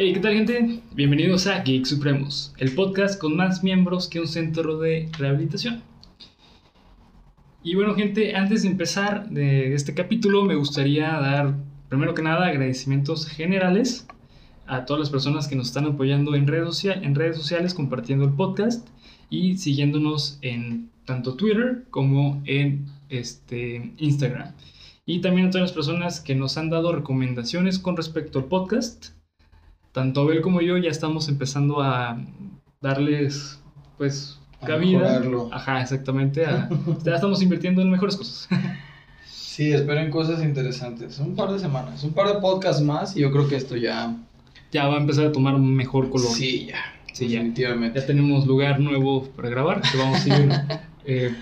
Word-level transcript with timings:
Hey, 0.00 0.12
¿qué 0.14 0.20
tal 0.20 0.32
gente? 0.32 0.80
Bienvenidos 0.92 1.48
a 1.48 1.60
Geek 1.64 1.84
Supremos, 1.84 2.54
el 2.58 2.72
podcast 2.74 3.20
con 3.20 3.36
más 3.36 3.64
miembros 3.64 4.08
que 4.08 4.20
un 4.20 4.28
centro 4.28 4.78
de 4.78 5.08
rehabilitación. 5.18 5.82
Y 7.64 7.74
bueno 7.74 7.96
gente, 7.96 8.36
antes 8.36 8.62
de 8.62 8.68
empezar 8.68 9.28
de 9.28 9.74
este 9.74 9.94
capítulo 9.94 10.44
me 10.44 10.54
gustaría 10.54 11.08
dar, 11.08 11.56
primero 11.88 12.14
que 12.14 12.22
nada, 12.22 12.46
agradecimientos 12.46 13.26
generales 13.26 14.06
a 14.68 14.84
todas 14.84 15.00
las 15.00 15.10
personas 15.10 15.48
que 15.48 15.56
nos 15.56 15.66
están 15.66 15.86
apoyando 15.86 16.36
en 16.36 16.46
redes, 16.46 16.84
en 16.84 17.14
redes 17.16 17.36
sociales, 17.36 17.74
compartiendo 17.74 18.24
el 18.24 18.34
podcast 18.34 18.88
y 19.30 19.58
siguiéndonos 19.58 20.38
en 20.42 20.90
tanto 21.08 21.34
Twitter 21.34 21.86
como 21.90 22.42
en 22.44 22.86
este, 23.08 23.92
Instagram. 23.96 24.52
Y 25.06 25.20
también 25.22 25.48
a 25.48 25.50
todas 25.50 25.70
las 25.70 25.72
personas 25.72 26.20
que 26.20 26.34
nos 26.34 26.58
han 26.58 26.68
dado 26.68 26.92
recomendaciones 26.92 27.78
con 27.78 27.96
respecto 27.96 28.38
al 28.38 28.44
podcast 28.44 29.06
tanto 29.92 30.20
Abel 30.20 30.42
como 30.42 30.60
yo 30.60 30.76
ya 30.76 30.90
estamos 30.90 31.28
empezando 31.28 31.82
a 31.82 32.20
darles, 32.80 33.58
pues, 33.96 34.38
cabida. 34.64 35.22
Ajá, 35.50 35.80
exactamente. 35.80 36.44
ya 37.04 37.14
estamos 37.14 37.42
invirtiendo 37.42 37.82
en 37.82 37.90
mejores 37.90 38.16
cosas. 38.16 38.48
sí, 39.24 39.72
esperen 39.72 40.10
cosas 40.10 40.44
interesantes. 40.44 41.18
Un 41.18 41.34
par 41.34 41.50
de 41.50 41.58
semanas, 41.58 42.04
un 42.04 42.12
par 42.12 42.28
de 42.28 42.40
podcasts 42.40 42.82
más 42.82 43.16
y 43.16 43.20
yo 43.20 43.32
creo 43.32 43.48
que 43.48 43.56
esto 43.56 43.76
ya... 43.76 44.14
Ya 44.70 44.86
va 44.86 44.96
a 44.96 45.00
empezar 45.00 45.24
a 45.24 45.32
tomar 45.32 45.58
mejor 45.58 46.10
color. 46.10 46.28
Sí, 46.28 46.66
ya. 46.66 46.76
Sí, 47.14 47.26
definitivamente. 47.26 47.98
Ya, 47.98 48.06
tenemos 48.06 48.46
lugar 48.46 48.78
nuevo 48.78 49.24
para 49.30 49.48
grabar, 49.48 49.80
que 49.80 49.96
vamos 49.96 50.24
a 50.26 50.28
ir... 50.28 50.52
Eh, 51.10 51.34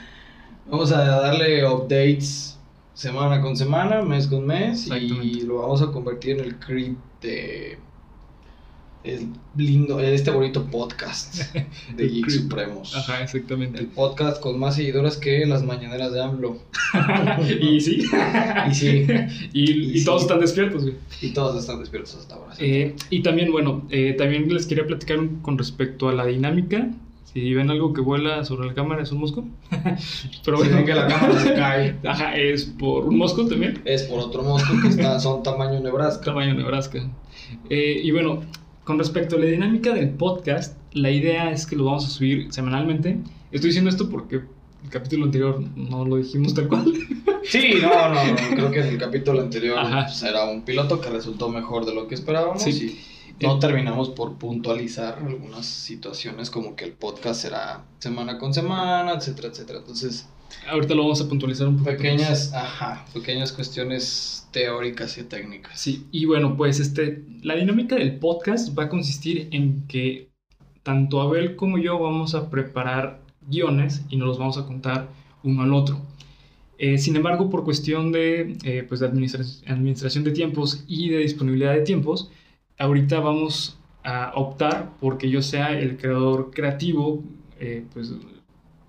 vamos 0.70 0.93
a 0.93 1.05
darle 1.05 1.66
updates 1.66 2.57
semana 2.95 3.41
con 3.41 3.57
semana, 3.57 4.01
mes 4.02 4.29
con 4.29 4.46
mes 4.46 4.87
y 4.87 5.41
lo 5.41 5.57
vamos 5.57 5.82
a 5.82 5.91
convertir 5.91 6.38
en 6.38 6.45
el 6.45 6.57
creep 6.60 6.96
de 7.21 7.76
es 9.02 9.24
lindo, 9.57 9.99
este 9.99 10.30
bonito 10.30 10.66
podcast 10.66 11.52
de 11.96 12.09
Geek 12.09 12.30
Supremos. 12.30 12.95
Ajá, 12.95 13.24
exactamente. 13.24 13.80
El 13.80 13.87
podcast 13.88 14.41
con 14.41 14.57
más 14.59 14.76
seguidores 14.76 15.16
que 15.16 15.45
las 15.46 15.65
mañaneras 15.65 16.13
de 16.13 16.23
AMLO. 16.23 16.59
y 17.60 17.80
sí. 17.80 18.04
y 18.71 18.74
sí. 18.74 19.07
Y, 19.52 20.04
todos 20.04 20.23
están 20.23 20.38
despiertos, 20.38 20.82
güey. 20.82 20.95
Y 21.23 21.30
todos 21.30 21.59
están 21.59 21.80
despiertos 21.80 22.15
hasta 22.16 22.37
ahora. 22.37 22.54
Eh, 22.60 22.95
y 23.10 23.23
también, 23.23 23.51
bueno, 23.51 23.87
eh, 23.91 24.15
también 24.16 24.52
les 24.52 24.66
quería 24.66 24.87
platicar 24.87 25.19
con 25.43 25.59
respecto 25.59 26.09
a 26.09 26.13
la 26.13 26.26
dinámica. 26.26 26.88
Si 27.37 27.52
ven 27.52 27.70
algo 27.70 27.92
que 27.92 28.01
vuela 28.01 28.46
sobre 28.46 28.66
la 28.66 28.73
cámara, 28.73 29.02
es 29.02 29.12
un 29.12 29.18
mosco. 29.18 29.45
Pero 30.45 30.56
bueno. 30.56 30.82
que 30.87 30.95
la 30.95 31.06
cámara 31.06 31.38
se 31.38 31.52
cae. 31.52 31.95
Ajá, 32.02 32.34
es 32.34 32.65
por 32.65 33.04
un 33.04 33.18
mosco 33.18 33.46
también. 33.46 33.82
Es 33.84 34.04
por 34.04 34.20
otro 34.20 34.42
mosco 34.42 34.73
que 34.80 34.88
está, 34.88 35.20
son 35.20 35.42
tamaño 35.42 35.79
Nebraska. 35.80 36.24
Tamaño 36.24 36.54
Nebraska. 36.54 37.07
Eh, 37.68 38.01
y 38.02 38.10
bueno, 38.10 38.40
con 38.84 38.98
respecto 38.98 39.37
a 39.37 39.40
la 39.40 39.45
dinámica 39.45 39.92
del 39.92 40.09
podcast, 40.09 40.79
la 40.92 41.10
idea 41.10 41.51
es 41.51 41.66
que 41.66 41.76
lo 41.76 41.84
vamos 41.84 42.07
a 42.07 42.09
subir 42.09 42.51
semanalmente. 42.54 43.18
Estoy 43.52 43.68
diciendo 43.68 43.90
esto 43.90 44.09
porque 44.09 44.37
el 44.37 44.88
capítulo 44.88 45.26
anterior 45.26 45.62
no 45.76 46.07
lo 46.07 46.16
dijimos 46.16 46.54
tal 46.54 46.68
cual. 46.68 46.90
Sí, 47.45 47.74
no, 47.80 48.09
no, 48.12 48.24
no. 48.24 48.37
creo 48.57 48.70
que 48.73 48.80
en 48.80 48.87
el 48.88 48.98
capítulo 48.98 49.40
anterior 49.40 49.79
pues, 49.79 50.20
era 50.24 50.46
un 50.46 50.62
piloto 50.62 51.01
que 51.01 51.10
resultó 51.10 51.48
mejor 51.48 51.87
de 51.87 51.95
lo 51.95 52.09
que 52.09 52.16
esperábamos 52.16 52.66
y 52.66 52.98
no 53.40 53.59
terminamos 53.59 54.10
por 54.10 54.38
puntualizar 54.38 55.18
algunas 55.18 55.66
situaciones 55.66 56.51
como 56.51 56.74
que 56.76 56.84
el 56.84 56.92
podcast 56.92 57.42
será 57.42 57.84
semana 57.98 58.38
con 58.38 58.54
semana, 58.54 59.12
etcétera, 59.12 59.48
etcétera. 59.48 59.80
Entonces, 59.80 60.29
ahorita 60.68 60.95
lo 60.95 61.02
vamos 61.02 61.20
a 61.20 61.29
puntualizar 61.29 61.68
un 61.68 61.79
poco. 61.79 61.90
Pequeñas, 61.90 62.52
ajá, 62.54 63.04
pequeñas 63.12 63.52
cuestiones 63.52 64.48
teóricas 64.53 65.19
y 65.19 65.25
técnicas. 65.25 65.78
Sí, 65.78 66.06
y 66.10 66.25
bueno, 66.25 66.56
pues 66.56 66.80
este, 66.80 67.25
la 67.42 67.56
dinámica 67.56 67.96
del 67.96 68.19
podcast 68.19 68.76
va 68.78 68.84
a 68.84 68.88
consistir 68.88 69.48
en 69.50 69.86
que 69.86 70.30
tanto 70.82 71.20
Abel 71.20 71.56
como 71.56 71.78
yo 71.78 71.98
vamos 71.98 72.34
a 72.34 72.48
preparar 72.48 73.20
guiones 73.48 74.02
y 74.08 74.16
nos 74.16 74.28
los 74.28 74.38
vamos 74.38 74.56
a 74.58 74.64
contar 74.66 75.08
uno 75.42 75.62
al 75.62 75.75
otro. 75.75 76.00
Eh, 76.78 76.98
sin 76.98 77.16
embargo, 77.16 77.48
por 77.48 77.64
cuestión 77.64 78.12
de, 78.12 78.56
eh, 78.64 78.84
pues 78.86 79.00
de 79.00 79.06
administración 79.06 80.25
de 80.25 80.30
tiempos 80.30 80.84
y 80.86 81.08
de 81.08 81.19
disponibilidad 81.19 81.72
de 81.72 81.80
tiempos, 81.80 82.30
ahorita 82.78 83.20
vamos 83.20 83.78
a 84.04 84.32
optar 84.34 84.92
porque 85.00 85.28
yo 85.31 85.42
sea 85.42 85.78
el 85.78 85.97
creador 85.97 86.50
creativo, 86.53 87.25
eh, 87.59 87.84
pues 87.92 88.12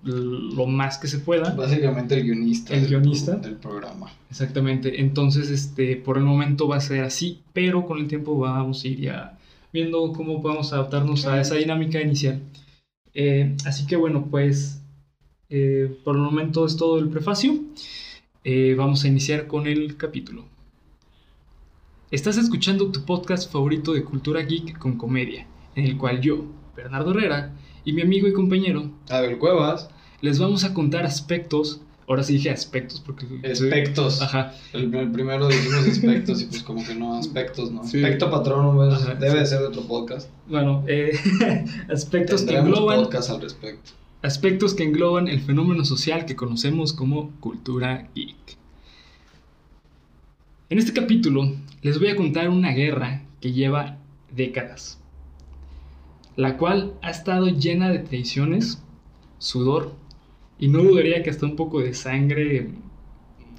lo 0.02 0.66
más 0.66 0.98
que 0.98 1.08
se 1.08 1.18
pueda. 1.18 1.54
Básicamente 1.54 2.14
el 2.14 2.24
guionista. 2.24 2.74
El 2.74 2.86
guionista. 2.86 3.36
Del 3.36 3.56
programa. 3.56 4.10
Exactamente. 4.30 5.00
Entonces, 5.00 5.50
este, 5.50 5.96
por 5.96 6.18
el 6.18 6.24
momento 6.24 6.68
va 6.68 6.76
a 6.76 6.80
ser 6.80 7.02
así, 7.02 7.42
pero 7.52 7.86
con 7.86 7.98
el 7.98 8.08
tiempo 8.08 8.38
vamos 8.38 8.84
a 8.84 8.88
ir 8.88 9.00
ya 9.00 9.38
viendo 9.72 10.12
cómo 10.12 10.40
podemos 10.40 10.72
adaptarnos 10.72 11.26
a 11.26 11.40
esa 11.40 11.56
dinámica 11.56 12.00
inicial. 12.00 12.40
Eh, 13.14 13.56
así 13.64 13.86
que 13.86 13.96
bueno, 13.96 14.28
pues 14.30 14.82
eh, 15.48 15.96
por 16.04 16.16
el 16.16 16.22
momento 16.22 16.66
es 16.66 16.76
todo 16.76 16.98
el 16.98 17.08
prefacio. 17.08 17.54
Eh, 18.44 18.74
vamos 18.76 19.04
a 19.04 19.08
iniciar 19.08 19.46
con 19.46 19.66
el 19.66 19.96
capítulo. 19.96 20.46
Estás 22.10 22.38
escuchando 22.38 22.90
tu 22.90 23.04
podcast 23.04 23.52
favorito 23.52 23.92
de 23.92 24.02
cultura 24.02 24.40
geek 24.40 24.78
con 24.78 24.96
comedia, 24.96 25.46
en 25.74 25.84
el 25.84 25.98
cual 25.98 26.22
yo, 26.22 26.42
Bernardo 26.74 27.10
Herrera, 27.10 27.52
y 27.84 27.92
mi 27.92 28.00
amigo 28.00 28.26
y 28.26 28.32
compañero 28.32 28.90
Abel 29.10 29.36
Cuevas 29.36 29.90
les 30.22 30.38
vamos 30.38 30.64
a 30.64 30.72
contar 30.72 31.04
aspectos. 31.04 31.82
Ahora 32.08 32.22
sí 32.22 32.32
dije 32.32 32.48
aspectos 32.48 33.02
porque. 33.04 33.26
Aspectos. 33.46 34.22
Ajá. 34.22 34.54
El, 34.72 34.88
primero 35.12 35.48
dijimos 35.48 35.86
aspectos 35.86 36.40
y 36.40 36.46
pues 36.46 36.62
como 36.62 36.82
que 36.82 36.94
no, 36.94 37.14
aspectos, 37.14 37.70
¿no? 37.70 37.82
Aspecto 37.82 38.30
patrón 38.30 38.78
debe 39.20 39.40
de 39.40 39.44
ser 39.44 39.58
de 39.58 39.66
otro 39.66 39.82
podcast. 39.82 40.30
Bueno, 40.48 40.84
eh, 40.88 41.12
aspectos 41.92 42.40
que 42.44 42.56
engloban. 42.56 43.02
podcast 43.02 43.28
al 43.28 43.42
respecto. 43.42 43.90
Aspectos 44.22 44.72
que 44.72 44.84
engloban 44.84 45.28
el 45.28 45.42
fenómeno 45.42 45.84
social 45.84 46.24
que 46.24 46.36
conocemos 46.36 46.94
como 46.94 47.32
cultura 47.40 48.08
geek. 48.14 48.56
En 50.70 50.78
este 50.78 50.92
capítulo 50.92 51.52
les 51.82 51.98
voy 51.98 52.08
a 52.08 52.16
contar 52.16 52.50
una 52.50 52.72
guerra 52.72 53.22
que 53.40 53.52
lleva 53.52 53.98
décadas 54.34 54.98
la 56.38 56.56
cual 56.56 56.92
ha 57.02 57.10
estado 57.10 57.48
llena 57.48 57.90
de 57.90 57.98
traiciones, 57.98 58.80
sudor, 59.38 59.92
y 60.56 60.68
no 60.68 60.84
dudaría 60.84 61.20
que 61.24 61.30
hasta 61.30 61.46
un 61.46 61.56
poco 61.56 61.80
de 61.80 61.94
sangre 61.94 62.70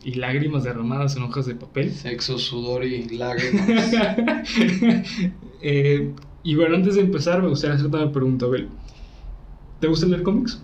y 0.01 0.13
lágrimas 0.13 0.63
derramadas 0.63 1.17
en 1.17 1.23
hojas 1.23 1.45
de 1.45 1.55
papel. 1.55 1.91
Sexo, 1.91 2.39
sudor 2.39 2.85
y 2.85 3.17
lágrimas. 3.17 3.67
Eh, 5.61 6.13
y 6.41 6.55
bueno, 6.55 6.77
antes 6.77 6.95
de 6.95 7.01
empezar, 7.01 7.41
me 7.41 7.49
gustaría 7.49 7.75
hacerte 7.75 7.97
una 7.97 8.13
pregunta, 8.13 8.45
Abel. 8.45 8.69
¿Te 9.81 9.87
gusta 9.87 10.05
leer 10.05 10.23
cómics? 10.23 10.63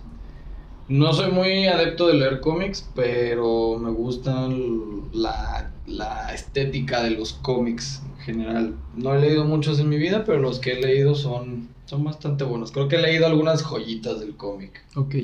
No 0.88 1.12
soy 1.12 1.32
muy 1.32 1.66
adepto 1.66 2.06
de 2.08 2.14
leer 2.14 2.40
cómics, 2.40 2.88
pero 2.94 3.78
me 3.78 3.90
gustan 3.90 5.10
la, 5.12 5.72
la, 5.86 6.32
estética 6.32 7.02
de 7.02 7.10
los 7.10 7.32
cómics 7.32 8.02
en 8.18 8.24
general. 8.24 8.74
No 8.94 9.14
he 9.14 9.20
leído 9.20 9.44
muchos 9.44 9.80
en 9.80 9.88
mi 9.88 9.98
vida, 9.98 10.24
pero 10.24 10.38
los 10.38 10.60
que 10.60 10.72
he 10.72 10.80
leído 10.80 11.14
son 11.14 11.68
son 11.86 12.04
bastante 12.04 12.44
buenos. 12.44 12.72
Creo 12.72 12.88
que 12.88 12.96
he 12.96 13.00
leído 13.00 13.26
algunas 13.26 13.62
joyitas 13.62 14.20
del 14.20 14.36
cómic. 14.36 14.84
Ok. 14.96 15.14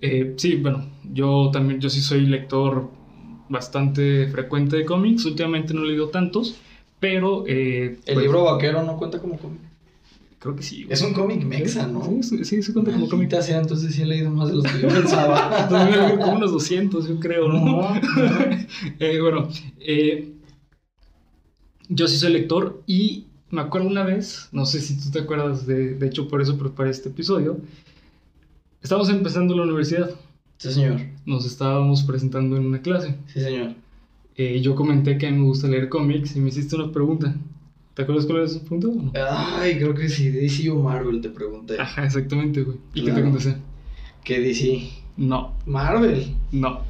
Eh, 0.00 0.34
sí, 0.36 0.56
bueno, 0.56 0.86
yo 1.12 1.50
también, 1.52 1.80
yo 1.80 1.90
sí 1.90 2.00
soy 2.00 2.20
lector 2.26 2.88
bastante 3.48 4.28
frecuente 4.28 4.76
de 4.76 4.84
cómics. 4.84 5.24
Últimamente 5.24 5.74
no 5.74 5.82
he 5.82 5.88
leído 5.88 6.08
tantos, 6.08 6.56
pero... 7.00 7.44
Eh, 7.46 7.98
¿El 8.06 8.14
pues 8.14 8.18
libro 8.18 8.44
vaquero 8.44 8.82
no 8.84 8.96
cuenta 8.96 9.20
como 9.20 9.36
cómic? 9.36 9.60
Creo 10.46 10.54
que 10.54 10.62
sí. 10.62 10.86
Es 10.88 11.02
un 11.02 11.12
cómic 11.12 11.42
mexa, 11.42 11.88
¿no? 11.88 12.22
Sí, 12.22 12.44
sí, 12.44 12.62
se 12.62 12.72
cuenta 12.72 12.92
como 12.92 13.08
cómic. 13.08 13.28
Sea, 13.40 13.58
entonces 13.58 13.92
sí 13.92 14.02
he 14.02 14.06
leído 14.06 14.30
más 14.30 14.46
de 14.46 14.54
los 14.54 14.64
que 14.64 14.80
yo 14.80 14.86
pensaba. 14.86 15.66
como 16.20 16.36
unos 16.36 16.52
200, 16.52 17.08
yo 17.08 17.18
creo, 17.18 17.48
¿no? 17.48 17.88
eh, 19.00 19.20
bueno, 19.20 19.48
eh, 19.80 20.32
yo 21.88 22.06
sí 22.06 22.16
soy 22.16 22.32
lector 22.32 22.80
y 22.86 23.26
me 23.50 23.60
acuerdo 23.60 23.88
una 23.88 24.04
vez, 24.04 24.48
no 24.52 24.66
sé 24.66 24.80
si 24.80 24.96
tú 24.96 25.10
te 25.10 25.18
acuerdas, 25.18 25.66
de, 25.66 25.96
de 25.96 26.06
hecho 26.06 26.28
por 26.28 26.40
eso 26.40 26.56
preparé 26.56 26.90
este 26.90 27.08
episodio, 27.08 27.58
estábamos 28.80 29.10
empezando 29.10 29.56
la 29.56 29.64
universidad. 29.64 30.10
Sí, 30.58 30.72
señor. 30.72 31.00
Nos 31.24 31.44
estábamos 31.44 32.04
presentando 32.04 32.56
en 32.56 32.66
una 32.66 32.82
clase. 32.82 33.16
Sí, 33.26 33.40
señor. 33.40 33.74
Eh, 34.36 34.60
yo 34.60 34.76
comenté 34.76 35.18
que 35.18 35.26
a 35.26 35.30
mí 35.32 35.38
me 35.38 35.44
gusta 35.46 35.66
leer 35.66 35.88
cómics 35.88 36.36
y 36.36 36.40
me 36.40 36.50
hiciste 36.50 36.76
una 36.76 36.92
pregunta. 36.92 37.34
¿Te 37.96 38.02
acuerdas 38.02 38.26
cuál 38.26 38.40
era 38.40 38.46
esa 38.46 38.60
pregunta 38.60 38.88
no? 38.88 39.12
Ay, 39.58 39.78
creo 39.78 39.94
que 39.94 40.10
sí, 40.10 40.28
DC 40.28 40.68
o 40.68 40.76
Marvel 40.76 41.22
te 41.22 41.30
pregunté. 41.30 41.80
Ajá, 41.80 42.04
exactamente, 42.04 42.62
güey. 42.62 42.76
¿Y 42.92 43.02
qué 43.02 43.10
te 43.10 43.22
contesté? 43.22 43.56
¿Qué 44.22 44.38
DC? 44.38 44.86
No. 45.16 45.54
¿Marvel? 45.64 46.26
No. 46.52 46.80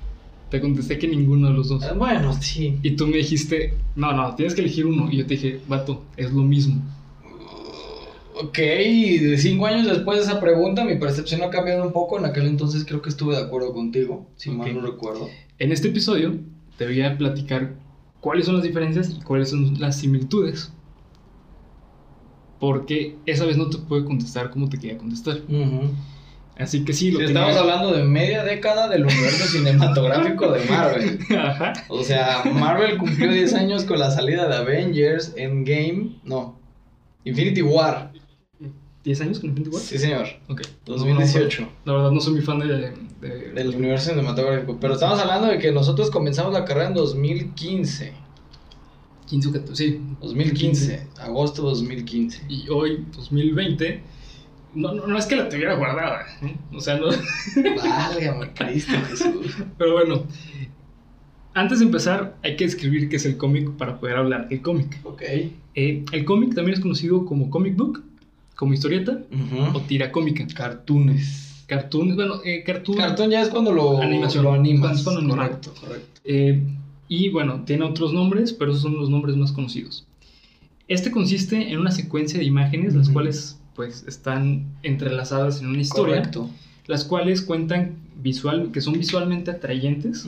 Te 0.50 0.60
contesté 0.60 0.98
que 0.98 1.06
ninguno 1.06 1.46
de 1.46 1.54
los 1.54 1.68
dos. 1.68 1.84
Ah, 1.84 1.92
bueno, 1.92 2.32
sí. 2.32 2.80
Y 2.82 2.96
tú 2.96 3.06
me 3.06 3.18
dijiste, 3.18 3.74
no, 3.94 4.14
no, 4.14 4.34
tienes 4.34 4.56
que 4.56 4.62
elegir 4.62 4.84
uno. 4.84 5.08
Y 5.08 5.18
yo 5.18 5.26
te 5.26 5.34
dije, 5.34 5.60
vato, 5.68 6.02
es 6.16 6.32
lo 6.32 6.42
mismo. 6.42 6.82
Ok, 8.34 8.58
cinco 9.36 9.66
años 9.66 9.86
después 9.86 10.18
de 10.18 10.24
esa 10.24 10.40
pregunta, 10.40 10.84
mi 10.84 10.96
percepción 10.96 11.40
ha 11.44 11.50
cambiado 11.50 11.84
un 11.84 11.92
poco. 11.92 12.18
En 12.18 12.24
aquel 12.24 12.48
entonces 12.48 12.84
creo 12.84 13.00
que 13.00 13.10
estuve 13.10 13.36
de 13.36 13.42
acuerdo 13.42 13.72
contigo, 13.72 14.26
si 14.34 14.50
mal 14.50 14.74
no 14.74 14.80
recuerdo. 14.80 15.28
En 15.60 15.70
este 15.70 15.86
episodio 15.86 16.36
te 16.76 16.84
voy 16.84 17.00
a 17.02 17.16
platicar 17.16 17.76
cuáles 18.20 18.46
son 18.46 18.56
las 18.56 18.64
diferencias 18.64 19.10
y 19.16 19.22
cuáles 19.22 19.50
son 19.50 19.78
las 19.78 20.00
similitudes. 20.00 20.72
Porque 22.58 23.16
esa 23.26 23.44
vez 23.44 23.56
no 23.56 23.68
te 23.68 23.78
puedo 23.78 24.04
contestar 24.04 24.50
como 24.50 24.68
te 24.68 24.78
quería 24.78 24.96
contestar. 24.98 25.38
Así 26.58 26.84
que 26.86 26.94
sí, 26.94 27.10
lo 27.10 27.20
Sí, 27.20 27.26
tenía- 27.26 27.48
estamos 27.50 27.56
hablando 27.60 27.92
de 27.92 28.02
media 28.04 28.42
década 28.42 28.88
del 28.88 29.02
universo 29.04 29.44
cinematográfico 29.58 30.50
de 30.52 30.64
Marvel. 30.64 31.18
Ajá. 31.38 31.72
O 31.88 32.02
sea, 32.02 32.44
Marvel 32.50 32.96
cumplió 32.96 33.30
10 33.30 33.52
años 33.54 33.84
con 33.84 33.98
la 33.98 34.10
salida 34.10 34.48
de 34.48 34.56
Avengers, 34.56 35.34
Endgame, 35.36 36.16
no, 36.24 36.58
Infinity 37.24 37.60
War. 37.60 38.10
¿10 39.04 39.20
años 39.20 39.38
con 39.38 39.50
Infinity 39.50 39.70
War? 39.74 39.82
Sí, 39.82 39.98
señor. 39.98 40.26
Ok. 40.48 40.62
2018. 40.86 41.68
La 41.84 41.92
verdad 41.92 42.10
no 42.10 42.20
soy 42.20 42.32
muy 42.34 42.42
fan 42.42 42.58
de... 42.60 42.66
de- 42.66 43.06
Del 43.54 43.74
universo 43.74 44.10
cinematográfico. 44.10 44.78
Pero 44.80 44.94
estamos 44.94 45.18
hablando 45.20 45.48
de 45.48 45.58
que 45.58 45.72
nosotros 45.72 46.10
comenzamos 46.10 46.52
la 46.54 46.64
carrera 46.64 46.88
en 46.88 46.94
2015. 46.94 48.12
15 49.26 49.48
o 49.48 49.52
14, 49.52 49.84
sí. 49.84 50.00
2015, 50.20 51.06
agosto 51.20 51.62
2015. 51.62 52.42
Y 52.48 52.68
hoy, 52.68 53.04
2020, 53.14 54.02
no, 54.74 54.92
no, 54.92 55.06
no 55.06 55.18
es 55.18 55.26
que 55.26 55.36
la 55.36 55.48
tuviera 55.48 55.74
guardada, 55.74 56.26
¿eh? 56.42 56.56
o 56.72 56.80
sea, 56.80 56.98
no... 56.98 57.06
Válgame 57.06 58.52
Cristo 58.52 58.92
Jesús. 59.08 59.56
Pero 59.78 59.94
bueno, 59.94 60.24
antes 61.54 61.78
de 61.78 61.86
empezar 61.86 62.36
hay 62.42 62.56
que 62.56 62.64
describir 62.64 63.08
qué 63.08 63.16
es 63.16 63.24
el 63.24 63.36
cómic 63.36 63.70
para 63.72 63.98
poder 63.98 64.16
hablar 64.16 64.48
del 64.48 64.60
cómic. 64.60 65.00
Ok. 65.04 65.22
Eh, 65.74 66.04
el 66.12 66.24
cómic 66.24 66.54
también 66.54 66.74
es 66.74 66.80
conocido 66.80 67.24
como 67.24 67.50
comic 67.50 67.76
book, 67.76 68.04
como 68.54 68.74
historieta 68.74 69.18
o 69.72 69.80
tira 69.80 70.12
cómica. 70.12 70.46
Cartoons. 70.54 71.64
Cartoon, 71.66 72.14
bueno, 72.14 72.34
eh, 72.44 72.62
cartoon... 72.64 72.96
Cartoon 72.96 73.30
ya 73.30 73.42
es 73.42 73.48
cuando 73.48 73.72
lo, 73.72 74.00
Animación. 74.00 74.44
lo 74.44 74.52
animas. 74.52 75.02
Cuando 75.02 75.20
cuando 75.20 75.36
correcto, 75.36 75.74
correcto. 75.80 76.20
Eh, 76.24 76.62
y 77.08 77.28
bueno, 77.28 77.62
tiene 77.64 77.84
otros 77.84 78.12
nombres, 78.12 78.52
pero 78.52 78.70
esos 78.72 78.82
son 78.82 78.96
los 78.96 79.10
nombres 79.10 79.36
más 79.36 79.52
conocidos. 79.52 80.06
Este 80.88 81.10
consiste 81.10 81.70
en 81.72 81.78
una 81.80 81.90
secuencia 81.90 82.38
de 82.38 82.44
imágenes, 82.44 82.94
las 82.94 83.08
cuales 83.08 83.60
pues 83.74 84.04
están 84.06 84.64
entrelazadas 84.82 85.60
en 85.60 85.68
una 85.68 85.80
historia, 85.80 86.16
Correcto. 86.16 86.48
las 86.86 87.04
cuales 87.04 87.42
cuentan 87.42 87.96
visual, 88.22 88.70
que 88.72 88.80
son 88.80 88.94
visualmente 88.94 89.50
atrayentes, 89.50 90.26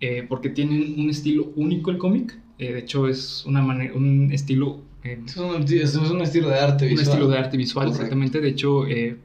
eh, 0.00 0.24
porque 0.28 0.50
tienen 0.50 0.94
un 0.98 1.08
estilo 1.10 1.52
único 1.56 1.90
el 1.90 1.98
cómic. 1.98 2.38
Eh, 2.58 2.72
de 2.72 2.78
hecho, 2.80 3.08
es 3.08 3.44
una 3.46 3.62
manera, 3.62 3.94
un 3.94 4.32
estilo, 4.32 4.80
eh, 5.04 5.20
Es 5.24 5.36
un, 5.36 5.62
es 5.62 5.94
un 5.94 6.20
estilo 6.22 6.48
de 6.48 6.58
arte 6.58 6.84
un 6.86 6.90
visual. 6.90 7.08
estilo 7.08 7.28
de 7.28 7.38
arte 7.38 7.56
visual, 7.56 7.86
Correcto. 7.86 8.02
exactamente. 8.02 8.40
De 8.40 8.48
hecho, 8.48 8.86
eh, 8.86 9.16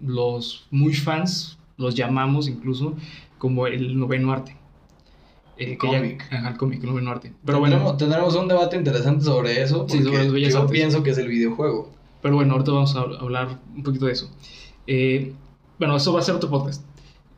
los 0.00 0.64
muy 0.70 0.94
fans 0.94 1.58
los 1.76 1.94
llamamos 1.94 2.48
incluso 2.48 2.96
como 3.38 3.66
el 3.66 3.98
noveno 3.98 4.32
arte. 4.32 4.56
Eh, 5.58 5.76
que 5.78 5.90
ya- 5.90 5.98
Cómic. 5.98 6.24
ajá, 6.30 6.48
el 6.50 6.56
cómic, 6.56 6.82
el 6.82 6.88
noveno 6.90 7.10
arte. 7.10 7.32
Pero 7.44 7.58
tendremos, 7.58 7.82
bueno, 7.84 7.96
tendremos 7.98 8.34
un 8.36 8.48
debate 8.48 8.76
interesante 8.76 9.24
sobre 9.24 9.62
eso. 9.62 9.86
Sí, 9.88 10.02
sobre 10.02 10.18
las 10.24 10.32
bellas 10.32 10.52
yo 10.54 10.60
artes. 10.60 10.72
pienso 10.72 11.02
que 11.02 11.10
es 11.10 11.18
el 11.18 11.28
videojuego. 11.28 11.92
pero 12.22 12.36
bueno, 12.36 12.52
ahorita 12.52 12.70
vamos 12.72 12.94
a 12.96 13.00
hablar 13.00 13.58
un 13.74 13.82
poquito 13.82 14.06
de 14.06 14.12
eso. 14.12 14.30
Eh, 14.86 15.32
bueno, 15.78 15.96
eso 15.96 16.12
va 16.12 16.20
a 16.20 16.22
ser 16.22 16.34
otro 16.36 16.48
podcast. 16.50 16.84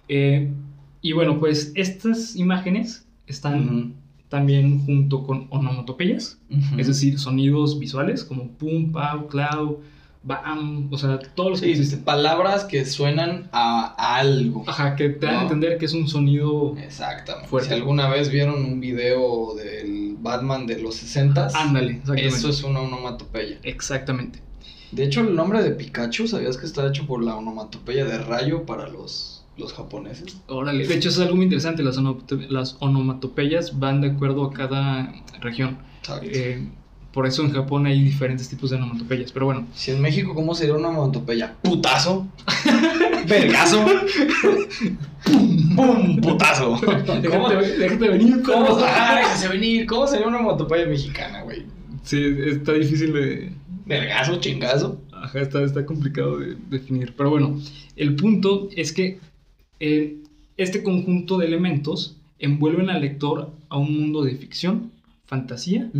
Eh, 0.08 0.52
y 1.00 1.12
bueno, 1.12 1.40
pues 1.40 1.72
estas 1.74 2.36
imágenes 2.36 3.06
están 3.26 3.66
Ujú. 3.68 3.92
también 4.28 4.84
junto 4.84 5.24
con 5.26 5.46
onomatopeyas, 5.50 6.38
Ujú. 6.50 6.78
es 6.78 6.86
decir, 6.86 7.18
sonidos 7.18 7.78
visuales 7.78 8.24
como 8.24 8.48
pum, 8.52 8.92
pau, 8.92 9.26
clau, 9.28 9.80
bam, 10.24 10.88
o 10.92 10.98
sea, 10.98 11.18
todos 11.18 11.50
los 11.50 11.60
que 11.60 11.66
Sí, 11.66 11.72
existen. 11.72 12.02
palabras 12.04 12.64
que 12.64 12.84
suenan 12.84 13.48
a 13.52 14.16
algo. 14.18 14.64
Ajá, 14.66 14.96
que 14.96 15.10
te 15.10 15.26
dan 15.26 15.36
a 15.36 15.42
entender 15.42 15.78
que 15.78 15.84
es 15.84 15.92
un 15.94 16.08
sonido. 16.08 16.74
Exactamente. 16.78 17.48
Fuerte. 17.48 17.68
Si 17.68 17.74
alguna 17.74 18.08
vez 18.08 18.30
vieron 18.30 18.64
un 18.64 18.80
video 18.80 19.54
del 19.54 20.16
Batman 20.18 20.66
de 20.66 20.80
los 20.80 20.94
60 20.96 21.48
Ándale, 21.54 21.92
exactamente. 21.92 22.26
eso 22.26 22.48
es 22.48 22.62
una 22.64 22.80
onomatopeya. 22.80 23.58
Exactamente. 23.62 24.40
De 24.92 25.04
hecho, 25.04 25.20
el 25.20 25.34
nombre 25.34 25.62
de 25.62 25.72
Pikachu, 25.72 26.26
¿sabías 26.28 26.56
que 26.56 26.66
está 26.66 26.86
hecho 26.86 27.06
por 27.06 27.22
la 27.22 27.34
onomatopeya 27.36 28.04
de 28.04 28.18
rayo 28.18 28.64
para 28.64 28.86
los, 28.88 29.44
los 29.56 29.72
japoneses? 29.72 30.36
Órale. 30.46 30.86
De 30.86 30.94
hecho, 30.94 31.08
eso 31.08 31.20
es 31.20 31.26
algo 31.26 31.36
muy 31.36 31.44
interesante. 31.46 31.82
Las 31.82 32.76
onomatopeyas 32.78 33.78
van 33.78 34.00
de 34.00 34.10
acuerdo 34.12 34.44
a 34.44 34.52
cada 34.52 35.12
región. 35.40 35.78
Exacto. 35.98 36.26
Eh, 36.30 36.68
por 37.14 37.26
eso 37.26 37.42
en 37.42 37.52
Japón 37.52 37.86
hay 37.86 38.02
diferentes 38.02 38.48
tipos 38.48 38.70
de 38.70 38.76
onomatopeyas. 38.76 39.30
Pero 39.30 39.46
bueno, 39.46 39.68
Si 39.72 39.92
en 39.92 40.00
México, 40.02 40.34
¿cómo 40.34 40.52
sería 40.52 40.74
una 40.74 40.88
onomatopeya? 40.88 41.54
Putazo. 41.62 42.26
Vergazo. 43.28 43.86
Pum, 45.24 45.76
pum, 45.76 46.20
putazo. 46.20 46.76
¿Cómo, 47.30 47.48
déjate, 47.48 47.78
déjate 47.78 48.08
venir. 48.08 48.42
cómo, 48.42 48.66
perro. 48.66 48.84
ah, 48.84 49.20
déjese 49.22 49.48
venir. 49.48 49.86
¿Cómo 49.86 50.08
sería 50.08 50.26
una 50.26 50.38
onomatopeya 50.38 50.86
mexicana, 50.86 51.42
güey? 51.42 51.64
Sí, 52.02 52.20
está 52.46 52.72
difícil 52.72 53.12
de. 53.12 53.52
Vergazo, 53.86 54.40
chingazo. 54.40 55.00
Ajá, 55.12 55.40
está, 55.40 55.62
está 55.62 55.86
complicado 55.86 56.38
de 56.38 56.56
definir. 56.68 57.14
Pero 57.16 57.30
bueno, 57.30 57.60
el 57.94 58.16
punto 58.16 58.68
es 58.74 58.92
que 58.92 59.20
eh, 59.78 60.16
este 60.56 60.82
conjunto 60.82 61.38
de 61.38 61.46
elementos 61.46 62.16
envuelven 62.40 62.90
al 62.90 63.02
lector 63.02 63.52
a 63.68 63.78
un 63.78 64.00
mundo 64.00 64.24
de 64.24 64.34
ficción, 64.34 64.90
fantasía 65.34 65.90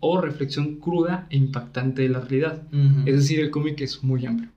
o 0.00 0.20
reflexión 0.20 0.76
cruda 0.76 1.26
e 1.30 1.36
impactante 1.36 2.02
de 2.02 2.08
la 2.08 2.20
realidad. 2.20 2.62
Es 3.04 3.14
decir, 3.16 3.40
el 3.40 3.50
cómic 3.50 3.80
es 3.80 4.02
muy 4.02 4.24
amplio. 4.24 4.50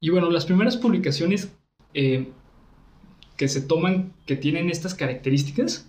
Y 0.00 0.08
bueno, 0.08 0.30
las 0.30 0.46
primeras 0.46 0.78
publicaciones 0.78 1.52
eh, 1.92 2.28
que 3.36 3.48
se 3.48 3.60
toman, 3.60 4.12
que 4.26 4.36
tienen 4.36 4.70
estas 4.70 4.94
características, 4.94 5.86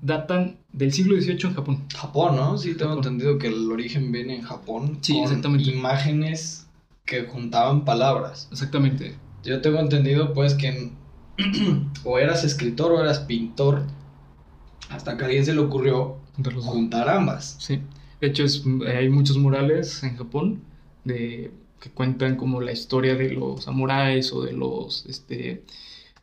datan 0.00 0.56
del 0.72 0.92
siglo 0.92 1.20
XVIII 1.20 1.48
en 1.48 1.54
Japón. 1.54 1.84
Japón, 1.94 2.36
¿no? 2.36 2.56
Sí, 2.58 2.74
tengo 2.74 2.90
Japón. 2.90 3.04
entendido 3.04 3.38
que 3.38 3.48
el 3.48 3.70
origen 3.70 4.12
viene 4.12 4.36
en 4.36 4.42
Japón. 4.42 4.98
Sí, 5.00 5.14
con 5.14 5.22
exactamente. 5.24 5.70
Imágenes 5.70 6.68
que 7.04 7.24
juntaban 7.24 7.84
palabras. 7.84 8.48
Exactamente. 8.52 9.16
Yo 9.42 9.60
tengo 9.60 9.80
entendido, 9.80 10.32
pues, 10.32 10.54
que 10.54 10.92
o 12.04 12.18
eras 12.18 12.44
escritor 12.44 12.92
o 12.92 13.00
eras 13.00 13.20
pintor. 13.20 13.82
Hasta 14.90 15.16
que 15.16 15.24
a 15.24 15.26
alguien 15.26 15.44
se 15.44 15.54
le 15.54 15.60
ocurrió 15.60 16.23
Entre 16.36 16.52
los 16.54 16.64
dos. 16.64 16.74
juntar 16.74 17.08
ambas. 17.08 17.56
Sí. 17.60 17.80
De 18.20 18.28
hecho, 18.28 18.44
es- 18.44 18.62
hay 18.86 19.08
muchos 19.08 19.36
murales 19.38 20.02
en 20.02 20.16
Japón 20.16 20.60
de, 21.04 21.50
que 21.80 21.90
cuentan 21.90 22.36
como 22.36 22.60
la 22.60 22.72
historia 22.72 23.14
de 23.14 23.30
los 23.32 23.64
samuráis 23.64 24.32
o 24.32 24.42
de 24.42 24.52
los 24.52 25.04
este 25.06 25.64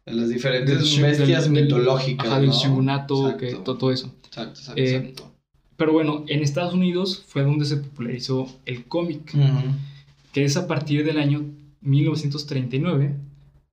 De 0.06 0.14
las 0.14 0.30
diferentes 0.30 0.80
del 0.96 1.02
bestias 1.04 1.44
del- 1.46 1.54
del- 1.54 1.64
mitológicas. 1.66 2.28
ajá, 2.28 2.40
del 2.40 2.50
¿no? 2.50 2.56
shogunato, 2.56 3.38
que, 3.38 3.54
todo, 3.56 3.78
todo 3.78 3.92
eso. 3.92 4.14
Exacto, 4.26 4.60
exacto, 4.60 4.82
Eh, 4.82 4.96
exacto. 4.96 5.32
Pero 5.78 5.94
bueno, 5.94 6.24
en 6.28 6.42
Estados 6.42 6.74
Unidos 6.74 7.24
fue 7.28 7.44
donde 7.44 7.66
se 7.66 7.78
popularizó 7.78 8.48
el 8.66 8.86
cómic, 8.86 9.34
que 10.32 10.44
es 10.44 10.56
a 10.58 10.68
partir 10.68 11.04
del 11.06 11.18
año 11.18 11.44
1939 11.82 13.16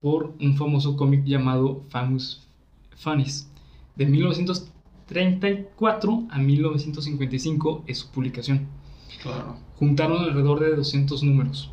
por 0.01 0.35
un 0.41 0.57
famoso 0.57 0.97
cómic 0.97 1.25
llamado 1.25 1.83
Famous 1.91 2.47
Funnies. 2.97 3.49
De 3.97 4.07
1934 5.09 6.27
a 6.31 6.39
1955 6.39 7.85
es 7.87 7.99
su 7.99 8.11
publicación. 8.11 8.67
Claro. 9.23 9.57
Juntaron 9.79 10.23
alrededor 10.25 10.61
de 10.61 10.77
200 10.77 11.23
números. 11.23 11.71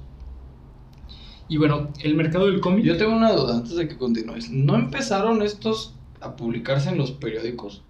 Y 1.48 1.58
bueno, 1.58 1.90
el 2.02 2.16
mercado 2.16 2.48
del 2.48 2.60
cómic... 2.60 2.86
Yo 2.86 2.98
tengo 2.98 3.16
una 3.16 3.32
duda 3.32 3.56
antes 3.58 3.76
de 3.76 3.88
que 3.88 3.98
continúes. 3.98 4.50
¿No 4.50 4.76
empezaron 4.76 5.42
estos 5.42 5.94
a 6.22 6.36
publicarse 6.36 6.90
en 6.90 6.98
los 6.98 7.12
periódicos? 7.12 7.84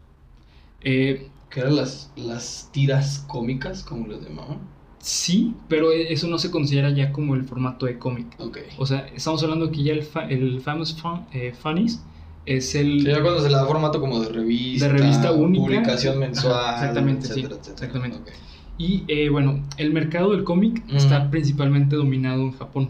eh, 0.81 1.29
Que 1.49 1.61
eran 1.61 1.75
las, 1.77 2.11
las 2.17 2.69
tiras 2.73 3.23
cómicas, 3.27 3.83
como 3.83 4.07
les 4.07 4.21
llamaban. 4.21 4.59
sí, 4.99 5.53
pero 5.69 5.91
eso 5.91 6.27
no 6.27 6.37
se 6.37 6.51
considera 6.51 6.89
ya 6.89 7.11
como 7.13 7.35
el 7.35 7.43
formato 7.45 7.85
de 7.85 7.97
cómic. 7.97 8.27
Ok. 8.39 8.57
O 8.77 8.85
sea, 8.85 9.07
estamos 9.15 9.41
hablando 9.43 9.71
que 9.71 9.83
ya 9.83 9.93
el, 9.93 10.03
fa- 10.03 10.27
el 10.27 10.59
Famous 10.61 10.93
Fun- 11.01 11.25
eh, 11.31 11.53
Funnies 11.57 12.03
es 12.45 12.75
el... 12.75 13.01
Sí, 13.01 13.05
ya 13.07 13.21
cuando 13.21 13.41
se 13.41 13.49
le 13.49 13.55
da 13.55 13.65
formato 13.65 13.99
como 13.99 14.19
de 14.21 14.29
revista. 14.29 14.87
De 14.87 14.93
revista 14.93 15.31
única. 15.31 15.63
Publicación 15.63 16.19
mensual. 16.19 16.53
Ajá, 16.53 16.75
exactamente, 16.75 17.27
sí, 17.27 17.39
etcétera, 17.41 17.55
etcétera. 17.61 17.73
exactamente. 17.87 18.17
Ok. 18.17 18.29
Y 18.77 19.03
eh, 19.07 19.29
bueno, 19.29 19.63
el 19.77 19.93
mercado 19.93 20.31
del 20.31 20.43
cómic 20.43 20.83
está 20.93 21.29
principalmente 21.31 21.95
dominado 21.95 22.41
en 22.41 22.51
Japón. 22.51 22.89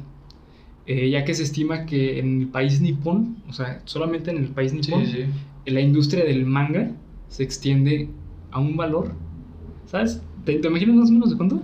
Eh, 0.88 1.10
ya 1.10 1.26
que 1.26 1.34
se 1.34 1.44
estima 1.44 1.86
que 1.86 2.20
en 2.20 2.42
el 2.42 2.48
país 2.48 2.82
nipón, 2.82 3.44
o 3.48 3.54
sea, 3.54 3.82
solamente 3.86 4.32
en 4.32 4.38
el 4.38 4.50
país 4.50 4.74
Sí, 4.82 4.96
nipón, 4.96 5.06
sí. 5.08 5.26
la 5.66 5.82
industria 5.82 6.24
del 6.26 6.46
manga 6.46 6.92
se 7.28 7.44
extiende 7.44 8.10
a 8.52 8.60
un 8.60 8.78
valor, 8.78 9.14
¿sabes? 9.86 10.22
¿Te, 10.44 10.60
te 10.60 10.68
imaginas 10.68 10.96
más 10.96 11.10
o 11.10 11.14
menos 11.14 11.30
de 11.32 11.38
cuánto? 11.38 11.62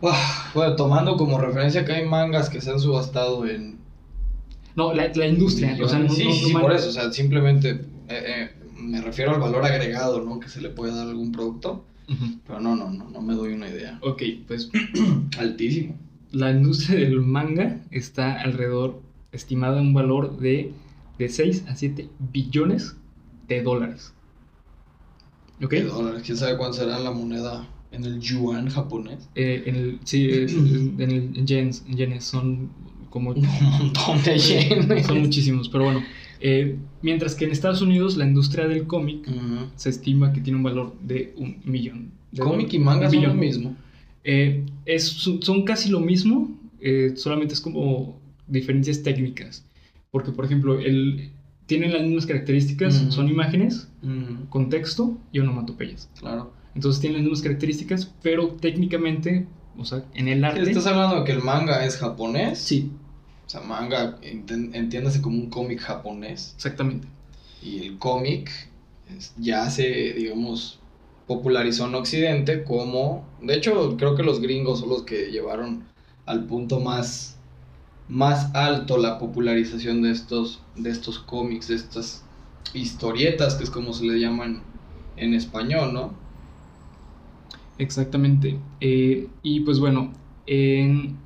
Uah, 0.00 0.50
Bueno, 0.54 0.76
tomando 0.76 1.16
como 1.16 1.38
referencia 1.38 1.84
que 1.84 1.92
hay 1.92 2.04
mangas 2.08 2.50
que 2.50 2.60
se 2.60 2.70
han 2.70 2.80
subastado 2.80 3.46
en. 3.46 3.75
No, 4.76 4.92
la, 4.94 5.10
la 5.14 5.26
industria, 5.26 5.76
o 5.82 5.88
sea, 5.88 5.98
no, 5.98 6.08
sí, 6.10 6.24
no- 6.24 6.32
sí, 6.32 6.52
por 6.52 6.72
eso. 6.72 6.88
O 6.90 6.92
sea, 6.92 7.10
simplemente 7.12 7.70
eh, 7.70 7.80
eh, 8.08 8.50
me 8.78 9.00
refiero 9.00 9.32
al 9.34 9.40
valor 9.40 9.64
agregado, 9.64 10.22
¿no? 10.22 10.38
Que 10.38 10.48
se 10.48 10.60
le 10.60 10.68
puede 10.68 10.94
dar 10.94 11.06
a 11.06 11.10
algún 11.10 11.32
producto. 11.32 11.84
Pero 12.46 12.60
no, 12.60 12.76
no, 12.76 12.90
no, 12.90 13.08
no 13.10 13.20
me 13.20 13.34
doy 13.34 13.52
una 13.54 13.68
idea. 13.68 13.98
Ok, 14.02 14.22
pues 14.46 14.70
Altísimo. 15.38 15.96
la 16.30 16.50
industria 16.52 17.00
del 17.00 17.20
manga 17.20 17.80
está 17.90 18.40
alrededor, 18.40 19.00
estimada 19.32 19.80
en 19.80 19.88
un 19.88 19.94
valor 19.94 20.38
de, 20.38 20.72
de 21.18 21.28
6 21.28 21.64
a 21.68 21.74
7 21.74 22.08
billones 22.32 22.94
de 23.48 23.62
dólares. 23.62 24.12
¿Ok? 25.62 25.70
¿Qué 25.70 25.82
dólares? 25.84 26.22
¿Quién 26.24 26.36
sabe 26.38 26.56
cuánto 26.58 26.76
será 26.76 26.98
la 26.98 27.10
moneda 27.10 27.66
en 27.90 28.04
el 28.04 28.20
yuan 28.20 28.68
japonés? 28.68 29.28
Eh, 29.34 29.62
en 29.66 29.74
el, 29.74 30.00
sí, 30.04 30.28
es- 30.30 30.52
en, 30.52 31.00
el, 31.00 31.36
en 31.38 31.46
yens, 31.46 31.82
en 31.88 31.96
yenes 31.96 32.24
son 32.24 32.68
como... 33.16 33.30
Un 33.30 33.46
montón 33.78 34.22
de 34.22 34.38
yenes. 34.38 35.06
Son 35.06 35.20
muchísimos, 35.20 35.70
pero 35.70 35.84
bueno. 35.84 36.02
eh, 36.40 36.76
mientras 37.00 37.34
que 37.34 37.46
en 37.46 37.52
Estados 37.52 37.80
Unidos 37.80 38.18
la 38.18 38.26
industria 38.26 38.68
del 38.68 38.86
cómic 38.86 39.26
se 39.74 39.88
estima 39.88 40.32
que 40.34 40.40
tiene 40.42 40.58
un 40.58 40.64
valor 40.64 40.94
de 41.00 41.32
un 41.38 41.56
millón. 41.64 42.10
de 42.32 42.42
Cómic 42.42 42.74
y 42.74 42.78
manga 42.78 43.08
son 43.08 43.22
lo 43.22 43.34
mismo. 43.34 43.74
Eh, 44.22 44.64
es, 44.84 45.04
son 45.40 45.64
casi 45.64 45.88
lo 45.88 46.00
mismo, 46.00 46.50
eh, 46.80 47.14
solamente 47.16 47.54
es 47.54 47.60
como 47.62 48.20
diferencias 48.46 49.02
técnicas. 49.02 49.64
Porque, 50.10 50.30
por 50.32 50.44
ejemplo, 50.44 50.78
el, 50.78 51.30
tienen 51.66 51.92
las 51.92 52.02
mismas 52.02 52.26
características, 52.26 53.06
son 53.08 53.28
imágenes, 53.28 53.88
Ujú, 54.02 54.48
contexto 54.50 55.18
y 55.32 55.38
onomatopeyas. 55.40 56.10
Claro. 56.20 56.52
Entonces 56.74 57.00
tienen 57.00 57.18
las 57.18 57.24
mismas 57.24 57.42
características, 57.42 58.12
pero 58.22 58.48
técnicamente, 58.60 59.46
o 59.78 59.84
sea, 59.84 60.04
en 60.14 60.28
el 60.28 60.44
arte... 60.44 60.62
¿Estás 60.62 60.86
hablando 60.86 61.16
de 61.20 61.24
que 61.24 61.32
el 61.32 61.42
manga 61.42 61.84
es 61.86 61.96
japonés? 61.96 62.58
Sí, 62.58 62.90
O 63.46 63.48
sea, 63.50 63.60
manga, 63.60 64.18
entiéndase 64.22 65.22
como 65.22 65.36
un 65.38 65.50
cómic 65.50 65.80
japonés. 65.80 66.54
exactamente. 66.56 67.08
Y 67.60 67.86
el 67.86 67.98
cómic 67.98 68.50
ya 69.36 69.70
se, 69.70 69.84
digamos, 70.14 70.84
popularizó 71.26 71.86
en 71.86 71.94
Occidente 71.94 72.64
como... 72.64 73.34
De 73.40 73.54
hecho, 73.54 73.96
creo 73.96 74.14
que 74.16 74.22
los 74.22 74.40
gringos 74.40 74.80
son 74.80 74.90
los 74.90 75.04
que 75.04 75.30
llevaron 75.30 75.88
al 76.26 76.46
punto 76.46 76.80
más, 76.80 77.42
más 78.08 78.54
alto 78.54 78.98
la 78.98 79.18
popularización 79.18 80.02
de 80.02 80.12
estos, 80.12 80.66
de 80.74 80.90
estos 80.90 81.18
cómics, 81.20 81.68
de 81.68 81.76
estas 81.76 82.28
historietas, 82.72 83.56
que 83.56 83.64
es 83.64 83.70
como 83.70 83.92
se 83.92 84.04
le 84.06 84.20
llaman 84.20 84.64
en 85.16 85.34
español, 85.34 85.92
¿no? 85.94 86.20
Exactamente. 87.78 88.60
Eh, 88.80 89.28
y 89.42 89.60
pues 89.60 89.78
bueno, 89.80 90.12
en- 90.46 91.25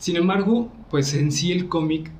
sin 0.00 0.16
embargo, 0.16 0.72
pues 0.90 1.14
en 1.14 1.32
sí 1.32 1.52
el 1.52 1.68
cómic, 1.68 2.10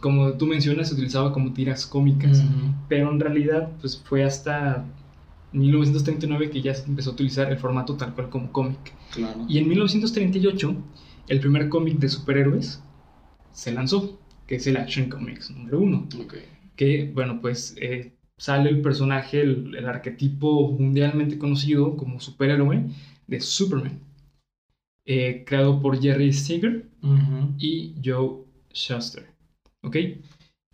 como 0.00 0.32
tú 0.34 0.46
mencionas, 0.46 0.88
se 0.88 0.94
utilizaba 0.94 1.32
como 1.32 1.52
tiras 1.52 1.86
cómicas, 1.86 2.44
pero 2.88 3.10
en 3.10 3.20
realidad 3.20 3.72
pues 3.80 4.02
fue 4.04 4.24
hasta 4.24 4.84
1939 5.52 6.50
que 6.50 6.62
ya 6.62 6.74
se 6.74 6.86
empezó 6.86 7.10
a 7.10 7.12
utilizar 7.14 7.50
el 7.50 7.58
formato 7.58 7.96
tal 7.96 8.14
cual 8.14 8.28
como 8.28 8.52
cómic. 8.52 8.94
Claro. 9.12 9.46
Y 9.48 9.58
en 9.58 9.68
1938, 9.68 10.76
el 11.28 11.40
primer 11.40 11.68
cómic 11.68 11.98
de 11.98 12.08
superhéroes 12.08 12.82
se 13.52 13.72
lanzó, 13.72 14.20
que 14.46 14.56
es 14.56 14.66
el 14.66 14.76
Action 14.76 15.08
Comics 15.08 15.50
número 15.50 15.80
uno 15.80 16.08
Ok. 16.20 16.34
que, 16.76 17.10
bueno, 17.14 17.40
pues 17.40 17.76
eh, 17.80 18.12
sale 18.36 18.70
el 18.70 18.82
personaje, 18.82 19.40
el, 19.40 19.74
el 19.76 19.86
arquetipo 19.88 20.70
mundialmente 20.72 21.38
conocido 21.38 21.96
como 21.96 22.20
superhéroe 22.20 22.84
de 23.26 23.40
Superman, 23.40 24.00
eh, 25.06 25.44
creado 25.46 25.80
por 25.80 26.00
Jerry 26.00 26.32
Siegel 26.32 26.84
Ujú. 27.02 27.54
y 27.58 27.94
Joe 28.04 28.44
Shuster, 28.72 29.26
¿ok? 29.82 29.96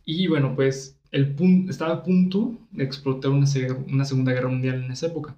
Y 0.04 0.26
bueno, 0.28 0.54
pues 0.54 0.96
el 1.12 1.36
pun- 1.36 1.68
estaba 1.68 1.94
a 1.94 2.02
punto 2.02 2.58
de 2.72 2.84
explotar 2.84 3.30
una, 3.30 3.46
se- 3.46 3.70
una 3.72 4.04
Segunda 4.04 4.32
Guerra 4.32 4.48
Mundial 4.48 4.84
en 4.84 4.92
esa 4.92 5.06
época, 5.06 5.34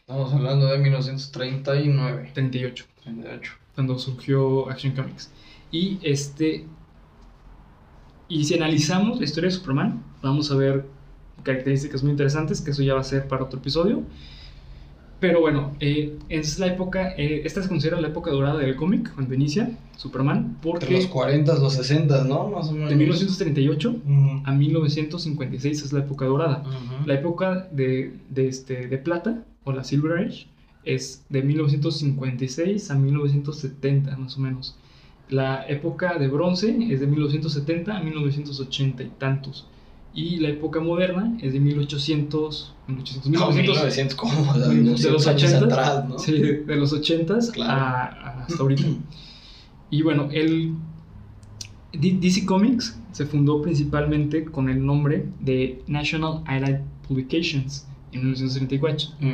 Estamos 0.00 0.32
hablando 0.32 0.66
de 0.68 0.78
1939. 0.78 2.30
38, 2.32 2.86
38. 3.02 3.52
cuando 3.74 3.98
surgió 3.98 4.68
Action 4.70 4.94
Comics. 4.94 5.30
Y 5.70 5.98
este... 6.02 6.64
Y 8.28 8.44
si 8.44 8.54
analizamos 8.54 9.18
la 9.18 9.24
historia 9.24 9.48
de 9.48 9.56
Superman, 9.56 10.02
vamos 10.22 10.50
a 10.50 10.56
ver 10.56 10.84
características 11.42 12.02
muy 12.02 12.12
interesantes, 12.12 12.60
que 12.60 12.70
eso 12.72 12.82
ya 12.82 12.94
va 12.94 13.00
a 13.00 13.04
ser 13.04 13.26
para 13.26 13.44
otro 13.44 13.58
episodio. 13.58 14.02
Pero 15.20 15.40
bueno, 15.40 15.72
eh, 15.80 16.16
es 16.28 16.60
la 16.60 16.68
época, 16.68 17.14
eh, 17.16 17.42
esta 17.44 17.60
se 17.62 17.68
considera 17.68 18.00
la 18.00 18.08
época 18.08 18.30
dorada 18.30 18.58
del 18.58 18.76
cómic, 18.76 19.12
cuando 19.14 19.34
inicia 19.34 19.76
Superman, 19.96 20.58
Entre 20.62 20.92
los 20.92 21.06
porque 21.06 21.08
40, 21.08 21.58
los 21.58 21.72
60, 21.72 22.24
¿no? 22.24 22.48
Más 22.50 22.68
o 22.68 22.72
menos. 22.72 22.88
de 22.90 22.94
1938 22.94 23.90
Ujú. 23.90 24.42
a 24.44 24.52
1956 24.52 25.82
es 25.82 25.92
la 25.92 26.00
época 26.00 26.26
dorada. 26.26 26.62
La 27.04 27.14
época 27.14 27.68
de, 27.72 28.14
de, 28.30 28.46
este, 28.48 28.86
de 28.86 28.98
plata, 28.98 29.44
o 29.64 29.72
la 29.72 29.82
Silver 29.82 30.24
Age, 30.24 30.46
es 30.84 31.24
de 31.28 31.42
1956 31.42 32.90
a 32.90 32.94
1970, 32.94 34.16
más 34.16 34.36
o 34.36 34.40
menos. 34.40 34.76
La 35.28 35.66
época 35.68 36.16
de 36.16 36.28
bronce 36.28 36.76
es 36.90 37.00
de 37.00 37.06
1970 37.06 37.96
a 37.96 38.00
1980 38.02 39.02
y 39.02 39.08
tantos. 39.18 39.66
Y 40.14 40.38
la 40.38 40.48
época 40.48 40.80
moderna 40.80 41.36
es 41.42 41.52
de 41.52 41.60
1800, 41.60 42.74
1800, 42.88 43.30
No, 43.30 43.50
1900 43.52 44.14
1900, 44.14 44.14
¿cómo? 44.16 44.54
de 44.54 44.68
De 44.74 44.82
los 44.84 45.02
200 45.02 45.26
años 45.28 45.42
80, 45.44 45.64
atrás, 45.66 46.08
¿no? 46.08 46.18
sí, 46.18 46.32
de 46.32 46.76
los 46.76 46.92
80 46.92 47.38
Claro. 47.52 47.72
a, 47.72 48.04
a 48.06 48.44
hasta 48.44 48.62
ahorita. 48.62 48.82
Y 49.90 50.02
bueno, 50.02 50.28
el 50.32 50.74
DC 51.92 52.44
Comics 52.46 52.98
se 53.12 53.26
fundó 53.26 53.62
principalmente 53.62 54.44
con 54.44 54.68
el 54.68 54.84
nombre 54.84 55.26
de 55.40 55.82
National 55.86 56.42
Allied 56.46 56.80
Publications 57.06 57.86
en 58.12 58.20
1934. 58.20 59.08
Ujú. 59.18 59.28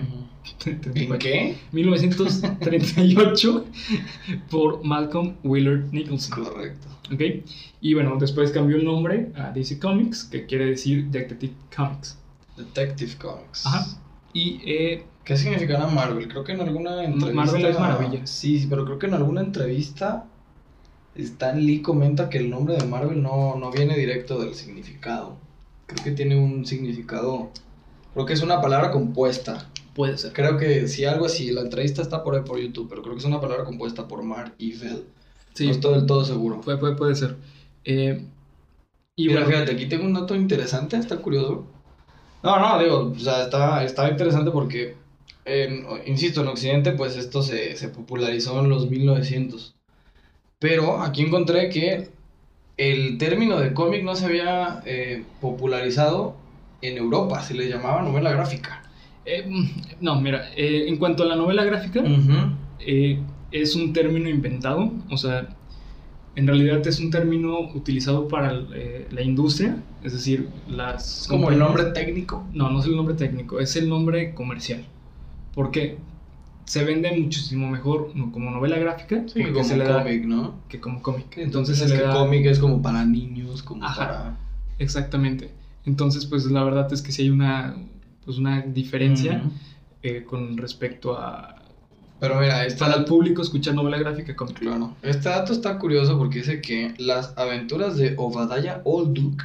¿En 0.67 0.81
34. 0.81 1.19
qué? 1.19 1.57
1938 1.73 3.65
por 4.51 4.85
Malcolm 4.85 5.35
Willard 5.43 5.93
Nicholson. 5.93 6.45
Correcto. 6.45 6.89
¿ok? 7.13 7.21
Y 7.81 7.95
bueno, 7.95 8.17
después 8.19 8.51
cambió 8.51 8.77
el 8.77 8.85
nombre 8.85 9.33
a 9.37 9.51
DC 9.51 9.79
Comics, 9.79 10.25
que 10.25 10.47
quiere 10.47 10.67
decir 10.67 11.07
Detective 11.07 11.55
Comics. 11.75 12.19
Detective 12.57 13.17
Comics. 13.19 13.67
Ajá. 13.67 13.87
Y 14.33 14.61
eh, 14.65 15.05
¿Qué 15.25 15.37
significará 15.37 15.87
Marvel? 15.87 16.29
Creo 16.29 16.45
que 16.45 16.53
en 16.53 16.61
alguna 16.61 17.05
entrevista. 17.05 17.33
Marvel 17.33 17.67
es 17.67 17.79
maravilla. 17.79 18.27
Sí, 18.27 18.59
sí, 18.59 18.67
pero 18.69 18.85
creo 18.85 18.99
que 18.99 19.07
en 19.07 19.15
alguna 19.15 19.41
entrevista 19.41 20.27
Stan 21.15 21.65
Lee 21.65 21.81
comenta 21.81 22.29
que 22.29 22.39
el 22.39 22.51
nombre 22.51 22.77
de 22.77 22.87
Marvel 22.87 23.23
no, 23.23 23.57
no 23.57 23.71
viene 23.71 23.97
directo 23.97 24.39
del 24.39 24.55
significado. 24.55 25.37
Creo 25.87 26.05
que 26.05 26.11
tiene 26.11 26.37
un 26.37 26.67
significado. 26.67 27.51
Creo 28.15 28.27
que 28.27 28.33
es 28.33 28.43
una 28.43 28.61
palabra 28.61 28.91
compuesta. 28.91 29.69
puede 29.95 30.19
ser. 30.19 30.33
Creo 30.33 30.57
que 30.57 30.89
si 30.89 31.05
algo 31.05 31.27
así, 31.27 31.51
la 31.53 31.63
entrevista 31.63 32.03
está 32.03 32.23
por 32.25 32.35
ahí 32.35 32.43
por 32.43 32.59
YouTube, 32.61 32.89
pero 32.89 33.03
creo 33.03 33.15
que 33.15 33.21
es 33.21 33.25
una 33.27 33.41
palabra 33.41 33.65
compuesta 33.65 34.09
por 34.09 34.23
Mar 34.23 34.55
y 34.59 34.77
Vel. 34.77 35.05
Sí, 35.55 35.67
No 35.67 35.73
estoy 35.73 35.95
del 35.95 36.07
todo 36.07 36.25
seguro. 36.25 36.61
puede, 36.61 36.79
puede, 36.79 36.97
puede 36.97 37.15
ser. 37.15 37.37
Eh, 37.85 38.25
y 39.17 39.29
Mira, 39.29 39.41
bueno, 39.43 39.47
fíjate, 39.57 39.73
aquí 39.73 39.87
tengo 39.87 40.05
un 40.05 40.15
dato 40.15 40.35
interesante, 40.35 40.97
está 40.97 41.19
curioso. 41.19 41.67
No, 42.43 42.59
no, 42.59 42.79
digo, 42.83 43.13
o 43.17 43.19
sea, 43.19 43.45
está, 43.45 43.85
está 43.85 44.09
interesante 44.11 44.51
porque, 44.51 44.97
insisto, 46.07 46.43
en 46.43 46.49
Occidente, 46.49 46.93
pues 46.93 47.17
esto 47.17 47.43
se, 47.43 47.77
se 47.77 47.89
popularizó 47.89 48.61
en 48.61 48.69
los 48.71 48.91
1900. 48.91 49.75
Pero 50.59 51.01
aquí 51.03 51.23
encontré 51.23 51.69
que 51.71 52.11
el 52.77 53.19
término 53.19 53.59
de 53.61 53.73
cómic 53.75 54.03
no 54.05 54.17
se 54.17 54.27
había 54.27 54.83
eh, 54.87 55.25
popularizado 55.41 56.37
en 56.81 56.97
Europa, 56.99 57.41
se 57.43 57.55
le 57.55 57.69
llamaba 57.69 58.03
novela 58.03 58.33
gráfica. 58.33 58.83
eh, 59.25 59.49
no, 60.01 60.21
mira, 60.21 60.51
eh, 60.57 60.87
en 60.89 60.97
cuanto 60.99 61.23
a 61.23 61.27
la 61.27 61.37
novela 61.37 61.65
gráfica, 61.65 62.03
eh, 62.79 63.21
es 63.51 63.75
un 63.75 63.93
término 63.93 64.29
inventado, 64.29 64.93
o 65.11 65.17
sea, 65.17 65.49
en 66.37 66.47
realidad 66.47 66.87
es 66.87 66.99
un 67.01 67.11
término 67.11 67.61
utilizado 67.61 68.29
para 68.29 68.53
la 68.53 69.23
industria, 69.23 69.77
es 70.03 70.13
decir, 70.13 70.49
las... 70.69 71.23
Es 71.23 71.29
como 71.29 71.51
el 71.51 71.59
nombre 71.59 71.85
técnico. 71.87 72.45
No, 72.53 72.71
no 72.71 72.81
es 72.81 72.87
el 72.87 72.97
nombre 72.97 73.15
técnico, 73.15 73.61
es 73.61 73.77
el 73.77 73.89
nombre 73.89 74.35
comercial. 74.35 74.85
Porque 75.55 75.99
se 76.67 76.85
vende 76.85 77.13
muchísimo 77.13 77.69
mejor 77.71 78.13
como 78.33 78.51
novela 78.51 78.79
gráfica 78.79 79.23
Sí, 79.29 79.35
porque 79.43 79.53
como 79.53 79.65
se 79.65 79.77
le 79.77 79.85
da 79.85 80.03
cómic, 80.03 80.25
¿no? 80.25 80.55
que 80.69 80.81
como 80.81 81.03
cómic. 81.03 81.37
Entonces 81.37 81.45
Entonces 81.47 81.79
se 81.79 81.85
es 81.85 81.91
le 81.91 81.97
que 81.99 82.03
da 82.03 82.15
cómic 82.15 82.47
es 82.47 82.59
como 82.59 82.83
para 82.83 83.05
niños, 83.05 83.63
como 83.63 83.85
Ajá. 83.85 83.97
para... 83.97 84.37
exactamente. 84.79 85.51
Entonces, 85.87 86.27
pues 86.27 86.45
la 86.47 86.63
verdad 86.65 86.93
es 86.93 87.03
que 87.03 87.13
sí 87.13 87.23
hay 87.23 87.31
una 87.31 87.77
pues 88.25 88.39
una 88.39 88.63
diferencia 88.63 89.43
eh, 90.03 90.25
con 90.27 90.57
respecto 90.57 91.17
a 91.19 91.63
Pero 92.21 92.41
mira, 92.41 92.65
esta 92.65 92.87
para 92.87 92.99
el 92.99 93.05
público 93.05 93.43
escuchar 93.43 93.75
novela 93.75 93.99
gráfica 93.99 94.35
cómic. 94.35 94.59
Claro. 94.61 94.95
Este 95.03 95.29
dato 95.29 95.53
está 95.53 95.79
curioso 95.79 96.17
porque 96.17 96.39
dice 96.39 96.61
que 96.63 96.95
Las 96.99 97.35
aventuras 97.37 97.97
de 97.99 98.15
Obadiah 98.17 98.81
Olduk 98.85 99.43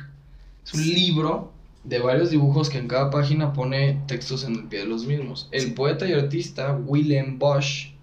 es 0.65 0.73
un 0.73 0.83
libro 0.85 1.51
de 1.83 1.99
varios 1.99 2.29
dibujos 2.29 2.69
que 2.69 2.77
en 2.77 2.87
cada 2.87 3.09
página 3.09 3.51
pone 3.53 4.01
textos 4.07 4.43
en 4.45 4.55
el 4.55 4.63
pie 4.65 4.79
de 4.79 4.85
los 4.85 5.05
mismos. 5.05 5.49
El 5.51 5.61
Sí. 5.61 5.71
poeta 5.71 6.07
y 6.07 6.13
artista 6.13 6.73
Willem 6.85 7.37
Bosch 7.39 7.93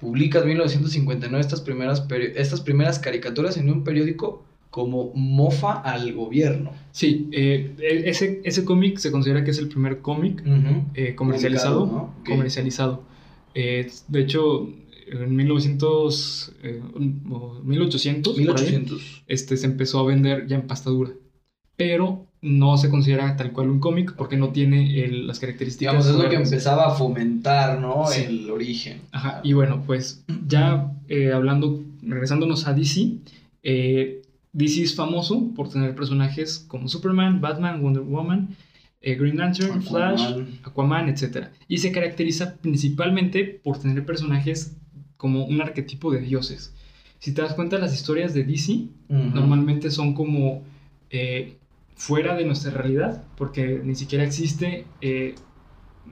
publica 0.00 0.40
en 0.40 0.48
1959 0.48 1.40
estas 1.40 1.60
primeras, 1.62 2.06
peri- 2.06 2.32
estas 2.36 2.60
primeras 2.60 2.98
caricaturas 2.98 3.56
en 3.56 3.70
un 3.70 3.84
periódico 3.84 4.44
como 4.76 5.10
mofa 5.14 5.72
al 5.80 6.12
gobierno. 6.12 6.70
Sí, 6.92 7.28
eh, 7.32 7.72
e- 7.80 8.10
ese, 8.10 8.42
ese 8.44 8.62
cómic 8.66 8.98
se 8.98 9.10
considera 9.10 9.42
que 9.42 9.52
es 9.52 9.58
el 9.58 9.68
primer 9.68 10.00
cómic 10.02 10.42
eh, 10.94 11.14
comercializado. 11.14 12.10
Comercializado. 12.26 13.02
Eh, 13.54 13.90
de 14.08 14.20
hecho, 14.20 14.68
en 15.06 15.34
1900, 15.34 16.52
eh, 16.62 16.82
o 17.30 17.54
1800, 17.64 18.34
por 18.34 18.40
ahí, 18.42 18.44
1800. 18.44 19.22
este, 19.26 19.56
se 19.56 19.64
empezó 19.64 20.00
a 20.00 20.04
vender 20.04 20.46
ya 20.46 20.56
en 20.56 20.66
pasta 20.66 20.90
dura. 20.90 21.12
Pero 21.76 22.26
no 22.42 22.76
se 22.76 22.90
considera 22.90 23.34
tal 23.36 23.52
cual 23.52 23.70
un 23.70 23.80
cómic 23.80 24.12
porque 24.14 24.36
no 24.36 24.50
tiene 24.50 25.02
el- 25.04 25.26
las 25.26 25.38
características. 25.40 25.94
Digamos, 25.94 26.06
es 26.06 26.22
lo 26.22 26.28
que 26.28 26.36
empezaba 26.36 26.88
a 26.88 26.90
fomentar, 26.90 27.80
¿no? 27.80 28.04
Sí. 28.08 28.24
El 28.26 28.50
origen. 28.50 29.00
Ajá, 29.10 29.40
y 29.42 29.54
bueno, 29.54 29.82
pues 29.86 30.22
ya 30.46 30.92
eh, 31.08 31.32
hablando, 31.32 31.82
regresándonos 32.02 32.66
a 32.66 32.74
DC, 32.74 33.12
eh, 33.62 34.20
DC 34.56 34.82
es 34.82 34.94
famoso 34.94 35.52
por 35.54 35.68
tener 35.68 35.94
personajes 35.94 36.64
como 36.66 36.88
Superman, 36.88 37.42
Batman, 37.42 37.82
Wonder 37.82 38.02
Woman, 38.02 38.56
eh, 39.02 39.14
Green 39.14 39.36
Lantern, 39.36 39.82
Flash, 39.82 40.22
Aquaman. 40.64 41.10
Etc. 41.10 41.48
Y 41.68 41.78
se 41.78 41.92
caracteriza 41.92 42.56
principalmente 42.56 43.44
por 43.62 43.78
tener 43.78 44.06
personajes 44.06 44.74
como 45.18 45.44
un 45.44 45.60
arquetipo 45.60 46.10
de 46.10 46.20
dioses. 46.20 46.74
Si 47.18 47.32
te 47.32 47.42
das 47.42 47.52
cuenta, 47.52 47.78
las 47.78 47.92
historias 47.92 48.32
de 48.32 48.44
DC 48.44 48.88
normalmente 49.08 49.90
son 49.90 50.14
como 50.14 50.62
eh, 51.10 51.58
fuera 51.94 52.34
de 52.34 52.46
nuestra 52.46 52.70
realidad, 52.70 53.24
porque 53.36 53.80
ni 53.84 53.94
siquiera 53.94 54.24
existe 54.24 54.86
eh, 55.02 55.34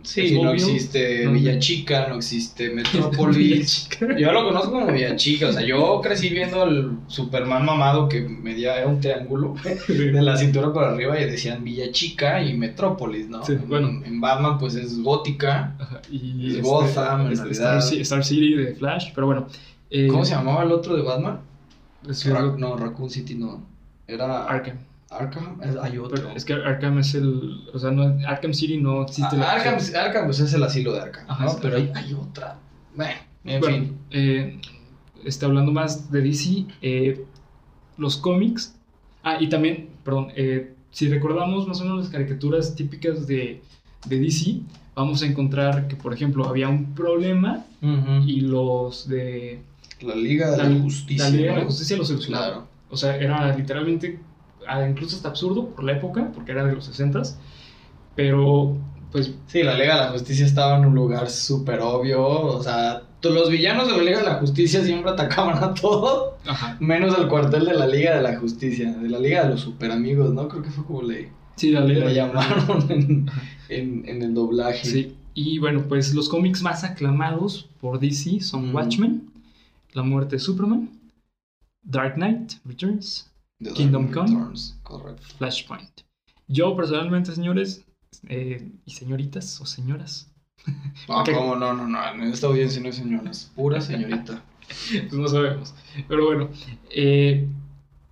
Sí, 0.02 0.38
no 0.42 0.52
existe 0.52 1.24
No. 1.24 1.32
Villa 1.32 1.58
Chica, 1.58 2.06
no 2.08 2.16
existe 2.16 2.68
Metrópolis. 2.74 3.88
Yo 4.18 4.32
lo 4.32 4.44
conozco 4.44 4.72
como 4.72 4.92
Villa 4.92 5.16
Chica, 5.16 5.48
o 5.48 5.52
sea, 5.52 5.62
yo 5.62 6.00
crecí 6.02 6.28
viendo 6.28 6.62
al 6.62 6.98
Superman 7.06 7.64
mamado 7.64 8.08
que 8.08 8.20
medía 8.20 8.76
era 8.76 8.86
un 8.88 9.00
triángulo 9.00 9.54
de 9.88 10.22
la 10.22 10.36
cintura 10.36 10.72
para 10.72 10.90
arriba 10.92 11.18
y 11.18 11.24
decían 11.24 11.64
Villa 11.64 11.90
Chica 11.90 12.42
y 12.42 12.54
Metrópolis, 12.54 13.28
¿no? 13.28 13.44
Sí, 13.44 13.54
bueno. 13.66 13.88
En, 13.88 14.04
en 14.04 14.20
Batman 14.20 14.58
pues 14.58 14.74
es 14.74 15.00
gótica. 15.02 15.74
Ajá, 15.78 16.02
y 16.10 16.56
Es 16.58 16.62
Gotham, 16.62 17.26
en 17.26 17.32
este. 17.32 17.50
Star, 17.52 17.78
Ci- 17.80 18.00
Star 18.00 18.24
City 18.24 18.54
de 18.54 18.74
Flash, 18.74 19.12
pero 19.14 19.26
bueno. 19.26 19.46
eh, 19.90 20.08
¿Cómo 20.08 20.24
se 20.24 20.34
llamaba 20.34 20.64
el 20.64 20.72
otro 20.72 20.96
de 20.96 21.02
Batman? 21.02 21.40
Ra- 22.26 22.54
no, 22.58 22.76
Raccoon 22.76 23.08
City 23.08 23.34
no. 23.36 23.64
Era 24.06 24.44
Arkham. 24.44 24.76
Arkham. 25.18 25.61
Es- 25.62 25.76
Hay 25.76 25.99
otro. 25.99 26.16
Pero 26.16 26.30
es 26.37 26.44
que 26.44 26.52
Arkham 26.54 26.99
es 26.99 27.14
el. 27.14 27.62
O 27.73 27.78
sea, 27.78 27.90
no, 27.90 28.02
Arkham 28.26 28.52
City 28.54 28.78
no 28.78 29.02
existe. 29.02 29.37
Ah, 29.37 29.38
la- 29.38 29.52
Arkham, 29.52 29.78
Arkham 29.97 30.25
pues 30.26 30.40
es 30.40 30.52
el 30.54 30.62
asilo 30.62 30.92
de 30.92 31.00
Arkham, 31.00 31.25
Ajá, 31.28 31.44
¿no? 31.47 31.56
Pero 31.61 31.76
hay, 31.76 31.90
hay 31.94 32.12
otra. 32.14 32.59
Bueno, 32.94 33.14
en 33.44 33.61
Bueno, 33.61 33.76
fin. 33.76 33.99
eh, 34.11 34.61
este, 35.25 35.44
hablando 35.47 35.73
más 35.73 36.11
de 36.11 36.21
DC, 36.21 36.66
eh, 36.83 37.25
los 37.97 38.16
cómics. 38.16 38.75
Ah, 39.23 39.38
y 39.40 39.49
también, 39.49 39.88
perdón, 40.04 40.28
eh, 40.37 40.75
si 40.90 41.09
recordamos 41.09 41.66
más 41.66 41.80
o 41.80 41.85
menos 41.85 42.00
las 42.00 42.09
caricaturas 42.11 42.75
típicas 42.75 43.26
de, 43.26 43.62
de 44.06 44.18
DC, 44.21 44.61
vamos 44.94 45.23
a 45.23 45.26
encontrar 45.26 45.88
que, 45.88 45.97
por 45.97 46.12
ejemplo, 46.12 46.47
había 46.47 46.68
un 46.68 46.94
problema 46.94 47.64
y 48.26 48.40
los 48.42 49.09
de. 49.09 49.61
La 50.00 50.14
Liga 50.14 50.50
de 50.50 50.56
la, 50.59 50.80
Justicia. 50.83 51.25
La 51.30 51.37
Liga 51.37 51.52
de 51.54 51.59
la. 51.61 51.64
Justicia 51.64 51.97
lo 51.97 52.04
solucionaron. 52.04 52.49
Claro. 52.52 52.68
O 52.90 52.97
sea, 52.97 53.16
era 53.16 53.56
literalmente, 53.56 54.18
incluso 54.88 55.16
hasta 55.16 55.28
absurdo 55.28 55.68
por 55.71 55.85
la 55.85 55.92
época, 55.92 56.30
porque 56.35 56.52
era 56.52 56.64
de 56.64 56.75
los 56.75 56.88
60s, 56.90 57.37
pero 58.14 58.76
pues 59.12 59.33
Sí, 59.47 59.62
la 59.62 59.75
Liga 59.75 59.94
de 59.97 60.00
la 60.06 60.11
Justicia 60.11 60.44
estaba 60.44 60.76
en 60.78 60.87
un 60.87 60.94
lugar 60.94 61.30
súper 61.30 61.80
obvio. 61.80 62.26
O 62.26 62.62
sea, 62.62 63.02
los 63.23 63.49
villanos 63.49 63.87
de 63.88 63.97
la 63.97 64.02
Liga 64.02 64.18
de 64.18 64.25
la 64.25 64.35
Justicia 64.35 64.83
siempre 64.85 65.11
atacaban 65.12 65.62
a 65.62 65.73
todo, 65.75 66.37
Ajá. 66.47 66.76
menos 66.80 67.16
el 67.18 67.28
cuartel 67.28 67.64
de 67.64 67.75
la 67.75 67.87
Liga 67.87 68.16
de 68.16 68.23
la 68.23 68.37
Justicia, 68.38 68.92
de 68.92 69.09
la 69.09 69.18
Liga 69.18 69.44
de 69.44 69.50
los 69.50 69.61
super 69.61 69.90
amigos, 69.92 70.33
¿no? 70.35 70.49
Creo 70.49 70.62
que 70.62 70.71
fue 70.71 70.85
como 70.85 71.02
le, 71.02 71.30
Sí, 71.56 71.71
la 71.71 71.80
ley 71.80 71.97
le 72.00 72.12
llamaron 72.12 72.90
en, 72.90 73.26
en- 73.68 74.09
en 74.09 74.23
el 74.23 74.35
doblaje. 74.35 74.85
Sí. 74.85 75.16
Y 75.35 75.59
bueno, 75.61 75.85
pues 75.88 76.12
los 76.14 76.28
cómics 76.28 76.62
más 76.62 76.83
aclamados 76.85 77.68
por 77.80 78.00
DC 78.00 78.40
son 78.40 78.71
Mm. 78.71 78.75
Watchmen, 78.75 79.30
La 79.92 80.02
muerte 80.02 80.37
de 80.37 80.40
Superman, 80.40 80.90
Dark 81.85 82.14
Knight 82.14 82.54
Returns, 82.64 83.30
The 83.61 83.70
Kingdom 83.73 84.11
Come. 84.11 84.28
Returns, 84.30 84.78
Correcto. 84.82 85.23
Flashpoint. 85.38 86.00
Yo 86.49 86.76
personalmente, 86.76 87.32
señores 87.32 87.84
eh, 88.28 88.71
y 88.84 88.90
señoritas 88.90 89.60
o 89.60 89.67
señoras, 89.67 90.30
No, 91.08 91.21
Ok. 91.21 91.30
¿cómo? 91.34 91.56
No, 91.56 91.73
no, 91.75 91.86
no. 91.88 92.08
En 92.14 92.23
esta 92.25 92.47
audiencia 92.47 92.80
no 92.80 92.86
hay 92.86 92.93
señoras. 92.93 93.50
Pura 93.54 93.80
señorita. 93.80 94.43
pues 94.90 95.12
no 95.21 95.28
sabemos. 95.28 95.75
Pero 96.08 96.26
bueno, 96.26 96.49
eh, 96.90 97.47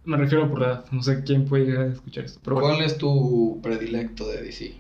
me 0.04 0.16
refiero 0.16 0.48
por 0.50 0.60
la 0.60 0.66
edad. 0.66 0.84
No 0.90 1.02
sé 1.02 1.22
quién 1.24 1.44
puede 1.46 1.66
llegar 1.66 1.86
a 1.86 1.92
escuchar 1.92 2.24
esto. 2.24 2.40
Pero 2.42 2.56
bueno, 2.56 2.74
¿Cuál 2.74 2.84
es 2.86 2.98
tu 2.98 3.60
predilecto 3.62 4.26
de 4.28 4.42
DC? 4.42 4.74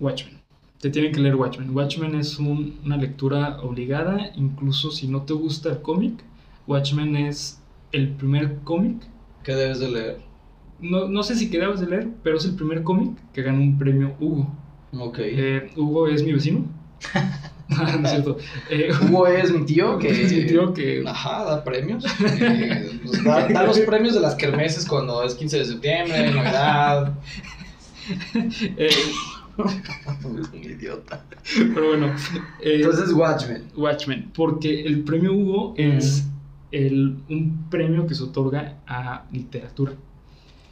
Watchmen. 0.00 0.38
Te 0.80 0.90
tienen 0.90 1.12
que 1.12 1.20
leer 1.20 1.34
Watchmen. 1.34 1.70
Watchmen 1.74 2.14
es 2.14 2.38
un- 2.38 2.78
una 2.84 2.96
lectura 2.96 3.60
obligada, 3.62 4.30
incluso 4.36 4.90
si 4.92 5.08
no 5.08 5.22
te 5.22 5.32
gusta 5.32 5.70
el 5.70 5.82
cómic. 5.82 6.22
Watchmen 6.68 7.16
es 7.16 7.60
el 7.92 8.10
primer 8.10 8.58
cómic. 8.62 9.02
¿Qué 9.42 9.54
debes 9.54 9.80
de 9.80 9.90
leer? 9.90 10.18
No, 10.80 11.08
no 11.08 11.22
sé 11.22 11.34
si 11.34 11.50
quedabas 11.50 11.80
de 11.80 11.86
leer, 11.86 12.08
pero 12.22 12.36
es 12.36 12.44
el 12.44 12.54
primer 12.54 12.82
cómic 12.82 13.16
que 13.32 13.42
ganó 13.42 13.60
un 13.60 13.78
premio 13.78 14.14
Hugo. 14.20 14.54
Ok. 14.92 15.18
Eh, 15.20 15.70
Hugo 15.76 16.08
es 16.08 16.22
mi 16.22 16.32
vecino. 16.32 16.64
no 17.68 18.04
es 18.04 18.10
cierto. 18.10 18.38
Eh, 18.70 18.90
Hugo 19.02 19.26
es 19.26 19.52
mi 19.52 19.64
tío 19.64 19.98
que... 19.98 20.08
es 20.08 20.32
mi 20.32 20.46
tío 20.46 20.72
que. 20.72 21.02
Ajá, 21.06 21.44
da 21.44 21.64
premios. 21.64 22.04
Eh, 22.40 23.00
da, 23.24 23.48
da 23.48 23.62
los 23.64 23.80
premios 23.80 24.14
de 24.14 24.20
las 24.20 24.34
kermeses 24.34 24.86
cuando 24.86 25.22
es 25.24 25.34
15 25.34 25.58
de 25.58 25.64
septiembre, 25.64 26.30
Navidad. 26.32 27.14
eh, 28.76 28.88
Es 28.88 30.24
un 30.24 30.64
idiota. 30.64 31.24
pero 31.74 31.88
bueno. 31.88 32.14
Entonces, 32.60 33.12
Watchmen. 33.12 33.64
Watchmen, 33.76 34.30
porque 34.34 34.82
el 34.82 35.02
premio 35.02 35.32
Hugo 35.32 35.74
es 35.76 36.24
el, 36.70 37.18
un 37.28 37.66
premio 37.70 38.06
que 38.06 38.14
se 38.14 38.22
otorga 38.24 38.78
a 38.86 39.24
literatura. 39.32 39.92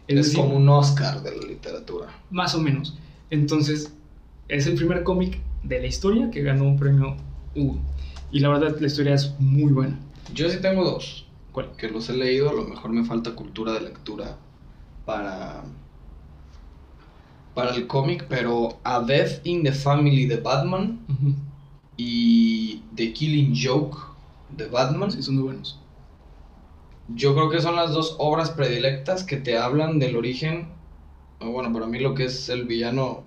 Es, 0.06 0.16
Es 0.18 0.26
decir, 0.26 0.40
como 0.40 0.56
un 0.56 0.68
Oscar 0.68 1.22
de 1.22 1.36
la 1.36 1.46
literatura. 1.46 2.06
más 2.30 2.54
o 2.54 2.60
menos. 2.60 2.96
Entonces, 3.30 3.92
es 4.48 4.66
el 4.66 4.76
primer 4.76 5.02
cómic 5.02 5.40
de 5.62 5.80
la 5.80 5.86
historia 5.86 6.30
que 6.30 6.42
ganó 6.42 6.64
un 6.64 6.78
premio 6.78 7.16
Hugo. 7.54 7.78
Y 8.30 8.40
la 8.40 8.48
verdad, 8.50 8.76
la 8.78 8.86
historia 8.86 9.14
es 9.14 9.34
muy 9.38 9.72
buena. 9.72 9.98
Yo 10.34 10.48
sí 10.50 10.58
tengo 10.60 10.84
dos. 10.84 11.26
¿Cuál? 11.52 11.72
Que 11.76 11.88
los 11.88 12.08
he 12.10 12.16
leído, 12.16 12.50
a 12.50 12.52
lo 12.52 12.64
mejor 12.64 12.90
me 12.92 13.04
falta 13.04 13.34
cultura 13.34 13.72
de 13.72 13.80
lectura 13.80 14.36
para. 15.04 15.64
Para 17.54 17.74
el 17.74 17.86
cómic, 17.86 18.26
pero 18.28 18.78
A 18.84 19.00
Death 19.00 19.40
in 19.46 19.62
the 19.62 19.72
Family 19.72 20.26
de 20.26 20.36
Batman 20.36 21.00
y 21.96 22.82
The 22.94 23.14
Killing 23.14 23.54
Joke 23.56 23.98
de 24.54 24.66
Batman. 24.66 25.10
Sí, 25.10 25.22
son 25.22 25.36
muy 25.36 25.44
buenos. 25.44 25.80
Yo 27.08 27.34
creo 27.34 27.48
que 27.50 27.60
son 27.60 27.76
las 27.76 27.92
dos 27.92 28.16
obras 28.18 28.50
predilectas 28.50 29.22
que 29.24 29.36
te 29.36 29.56
hablan 29.58 29.98
del 29.98 30.16
origen, 30.16 30.68
bueno, 31.40 31.72
para 31.72 31.86
mí 31.86 31.98
lo 32.00 32.14
que 32.14 32.24
es 32.24 32.48
el 32.48 32.64
villano 32.64 33.22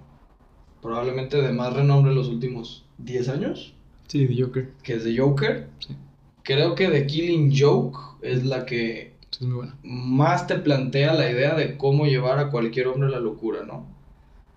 probablemente 0.81 1.41
de 1.41 1.51
más 1.53 1.73
renombre 1.73 2.11
en 2.11 2.17
los 2.17 2.27
últimos 2.27 2.85
10 2.97 3.29
años, 3.29 3.73
Sí, 4.07 4.25
de 4.25 4.41
Joker. 4.41 4.71
que 4.83 4.93
es 4.95 5.03
The 5.03 5.17
Joker. 5.17 5.67
Sí. 5.79 5.95
Creo 6.43 6.73
que 6.75 6.87
The 6.87 7.05
Killing 7.05 7.53
Joke 7.55 7.97
es 8.21 8.43
la 8.43 8.65
que 8.65 9.13
es 9.31 9.41
muy 9.41 9.55
buena. 9.55 9.77
más 9.83 10.47
te 10.47 10.55
plantea 10.55 11.13
la 11.13 11.29
idea 11.29 11.53
de 11.55 11.77
cómo 11.77 12.05
llevar 12.05 12.39
a 12.39 12.49
cualquier 12.49 12.87
hombre 12.87 13.07
a 13.07 13.11
la 13.11 13.19
locura, 13.19 13.59
¿no? 13.65 13.85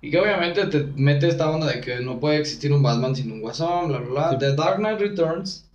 Y 0.01 0.11
que 0.11 0.19
obviamente 0.19 0.67
te 0.67 0.85
mete 0.97 1.29
esta 1.29 1.49
onda 1.51 1.67
de 1.69 1.81
que 1.81 2.01
no 2.01 2.19
puede 2.19 2.39
existir 2.39 2.73
un 2.73 2.83
Batman 2.83 3.15
sin 3.15 3.31
un 3.31 3.41
guasón, 3.41 3.89
bla, 3.89 3.99
bla, 3.99 4.09
bla. 4.11 4.31
Sí. 4.33 4.37
The 4.41 4.57
Dark 4.57 4.79
Knight 4.79 4.99
Returns, 5.01 5.69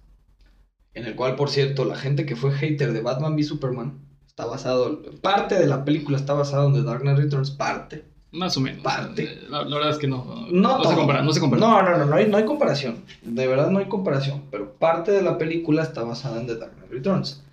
en 0.97 1.05
el 1.05 1.15
cual, 1.15 1.35
por 1.35 1.51
cierto, 1.51 1.85
la 1.85 1.95
gente 1.95 2.25
que 2.25 2.35
fue 2.35 2.51
hater 2.51 2.91
de 2.91 3.01
Batman 3.01 3.35
v 3.35 3.43
Superman 3.43 3.99
está 4.25 4.47
basado, 4.47 5.03
parte 5.21 5.53
de 5.53 5.67
la 5.67 5.85
película 5.85 6.17
está 6.17 6.33
basado 6.33 6.67
en 6.67 6.73
The 6.73 6.81
Dark 6.81 7.01
Knight 7.01 7.19
Returns, 7.19 7.51
parte. 7.51 8.03
Más 8.31 8.57
o 8.57 8.61
menos. 8.61 8.81
Parte. 8.81 9.41
La, 9.47 9.61
la 9.61 9.75
verdad 9.75 9.91
es 9.91 9.99
que 9.99 10.07
no. 10.07 10.47
No, 10.51 10.77
se 10.77 10.83
todo. 10.83 10.95
compara, 10.95 11.21
no 11.21 11.31
se 11.31 11.39
compara. 11.39 11.59
No, 11.59 11.81
no, 11.83 11.97
no, 11.99 12.05
no 12.05 12.15
hay, 12.15 12.27
no 12.27 12.37
hay 12.37 12.45
comparación. 12.45 13.03
De 13.21 13.47
verdad 13.47 13.69
no 13.69 13.77
hay 13.77 13.85
comparación. 13.85 14.43
Pero 14.49 14.73
parte 14.73 15.11
de 15.11 15.21
la 15.21 15.37
película 15.37 15.83
está 15.83 16.03
basada 16.03 16.41
en 16.41 16.47
The 16.47 16.55
Dark 16.57 16.73
Knight 16.75 16.91
Returns. 16.91 17.43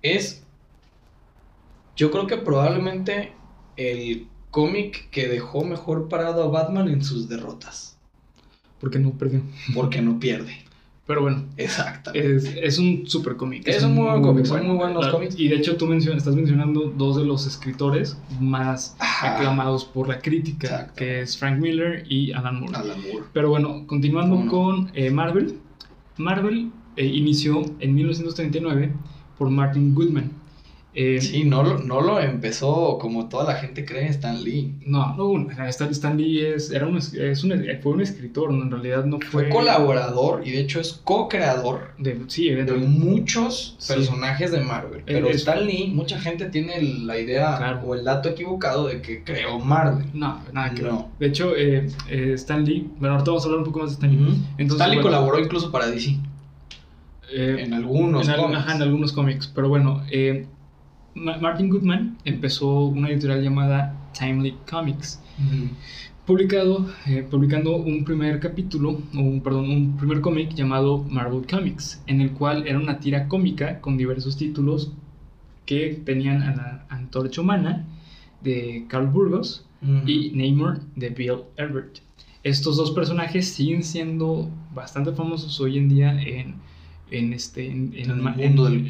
Es. 0.00 0.42
Yo 1.94 2.10
creo 2.10 2.26
que 2.26 2.38
probablemente 2.38 3.34
el 3.76 4.28
cómic 4.50 5.10
que 5.10 5.28
dejó 5.28 5.62
mejor 5.62 6.08
parado 6.08 6.42
a 6.42 6.48
Batman 6.48 6.88
en 6.88 7.04
sus 7.04 7.28
derrotas. 7.28 7.98
Porque 8.80 8.98
no 8.98 9.12
perdió. 9.12 9.42
Porque 9.74 10.00
no 10.00 10.18
pierde. 10.18 10.67
Pero 11.08 11.22
bueno, 11.22 11.42
Exactamente. 11.56 12.36
es, 12.36 12.44
es 12.62 12.78
un 12.78 13.04
super 13.08 13.36
cómic. 13.36 13.66
Es 13.66 13.82
un 13.82 13.94
muy 13.94 14.04
buen 14.04 14.20
cómic, 14.22 14.44
son 14.44 14.66
muy 14.66 14.76
buenos 14.76 15.08
cómics. 15.08 15.36
Y 15.40 15.48
de 15.48 15.56
hecho, 15.56 15.76
tú 15.76 15.86
mencion- 15.86 16.16
estás 16.18 16.36
mencionando 16.36 16.92
dos 16.96 17.16
de 17.16 17.24
los 17.24 17.46
escritores 17.46 18.18
más 18.38 18.94
Ajá. 18.98 19.36
aclamados 19.38 19.86
por 19.86 20.06
la 20.06 20.18
crítica, 20.20 20.66
Exacto. 20.68 20.94
que 20.96 21.22
es 21.22 21.38
Frank 21.38 21.58
Miller 21.58 22.04
y 22.10 22.32
Alan 22.32 22.60
Moore. 22.60 22.76
Alan 22.76 23.00
Moore. 23.00 23.24
Pero 23.32 23.48
bueno, 23.48 23.84
continuando 23.86 24.46
con 24.50 24.90
eh, 24.94 25.10
Marvel. 25.10 25.58
Marvel 26.18 26.70
eh, 26.96 27.06
inició 27.06 27.64
en 27.80 27.94
1939 27.94 28.92
por 29.38 29.48
Martin 29.50 29.94
Goodman. 29.94 30.30
Eh, 31.00 31.20
Sí, 31.20 31.44
no 31.44 31.62
lo, 31.62 31.78
no 31.78 32.00
lo 32.00 32.18
empezó 32.18 32.98
como 32.98 33.28
toda 33.28 33.44
la 33.44 33.54
gente 33.60 33.84
cree 33.84 34.08
Stan 34.08 34.42
Lee. 34.42 34.74
No, 34.84 35.14
no, 35.14 35.48
Stan, 35.68 35.90
Stan 35.90 36.16
Lee 36.16 36.40
es, 36.44 36.72
era 36.72 36.88
un, 36.88 36.96
es 36.98 37.44
un, 37.44 37.52
fue 37.82 37.92
un 37.92 38.00
escritor, 38.00 38.50
¿no? 38.52 38.64
en 38.64 38.70
realidad 38.72 39.04
no 39.04 39.20
fue... 39.20 39.44
Fue 39.44 39.48
colaborador 39.48 40.42
y 40.44 40.50
de 40.50 40.60
hecho 40.60 40.80
es 40.80 40.94
co-creador 41.04 41.92
de, 41.98 42.20
sí, 42.26 42.48
de 42.50 42.64
muchos 42.72 43.76
Sí. 43.78 43.92
personajes 43.92 44.50
de 44.50 44.60
Marvel. 44.60 45.02
Pero 45.06 45.28
Es- 45.28 45.36
Stan 45.36 45.64
Lee, 45.64 45.92
mucha 45.94 46.18
gente 46.18 46.46
tiene 46.46 46.82
la 46.82 47.16
idea 47.16 47.56
Claro. 47.58 47.82
o 47.86 47.94
el 47.94 48.02
dato 48.02 48.30
equivocado 48.30 48.88
de 48.88 49.00
que 49.00 49.22
creó 49.22 49.60
Marvel. 49.60 50.04
No, 50.14 50.40
nada 50.52 50.74
que. 50.74 50.82
No. 50.82 51.12
De 51.20 51.26
hecho, 51.28 51.54
eh, 51.56 51.86
eh, 52.10 52.32
Stan 52.34 52.64
Lee, 52.64 52.90
bueno, 52.98 53.14
ahorita 53.14 53.30
vamos 53.30 53.44
a 53.44 53.46
hablar 53.46 53.58
un 53.60 53.66
poco 53.66 53.78
más 53.80 53.90
de 53.90 53.94
Stan 53.94 54.10
Lee. 54.10 54.34
Entonces, 54.58 54.72
Stan 54.80 54.90
Lee 54.90 54.96
bueno, 54.96 55.10
colaboró 55.10 55.38
incluso 55.38 55.70
para 55.70 55.86
DC. 55.86 56.18
En 57.30 57.74
algunos 57.74 58.26
en, 58.28 58.34
cómics. 58.36 58.58
ajá, 58.58 58.74
en 58.76 58.82
algunos 58.82 59.12
cómics. 59.12 59.46
Pero 59.54 59.68
bueno, 59.68 60.02
eh, 60.10 60.46
Martin 61.14 61.68
Goodman 61.68 62.18
empezó 62.24 62.86
una 62.86 63.10
editorial 63.10 63.42
llamada 63.42 64.10
Timely 64.18 64.56
Comics, 64.68 65.20
publicado, 66.26 66.86
eh, 67.06 67.26
publicando 67.28 67.76
un 67.76 68.04
primer 68.04 68.38
capítulo, 68.40 69.00
o 69.14 69.20
un, 69.20 69.40
perdón, 69.40 69.70
un 69.70 69.96
primer 69.96 70.20
cómic 70.20 70.54
llamado 70.54 71.04
Marvel 71.08 71.46
Comics, 71.46 72.02
en 72.06 72.20
el 72.20 72.32
cual 72.32 72.66
era 72.66 72.78
una 72.78 73.00
tira 73.00 73.28
cómica 73.28 73.80
con 73.80 73.96
diversos 73.96 74.36
títulos 74.36 74.92
que 75.66 76.00
tenían 76.04 76.42
a 76.42 76.54
la 76.54 76.86
Antorcha 76.88 77.40
Humana 77.40 77.86
de 78.42 78.84
Carl 78.88 79.06
Burgos 79.06 79.64
y 80.06 80.30
Namor 80.34 80.80
de 80.96 81.10
Bill 81.10 81.42
Herbert. 81.56 81.98
Estos 82.42 82.76
dos 82.76 82.90
personajes 82.92 83.48
siguen 83.48 83.82
siendo 83.82 84.50
bastante 84.74 85.12
famosos 85.12 85.60
hoy 85.60 85.78
en 85.78 85.88
día 85.88 86.20
en, 86.20 86.56
en 87.10 87.32
este, 87.32 87.66
en, 87.66 87.92
En 87.94 88.10
el 88.10 88.16
mundo 88.16 88.64
del 88.64 88.86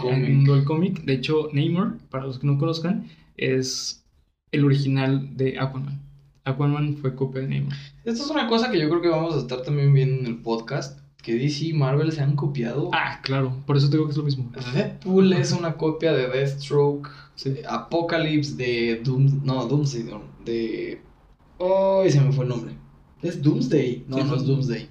cómic. 0.64 1.04
De 1.04 1.14
hecho, 1.14 1.48
Namor, 1.52 1.98
para 2.10 2.26
los 2.26 2.38
que 2.38 2.46
no 2.46 2.58
conozcan, 2.58 3.08
es 3.36 4.04
el 4.52 4.64
original 4.64 5.36
de 5.36 5.58
Aquaman. 5.58 6.00
Aquaman 6.44 6.96
fue 6.96 7.14
copia 7.14 7.42
de 7.42 7.48
Namor. 7.48 7.74
Esta 8.04 8.24
es 8.24 8.30
una 8.30 8.48
cosa 8.48 8.70
que 8.70 8.78
yo 8.78 8.88
creo 8.88 9.02
que 9.02 9.08
vamos 9.08 9.34
a 9.34 9.38
estar 9.38 9.62
también 9.62 9.92
viendo 9.92 10.20
en 10.20 10.26
el 10.26 10.36
podcast. 10.38 11.00
Que 11.22 11.34
DC 11.34 11.66
y 11.66 11.72
Marvel 11.72 12.12
se 12.12 12.22
han 12.22 12.36
copiado. 12.36 12.90
Ah, 12.94 13.20
claro, 13.22 13.52
por 13.66 13.76
eso 13.76 13.90
te 13.90 13.96
digo 13.96 14.06
que 14.06 14.12
es 14.12 14.16
lo 14.16 14.22
mismo. 14.22 14.50
Deadpool 14.72 15.32
es 15.32 15.52
una 15.52 15.74
copia 15.74 16.12
de 16.12 16.28
Deathstroke. 16.28 17.10
Sí. 17.34 17.56
Apocalypse 17.68 18.54
de 18.54 19.00
Doom... 19.04 19.40
No, 19.44 19.66
Doomsday. 19.66 20.04
no, 20.04 20.22
De... 20.44 21.02
Ay, 21.60 22.10
se 22.10 22.20
me 22.20 22.32
fue 22.32 22.44
el 22.44 22.50
nombre. 22.50 22.72
¿Es 23.20 23.42
Doomsday? 23.42 24.04
No, 24.06 24.16
Sí, 24.16 24.24
no 24.24 24.36
es 24.36 24.46
Doomsday. 24.46 24.88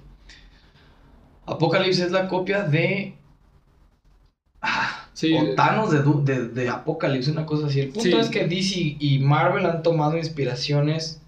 Apocalypse 1.46 2.04
es 2.04 2.12
la 2.12 2.28
copia 2.28 2.62
de... 2.62 3.17
Ah, 4.62 5.04
Sí, 5.12 5.34
o 5.34 5.54
Thanos 5.56 5.90
de, 5.90 6.02
de, 6.32 6.48
de 6.48 6.68
Apocalypse, 6.68 7.30
una 7.32 7.44
cosa 7.44 7.66
así. 7.66 7.80
El 7.80 7.88
punto 7.88 8.02
Sí. 8.02 8.12
es 8.14 8.28
que 8.28 8.46
DC 8.46 8.96
y 9.00 9.18
Marvel 9.18 9.66
han 9.66 9.82
tomado 9.82 10.16
inspiraciones 10.16 11.20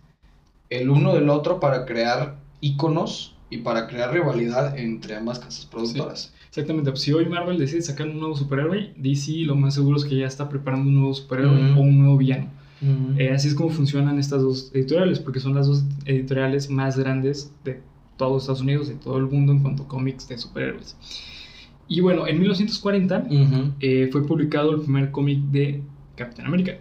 el 0.69 0.91
uno 0.91 1.13
del 1.13 1.29
otro 1.29 1.59
para 1.59 1.85
crear 1.87 2.37
iconos 2.61 3.35
y 3.51 3.59
para 3.59 3.89
crear 3.89 4.13
rivalidad 4.13 4.79
entre 4.79 5.17
ambas 5.17 5.41
casas 5.41 5.67
productoras. 5.67 6.33
exactamente. 6.49 6.91
Pues 6.93 7.03
si 7.03 7.13
hoy 7.13 7.27
Marvel 7.27 7.59
decide 7.59 7.83
sacar 7.83 8.07
un 8.07 8.21
nuevo 8.21 8.37
superhéroe, 8.37 8.93
DC 8.97 9.33
lo 9.45 9.57
más 9.57 9.75
seguro 9.75 9.97
es 9.97 10.05
que 10.05 10.17
ya 10.17 10.27
está 10.27 10.49
preparando 10.49 10.89
un 10.89 10.95
nuevo 10.95 11.15
superhéroe 11.15 11.73
o 11.73 11.81
un 11.81 11.99
nuevo 11.99 12.17
villano. 12.17 12.49
Eh, 13.19 13.33
así 13.35 13.49
es 13.49 13.55
como 13.55 13.71
funcionan 13.71 14.19
estas 14.21 14.41
dos 14.43 14.71
editoriales, 14.73 15.19
porque 15.19 15.41
son 15.41 15.55
las 15.55 15.67
dos 15.67 15.83
editoriales 16.07 16.71
más 16.71 16.97
grandes 16.97 17.53
de 17.65 17.83
todos 18.17 18.45
Estados 18.45 18.61
Unidos, 18.63 18.89
de 18.89 18.95
todo 18.95 19.19
el 19.19 19.27
mundo 19.27 19.51
en 19.53 19.59
cuanto 19.61 19.83
a 19.83 19.89
cómics 19.89 20.29
de 20.29 20.39
superhéroes. 20.39 20.97
Y 21.91 22.01
bueno, 22.01 22.27
en 22.29 22.39
1940 22.39 23.25
Ujú. 23.29 23.73
eh, 23.81 24.09
fue 24.13 24.25
publicado 24.25 24.71
el 24.71 24.81
primer 24.83 25.11
cómic 25.11 25.39
de 25.51 25.83
Capitán 26.15 26.47
América, 26.47 26.77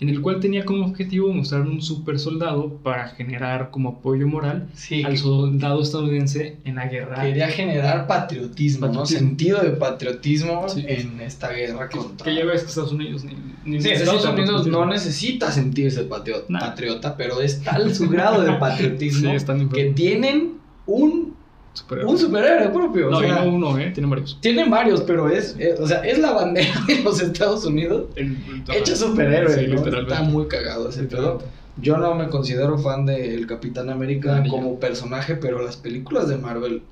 en 0.00 0.08
el 0.08 0.20
cual 0.20 0.40
tenía 0.40 0.64
como 0.64 0.84
objetivo 0.84 1.32
mostrar 1.32 1.60
un 1.62 1.80
super 1.80 2.18
soldado 2.18 2.74
para 2.82 3.06
generar 3.10 3.70
como 3.70 3.88
apoyo 3.90 4.26
moral 4.26 4.68
Sí, 4.74 5.04
al 5.04 5.16
soldado 5.16 5.80
estadounidense 5.80 6.56
en 6.64 6.74
la 6.74 6.88
guerra. 6.88 7.22
quería 7.22 7.46
generar 7.48 8.08
patriotismo, 8.08 8.88
¿no? 8.88 9.06
Sentido 9.06 9.60
de 9.62 9.70
patriotismo 9.70 10.68
Sí. 10.68 10.84
en 10.88 11.20
esta 11.20 11.50
guerra 11.52 11.88
Que, 11.88 11.98
contra... 11.98 12.24
que 12.24 12.34
ya 12.34 12.44
ves 12.44 12.62
que 12.62 12.68
Estados 12.68 12.92
Unidos 12.92 13.24
ni, 13.24 13.34
ni 13.64 13.80
Sí, 13.80 13.90
Estados 13.90 14.24
Unidos 14.26 14.66
no 14.66 14.86
necesita 14.86 15.52
sentirse 15.52 16.08
patrio- 16.08 16.44
No. 16.48 16.58
patriota, 16.58 17.16
pero 17.16 17.40
es 17.40 17.62
tal 17.62 17.94
su 17.94 18.08
grado 18.08 18.42
de 18.42 18.54
patriotismo 18.54 19.30
que 19.72 19.92
tienen 19.92 20.54
un, 20.86 21.34
Superhéroe. 21.78 22.10
un 22.10 22.18
superhéroe 22.18 22.68
propio. 22.70 23.10
No, 23.10 23.18
o 23.18 23.22
y 23.22 23.26
sea, 23.26 23.44
no 23.44 23.50
uno, 23.52 23.78
¿eh? 23.78 23.90
Tienen 23.92 24.10
varios. 24.10 24.38
Tienen 24.40 24.70
varios, 24.70 25.00
pero 25.02 25.28
es, 25.28 25.54
eh, 25.58 25.74
o 25.80 25.86
sea, 25.86 26.00
es 26.00 26.18
la 26.18 26.32
bandera 26.32 26.72
de 26.86 27.02
los 27.02 27.20
Estados 27.20 27.64
Unidos 27.64 28.06
El- 28.16 28.36
el- 28.68 28.76
hecha 28.76 28.96
superhéroe, 28.96 29.54
Sí, 29.54 29.66
¿no? 29.68 29.76
literalmente. 29.76 30.12
Está 30.14 30.22
muy 30.24 30.46
cagado 30.48 30.88
ese 30.88 31.04
pedo. 31.04 31.42
Yo 31.80 31.96
no 31.96 32.14
me 32.14 32.28
considero 32.28 32.76
fan 32.78 33.06
del 33.06 33.46
Capitán 33.46 33.88
América 33.90 34.42
como 34.50 34.80
personaje, 34.80 35.36
pero 35.36 35.62
las 35.62 35.76
películas 35.76 36.28
de 36.28 36.36
Marvel 36.36 36.82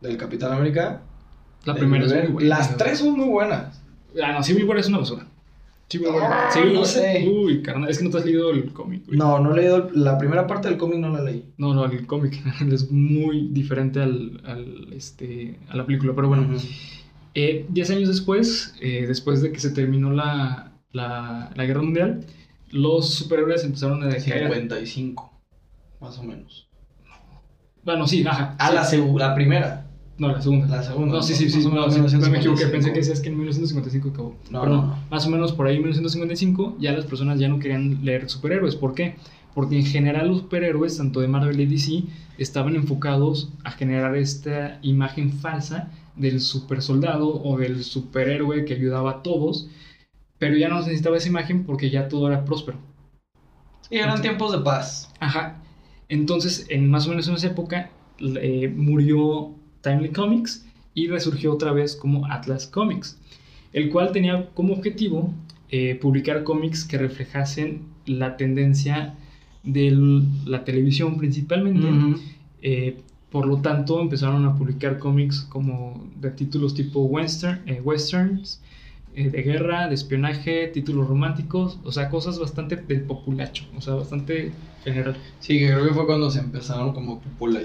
del 0.00 0.16
Capitán 0.16 0.52
América, 0.52 1.00
La 1.64 1.72
de 1.74 1.78
primera 1.80 2.06
es 2.06 2.12
muy 2.12 2.32
buena. 2.32 2.48
las 2.48 2.76
tres 2.76 2.98
son 2.98 3.16
muy 3.16 3.28
buenas. 3.28 3.80
Ah, 4.22 4.32
no, 4.32 4.42
Civil 4.44 4.64
War 4.64 4.78
es 4.78 4.86
una 4.88 4.98
basura. 4.98 5.26
Civil 5.88 6.08
War. 6.08 6.30
Ah, 6.32 6.50
Civil 6.52 6.74
no 6.74 6.84
sé. 6.84 7.26
Uy, 7.28 7.62
carnal, 7.62 7.88
es 7.88 7.98
que 7.98 8.04
no 8.04 8.10
te 8.10 8.18
has 8.18 8.24
leído 8.26 8.50
el 8.50 8.72
cómic. 8.72 9.06
güey. 9.06 9.18
No, 9.18 9.38
no 9.38 9.52
he 9.52 9.56
leído 9.56 9.88
la 9.94 10.18
primera 10.18 10.46
parte 10.46 10.68
del 10.68 10.76
cómic, 10.76 10.98
no 10.98 11.08
la 11.08 11.22
leí. 11.22 11.44
No, 11.56 11.72
no, 11.74 11.84
el 11.86 12.06
cómic 12.06 12.40
es 12.72 12.90
muy 12.90 13.48
diferente 13.50 14.00
al, 14.00 14.40
al, 14.44 14.92
este, 14.92 15.58
a 15.68 15.76
la 15.76 15.86
película. 15.86 16.12
Pero 16.14 16.28
bueno, 16.28 16.48
eh, 17.34 17.66
diez 17.68 17.90
años 17.90 18.08
después, 18.08 18.74
eh, 18.80 19.06
después 19.06 19.40
de 19.40 19.52
que 19.52 19.60
se 19.60 19.70
terminó 19.70 20.10
la, 20.10 20.72
la, 20.92 21.50
la 21.54 21.64
guerra 21.64 21.82
mundial, 21.82 22.26
los 22.70 23.14
superhéroes 23.14 23.64
empezaron 23.64 24.02
a 24.02 24.08
decaer. 24.08 24.48
55, 24.52 25.32
más 26.00 26.18
o 26.18 26.22
menos. 26.22 26.68
Bueno, 27.82 28.06
sí, 28.06 28.24
ajá. 28.26 28.56
Ah, 28.58 28.84
sí. 28.84 28.98
la, 28.98 29.28
la 29.28 29.34
primera. 29.34 29.87
No, 30.18 30.28
la 30.32 30.42
segunda. 30.42 30.66
La 30.66 30.82
segunda. 30.82 31.14
No, 31.14 31.22
sí, 31.22 31.34
sí, 31.34 31.48
sí, 31.48 31.58
no, 31.68 31.90
sí, 31.90 32.00
me 32.00 32.38
equivoqué, 32.38 32.66
1955. 32.66 32.70
pensé 32.72 32.92
que 32.92 32.98
decías 32.98 33.20
que 33.20 33.28
en 33.28 33.36
1955 33.38 34.08
acabó. 34.08 34.36
No, 34.50 34.60
Pero 34.62 34.72
no, 34.74 34.82
no. 34.82 34.98
más 35.10 35.26
o 35.26 35.30
menos 35.30 35.52
por 35.52 35.66
ahí 35.68 35.76
en 35.76 35.82
1955 35.82 36.76
ya 36.80 36.92
las 36.92 37.04
personas 37.06 37.38
ya 37.38 37.48
no 37.48 37.58
querían 37.60 38.04
leer 38.04 38.28
superhéroes. 38.28 38.74
¿Por 38.74 38.94
qué? 38.94 39.14
Porque 39.54 39.76
en 39.76 39.86
general 39.86 40.28
los 40.28 40.38
superhéroes, 40.38 40.96
tanto 40.96 41.20
de 41.20 41.28
Marvel 41.28 41.60
y 41.60 41.66
DC, 41.66 42.02
estaban 42.36 42.74
enfocados 42.76 43.50
a 43.64 43.70
generar 43.70 44.16
esta 44.16 44.78
imagen 44.82 45.32
falsa 45.32 45.90
del 46.16 46.40
super 46.40 46.82
soldado 46.82 47.40
o 47.42 47.56
del 47.56 47.84
superhéroe 47.84 48.64
que 48.64 48.74
ayudaba 48.74 49.10
a 49.10 49.22
todos, 49.22 49.68
pero 50.38 50.56
ya 50.56 50.68
no 50.68 50.80
se 50.82 50.88
necesitaba 50.88 51.16
esa 51.16 51.28
imagen 51.28 51.64
porque 51.64 51.90
ya 51.90 52.08
todo 52.08 52.26
era 52.28 52.44
próspero. 52.44 52.78
Sí, 53.88 53.96
eran 53.96 54.20
tiempos 54.20 54.52
de 54.52 54.58
paz. 54.58 55.12
Ajá. 55.20 55.62
Entonces, 56.08 56.66
en 56.70 56.90
más 56.90 57.06
o 57.06 57.10
menos 57.10 57.28
en 57.28 57.34
esa 57.34 57.46
época, 57.48 57.90
eh, 58.20 58.72
murió 58.74 59.54
Timely 59.88 60.10
Comics 60.10 60.66
y 60.94 61.08
resurgió 61.08 61.52
otra 61.52 61.72
vez 61.72 61.96
como 61.96 62.26
Atlas 62.26 62.66
Comics, 62.66 63.18
el 63.72 63.90
cual 63.90 64.12
tenía 64.12 64.48
como 64.54 64.74
objetivo 64.74 65.32
eh, 65.70 65.98
publicar 66.00 66.44
cómics 66.44 66.84
que 66.84 66.98
reflejasen 66.98 67.82
la 68.06 68.36
tendencia 68.36 69.14
de 69.62 69.90
la 70.44 70.64
televisión 70.64 71.16
principalmente. 71.18 71.88
Eh, 72.62 72.98
por 73.30 73.46
lo 73.46 73.58
tanto, 73.58 74.00
empezaron 74.00 74.46
a 74.46 74.56
publicar 74.56 74.98
cómics 74.98 75.42
como 75.42 76.06
de 76.18 76.30
títulos 76.30 76.74
tipo 76.74 77.02
western, 77.02 77.60
eh, 77.66 77.80
westerns, 77.82 78.62
eh, 79.18 79.30
de 79.30 79.42
guerra, 79.42 79.88
de 79.88 79.96
espionaje, 79.96 80.68
títulos 80.68 81.08
románticos, 81.08 81.80
o 81.82 81.90
sea, 81.90 82.08
cosas 82.08 82.38
bastante 82.38 82.76
del 82.76 83.00
populacho, 83.00 83.64
o 83.76 83.80
sea, 83.80 83.94
bastante 83.94 84.52
general. 84.84 85.16
Sí, 85.40 85.58
que 85.58 85.72
creo 85.72 85.88
que 85.88 85.92
fue 85.92 86.06
cuando 86.06 86.30
se 86.30 86.38
empezaron 86.38 86.92
como 86.92 87.20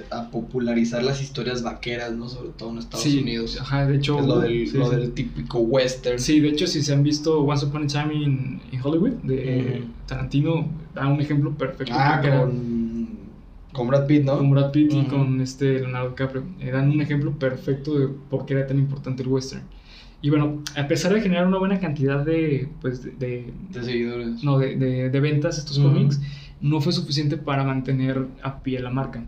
a 0.09 0.31
popularizar 0.31 1.03
las 1.03 1.21
historias 1.21 1.61
vaqueras, 1.61 2.13
¿no? 2.13 2.27
Sobre 2.27 2.49
todo 2.49 2.71
en 2.71 2.79
Estados 2.79 3.03
sí, 3.03 3.19
Unidos. 3.19 3.59
Ajá, 3.61 3.85
de 3.85 3.97
hecho. 3.97 4.19
Es 4.19 4.25
lo 4.25 4.39
del, 4.39 4.67
sí, 4.67 4.77
lo 4.77 4.89
sí. 4.89 4.95
del 4.95 5.13
típico 5.13 5.59
western. 5.59 6.17
Sí, 6.17 6.39
de 6.39 6.49
hecho, 6.49 6.65
si 6.65 6.81
se 6.81 6.91
han 6.91 7.03
visto 7.03 7.41
Once 7.41 7.67
Upon 7.67 7.83
a 7.83 7.87
Time 7.87 8.15
in, 8.15 8.61
in 8.71 8.79
Hollywood 8.83 9.11
de 9.21 9.81
Ujú. 9.83 9.93
Tarantino, 10.07 10.67
da 10.95 11.07
un 11.07 11.21
ejemplo 11.21 11.51
perfecto. 11.55 11.93
Ah, 11.95 12.19
era 12.23 12.39
con, 12.39 13.03
con 13.73 13.87
Brad 13.87 14.07
Pitt, 14.07 14.23
¿no? 14.23 14.39
con 14.39 14.49
Brad 14.49 14.71
Pitt 14.71 14.91
y 14.91 15.03
con 15.03 15.39
este 15.39 15.81
Leonardo 15.81 16.09
DiCaprio. 16.09 16.45
Eh, 16.61 16.71
dan 16.71 16.89
un 16.89 16.99
ejemplo 16.99 17.31
perfecto 17.37 17.99
de 17.99 18.07
por 18.07 18.47
qué 18.47 18.55
era 18.55 18.65
tan 18.65 18.79
importante 18.79 19.21
el 19.21 19.29
western. 19.29 19.61
Y 20.23 20.29
bueno, 20.29 20.63
a 20.75 20.87
pesar 20.87 21.13
de 21.13 21.21
generar 21.21 21.45
una 21.45 21.59
buena 21.59 21.79
cantidad 21.79 22.25
de, 22.25 22.69
pues, 22.81 23.03
de, 23.03 23.11
de- 23.11 23.53
De 23.71 23.83
seguidores. 23.83 24.43
no, 24.43 24.57
de, 24.57 24.75
de- 24.77 25.09
de 25.09 25.19
ventas 25.19 25.57
estos 25.59 25.77
cómics, 25.79 26.19
no 26.61 26.79
fue 26.81 26.93
suficiente 26.93 27.37
para 27.37 27.63
mantener 27.65 28.25
a 28.41 28.63
pie 28.63 28.79
la 28.79 28.89
marca. 28.89 29.25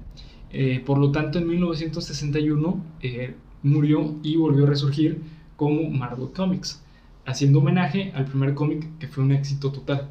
Eh, 0.52 0.82
por 0.86 0.98
lo 0.98 1.12
tanto, 1.12 1.38
en 1.38 1.48
1961 1.48 2.82
eh, 3.02 3.36
murió 3.62 4.16
y 4.24 4.38
volvió 4.38 4.64
a 4.66 4.70
resurgir 4.70 5.20
como 5.58 5.90
Marvel 5.90 6.30
Comics, 6.34 6.82
haciendo 7.26 7.60
homenaje 7.60 8.14
al 8.16 8.26
primer 8.26 8.54
cómic 8.54 8.88
que 8.98 9.08
fue 9.10 9.24
un 9.24 9.34
éxito 9.34 9.72
total. 9.74 10.08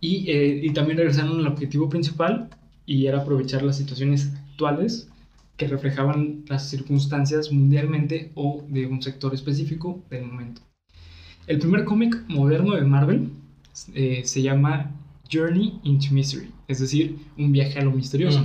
Y, 0.00 0.30
eh, 0.30 0.60
y 0.64 0.72
también 0.72 0.98
regresaron 0.98 1.38
al 1.40 1.46
objetivo 1.46 1.88
principal 1.88 2.48
y 2.86 3.06
era 3.06 3.20
aprovechar 3.20 3.62
las 3.62 3.76
situaciones 3.76 4.32
actuales 4.52 5.08
que 5.58 5.66
reflejaban 5.66 6.44
las 6.46 6.70
circunstancias 6.70 7.52
mundialmente 7.52 8.30
o 8.34 8.64
de 8.68 8.86
un 8.86 9.02
sector 9.02 9.34
específico 9.34 10.02
del 10.08 10.24
momento. 10.24 10.62
El 11.46 11.58
primer 11.58 11.84
cómic 11.84 12.24
moderno 12.28 12.74
de 12.74 12.82
Marvel 12.82 13.30
eh, 13.94 14.22
se 14.24 14.40
llama 14.40 14.92
Journey 15.30 15.80
into 15.82 16.06
Mystery, 16.12 16.50
es 16.68 16.78
decir, 16.78 17.18
un 17.36 17.52
viaje 17.52 17.78
a 17.80 17.84
lo 17.84 17.90
misterioso, 17.90 18.42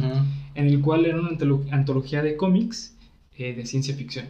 en 0.56 0.66
el 0.66 0.82
cual 0.82 1.06
era 1.06 1.20
una 1.20 1.38
antología 1.72 2.24
de 2.24 2.36
cómics 2.36 2.98
eh, 3.38 3.54
de 3.54 3.66
ciencia 3.66 3.96
ficción. 3.96 4.26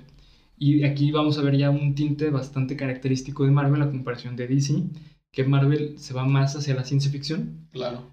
Y 0.57 0.83
aquí 0.83 1.11
vamos 1.11 1.37
a 1.37 1.41
ver 1.41 1.57
ya 1.57 1.69
un 1.69 1.95
tinte 1.95 2.29
bastante 2.29 2.75
característico 2.75 3.45
de 3.45 3.51
Marvel 3.51 3.81
a 3.81 3.89
comparación 3.89 4.35
de 4.35 4.47
DC, 4.47 4.83
que 5.33 5.43
Marvel 5.43 5.95
se 5.97 6.13
va 6.13 6.25
más 6.25 6.55
hacia 6.55 6.75
la 6.75 6.85
ciencia 6.85 7.11
ficción. 7.11 7.67
Claro. 7.71 8.05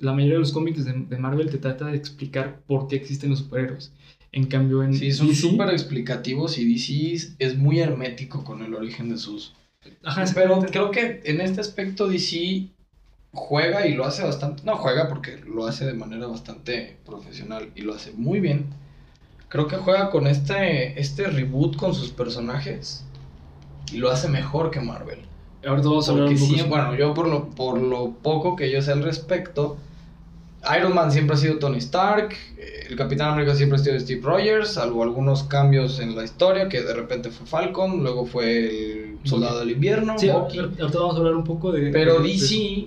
La 0.00 0.12
mayoría 0.12 0.34
de 0.34 0.40
los 0.40 0.52
cómics 0.52 0.84
de, 0.84 1.18
Marvel 1.18 1.50
te 1.50 1.58
trata 1.58 1.86
de 1.86 1.96
explicar 1.96 2.60
por 2.66 2.86
qué 2.86 2.96
existen 2.96 3.30
los 3.30 3.40
superhéroes. 3.40 3.92
En 4.30 4.46
cambio, 4.46 4.84
en 4.84 4.94
Sí, 4.94 5.12
son 5.12 5.34
súper 5.34 5.70
explicativos 5.70 6.56
y 6.58 6.72
DC 6.72 7.34
es 7.40 7.58
muy 7.58 7.80
hermético 7.80 8.44
con 8.44 8.62
el 8.62 8.74
origen 8.74 9.10
de 9.10 9.18
sus... 9.18 9.52
Ajá, 10.04 10.24
Pero 10.32 10.60
creo 10.60 10.92
que 10.92 11.20
en 11.24 11.40
este 11.40 11.60
aspecto 11.60 12.06
DC 12.06 12.68
juega 13.32 13.88
y 13.88 13.94
lo 13.94 14.04
hace 14.04 14.22
bastante... 14.22 14.62
No 14.64 14.76
juega 14.76 15.08
porque 15.08 15.38
lo 15.38 15.66
hace 15.66 15.86
de 15.86 15.94
manera 15.94 16.28
bastante 16.28 16.98
profesional 17.04 17.72
y 17.74 17.80
lo 17.80 17.94
hace 17.94 18.12
muy 18.12 18.38
bien. 18.38 18.66
Creo 19.48 19.66
que 19.66 19.76
juega 19.76 20.10
con 20.10 20.28
este, 20.28 21.00
este 21.00 21.26
reboot 21.26 21.74
con 21.76 21.94
sus 21.94 22.10
personajes 22.10 23.04
y 23.92 23.96
lo 23.96 24.10
hace 24.10 24.28
mejor 24.28 24.70
que 24.70 24.80
Marvel. 24.80 25.27
Ahorita 25.66 25.88
vamos 25.88 26.08
a 26.08 26.12
hablar 26.12 26.28
un 26.28 26.38
poco 26.38 26.68
Bueno, 26.68 26.94
yo 26.94 27.14
por 27.14 27.26
lo, 27.26 27.48
por 27.50 27.80
lo 27.80 28.12
poco 28.22 28.54
que 28.54 28.70
yo 28.70 28.80
sé 28.80 28.92
al 28.92 29.02
respecto, 29.02 29.76
Iron 30.76 30.94
Man 30.94 31.10
siempre 31.10 31.34
ha 31.34 31.38
sido 31.38 31.58
Tony 31.58 31.78
Stark, 31.78 32.34
el 32.88 32.96
Capitán 32.96 33.32
América 33.32 33.54
siempre 33.54 33.78
ha 33.78 33.82
sido 33.82 33.98
Steve 33.98 34.20
Rogers, 34.22 34.72
salvo 34.72 35.02
algunos 35.02 35.44
cambios 35.44 36.00
en 36.00 36.16
la 36.16 36.24
historia, 36.24 36.68
que 36.68 36.82
de 36.82 36.94
repente 36.94 37.30
fue 37.30 37.46
Falcon, 37.46 38.02
luego 38.02 38.26
fue 38.26 38.66
el 38.66 39.18
Soldado 39.24 39.60
del 39.60 39.70
Invierno. 39.70 40.18
Sí, 40.18 40.28
ahorita 40.28 40.98
vamos 40.98 41.14
a 41.14 41.18
hablar 41.18 41.34
un 41.34 41.44
poco 41.44 41.72
de... 41.72 41.90
Pero 41.90 42.20
DC, 42.20 42.86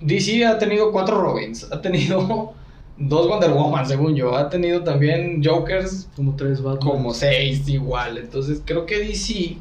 DC 0.00 0.46
ha 0.46 0.58
tenido 0.58 0.92
cuatro 0.92 1.20
Robins, 1.20 1.66
ha 1.70 1.80
tenido 1.80 2.52
dos 2.98 3.28
Wonder 3.28 3.52
Woman, 3.52 3.86
según 3.86 4.14
yo, 4.14 4.36
ha 4.36 4.48
tenido 4.50 4.82
también 4.82 5.42
Jokers. 5.42 6.08
Como 6.14 6.36
tres 6.36 6.62
Batman. 6.62 6.90
Como 6.90 7.14
seis 7.14 7.68
igual, 7.68 8.18
entonces 8.18 8.62
creo 8.64 8.86
que 8.86 8.98
DC 8.98 9.56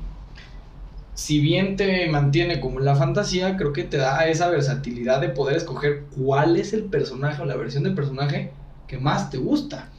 si 1.14 1.40
bien 1.40 1.76
te 1.76 2.10
mantiene 2.10 2.60
como 2.60 2.80
en 2.80 2.86
la 2.86 2.96
fantasía, 2.96 3.58
creo 3.58 3.74
que 3.74 3.84
te 3.84 3.98
da 3.98 4.28
esa 4.28 4.50
versatilidad 4.50 5.22
de 5.22 5.30
poder 5.30 5.58
escoger 5.58 6.06
cuál 6.16 6.58
es 6.58 6.74
el 6.74 6.84
personaje 6.84 7.42
o 7.42 7.46
la 7.46 7.56
versión 7.56 7.84
del 7.84 7.96
personaje 7.96 8.52
que 8.88 8.98
más 8.98 9.30
te 9.30 9.38
gusta. 9.38 9.90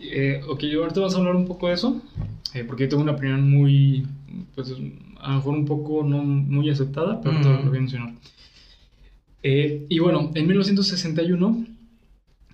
Eh, 0.00 0.40
ok, 0.46 0.62
ahorita 0.62 1.00
vamos 1.00 1.14
a 1.14 1.18
hablar 1.18 1.36
un 1.36 1.46
poco 1.46 1.68
de 1.68 1.74
eso, 1.74 2.00
eh, 2.54 2.64
porque 2.64 2.84
yo 2.84 2.88
tengo 2.90 3.02
una 3.02 3.12
opinión 3.12 3.48
muy, 3.50 4.06
pues 4.54 4.72
a 5.20 5.30
lo 5.30 5.36
mejor 5.36 5.54
un 5.54 5.64
poco 5.64 6.04
no 6.04 6.18
muy 6.22 6.68
aceptada, 6.68 7.20
pero 7.20 7.36
ahorita 7.36 7.50
lo 7.50 7.70
voy 7.70 7.78
a 7.78 7.80
mencionar. 7.80 8.12
Eh, 9.42 9.86
y 9.88 9.98
bueno, 10.00 10.32
en 10.34 10.46
1961, 10.46 11.66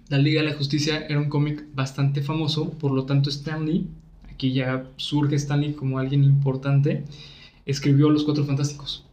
La 0.09 0.19
Liga 0.19 0.43
de 0.43 0.49
la 0.49 0.55
Justicia 0.55 1.07
era 1.07 1.19
un 1.19 1.29
cómic 1.29 1.65
bastante 1.75 2.23
famoso, 2.23 2.71
por 2.71 2.93
lo 2.93 3.05
tanto 3.05 3.31
Stan 3.31 3.65
Lee, 3.65 3.89
aquí 4.31 4.53
ya 4.53 4.85
surge 4.97 5.37
Stan 5.37 5.61
Lee 5.61 5.73
como 5.73 5.99
alguien 5.99 6.23
importante, 6.23 7.05
escribió 7.67 8.11
Los 8.11 8.25
Cuatro 8.25 8.45
Fantásticos. 8.45 9.05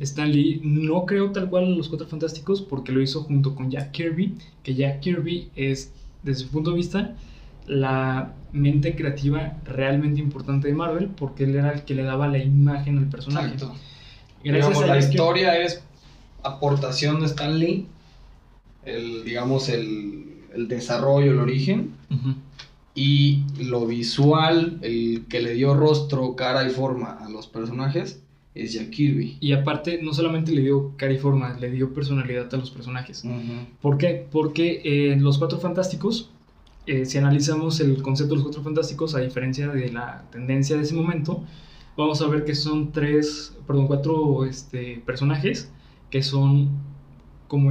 Stan 0.00 0.32
Lee 0.32 0.60
no 0.64 1.06
creó 1.06 1.30
tal 1.30 1.48
cual 1.48 1.76
Los 1.76 1.88
Cuatro 1.88 2.08
Fantásticos 2.08 2.62
porque 2.62 2.90
lo 2.90 3.00
hizo 3.00 3.22
junto 3.22 3.54
con 3.54 3.70
Jack 3.70 3.92
Kirby, 3.92 4.34
que 4.64 4.74
Jack 4.74 5.00
Kirby 5.00 5.50
es, 5.54 5.92
desde 6.24 6.44
su 6.44 6.50
punto 6.50 6.70
de 6.70 6.76
vista, 6.76 7.14
la 7.66 8.32
mente 8.52 8.96
creativa 8.96 9.58
realmente 9.64 10.20
importante 10.20 10.68
de 10.68 10.74
Marvel 10.74 11.08
porque 11.08 11.44
él 11.44 11.54
era 11.54 11.72
el 11.72 11.82
que 11.82 11.94
le 11.94 12.02
daba 12.02 12.26
la 12.26 12.38
imagen 12.38 12.98
al 12.98 13.08
personaje. 13.08 13.54
Exacto. 13.54 13.76
Digamos, 14.42 14.86
la 14.86 14.98
historia 14.98 15.60
es 15.60 15.82
aportación 16.42 17.20
de 17.20 17.26
Stan 17.26 17.58
Lee, 17.58 17.86
el, 18.84 19.24
digamos, 19.24 19.68
el, 19.68 20.24
el 20.54 20.68
desarrollo, 20.68 21.32
el 21.32 21.38
origen. 21.38 21.92
Y 22.96 23.44
lo 23.60 23.86
visual, 23.86 24.78
el 24.80 25.26
que 25.28 25.42
le 25.42 25.52
dio 25.52 25.74
rostro, 25.74 26.34
cara 26.34 26.66
y 26.66 26.70
forma 26.70 27.10
a 27.10 27.28
los 27.28 27.46
personajes, 27.46 28.22
es 28.54 28.72
Jack 28.72 28.88
Kirby. 28.88 29.36
Y 29.38 29.52
aparte, 29.52 30.00
no 30.02 30.14
solamente 30.14 30.50
le 30.50 30.62
dio 30.62 30.96
cara 30.96 31.12
y 31.12 31.18
forma, 31.18 31.58
le 31.58 31.70
dio 31.70 31.92
personalidad 31.92 32.52
a 32.52 32.56
los 32.56 32.70
personajes. 32.70 33.22
¿Por 33.82 33.98
qué? 33.98 34.26
Porque 34.32 35.12
en 35.12 35.22
Los 35.22 35.36
Cuatro 35.36 35.58
Fantásticos, 35.58 36.30
eh, 36.86 37.04
si 37.04 37.18
analizamos 37.18 37.80
el 37.80 38.00
concepto 38.00 38.30
de 38.30 38.36
los 38.36 38.44
Cuatro 38.44 38.62
Fantásticos, 38.62 39.14
a 39.14 39.20
diferencia 39.20 39.68
de 39.68 39.92
la 39.92 40.24
tendencia 40.32 40.76
de 40.76 40.82
ese 40.82 40.94
momento, 40.94 41.44
vamos 41.98 42.22
a 42.22 42.28
ver 42.28 42.46
que 42.46 42.54
son 42.54 42.92
tres, 42.92 43.54
perdón, 43.66 43.88
cuatro 43.88 44.46
este, 44.46 45.02
personajes 45.04 45.70
que 46.10 46.22
son 46.22 46.70
como 47.48 47.70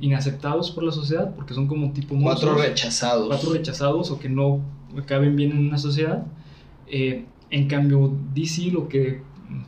inaceptados 0.00 0.70
por 0.70 0.84
la 0.84 0.92
sociedad, 0.92 1.34
porque 1.34 1.54
son 1.54 1.66
como 1.66 1.92
tipo 1.92 2.16
Cuatro 2.20 2.54
rechazados. 2.54 3.28
Cuatro 3.28 3.52
rechazados 3.52 4.10
o 4.10 4.18
que 4.18 4.28
no 4.28 4.60
caben 5.06 5.36
bien 5.36 5.52
en 5.52 5.68
una 5.68 5.78
sociedad. 5.78 6.26
Eh, 6.86 7.24
en 7.50 7.68
cambio, 7.68 8.12
DC 8.34 8.70
lo 8.72 8.88
que 8.88 9.22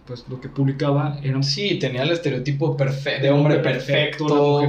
pues 0.07 0.25
lo 0.29 0.41
que 0.41 0.49
publicaba 0.49 1.19
era 1.25 1.43
sí 1.43 1.77
tenía 1.81 2.03
el 2.03 2.11
estereotipo 2.11 2.77
perfecto 2.77 3.23
de 3.23 3.31
hombre 3.33 3.59
perfecto, 3.59 4.27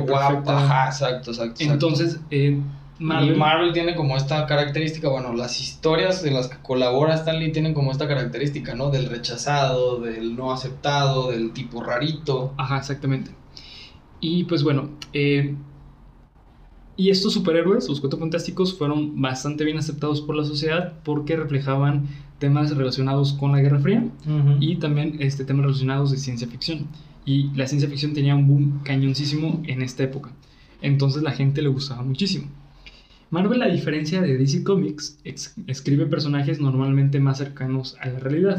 guapo 0.08 0.52
exacto, 0.88 1.30
exacto, 1.30 1.63
entonces 1.63 2.19
eh, 2.32 2.60
Marvel, 2.97 3.38
Marvel 3.38 3.73
tiene 3.73 3.93
como 3.93 4.17
esta 4.17 4.47
característica 4.47 5.10
bueno 5.10 5.34
las 5.34 5.62
historias 5.62 6.26
en 6.26 6.34
las 6.34 6.47
que 6.47 6.58
colabora 6.63 7.13
Stan 7.13 7.39
Lee 7.39 7.52
tienen 7.52 7.76
como 7.76 7.91
esta 7.91 8.08
característica 8.08 8.73
no 8.73 8.89
del 8.89 9.06
rechazado 9.08 9.99
del 9.99 10.36
no 10.36 10.52
aceptado 10.52 11.30
del 11.30 11.52
tipo 11.54 11.84
rarito. 11.84 12.56
Ajá 12.58 12.78
exactamente 12.78 13.32
y 14.23 14.45
pues 14.45 14.63
bueno, 14.63 14.89
eh, 15.12 15.53
y 16.95 17.09
estos 17.09 17.33
superhéroes, 17.33 17.89
los 17.89 17.99
cuatro 17.99 18.17
fantásticos, 18.17 18.77
fueron 18.77 19.21
bastante 19.21 19.65
bien 19.65 19.77
aceptados 19.77 20.21
por 20.21 20.38
la 20.38 20.45
sociedad 20.45 20.93
porque 21.03 21.36
reflejaban 21.36 22.07
temas 22.39 22.75
relacionados 22.75 23.33
con 23.33 23.51
la 23.51 23.59
Guerra 23.59 23.79
Fría 23.79 24.07
y 24.62 24.77
también 24.77 25.17
este, 25.19 25.43
temas 25.43 25.65
relacionados 25.65 26.12
de 26.12 26.17
ciencia 26.17 26.47
ficción. 26.47 26.88
Y 27.25 27.49
la 27.55 27.67
ciencia 27.67 27.89
ficción 27.89 28.13
tenía 28.13 28.33
un 28.33 28.47
boom 28.47 28.79
cañoncísimo 28.83 29.62
en 29.65 29.81
esta 29.81 30.03
época. 30.03 30.31
Entonces 30.81 31.21
la 31.21 31.31
gente 31.31 31.62
le 31.62 31.67
gustaba 31.67 32.01
muchísimo. 32.01 32.47
Marvel, 33.29 33.62
a 33.62 33.67
diferencia 33.67 34.21
de 34.21 34.38
DC 34.38 34.63
Comics, 34.63 35.19
escribe 35.67 36.05
personajes 36.05 36.62
normalmente 36.62 37.19
más 37.19 37.39
cercanos 37.39 37.97
a 37.99 38.07
la 38.07 38.19
realidad 38.19 38.57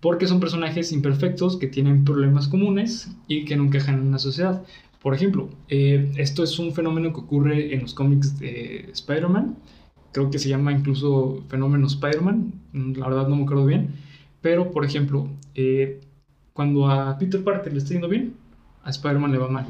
porque 0.00 0.26
son 0.26 0.40
personajes 0.40 0.92
imperfectos 0.92 1.56
que 1.56 1.66
tienen 1.66 2.04
problemas 2.04 2.48
comunes 2.48 3.10
y 3.26 3.44
que 3.44 3.56
no 3.56 3.64
encajan 3.64 3.96
en 3.96 4.06
una 4.08 4.18
sociedad. 4.18 4.62
Por 5.02 5.14
ejemplo, 5.14 5.48
eh, 5.68 6.12
esto 6.16 6.42
es 6.42 6.58
un 6.58 6.72
fenómeno 6.72 7.12
que 7.12 7.20
ocurre 7.20 7.74
en 7.74 7.82
los 7.82 7.94
cómics 7.94 8.38
de 8.38 8.88
Spider-Man. 8.92 9.56
Creo 10.12 10.30
que 10.30 10.38
se 10.38 10.48
llama 10.48 10.72
incluso 10.72 11.44
fenómeno 11.48 11.86
Spider-Man. 11.86 12.52
La 12.96 13.08
verdad 13.08 13.28
no 13.28 13.36
me 13.36 13.42
acuerdo 13.42 13.66
bien. 13.66 13.94
Pero, 14.40 14.70
por 14.70 14.84
ejemplo, 14.84 15.28
eh, 15.54 16.00
cuando 16.52 16.88
a 16.88 17.18
Peter 17.18 17.42
Parker 17.42 17.72
le 17.72 17.78
está 17.78 17.92
yendo 17.92 18.08
bien, 18.08 18.34
a 18.84 18.90
Spider-Man 18.90 19.32
le 19.32 19.38
va 19.38 19.48
mal. 19.48 19.66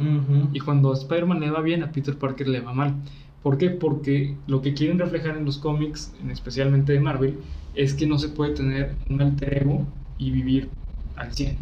Y 0.52 0.60
cuando 0.60 0.92
a 0.92 0.94
Spider-Man 0.94 1.40
le 1.40 1.50
va 1.50 1.60
bien, 1.60 1.82
a 1.82 1.92
Peter 1.92 2.16
Parker 2.16 2.48
le 2.48 2.60
va 2.60 2.72
mal. 2.72 2.94
¿Por 3.42 3.56
qué? 3.56 3.70
Porque 3.70 4.36
lo 4.46 4.62
que 4.62 4.74
quieren 4.74 4.98
reflejar 4.98 5.36
en 5.36 5.44
los 5.44 5.58
cómics, 5.58 6.14
especialmente 6.30 6.92
de 6.92 7.00
Marvel, 7.00 7.38
es 7.74 7.94
que 7.94 8.06
no 8.06 8.18
se 8.18 8.28
puede 8.28 8.54
tener 8.54 8.94
un 9.08 9.20
alter 9.20 9.62
ego 9.62 9.86
y 10.18 10.31
vivir 10.31 10.68
al 11.16 11.33
100. 11.33 11.57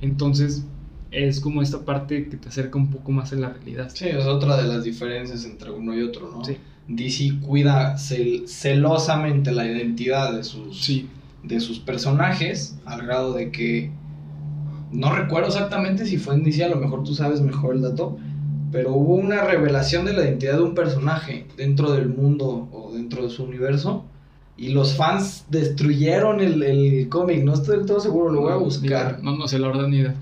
Entonces, 0.00 0.64
es 1.10 1.40
como 1.40 1.62
esta 1.62 1.84
parte 1.84 2.28
que 2.28 2.36
te 2.36 2.48
acerca 2.48 2.78
un 2.78 2.90
poco 2.90 3.12
más 3.12 3.32
a 3.32 3.36
la 3.36 3.50
realidad. 3.50 3.90
Sí, 3.92 4.08
es 4.08 4.24
otra 4.24 4.56
de 4.56 4.66
las 4.66 4.82
diferencias 4.82 5.44
entre 5.44 5.70
uno 5.70 5.94
y 5.94 6.02
otro, 6.02 6.30
¿no? 6.32 6.44
Sí. 6.44 6.56
DC 6.88 7.38
cuida 7.40 7.96
celosamente 7.96 9.52
la 9.52 9.66
identidad 9.66 10.34
de 10.34 10.42
sus, 10.42 11.04
de 11.44 11.60
sus 11.60 11.78
personajes, 11.78 12.76
al 12.84 13.06
grado 13.06 13.34
de 13.34 13.52
que 13.52 13.92
no 14.90 15.14
recuerdo 15.14 15.48
exactamente 15.48 16.06
si 16.06 16.18
fue 16.18 16.34
en 16.34 16.44
DC, 16.44 16.64
a 16.64 16.68
lo 16.68 16.76
mejor 16.76 17.04
tú 17.04 17.14
sabes 17.14 17.40
mejor 17.40 17.76
el 17.76 17.82
dato, 17.82 18.18
pero 18.72 18.92
hubo 18.92 19.14
una 19.14 19.44
revelación 19.44 20.04
de 20.04 20.14
la 20.14 20.24
identidad 20.24 20.56
de 20.56 20.62
un 20.62 20.74
personaje 20.74 21.46
dentro 21.56 21.92
del 21.92 22.08
mundo 22.08 22.68
o 22.72 22.92
dentro 22.92 23.22
de 23.22 23.30
su 23.30 23.44
universo 23.44 24.06
y 24.56 24.68
los 24.70 24.94
fans 24.94 25.44
destruyeron 25.48 26.40
el, 26.40 26.62
el 26.62 27.08
cómic. 27.08 27.42
No 27.42 27.54
estoy 27.54 27.78
del 27.78 27.86
todo 27.86 28.00
seguro, 28.00 28.32
lo 28.32 28.42
voy 28.42 28.52
a 28.52 28.56
buscar. 28.56 29.22
No, 29.22 29.36
no 29.36 29.48
sé, 29.48 29.58
la 29.58 29.68
verdad 29.68 29.88
ni 29.88 29.98
idea. 29.98 30.14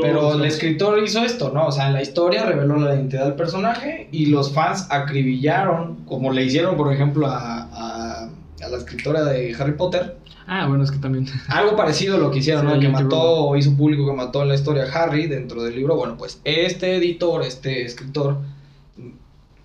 Pero 0.00 0.34
el 0.34 0.44
escritor 0.44 1.02
hizo 1.02 1.22
esto, 1.22 1.50
¿no? 1.52 1.66
O 1.66 1.72
sea, 1.72 1.88
en 1.88 1.92
la 1.94 2.00
historia 2.00 2.46
reveló 2.46 2.76
la 2.78 2.94
identidad 2.94 3.24
del 3.24 3.34
personaje 3.34 4.08
y 4.12 4.26
los 4.26 4.52
fans 4.52 4.86
acribillaron, 4.88 6.04
como 6.06 6.32
le 6.32 6.44
hicieron, 6.44 6.76
por 6.76 6.92
ejemplo, 6.92 7.26
a, 7.26 7.62
a, 7.64 8.24
a 8.24 8.68
la 8.68 8.76
escritora 8.78 9.24
de 9.24 9.54
Harry 9.58 9.72
Potter. 9.72 10.16
Ah, 10.46 10.66
bueno, 10.68 10.84
es 10.84 10.90
que 10.90 10.98
también. 10.98 11.26
Algo 11.48 11.76
parecido 11.76 12.16
a 12.16 12.18
lo 12.18 12.30
que 12.30 12.38
hicieron, 12.38 12.66
¿no? 12.66 12.78
Que 12.78 12.88
mató, 12.88 13.20
o 13.20 13.56
hizo 13.56 13.76
público 13.76 14.06
que 14.06 14.12
mató 14.12 14.42
en 14.42 14.48
la 14.48 14.54
historia 14.54 14.84
a 14.84 15.02
Harry 15.02 15.26
dentro 15.26 15.62
del 15.62 15.74
libro. 15.74 15.96
Bueno, 15.96 16.16
pues 16.16 16.40
este 16.44 16.96
editor, 16.96 17.42
este 17.42 17.84
escritor, 17.84 18.38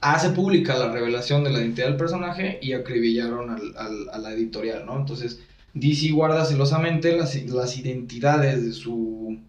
hace 0.01 0.29
pública 0.29 0.77
la 0.77 0.91
revelación 0.91 1.43
de 1.43 1.51
la 1.51 1.59
identidad 1.59 1.87
del 1.87 1.97
personaje 1.97 2.59
y 2.61 2.73
acribillaron 2.73 3.49
al, 3.49 4.09
a 4.11 4.17
la 4.17 4.31
editorial, 4.31 4.85
¿no? 4.85 4.97
Entonces, 4.97 5.39
DC 5.73 6.11
guarda 6.11 6.45
celosamente 6.45 7.15
las, 7.15 7.35
las 7.45 7.77
identidades 7.77 8.65
de 8.65 8.73
su 8.73 9.39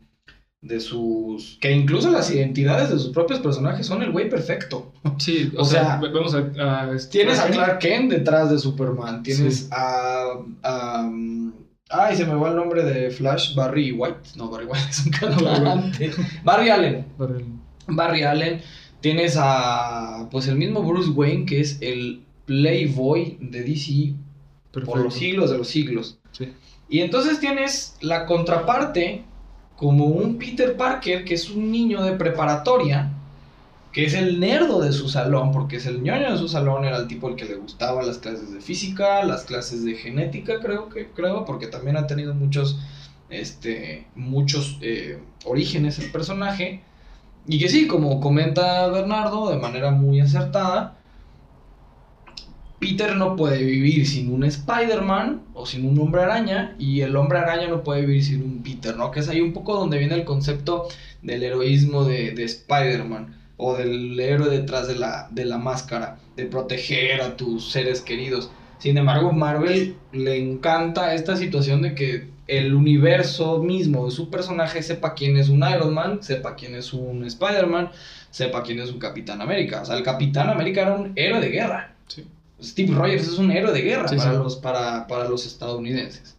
de 0.63 0.79
sus 0.79 1.57
que 1.59 1.73
incluso 1.73 2.11
las 2.11 2.31
identidades 2.31 2.91
de 2.91 2.99
sus 2.99 3.15
propios 3.15 3.41
personajes 3.41 3.87
son 3.87 4.03
el 4.03 4.11
güey 4.13 4.29
perfecto. 4.29 4.93
Sí, 5.19 5.51
o, 5.57 5.63
O 5.63 5.65
sea, 5.65 5.99
sea, 5.99 6.11
vemos 6.11 6.35
a, 6.35 6.39
a 6.91 6.95
este- 6.95 7.13
Tienes 7.21 7.39
a 7.39 7.49
Clark 7.49 7.79
Kent 7.79 8.11
detrás 8.13 8.51
de 8.51 8.59
Superman, 8.59 9.23
tienes 9.23 9.61
Sí. 9.61 9.69
a, 9.71 10.27
a, 10.63 11.11
ay, 11.89 12.15
se 12.17 12.27
me 12.27 12.35
va 12.35 12.51
el 12.51 12.57
nombre 12.57 12.83
de 12.85 13.11
Flash, 13.11 13.55
Barry 13.55 13.93
White, 13.93 14.19
no, 14.37 14.51
Barry 14.51 14.67
White 14.67 14.85
es 14.91 15.07
un 15.07 15.13
cantante. 15.13 16.11
Barry 16.45 16.69
Allen. 16.69 17.07
para 17.17 17.37
el- 17.37 17.45
Barry 17.87 18.23
Allen, 18.25 18.61
tienes 19.01 19.37
a 19.39 20.29
pues 20.31 20.47
el 20.49 20.57
mismo 20.57 20.83
Bruce 20.83 21.11
Wayne 21.11 21.47
que 21.47 21.61
es 21.61 21.79
el 21.81 22.23
Playboy 22.47 23.39
de 23.41 23.63
DC 23.63 24.15
por 24.85 24.99
los 24.99 25.15
siglos 25.15 25.51
de 25.51 25.59
los 25.59 25.69
siglos. 25.69 26.19
Sí. 26.33 26.53
Y 26.89 27.01
entonces 27.01 27.39
tienes 27.41 27.97
la 28.01 28.27
contraparte 28.27 29.23
como 29.77 30.07
un 30.07 30.37
Peter 30.37 30.77
Parker 30.77 31.25
que 31.25 31.35
es 31.35 31.49
un 31.49 31.71
niño 31.71 32.03
de 32.03 32.13
preparatoria, 32.13 33.13
que 33.93 34.05
es 34.05 34.15
el 34.15 34.39
nerdo 34.39 34.81
de 34.81 34.93
su 34.93 35.09
salón, 35.09 35.53
porque 35.53 35.77
es 35.77 35.87
el 35.87 36.03
ñoño 36.03 36.33
de 36.33 36.39
su 36.39 36.49
salón, 36.49 36.85
era 36.85 36.99
el 36.99 37.09
tipo 37.09 37.29
al 37.29 37.37
que 37.37 37.45
le 37.45 37.55
gustaba 37.55 38.03
las 38.03 38.19
clases 38.19 38.53
de 38.53 38.61
física, 38.61 39.25
las 39.25 39.45
clases 39.45 39.85
de 39.85 39.95
genética, 39.95 40.61
creo 40.61 40.89
que 40.89 41.09
creo, 41.09 41.45
porque 41.45 41.67
también 41.67 41.97
ha 41.97 42.07
tenido 42.07 42.35
muchos 42.35 42.79
este 43.31 44.07
muchos 44.17 44.79
eh, 44.83 45.19
orígenes 45.45 45.99
el 45.99 46.11
personaje. 46.11 46.83
Y 47.47 47.59
que 47.59 47.69
sí, 47.69 47.87
como 47.87 48.21
comenta 48.21 48.87
Bernardo 48.89 49.51
de 49.51 49.59
manera 49.59 49.91
muy 49.91 50.21
acertada, 50.21 51.01
Peter 52.81 53.15
no 53.15 53.37
puede 53.37 53.63
vivir 53.63 54.07
sin 54.07 54.33
un 54.33 54.43
Spider-Man 54.43 55.43
o 55.53 55.67
sin 55.67 55.85
un 55.87 55.99
hombre 56.01 56.23
araña 56.23 56.75
y 56.79 57.03
el 57.03 57.15
hombre 57.15 57.39
araña 57.39 57.69
no 57.69 57.85
puede 57.85 58.01
vivir 58.07 58.25
sin 58.25 58.43
un 58.43 58.63
Peter, 58.63 58.97
¿no? 58.97 59.11
Que 59.11 59.21
es 59.21 59.29
ahí 59.29 59.41
un 59.43 59.53
poco 59.53 59.77
donde 59.77 59.99
viene 59.99 60.15
el 60.15 60.25
concepto 60.25 60.89
del 61.23 61.43
heroísmo 61.43 62.05
de, 62.05 62.33
de 62.33 62.45
Spider-Man 62.45 63.37
o 63.59 63.77
del 63.77 64.19
héroe 64.19 64.49
detrás 64.49 64.89
de 64.89 64.97
la, 64.97 65.29
de 65.31 65.45
la 65.45 65.59
máscara, 65.59 66.19
de 66.37 66.47
proteger 66.47 67.21
a 67.21 67.37
tus 67.37 67.71
seres 67.71 68.01
queridos. 68.01 68.51
Sin 68.81 68.97
embargo, 68.97 69.31
Marvel 69.31 69.95
le 70.13 70.39
encanta 70.39 71.15
esta 71.15 71.37
situación 71.37 71.83
de 71.83 71.95
que 71.95 72.31
el 72.47 72.75
universo 72.75 73.63
mismo 73.63 74.07
de 74.07 74.11
su 74.11 74.31
personaje 74.31 74.83
sepa 74.83 75.15
quién 75.15 75.37
es 75.37 75.51
un 75.51 75.59
Iron 75.59 75.95
Man, 75.95 76.23
sepa 76.23 76.57
quién 76.57 76.75
es 76.75 76.95
un 76.95 77.25
Spider-Man, 77.25 77.91
sepa 78.31 78.63
quién 78.63 78.81
es 78.81 78.91
un 78.91 78.99
Capitán 78.99 79.43
América. 79.43 79.83
O 79.83 79.85
sea, 79.85 79.97
el 79.99 80.03
Capitán 80.03 80.49
América 80.49 80.81
era 80.81 80.95
un 80.95 81.13
héroe 81.15 81.41
de 81.41 81.51
guerra. 81.51 81.95
Sí. 82.09 82.25
Steve 82.63 82.95
Rogers 82.95 83.29
es 83.29 83.39
un 83.39 83.51
héroe 83.51 83.73
de 83.73 83.83
guerra 83.83 84.09
Sí, 84.09 84.17
para, 84.17 84.33
sí. 84.33 84.39
Los, 84.39 84.57
para, 84.57 85.07
para 85.07 85.29
los 85.29 85.47
estadounidenses. 85.47 86.37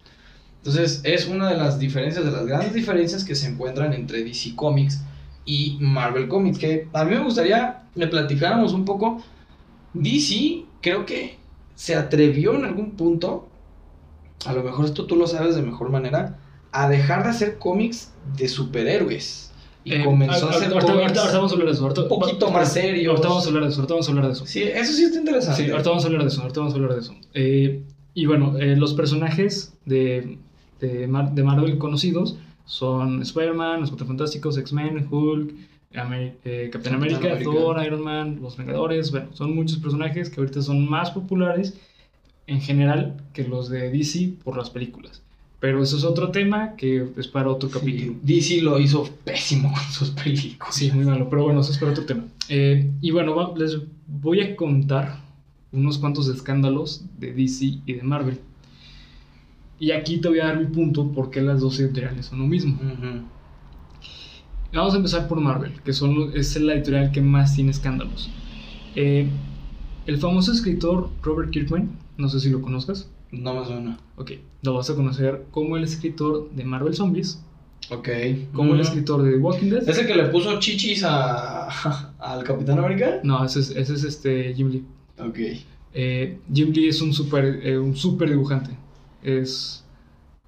Entonces, 0.57 1.01
es 1.03 1.27
una 1.27 1.49
de 1.49 1.57
las 1.57 1.77
diferencias, 1.77 2.25
de 2.25 2.31
las 2.31 2.47
grandes 2.47 2.73
diferencias 2.73 3.23
que 3.23 3.35
se 3.35 3.47
encuentran 3.47 3.93
entre 3.93 4.23
DC 4.23 4.55
Comics 4.55 5.01
y 5.45 5.77
Marvel 5.79 6.27
Comics. 6.27 6.57
Que 6.57 6.87
a 6.91 7.03
mí 7.03 7.15
me 7.15 7.23
gustaría 7.23 7.83
que 7.95 8.07
platicáramos 8.07 8.73
un 8.73 8.83
poco. 8.83 9.23
DC, 9.93 10.65
creo 10.81 11.05
que 11.05 11.40
se 11.81 11.95
atrevió 11.95 12.53
en 12.53 12.63
algún 12.65 12.91
punto, 12.91 13.47
a 14.45 14.53
lo 14.53 14.61
mejor 14.61 14.85
esto 14.85 15.07
tú 15.07 15.15
lo 15.15 15.25
sabes 15.25 15.55
de 15.55 15.63
mejor 15.63 15.89
manera, 15.89 16.37
a 16.71 16.87
dejar 16.87 17.23
de 17.23 17.29
hacer 17.29 17.57
cómics 17.57 18.11
de 18.37 18.47
superhéroes. 18.47 19.51
Y 19.83 19.93
Eh, 19.95 20.05
comenzó 20.05 20.45
a 20.45 20.51
hacer 20.51 20.71
ahorita, 20.71 20.91
ahorita- 20.91 21.21
ahorita 21.21 21.37
vamos 21.37 21.51
a 21.51 21.53
hablar 21.55 21.67
de 21.69 21.73
eso. 21.73 21.81
ahorita- 21.83 22.01
un 22.03 22.07
poquito 22.09 22.45
va- 22.45 22.51
más 22.53 22.71
serios. 22.71 23.09
Ahorita 23.09 23.27
vamos 23.29 23.45
a 23.45 23.47
hablar 23.47 23.63
de 23.63 23.69
eso. 23.69 23.77
Ahorita 23.79 23.93
vamos 23.95 24.07
a 24.07 24.11
hablar 24.11 24.25
de 24.27 24.31
eso. 24.33 24.45
Sí, 24.45 24.61
eso 24.61 24.93
sí 24.93 25.03
está 25.05 25.17
interesante. 25.17 25.63
Sí, 25.65 25.71
ahorita 25.71 25.89
vamos 25.89 26.03
a 26.03 26.07
hablar 26.07 26.21
de 26.21 26.27
eso, 26.27 26.41
ahorita 26.41 26.59
vamos 26.59 26.73
a 26.73 26.77
hablar 26.77 26.93
de 26.93 26.99
eso. 26.99 27.15
Eh, 27.33 27.83
y 28.13 28.25
bueno, 28.27 28.57
eh, 28.59 28.75
los 28.75 28.93
personajes 28.93 29.73
de, 29.85 30.37
de, 30.79 31.07
Mar- 31.07 31.31
de 31.31 31.43
Marvel 31.43 31.79
conocidos 31.79 32.37
son 32.65 33.23
Spider-Man, 33.23 33.79
Los 33.81 33.89
Cuatro 33.89 34.05
Fantásticos, 34.05 34.55
X-Men, 34.59 35.07
Hulk, 35.09 35.51
Ameri- 35.93 36.33
eh, 36.45 36.69
Capitán 36.71 36.95
América, 36.95 37.19
América. 37.31 37.51
Thor, 37.51 37.83
Iron 37.85 38.01
Man, 38.03 38.39
Los 38.41 38.57
Vengadores. 38.57 39.11
Bueno, 39.11 39.27
son 39.33 39.53
muchos 39.55 39.77
personajes 39.79 40.29
que 40.29 40.39
ahorita 40.39 40.61
son 40.61 40.89
más 40.89 41.11
populares 41.11 41.77
en 42.47 42.61
general 42.61 43.17
que 43.33 43.43
los 43.47 43.69
de 43.69 43.89
DC 43.91 44.33
por 44.43 44.57
las 44.57 44.69
películas. 44.69 45.21
Pero 45.59 45.83
eso 45.83 45.95
es 45.95 46.03
otro 46.03 46.31
tema 46.31 46.75
que 46.75 47.05
es 47.17 47.27
para 47.27 47.49
otro 47.49 47.69
capítulo. 47.69 48.13
Sí, 48.25 48.33
DC 48.55 48.61
lo 48.63 48.79
hizo 48.79 49.03
pésimo 49.23 49.71
con 49.71 49.83
sus 49.91 50.09
películas. 50.09 50.73
Sí, 50.73 50.91
muy 50.91 51.05
malo, 51.05 51.29
pero 51.29 51.43
bueno, 51.43 51.61
eso 51.61 51.71
es 51.71 51.77
para 51.77 51.91
otro 51.91 52.05
tema. 52.05 52.23
Eh, 52.49 52.89
y 52.99 53.11
bueno, 53.11 53.35
va- 53.35 53.53
les 53.55 53.77
voy 54.07 54.41
a 54.41 54.55
contar 54.55 55.19
unos 55.71 55.97
cuantos 55.99 56.27
escándalos 56.29 57.03
de 57.19 57.31
DC 57.33 57.65
y 57.85 57.93
de 57.93 58.01
Marvel. 58.01 58.39
Y 59.79 59.91
aquí 59.91 60.17
te 60.19 60.27
voy 60.29 60.39
a 60.39 60.45
dar 60.47 60.59
mi 60.59 60.65
punto 60.65 61.11
por 61.11 61.29
qué 61.31 61.41
las 61.41 61.61
dos 61.61 61.79
editoriales 61.79 62.25
son 62.27 62.39
lo 62.39 62.45
mismo. 62.45 62.75
Ujú. 62.75 63.23
Vamos 64.73 64.93
a 64.93 64.97
empezar 64.97 65.27
por 65.27 65.39
Marvel, 65.39 65.73
que 65.83 65.91
son, 65.93 66.31
es 66.33 66.59
la 66.59 66.73
editorial 66.75 67.11
que 67.11 67.21
más 67.21 67.55
tiene 67.55 67.71
escándalos. 67.71 68.29
Eh, 68.95 69.27
el 70.05 70.17
famoso 70.17 70.51
escritor 70.53 71.09
Robert 71.21 71.51
Kirkman, 71.51 71.89
no 72.17 72.29
sé 72.29 72.39
si 72.39 72.49
lo 72.49 72.61
conozcas, 72.61 73.09
No 73.31 73.53
me 73.59 73.65
suena. 73.65 73.97
ok, 74.17 74.31
lo 74.63 74.73
vas 74.75 74.89
a 74.89 74.95
conocer 74.95 75.45
como 75.51 75.75
el 75.77 75.83
escritor 75.83 76.49
de 76.51 76.63
Marvel 76.63 76.93
Zombies, 76.95 77.41
Ok. 77.89 78.07
como 78.53 78.73
el 78.73 78.79
Ujú. 78.81 78.89
escritor 78.89 79.23
de 79.23 79.31
The 79.31 79.37
Walking 79.37 79.69
Dead. 79.69 79.89
¿Es 79.89 79.97
el 79.97 80.07
que 80.07 80.15
le 80.15 80.25
puso 80.29 80.57
chichis 80.59 81.03
a, 81.03 81.67
al 82.19 82.43
Capitán 82.45 82.79
América? 82.79 83.19
No, 83.23 83.43
ese 83.43 83.59
es, 83.59 83.69
ese 83.71 83.93
es 83.93 84.03
este 84.05 84.53
Jim 84.53 84.69
Lee. 84.69 84.83
Ok. 85.19 85.37
Eh, 85.93 86.37
Jim 86.53 86.71
Lee 86.71 86.87
es 86.87 87.01
un 87.01 87.13
super, 87.13 87.59
eh, 87.63 87.77
un 87.77 87.95
super 87.95 88.29
dibujante. 88.29 88.71
Es, 89.21 89.80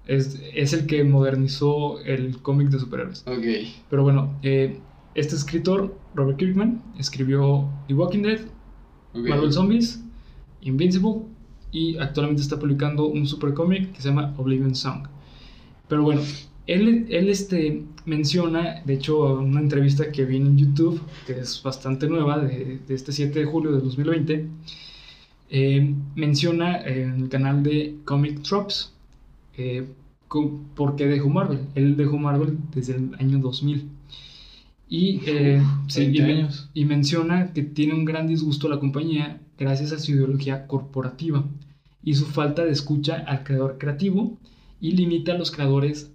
es, 0.06 0.40
es 0.54 0.72
el 0.72 0.86
que 0.86 1.02
modernizó 1.04 2.00
el 2.00 2.38
cómic 2.38 2.68
de 2.68 2.78
superhéroes. 2.78 3.24
Ok. 3.26 3.44
Pero 3.90 4.02
bueno, 4.02 4.38
eh, 4.42 4.78
este 5.14 5.36
escritor, 5.36 5.96
Robert 6.14 6.38
Kirkman, 6.38 6.82
escribió 6.98 7.68
The 7.88 7.94
Walking 7.94 8.22
Dead, 8.22 8.40
ok. 9.14 9.28
Marvel 9.28 9.52
Zombies, 9.52 10.02
Invincible 10.62 11.22
y 11.72 11.98
actualmente 11.98 12.40
está 12.40 12.58
publicando 12.58 13.06
un 13.06 13.26
super 13.26 13.52
cómic 13.52 13.92
que 13.92 14.00
se 14.00 14.08
llama 14.08 14.34
Oblivion 14.38 14.74
Song. 14.74 15.06
Pero 15.88 16.02
bueno, 16.02 16.22
él, 16.66 17.06
él 17.10 17.28
este, 17.28 17.82
menciona, 18.06 18.82
de 18.84 18.94
hecho, 18.94 19.38
una 19.40 19.60
entrevista 19.60 20.10
que 20.10 20.24
vi 20.24 20.36
en 20.36 20.56
YouTube, 20.56 21.00
que 21.26 21.40
es 21.40 21.62
bastante 21.62 22.08
nueva, 22.08 22.38
de, 22.38 22.78
de 22.86 22.94
este 22.94 23.12
7 23.12 23.38
de 23.38 23.44
julio 23.44 23.72
de 23.72 23.80
2020, 23.80 24.48
eh, 25.50 25.94
menciona 26.14 26.80
en 26.82 27.24
el 27.24 27.28
canal 27.28 27.62
de 27.62 27.96
Comic 28.04 28.42
Tropes 28.42 28.93
eh, 29.56 29.86
por 30.74 30.96
qué 30.96 31.06
dejó 31.06 31.28
Marvel. 31.28 31.60
Él 31.74 31.96
dejó 31.96 32.18
Marvel 32.18 32.58
desde 32.74 32.96
el 32.96 33.14
año 33.18 33.38
2000. 33.38 33.88
Y, 34.88 35.20
eh, 35.26 35.62
sí, 35.88 36.00
20 36.00 36.18
y 36.18 36.22
men- 36.22 36.36
años. 36.38 36.70
y 36.74 36.84
menciona 36.84 37.52
que 37.52 37.62
tiene 37.62 37.94
un 37.94 38.04
gran 38.04 38.26
disgusto 38.26 38.66
a 38.66 38.70
la 38.70 38.80
compañía 38.80 39.40
gracias 39.58 39.92
a 39.92 39.98
su 39.98 40.12
ideología 40.12 40.66
corporativa 40.66 41.44
y 42.02 42.14
su 42.14 42.26
falta 42.26 42.64
de 42.64 42.72
escucha 42.72 43.16
al 43.16 43.44
creador 43.44 43.78
creativo 43.78 44.36
y 44.80 44.92
limita 44.92 45.32
a 45.32 45.38
los 45.38 45.50
creadores 45.50 46.10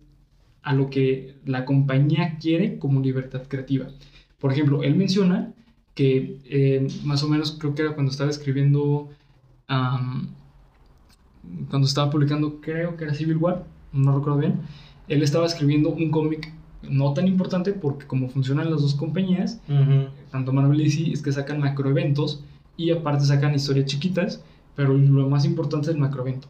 a 0.62 0.74
lo 0.74 0.90
que 0.90 1.36
la 1.46 1.66
compañía 1.66 2.38
quiere 2.40 2.78
como 2.78 3.02
libertad 3.02 3.44
creativa. 3.48 3.88
Por 4.40 4.52
ejemplo, 4.52 4.84
él 4.84 4.96
menciona 4.96 5.54
que 5.96 6.38
eh, 6.46 6.88
más 7.06 7.24
o 7.24 7.30
menos 7.30 7.54
creo 7.60 7.74
que 7.76 7.82
era 7.82 7.94
cuando 7.96 8.12
estaba 8.12 8.30
escribiendo, 8.30 9.10
cuando 11.70 11.88
estaba 11.88 12.10
publicando, 12.10 12.60
creo 12.62 12.96
que 12.98 13.06
era 13.06 13.14
Civil 13.14 13.38
War, 13.38 13.66
no 13.94 14.16
recuerdo 14.18 14.40
bien, 14.40 14.62
él 15.08 15.24
estaba 15.24 15.46
escribiendo 15.46 15.90
un 15.90 16.12
cómic 16.12 16.54
no 16.84 17.14
tan 17.14 17.28
importante 17.28 17.74
porque 17.74 18.06
como 18.08 18.30
funcionan 18.30 18.70
las 18.72 18.82
dos 18.82 18.96
compañías, 18.96 19.62
Ujú. 19.68 20.08
tanto 20.32 20.54
Marvel 20.54 20.80
y 20.82 20.86
DC 20.86 21.12
es 21.12 21.22
que 21.22 21.32
sacan 21.32 21.60
macroeventos 21.60 22.44
y 22.78 22.92
aparte 22.92 23.26
sacan 23.26 23.54
historias 23.54 23.86
chiquitas, 23.88 24.44
pero 24.76 24.94
lo 24.94 25.30
más 25.30 25.44
importante 25.46 25.90
es 25.90 25.96
el 25.96 26.00
macroevento. 26.02 26.48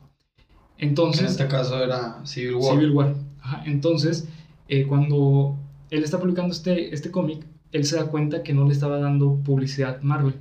Que 0.78 0.84
en 0.86 0.90
Entonces, 0.90 1.32
este 1.32 1.48
caso 1.48 1.84
era 1.84 2.24
Civil 2.26 2.56
War. 2.56 2.74
Civil 2.76 2.92
War. 2.92 3.16
Ajá, 3.42 3.64
Entonces, 3.66 4.28
eh, 4.68 4.86
cuando 4.86 5.58
él 5.90 6.04
está 6.04 6.20
publicando 6.20 6.54
este, 6.54 6.94
este 6.94 7.10
cómic, 7.10 7.44
él 7.72 7.86
se 7.86 7.96
da 7.96 8.06
cuenta 8.08 8.44
que 8.44 8.54
no 8.54 8.66
le 8.66 8.74
estaba 8.74 9.00
dando 9.00 9.36
publicidad 9.44 10.02
Marvel. 10.02 10.36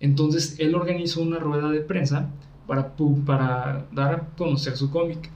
Entonces, 0.00 0.56
él 0.58 0.74
organizó 0.74 1.22
una 1.22 1.38
rueda 1.38 1.70
de 1.70 1.80
prensa 1.80 2.30
para, 2.66 2.94
para 3.26 3.86
dar 3.92 4.14
a 4.14 4.28
conocer 4.36 4.76
su 4.76 4.90
cómic. 4.90 5.30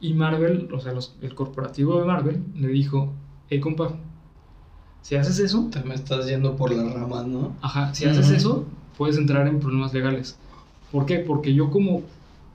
Y 0.00 0.14
Marvel, 0.14 0.68
o 0.72 0.80
sea, 0.80 0.92
los- 0.92 1.16
el 1.22 1.34
corporativo 1.34 1.98
de 1.98 2.06
Marvel, 2.06 2.42
le 2.54 2.68
dijo, 2.68 3.12
hey 3.50 3.60
compa, 3.60 3.92
si 5.02 5.16
haces 5.16 5.38
eso, 5.38 5.68
Te 5.72 5.82
me 5.82 5.94
estás 5.94 6.26
yendo 6.26 6.54
por 6.56 6.70
las 6.72 6.92
ramas, 6.92 7.26
¿no? 7.26 7.56
Ajá, 7.62 7.94
si 7.94 8.04
haces 8.04 8.26
Ujú. 8.26 8.36
eso, 8.36 8.64
puedes 8.96 9.16
entrar 9.16 9.46
en 9.48 9.58
problemas 9.60 9.92
legales. 9.94 10.38
¿Por 10.92 11.06
qué? 11.06 11.18
Porque 11.18 11.54
yo 11.54 11.70
como, 11.70 12.02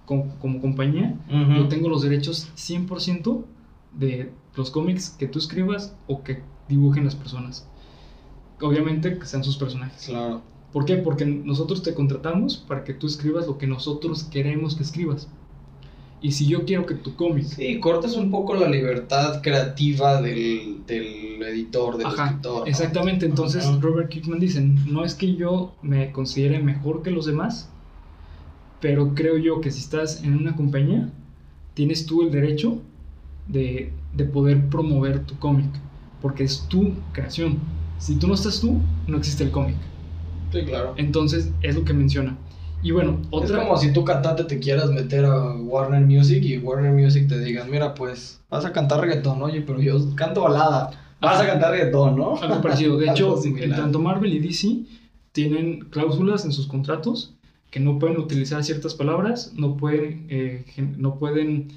como, 0.06 0.36
como 0.40 0.62
compañía, 0.62 1.16
Ujú. 1.30 1.54
yo 1.56 1.68
tengo 1.68 1.90
los 1.90 2.02
derechos 2.04 2.50
100% 2.56 3.46
de 3.92 4.32
los 4.56 4.72
cómics 4.72 5.10
que 5.10 5.28
tú 5.28 5.40
escribas 5.40 5.96
o 6.08 6.24
que 6.24 6.44
dibujen 6.68 7.06
las 7.06 7.16
personas. 7.16 7.68
Obviamente 8.62 9.18
que 9.18 9.26
sean 9.26 9.44
sus 9.44 9.58
personajes. 9.58 10.06
Claro. 10.06 10.42
¿Por 10.74 10.86
qué? 10.86 10.98
Porque 10.98 11.26
nosotros 11.26 11.84
te 11.84 11.94
contratamos 11.94 12.58
para 12.58 12.84
que 12.84 12.96
tú 12.96 13.06
escribas 13.06 13.46
lo 13.46 13.60
que 13.60 13.68
nosotros 13.68 14.24
queremos 14.24 14.76
que 14.76 14.82
escribas. 14.82 15.28
Y 16.20 16.32
si 16.32 16.48
yo 16.48 16.66
quiero 16.66 16.86
que 16.86 16.96
tu 16.96 17.16
cómic... 17.16 17.46
Sí, 17.46 17.80
cortas 17.80 18.16
un 18.16 18.32
poco 18.32 18.56
la 18.56 18.68
libertad 18.68 19.42
creativa 19.42 20.22
del, 20.22 20.84
del 20.88 21.44
editor, 21.44 21.98
del 21.98 22.08
Ajá, 22.08 22.26
escritor. 22.26 22.62
¿no? 22.62 22.66
Exactamente, 22.66 23.26
entonces. 23.26 23.66
Robert 23.82 24.10
Kirkman 24.10 24.40
dice, 24.40 24.62
no 24.62 25.04
es 25.04 25.14
que 25.14 25.36
yo 25.36 25.76
me 25.84 26.12
considere 26.12 26.60
mejor 26.60 27.04
que 27.04 27.12
los 27.12 27.26
demás, 27.26 27.70
pero 28.80 29.14
creo 29.14 29.38
yo 29.38 29.62
que 29.62 29.70
si 29.70 29.80
estás 29.80 30.24
en 30.24 30.36
una 30.36 30.56
compañía, 30.56 31.12
tienes 31.74 32.06
tú 32.06 32.24
el 32.24 32.32
derecho 32.32 32.82
de, 33.48 33.92
de 34.14 34.24
poder 34.24 34.70
promover 34.70 35.26
tu 35.26 35.38
cómic, 35.38 35.70
porque 36.22 36.46
es 36.46 36.66
tu 36.70 36.94
creación. 37.12 37.60
Si 38.00 38.16
tú 38.16 38.28
no 38.28 38.34
estás 38.34 38.62
tú, 38.62 38.80
no 39.08 39.18
existe 39.18 39.44
el 39.44 39.52
cómic. 39.52 39.76
Sí, 40.54 40.62
claro. 40.64 40.94
Entonces 40.96 41.52
es 41.62 41.76
lo 41.76 41.84
que 41.84 41.94
menciona. 41.94 42.38
Y 42.82 42.92
bueno, 42.92 43.20
otra... 43.32 43.58
Es 43.58 43.64
como 43.64 43.78
si 43.78 43.92
tú 43.92 44.06
cantante 44.06 44.44
te 44.44 44.60
quieras 44.60 44.90
meter 44.92 45.26
a 45.26 45.56
Warner 45.56 46.02
Music 46.02 46.44
y 46.44 46.58
Warner 46.58 46.92
Music 46.92 47.28
te 47.28 47.40
digan, 47.40 47.70
mira, 47.70 47.94
pues 47.96 48.40
vas 48.50 48.64
a 48.66 48.72
cantar 48.72 49.02
reggaetón, 49.02 49.42
oye, 49.42 49.62
pero 49.62 49.82
yo 49.82 49.98
canto 50.16 50.44
balada. 50.44 50.92
Vas 51.20 51.42
a 51.42 51.48
cantar 51.48 51.72
reggaetón, 51.72 52.18
¿no? 52.18 52.38
Algo 52.38 52.62
parecido. 52.62 52.98
De 52.98 53.08
hecho, 53.10 53.40
tanto 53.76 54.00
Marvel 54.00 54.34
y 54.34 54.40
DC 54.40 54.84
tienen 55.32 55.80
cláusulas 55.90 56.46
en 56.46 56.52
sus 56.52 56.68
contratos 56.68 57.34
que 57.74 57.80
no 57.80 57.98
pueden 57.98 58.18
utilizar 58.18 58.64
ciertas 58.64 58.94
palabras, 58.94 59.52
no 59.56 59.78
pueden, 59.78 60.28
eh, 60.30 60.64
no 60.98 61.18
pueden 61.18 61.70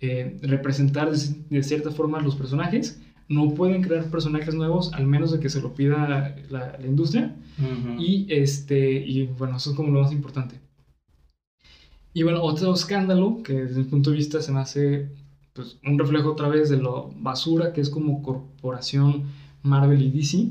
eh, 0.00 0.38
representar 0.42 1.10
de, 1.10 1.62
cierta 1.64 1.90
forma 1.90 2.20
los 2.20 2.36
personajes, 2.36 3.00
no 3.30 3.54
pueden 3.54 3.82
crear 3.82 4.10
personajes 4.10 4.54
nuevos, 4.54 4.92
al 4.92 5.06
menos 5.06 5.32
de 5.32 5.40
que 5.40 5.48
se 5.50 5.62
lo 5.62 5.74
pida 5.74 6.06
la, 6.50 6.76
la 6.78 6.86
industria. 6.86 7.36
Y 7.98 8.26
este, 8.30 8.92
y 8.92 9.26
bueno, 9.26 9.56
eso 9.56 9.70
es 9.70 9.76
como 9.76 9.90
lo 9.92 10.02
más 10.02 10.12
importante. 10.12 10.60
Y 12.12 12.22
bueno, 12.24 12.42
otro 12.42 12.74
escándalo 12.74 13.42
que 13.44 13.52
desde 13.54 13.78
mi 13.82 13.84
punto 13.84 14.10
de 14.10 14.16
vista 14.16 14.42
se 14.42 14.52
me 14.52 14.60
hace 14.60 15.10
pues, 15.52 15.78
un 15.84 15.98
reflejo 15.98 16.32
otra 16.32 16.48
vez 16.48 16.68
de 16.70 16.78
lo 16.78 17.10
basura 17.16 17.72
que 17.72 17.80
es 17.80 17.90
como 17.90 18.22
corporación 18.22 19.24
Marvel 19.62 20.02
y 20.02 20.10
DC. 20.10 20.48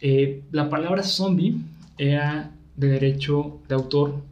eh, 0.00 0.44
la 0.52 0.70
palabra 0.70 1.02
zombie 1.02 1.56
era 1.98 2.56
de 2.76 2.88
derecho 2.88 3.60
de 3.68 3.74
autor 3.74 4.24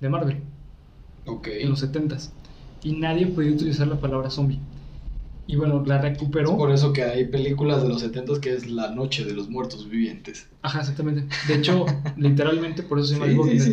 de 0.00 0.08
Marvel 0.08 0.38
Ok. 1.26 1.48
en 1.48 1.70
los 1.70 1.82
70s 1.82 2.32
y 2.82 2.92
nadie 2.96 3.26
podía 3.28 3.52
utilizar 3.52 3.86
la 3.88 4.00
palabra 4.00 4.30
zombie. 4.30 4.60
Y 5.48 5.56
bueno, 5.56 5.82
la 5.86 5.98
recuperó. 6.00 6.50
Es 6.50 6.56
por 6.56 6.70
eso 6.70 6.92
que 6.92 7.02
hay 7.02 7.24
películas 7.26 7.82
de 7.82 7.88
los 7.88 8.00
70 8.02 8.38
que 8.40 8.52
es 8.52 8.70
La 8.70 8.90
Noche 8.94 9.24
de 9.24 9.32
los 9.32 9.48
Muertos 9.48 9.88
Vivientes. 9.88 10.46
Ajá, 10.62 10.80
exactamente. 10.80 11.24
De 11.48 11.54
hecho, 11.54 11.86
literalmente 12.16 12.82
por 12.82 12.98
eso 12.98 13.08
se 13.08 13.14
llama 13.14 13.26
The 13.26 13.32
Walking 13.38 13.58
Dead. 13.58 13.64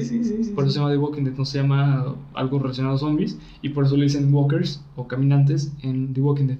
Por 0.55 0.63
eso 0.63 0.73
se 0.73 0.79
llama 0.79 0.91
The 0.91 0.97
Walking 0.97 1.23
Dead, 1.25 1.33
no 1.35 1.45
se 1.45 1.57
llama 1.59 2.15
algo 2.33 2.59
relacionado 2.59 2.95
a 2.95 2.97
zombies. 2.99 3.37
Y 3.61 3.69
por 3.69 3.85
eso 3.85 3.97
le 3.97 4.03
dicen 4.03 4.33
walkers 4.33 4.81
o 4.95 5.07
caminantes 5.07 5.73
en 5.83 6.13
The 6.13 6.21
Walking 6.21 6.45
Dead. 6.47 6.57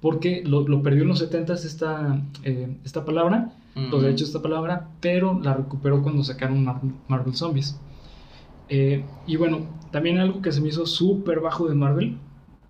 Porque 0.00 0.42
lo, 0.44 0.66
lo 0.66 0.82
perdió 0.82 1.02
en 1.02 1.08
los 1.08 1.20
70s 1.22 1.64
esta, 1.64 2.20
eh, 2.42 2.76
esta 2.84 3.04
palabra, 3.04 3.52
los 3.92 4.02
derechos 4.02 4.28
de 4.28 4.38
esta 4.38 4.42
palabra, 4.42 4.88
pero 5.00 5.38
la 5.40 5.54
recuperó 5.54 6.02
cuando 6.02 6.24
sacaron 6.24 6.64
Mar- 6.64 6.80
Marvel 7.08 7.34
Zombies. 7.36 7.78
Eh, 8.68 9.04
y 9.26 9.36
bueno, 9.36 9.68
también 9.90 10.18
algo 10.18 10.42
que 10.42 10.50
se 10.52 10.60
me 10.60 10.68
hizo 10.68 10.86
súper 10.86 11.40
bajo 11.40 11.68
de 11.68 11.74
Marvel. 11.76 12.18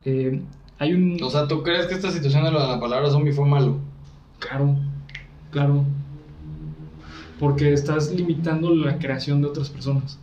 eh, 0.04 0.42
hay 0.78 0.92
un. 0.94 1.16
O 1.22 1.30
sea, 1.30 1.46
¿tú 1.48 1.62
crees 1.62 1.86
que 1.86 1.94
esta 1.94 2.10
situación 2.10 2.44
de 2.44 2.52
la 2.52 2.78
palabra 2.80 3.10
zombie 3.10 3.32
fue 3.32 3.46
malo? 3.46 3.78
Claro, 4.38 4.76
claro. 5.50 5.84
Porque 7.38 7.72
estás 7.72 8.10
limitando 8.12 8.74
la 8.74 8.98
creación 8.98 9.42
de 9.42 9.48
otras 9.48 9.68
personas. 9.68 10.18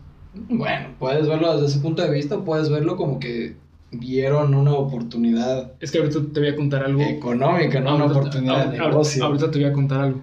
Bueno, 0.49 0.87
puedes 0.97 1.27
verlo 1.27 1.53
desde 1.53 1.67
ese 1.67 1.79
punto 1.79 2.01
de 2.01 2.09
vista, 2.11 2.37
o 2.37 2.43
puedes 2.43 2.69
verlo 2.69 2.95
como 2.97 3.19
que 3.19 3.55
vieron 3.91 4.55
una 4.55 4.71
oportunidad 4.73 5.71
Es 5.79 5.91
que 5.91 5.99
ahorita 5.99 6.19
te 6.33 6.39
voy 6.39 6.49
a 6.49 6.55
contar 6.55 6.83
algo. 6.83 7.01
económica, 7.01 7.79
no 7.79 7.93
una 7.95 8.05
Ahorita- 8.05 8.19
oportunidad 8.19 8.67
de 8.71 8.79
negocio. 8.79 9.23
Ahorita 9.23 9.51
te 9.51 9.59
voy 9.59 9.67
a 9.67 9.73
contar 9.73 10.01
algo. 10.01 10.21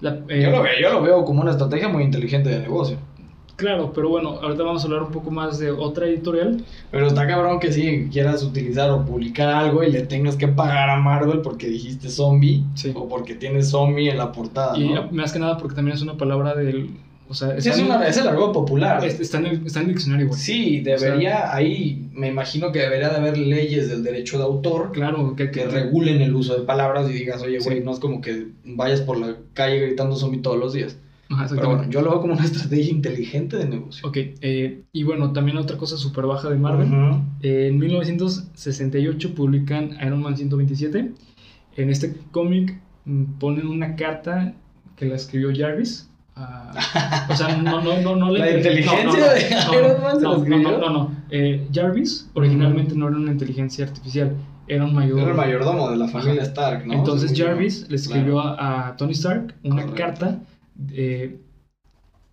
La- 0.00 0.18
eh, 0.28 0.42
Yo 0.42 0.50
lo, 0.50 0.62
veo, 0.62 0.72
yo 0.80 0.92
lo 0.92 1.02
veo 1.02 1.24
como 1.26 1.42
una 1.42 1.50
estrategia 1.50 1.88
muy 1.88 2.04
inteligente 2.04 2.48
de 2.48 2.60
negocio. 2.60 2.96
Claro, 3.58 3.92
pero 3.92 4.08
bueno, 4.08 4.38
ahorita 4.40 4.62
vamos 4.62 4.82
a 4.82 4.86
hablar 4.86 5.02
un 5.02 5.10
poco 5.10 5.32
más 5.32 5.58
de 5.58 5.72
otra 5.72 6.06
editorial. 6.06 6.62
Pero 6.92 7.08
está 7.08 7.26
cabrón 7.26 7.58
que 7.58 7.72
sí 7.72 8.08
quieras 8.12 8.44
utilizar 8.44 8.88
o 8.90 9.04
publicar 9.04 9.48
algo 9.48 9.82
y 9.82 9.90
le 9.90 10.02
tengas 10.02 10.36
que 10.36 10.46
pagar 10.46 10.88
a 10.90 10.96
Marvel 11.00 11.40
porque 11.40 11.66
dijiste 11.68 12.08
zombie 12.08 12.62
Sí. 12.76 12.92
o 12.94 13.08
porque 13.08 13.34
tienes 13.34 13.70
zombie 13.70 14.10
en 14.10 14.18
la 14.18 14.30
portada, 14.30 14.78
Y 14.78 14.90
¿no? 14.90 15.10
más 15.10 15.32
que 15.32 15.40
nada 15.40 15.56
porque 15.58 15.74
también 15.74 15.96
es 15.96 16.02
una 16.02 16.16
palabra 16.16 16.54
del. 16.54 16.90
O 17.28 17.34
sea, 17.34 17.60
Sí, 17.60 17.68
es, 17.68 17.80
una, 17.80 18.06
es 18.06 18.16
el 18.16 18.28
argot 18.28 18.52
popular. 18.54 19.04
es- 19.04 19.18
está 19.18 19.38
en 19.38 19.46
el, 19.46 19.66
está 19.66 19.80
en 19.80 19.86
el 19.86 19.92
diccionario, 19.94 20.28
güey. 20.28 20.38
Sí, 20.38 20.78
debería, 20.80 21.52
ahí 21.52 22.08
me 22.14 22.28
imagino 22.28 22.70
que 22.70 22.78
debería 22.78 23.08
de 23.10 23.16
haber 23.16 23.36
leyes 23.36 23.88
del 23.90 24.04
derecho 24.04 24.38
de 24.38 24.44
autor 24.44 24.92
Claro, 24.92 25.34
que, 25.34 25.50
que 25.50 25.58
que 25.62 25.66
regulen 25.66 26.22
el 26.22 26.32
uso 26.32 26.54
de 26.56 26.64
palabras 26.64 27.10
y 27.10 27.12
digas, 27.12 27.42
oye, 27.42 27.58
güey, 27.58 27.78
Sí. 27.80 27.84
no 27.84 27.90
es 27.90 27.98
como 27.98 28.20
que 28.20 28.46
vayas 28.64 29.00
por 29.00 29.18
la 29.18 29.34
calle 29.52 29.80
gritando 29.80 30.14
zombie 30.14 30.40
todos 30.40 30.58
los 30.58 30.72
días. 30.72 30.96
Ajá, 31.30 31.46
Pero 31.54 31.68
bueno, 31.76 31.90
yo 31.90 32.00
lo 32.00 32.10
veo 32.10 32.20
como 32.20 32.32
una 32.34 32.44
estrategia 32.50 32.90
inteligente 32.90 33.56
de 33.58 33.68
negocio. 33.68 34.08
Ok, 34.08 34.16
eh, 34.40 34.82
y 34.92 35.02
bueno, 35.02 35.32
también 35.32 35.58
otra 35.58 35.76
cosa 35.76 35.96
súper 35.96 36.24
baja 36.26 36.48
de 36.48 36.56
Marvel. 36.56 36.88
Ujú. 36.92 37.20
Eh, 37.42 37.68
en 37.68 37.78
1968 37.78 39.34
publican 39.34 39.96
Iron 40.04 40.22
Man 40.22 40.36
127. 40.36 41.12
En 41.76 41.90
este 41.90 42.16
cómic 42.30 42.80
mm, 43.04 43.24
ponen 43.38 43.66
una 43.66 43.94
carta 43.96 44.54
que 44.96 45.06
la 45.06 45.16
escribió 45.16 45.50
Jarvis. 45.54 46.08
o 47.30 47.36
sea, 47.36 47.56
no, 47.56 47.80
no, 47.82 48.00
no, 48.00 48.16
no 48.16 48.30
La 48.36 48.46
inte- 48.50 48.56
inteligencia 48.58 49.32
de 49.32 49.40
Iron 49.76 50.02
Man 50.02 50.16
se 50.16 50.22
no, 50.22 50.30
la 50.32 50.36
no, 50.36 50.36
escribió. 50.36 50.70
no, 50.70 50.78
no, 50.78 50.90
no. 50.90 51.16
Eh, 51.30 51.68
Jarvis 51.72 52.30
originalmente 52.34 52.94
no 52.94 53.08
era 53.08 53.16
una 53.16 53.32
inteligencia 53.32 53.84
artificial, 53.84 54.34
era 54.66 54.84
un 54.84 54.94
mayor. 54.94 55.18
Era 55.20 55.30
el 55.30 55.36
mayordomo 55.36 55.90
de 55.90 55.96
la 55.98 56.08
familia. 56.08 56.42
Stark, 56.42 56.86
¿no? 56.86 56.94
Entonces. 56.94 57.32
Jarvis 57.38 57.86
le 57.90 57.96
escribió 57.96 58.40
Claro. 58.40 58.60
a, 58.60 58.88
a 58.88 58.96
Tony 58.96 59.12
Stark 59.12 59.54
una 59.64 59.82
Correcto. 59.82 59.94
carta 59.96 60.38
eh, 60.92 61.38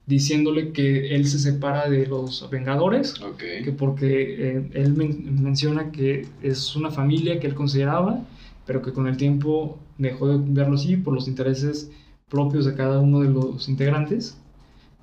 diciéndole 0.05 0.71
que 0.71 1.15
él 1.15 1.27
se 1.27 1.39
separa 1.39 1.89
de 1.89 2.05
los 2.05 2.47
Vengadores 2.49 3.19
que 3.63 3.71
porque 3.71 4.49
eh, 4.57 4.69
él 4.73 4.93
men- 4.93 5.41
menciona 5.43 5.91
que 5.91 6.27
es 6.43 6.75
una 6.75 6.91
familia 6.91 7.39
que 7.39 7.47
él 7.47 7.55
consideraba, 7.55 8.23
pero 8.67 8.81
que 8.81 8.93
con 8.93 9.07
el 9.07 9.17
tiempo 9.17 9.79
dejó 9.97 10.27
de 10.27 10.37
verlo 10.53 10.75
así 10.75 10.95
por 10.97 11.13
los 11.13 11.27
intereses 11.27 11.89
propios 12.29 12.65
de 12.65 12.75
cada 12.75 12.99
uno 12.99 13.21
de 13.21 13.29
los 13.29 13.67
integrantes. 13.69 14.37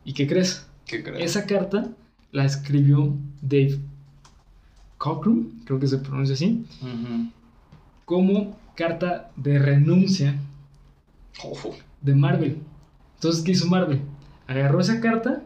¿Y 0.04 0.12
qué 0.12 0.26
crees? 0.26 0.66
¿Qué 0.86 1.02
crees? 1.02 1.22
Esa 1.24 1.46
carta 1.46 1.88
la 2.30 2.44
escribió 2.44 3.12
Dave 3.40 3.78
Cockrum, 4.98 5.64
creo 5.64 5.80
que 5.80 5.88
se 5.88 5.98
pronuncia 5.98 6.34
así, 6.34 6.64
como 8.04 8.56
carta 8.76 9.30
de 9.36 9.58
renuncia 9.58 10.36
de 12.00 12.14
Marvel. 12.14 12.58
Entonces, 13.22 13.44
¿qué 13.44 13.52
hizo 13.52 13.68
Marvel? 13.68 14.00
Agarró 14.48 14.80
esa 14.80 15.00
carta 15.00 15.44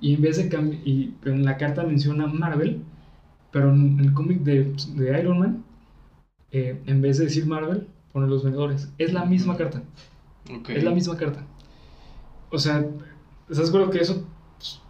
y 0.00 0.14
en 0.14 0.22
vez 0.22 0.38
de 0.38 0.48
cambiar, 0.48 0.82
y 0.84 1.14
en 1.24 1.44
la 1.44 1.56
carta 1.56 1.84
menciona 1.84 2.26
Marvel, 2.26 2.80
pero 3.52 3.72
en 3.72 4.00
el 4.00 4.12
cómic 4.12 4.40
de, 4.40 4.74
de 4.96 5.20
Iron 5.20 5.38
Man, 5.38 5.64
eh, 6.50 6.80
en 6.86 7.00
vez 7.00 7.18
de 7.18 7.26
decir 7.26 7.46
Marvel, 7.46 7.86
pone 8.12 8.26
los 8.26 8.42
Vengadores. 8.42 8.88
Es 8.98 9.12
la 9.12 9.24
misma 9.24 9.56
carta, 9.56 9.82
es 10.68 10.82
la 10.82 10.90
misma 10.90 11.16
carta. 11.16 11.44
O 12.50 12.58
sea, 12.58 12.84
¿estás 13.48 13.68
acuerdo 13.68 13.90
que 13.90 14.00
eso 14.00 14.24
pues, 14.58 14.80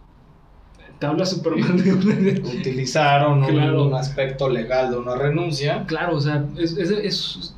te 0.99 1.05
habla 1.05 1.23
súper 1.23 1.55
mal 1.55 1.83
de 1.83 1.93
una- 1.93 2.49
Utilizaron 2.59 3.43
un- 3.43 3.47
Claro. 3.49 3.85
un 3.85 3.93
aspecto 3.93 4.49
legal 4.49 4.89
de 4.89 4.97
una 4.97 5.13
renuncia. 5.13 5.85
Claro, 5.85 6.15
o 6.15 6.19
sea, 6.21 6.43
es, 6.57 6.75
es- 6.77 6.89
es- 6.89 7.55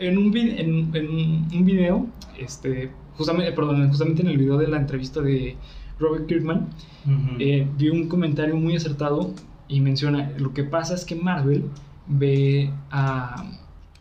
en, 0.00 0.16
un, 0.16 0.34
en, 0.34 0.96
en 0.96 1.08
un 1.54 1.64
video, 1.66 2.06
este, 2.38 2.90
justamente, 3.16 3.52
perdón, 3.52 3.88
justamente 3.88 4.22
en 4.22 4.28
el 4.28 4.38
video 4.38 4.56
de 4.58 4.68
la 4.68 4.78
entrevista 4.78 5.20
de 5.20 5.56
Robert 5.98 6.26
Kirkman, 6.26 6.68
eh, 7.38 7.66
vi 7.76 7.88
un 7.90 8.08
comentario 8.08 8.56
muy 8.56 8.76
acertado 8.76 9.34
y 9.68 9.80
menciona, 9.80 10.32
lo 10.38 10.52
que 10.52 10.64
pasa 10.64 10.94
es 10.94 11.04
que 11.04 11.14
Marvel 11.14 11.64
ve 12.06 12.70
a... 12.90 13.44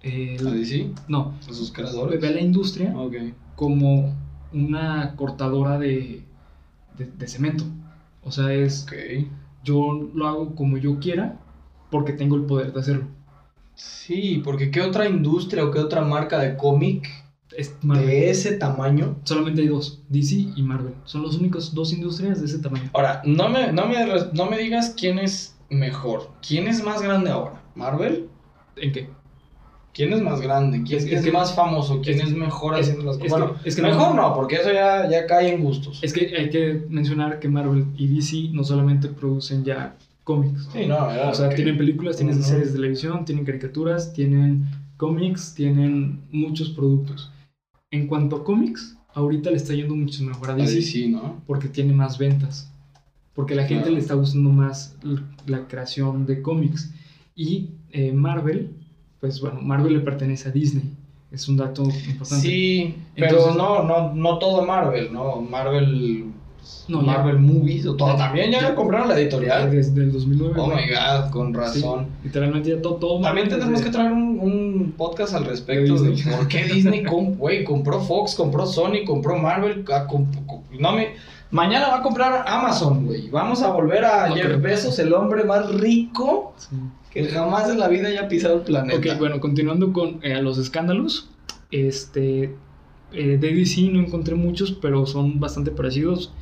el- 0.01 0.47
¿A 0.47 0.51
DC? 0.51 0.91
no, 1.07 1.33
¿A 1.49 1.53
sus 1.53 1.71
creadores? 1.71 2.19
ve 2.21 2.27
a 2.27 2.31
la 2.31 2.41
industria 2.41 2.93
Ok. 2.97 3.15
como 3.55 4.15
una 4.53 5.15
cortadora 5.15 5.77
de, 5.79 6.23
de, 6.97 7.05
de 7.05 7.27
cemento. 7.27 7.63
O 8.23 8.31
sea, 8.31 8.53
es 8.53 8.85
yo 9.63 10.09
lo 10.13 10.27
hago 10.27 10.55
como 10.55 10.77
yo 10.77 10.99
quiera 10.99 11.39
porque 11.89 12.13
tengo 12.13 12.35
el 12.35 12.43
poder 12.43 12.73
de 12.73 12.79
hacerlo. 12.79 13.05
Sí, 13.75 14.41
porque 14.43 14.69
¿qué 14.71 14.81
otra 14.81 15.07
industria 15.09 15.63
o 15.65 15.71
qué 15.71 15.79
otra 15.79 16.01
marca 16.03 16.39
de 16.39 16.55
cómic 16.57 17.07
Es 17.57 17.75
Marvel. 17.81 18.05
de 18.07 18.29
ese 18.29 18.53
tamaño? 18.53 19.17
Solamente 19.23 19.61
hay 19.61 19.67
dos, 19.67 20.01
DC 20.09 20.35
y 20.55 20.61
Marvel. 20.63 20.93
Son 21.05 21.21
los 21.21 21.37
únicos 21.37 21.73
dos 21.73 21.91
industrias 21.93 22.39
de 22.39 22.45
ese 22.47 22.59
tamaño. 22.59 22.89
Ahora, 22.93 23.21
no 23.25 23.49
me, 23.49 23.71
no 23.73 23.87
me, 23.87 24.05
res- 24.05 24.33
no 24.33 24.45
me 24.49 24.57
digas 24.57 24.93
quién 24.97 25.19
es 25.19 25.55
mejor. 25.69 26.29
¿Quién 26.47 26.67
es 26.67 26.83
más 26.83 27.01
grande 27.01 27.29
ahora? 27.29 27.61
¿Marvel? 27.75 28.27
¿En 28.77 28.91
qué? 28.91 29.09
¿Quién 29.93 30.13
es 30.13 30.21
más 30.21 30.39
grande? 30.39 30.83
¿Quién 30.85 30.99
Es- 30.99 31.05
es, 31.05 31.11
es 31.11 31.25
que- 31.25 31.31
más 31.33 31.53
famoso? 31.53 31.99
¿Quién 32.01 32.21
es, 32.21 32.31
mejor 32.33 32.75
es- 32.75 32.81
haciendo 32.87 33.03
las 33.05 33.17
es 33.17 33.23
cosas? 33.23 33.37
que- 33.37 33.43
Bueno, 33.45 33.59
es 33.65 33.75
que 33.75 33.81
mejor 33.81 34.15
no- 34.15 34.29
no, 34.29 34.33
porque 34.35 34.55
eso 34.55 34.71
ya, 34.71 35.09
ya 35.09 35.25
cae 35.27 35.53
en 35.53 35.61
gustos. 35.61 35.99
Es 36.01 36.13
que 36.13 36.33
hay 36.37 36.49
que 36.49 36.85
mencionar 36.89 37.39
que 37.39 37.49
Marvel 37.49 37.85
y 37.97 38.07
DC 38.07 38.49
no 38.53 38.63
solamente 38.63 39.09
producen 39.09 39.65
ya 39.65 39.95
cómics. 40.23 40.69
Sí, 40.71 40.85
no, 40.85 41.11
era 41.11 41.29
O 41.29 41.33
sea, 41.33 41.49
que- 41.49 41.55
tienen 41.55 41.77
películas, 41.77 42.15
tienen 42.15 42.41
series 42.41 42.67
de 42.69 42.73
televisión, 42.79 43.25
tienen 43.25 43.43
caricaturas, 43.43 44.13
tienen 44.13 44.65
cómics, 44.95 45.53
tienen 45.55 46.21
muchos 46.31 46.69
productos. 46.69 47.31
En 47.91 48.07
cuanto 48.07 48.37
a 48.37 48.43
cómics, 48.43 48.97
ahorita 49.13 49.49
le 49.51 49.57
está 49.57 49.73
yendo 49.73 49.95
mucho 49.95 50.23
mejor 50.23 50.49
a 50.49 50.53
a 50.53 50.55
DC, 50.55 50.75
DC, 50.75 51.07
¿no? 51.09 51.41
porque 51.45 51.67
tiene 51.67 51.93
más 51.93 52.17
ventas. 52.17 52.71
Porque 53.33 53.55
la 53.55 53.63
gente 53.63 53.83
Claro. 53.83 53.93
le 53.95 53.99
está 53.99 54.13
gustando 54.15 54.49
más 54.49 54.95
la 55.45 55.67
creación 55.67 56.25
de 56.25 56.41
cómics. 56.41 56.93
Y 57.35 57.69
eh, 57.91 58.11
Marvel, 58.11 58.69
pues 59.19 59.39
bueno, 59.41 59.61
Marvel 59.61 59.93
le 59.93 59.99
pertenece 59.99 60.49
a 60.49 60.51
Disney. 60.51 60.83
Es 61.31 61.47
un 61.47 61.55
dato 61.57 61.83
importante. 61.83 62.45
Sí, 62.47 62.95
pero 63.15 63.37
Entonces- 63.37 63.55
no, 63.55 63.83
no, 63.83 64.13
no 64.13 64.37
todo 64.37 64.65
Marvel, 64.65 65.13
¿no? 65.13 65.41
Marvel, 65.41 66.25
No, 66.87 67.01
Marvel 67.01 67.39
Movies, 67.39 67.85
o 67.85 67.95
todo. 67.95 68.15
También 68.15 68.51
ya, 68.51 68.61
ya- 68.61 68.75
compraron 68.75 69.07
la 69.07 69.19
editorial. 69.19 69.71
Desde 69.71 70.01
el 70.03 70.11
2009. 70.11 70.53
Oh 70.57 70.67
my 70.67 70.73
god, 70.89 71.31
con 71.31 71.53
razón. 71.53 72.05
Sí, 72.05 72.27
literalmente 72.27 72.69
ya 72.69 72.81
todo, 72.81 72.95
todo 72.95 73.21
También 73.21 73.47
Marvel 73.47 73.49
tendremos 73.49 73.79
que 73.81 73.85
desde- 73.87 73.97
traer 73.97 74.11
un, 74.11 74.39
un 74.39 74.93
podcast 74.97 75.33
al 75.33 75.45
respecto 75.45 75.95
De 76.03 76.11
por 76.35 76.47
qué 76.47 76.63
Disney 76.65 77.03
com- 77.09 77.35
güey, 77.35 77.63
compró 77.63 77.99
Fox, 78.01 78.35
compró 78.35 78.65
Sony, 78.65 79.05
compró 79.05 79.37
Marvel. 79.37 79.85
ah, 79.93 80.05
comp- 80.07 80.27
no 80.79 80.91
me, 80.93 81.09
mañana 81.51 81.87
va 81.89 81.97
a 81.97 82.01
comprar 82.01 82.43
Amazon, 82.47 83.05
güey. 83.05 83.29
Vamos 83.29 83.61
a 83.63 83.71
volver 83.71 84.03
a 84.05 84.27
No 84.29 84.35
Jeff. 84.35 84.61
Bezos, 84.61 84.99
el 84.99 85.13
hombre 85.13 85.43
más 85.45 85.71
rico 85.75 86.53
Sí. 86.57 86.75
que 87.11 87.25
jamás 87.25 87.69
en 87.69 87.79
la 87.79 87.87
vida 87.87 88.07
haya 88.09 88.27
pisado 88.27 88.55
el 88.55 88.61
planeta. 88.61 88.97
Ok, 89.13 89.19
bueno, 89.19 89.39
continuando 89.39 89.91
con 89.93 90.19
eh, 90.23 90.41
los 90.41 90.57
escándalos. 90.57 91.29
Este, 91.71 92.55
eh, 93.13 93.37
de 93.37 93.53
DC 93.53 93.81
no 93.91 93.99
encontré 94.01 94.35
muchos, 94.35 94.71
pero 94.73 95.05
son 95.05 95.39
bastante 95.39 95.71
parecidos. 95.71 96.33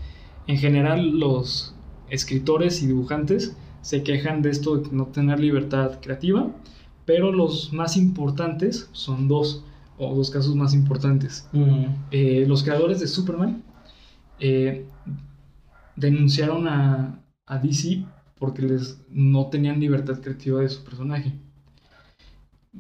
En 0.50 0.58
general, 0.58 1.20
los 1.20 1.76
escritores 2.10 2.82
y 2.82 2.88
dibujantes 2.88 3.56
se 3.84 4.02
quejan 4.02 4.42
de 4.42 4.50
esto 4.50 4.78
de 4.78 4.90
no 4.92 5.06
tener 5.06 5.40
libertad 5.40 6.00
creativa, 6.02 6.50
pero 7.06 7.32
los 7.32 7.72
más 7.72 7.96
importantes 7.96 8.90
son 8.92 9.28
dos, 9.28 9.64
o 10.00 10.16
dos 10.16 10.32
casos 10.32 10.56
más 10.56 10.74
importantes. 10.74 11.48
Mm. 11.52 11.86
Eh, 12.10 12.46
los 12.48 12.64
creadores 12.64 13.00
de 13.00 13.06
Superman 13.06 13.62
eh, 14.40 14.88
denunciaron 15.96 16.68
a, 16.68 17.20
a 17.46 17.58
DC 17.60 18.04
porque 18.40 18.64
les, 18.64 19.00
no 19.08 19.50
tenían 19.52 19.80
libertad 19.80 20.20
creativa 20.20 20.62
de 20.62 20.70
su 20.70 20.84
personaje. 20.84 21.32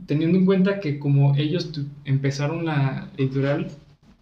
Teniendo 0.08 0.40
en 0.40 0.46
cuenta 0.48 0.80
que 0.80 0.98
como 0.98 1.36
ellos 1.36 1.70
empezaron 2.04 2.66
la 2.66 3.12
editorial 3.16 3.68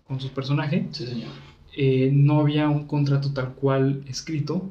con 0.05 0.19
su 0.19 0.31
personaje, 0.31 0.89
Sí, 0.91 1.07
señor. 1.07 1.46
Eh, 1.77 2.09
no 2.11 2.39
había 2.41 2.67
un 2.69 2.85
contrato 2.87 3.31
tal 3.33 3.53
cual 3.53 4.03
escrito 4.07 4.69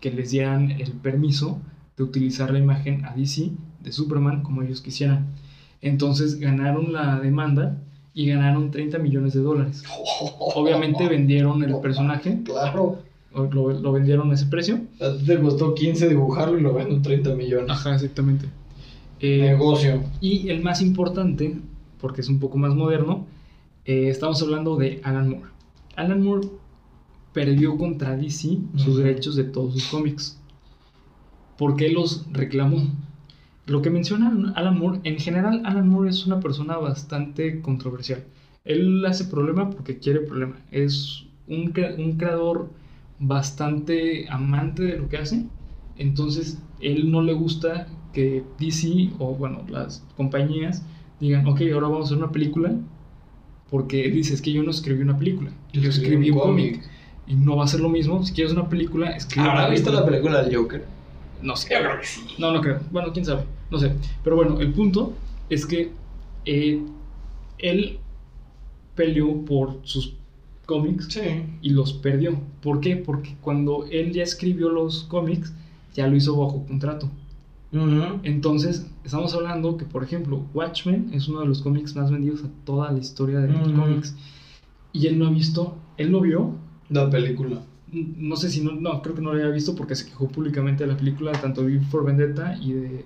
que 0.00 0.10
les 0.10 0.32
dieran 0.32 0.72
el 0.72 0.90
permiso 0.92 1.60
de 1.96 2.02
utilizar 2.02 2.50
la 2.52 2.58
imagen 2.58 3.04
a 3.04 3.14
DC 3.14 3.50
de 3.80 3.92
Superman 3.92 4.42
como 4.42 4.62
ellos 4.62 4.80
quisieran. 4.80 5.26
Entonces 5.80 6.38
ganaron 6.40 6.92
la 6.92 7.18
demanda 7.20 7.78
y 8.14 8.26
ganaron 8.26 8.70
30 8.70 8.98
millones 8.98 9.32
de 9.34 9.40
dólares. 9.40 9.82
Obviamente 10.54 11.08
vendieron 11.08 11.62
el 11.62 11.76
personaje, 11.80 12.40
Claro. 12.44 12.98
lo, 13.34 13.70
lo 13.72 13.92
vendieron 13.92 14.30
a 14.30 14.34
ese 14.34 14.46
precio. 14.46 14.80
Te 15.26 15.38
costó 15.40 15.74
15 15.74 16.08
dibujarlo 16.08 16.58
y 16.58 16.62
lo 16.62 16.74
vendo 16.74 16.94
en 16.96 17.02
30 17.02 17.34
millones. 17.34 17.70
Ajá, 17.70 17.94
exactamente. 17.94 18.46
Eh, 19.20 19.40
Negocio. 19.52 20.02
y 20.20 20.48
el 20.48 20.62
más 20.62 20.82
importante, 20.82 21.56
porque 22.00 22.20
es 22.22 22.28
un 22.28 22.40
poco 22.40 22.58
más 22.58 22.74
moderno, 22.74 23.26
eh, 23.84 24.08
estamos 24.08 24.42
hablando 24.42 24.76
de 24.76 25.00
Alan 25.04 25.30
Moore. 25.30 25.51
Alan 25.96 26.22
Moore 26.22 26.48
perdió 27.32 27.76
contra 27.78 28.16
DC 28.16 28.58
sus 28.76 28.96
derechos 28.98 29.36
de 29.36 29.44
todos 29.44 29.74
sus 29.74 29.86
cómics. 29.88 30.38
porque 31.56 31.88
los 31.90 32.26
reclamó? 32.32 32.82
Lo 33.66 33.82
que 33.82 33.90
menciona 33.90 34.52
Alan 34.56 34.78
Moore, 34.78 35.00
en 35.04 35.18
general 35.18 35.62
Alan 35.64 35.88
Moore 35.88 36.10
es 36.10 36.26
una 36.26 36.40
persona 36.40 36.76
bastante 36.78 37.60
controversial. 37.62 38.24
Él 38.64 39.04
hace 39.06 39.24
problema 39.26 39.70
porque 39.70 39.98
quiere 39.98 40.20
problema. 40.20 40.56
Es 40.70 41.24
un, 41.46 41.72
un 41.98 42.16
creador 42.16 42.70
bastante 43.18 44.26
amante 44.28 44.82
de 44.82 44.98
lo 44.98 45.08
que 45.08 45.18
hace. 45.18 45.46
Entonces, 45.96 46.62
él 46.80 47.10
no 47.10 47.22
le 47.22 47.34
gusta 47.34 47.86
que 48.12 48.44
DC 48.58 49.12
o, 49.18 49.34
bueno, 49.34 49.64
las 49.68 50.04
compañías 50.16 50.84
digan, 51.20 51.46
ok, 51.46 51.60
ahora 51.72 51.88
vamos 51.88 52.00
a 52.02 52.04
hacer 52.06 52.18
una 52.18 52.32
película. 52.32 52.74
Porque 53.72 54.04
él 54.04 54.12
dice, 54.12 54.34
es 54.34 54.42
que 54.42 54.52
yo 54.52 54.62
no 54.62 54.70
escribí 54.70 55.00
una 55.00 55.16
película, 55.18 55.50
yo, 55.72 55.88
escribí 55.88 56.30
un 56.30 56.38
cómic. 56.38 56.82
Y 57.26 57.36
no 57.36 57.56
va 57.56 57.64
a 57.64 57.68
ser 57.68 57.80
lo 57.80 57.88
mismo. 57.88 58.22
Si 58.22 58.34
quieres 58.34 58.52
una 58.52 58.68
película, 58.68 59.12
escribe 59.16 59.48
¿Habrá 59.48 59.68
visto 59.70 59.86
película. 59.86 60.00
la 60.00 60.06
película 60.06 60.42
del 60.42 60.54
Joker? 60.56 60.84
No 61.40 61.56
sé. 61.56 61.72
Yo 61.72 61.80
creo 61.80 62.00
que 62.00 62.06
sí. 62.06 62.20
No, 62.38 62.52
no 62.52 62.60
creo. 62.60 62.80
Bueno, 62.90 63.12
quién 63.14 63.24
sabe. 63.24 63.44
No 63.70 63.78
sé. 63.78 63.92
Pero 64.22 64.36
bueno, 64.36 64.60
el 64.60 64.74
punto 64.74 65.14
es 65.48 65.64
que 65.64 65.90
eh, 66.44 66.82
él 67.58 67.98
peleó 68.94 69.42
por 69.46 69.78
sus 69.84 70.16
cómics 70.66 71.06
Sí. 71.08 71.20
y 71.62 71.70
los 71.70 71.94
perdió. 71.94 72.38
¿Por 72.62 72.80
qué? 72.80 72.96
Porque 72.96 73.36
cuando 73.40 73.86
él 73.90 74.12
ya 74.12 74.22
escribió 74.24 74.68
los 74.68 75.04
cómics, 75.04 75.54
ya 75.94 76.08
lo 76.08 76.16
hizo 76.16 76.36
bajo 76.36 76.66
contrato. 76.66 77.08
Entonces, 78.22 78.86
estamos 79.04 79.32
hablando 79.34 79.76
que, 79.78 79.84
por 79.86 80.04
ejemplo, 80.04 80.44
Watchmen 80.52 81.10
es 81.12 81.28
uno 81.28 81.40
de 81.40 81.46
los 81.46 81.62
cómics 81.62 81.96
más 81.96 82.10
vendidos 82.10 82.44
a 82.44 82.48
toda 82.64 82.92
la 82.92 82.98
historia 82.98 83.40
de 83.40 83.48
los 83.48 83.68
cómics. 83.72 84.14
Y 84.92 85.06
él 85.06 85.18
no 85.18 85.26
ha 85.26 85.30
visto, 85.30 85.76
él 85.96 86.10
lo 86.12 86.20
vio, 86.20 86.54
La 86.90 87.08
película. 87.08 87.62
no 87.90 88.36
sé 88.36 88.50
si 88.50 88.60
no, 88.62 88.72
no, 88.72 89.00
creo 89.02 89.14
que 89.14 89.22
no 89.22 89.32
lo 89.32 89.40
había 89.40 89.50
visto 89.52 89.74
porque 89.74 89.94
se 89.94 90.04
quejó 90.04 90.28
públicamente 90.28 90.84
de 90.84 90.90
la 90.92 90.96
película, 90.98 91.32
tanto 91.32 91.62
de 91.62 91.80
for 91.80 92.04
Vendetta 92.04 92.58
y 92.60 92.72
de, 92.72 93.04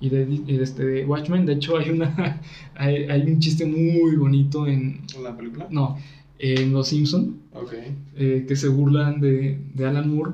y 0.00 0.08
de, 0.08 0.22
y 0.46 0.56
de 0.56 0.62
este, 0.64 0.84
de 0.84 1.04
Watchmen. 1.04 1.46
De 1.46 1.52
hecho, 1.54 1.76
hay, 1.76 1.90
una, 1.90 2.40
hay, 2.74 3.04
hay 3.04 3.22
un 3.22 3.38
chiste 3.38 3.66
muy 3.66 4.16
bonito 4.16 4.66
en, 4.66 5.00
¿La 5.22 5.36
película? 5.36 5.68
no, 5.70 5.96
en 6.40 6.72
Los 6.72 6.88
Simpson 6.88 7.36
Ok. 7.52 7.72
eh, 8.16 8.44
que 8.48 8.56
se 8.56 8.66
burlan 8.68 9.20
de, 9.20 9.60
de 9.74 9.86
Alan 9.86 10.12
Moore 10.12 10.32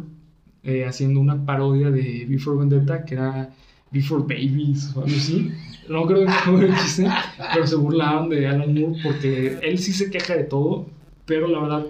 eh, 0.62 0.86
haciendo 0.86 1.20
una 1.20 1.44
parodia 1.44 1.90
de 1.90 2.24
V 2.26 2.38
for 2.38 2.58
Vendetta 2.58 3.04
que 3.04 3.14
era 3.14 3.54
V 3.92 4.02
for 4.02 4.22
Babies 4.22 4.92
o 4.94 5.02
algo 5.02 5.16
así. 5.16 5.52
No 5.88 6.06
creo 6.06 6.24
que 6.24 6.32
fue 6.32 6.66
el 6.66 6.74
chiste, 6.76 7.06
pero 7.52 7.66
se 7.66 7.76
burlaban 7.76 8.28
de 8.28 8.46
Alan 8.46 8.74
Moore 8.74 9.00
porque 9.02 9.58
él 9.62 9.78
sí 9.78 9.92
se 9.92 10.10
queja 10.10 10.34
de 10.34 10.44
todo, 10.44 10.86
pero 11.26 11.46
la 11.46 11.60
verdad 11.60 11.86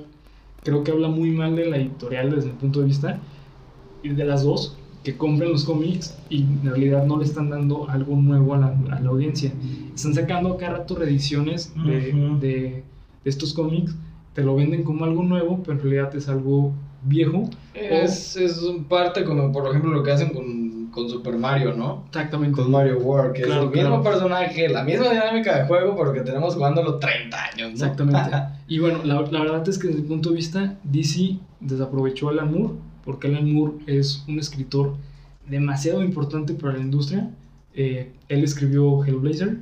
creo 0.63 0.83
que 0.83 0.91
habla 0.91 1.09
muy 1.09 1.31
mal 1.31 1.55
de 1.55 1.67
la 1.67 1.77
editorial 1.77 2.31
desde 2.35 2.49
mi 2.49 2.55
punto 2.55 2.81
de 2.81 2.87
vista 2.87 3.21
y 4.03 4.09
de 4.09 4.25
las 4.25 4.43
dos 4.43 4.77
que 5.05 5.17
compran 5.17 5.53
los 5.53 5.65
cómics 5.65 6.17
y 6.31 6.43
en 6.43 6.65
realidad 6.65 7.05
no 7.07 7.19
le 7.19 7.25
están 7.25 7.51
dando 7.51 7.89
algo 7.91 8.17
nuevo 8.17 8.55
a 8.55 8.59
la, 8.59 8.69
a 8.91 9.01
la 9.01 9.11
audiencia. 9.11 9.53
Están 9.95 10.15
sacando 10.15 10.57
cada 10.57 10.79
rato 10.79 10.97
reediciones 10.97 11.73
de, 11.75 12.15
Ujú. 12.15 12.41
de, 12.41 12.49
de 13.23 13.31
estos 13.31 13.53
cómics, 13.53 13.95
te 14.33 14.43
lo 14.43 14.57
venden 14.57 14.83
como 14.83 15.05
algo 15.05 15.23
nuevo, 15.23 15.63
pero 15.63 15.77
en 15.79 15.83
realidad 15.85 16.17
es 16.17 16.29
algo 16.29 16.73
viejo. 17.03 17.51
Es, 17.75 18.35
es 18.37 18.63
un 18.63 18.85
parte 18.85 19.25
como, 19.25 19.53
por 19.53 19.69
ejemplo, 19.69 19.93
lo 19.93 20.03
que 20.03 20.11
hacen 20.11 20.33
con, 20.33 20.64
con 20.95 21.11
Super 21.11 21.37
Mario, 21.37 21.75
¿no? 21.75 22.05
Exactamente. 22.07 22.55
Con 22.55 22.71
Mario 22.71 22.99
World, 23.01 23.33
que 23.33 23.43
Claro, 23.43 23.65
es 23.65 23.77
el 23.77 23.83
mismo 23.83 24.03
personaje, 24.03 24.69
la 24.69 24.85
misma 24.85 25.11
dinámica 25.11 25.59
de 25.59 25.67
juego, 25.67 25.97
pero 25.97 26.13
que 26.13 26.21
tenemos 26.21 26.55
jugándolo 26.55 26.99
30 26.99 27.37
años, 27.37 27.57
¿no? 27.57 27.67
Exactamente. 27.69 28.31
Y 28.67 28.79
bueno, 28.79 29.01
la, 29.05 29.21
la 29.21 29.41
verdad 29.41 29.69
es 29.69 29.79
que 29.79 29.89
desde 29.89 30.01
mi 30.01 30.09
punto 30.09 30.31
de 30.31 30.37
vista, 30.37 30.79
DC 30.85 31.37
desaprovechó 31.61 32.29
a 32.29 32.33
Alan 32.33 32.51
Moore, 32.51 32.75
porque 33.05 33.29
Alan 33.29 33.53
Moore 33.53 33.75
es 33.87 34.25
un 34.27 34.39
escritor 34.39 34.95
demasiado 35.47 36.03
importante 36.03 36.55
para 36.55 36.73
la 36.73 36.81
industria. 36.81 37.31
Eh, 37.75 38.11
él 38.29 38.43
escribió 38.43 39.05
Hellblazer, 39.05 39.59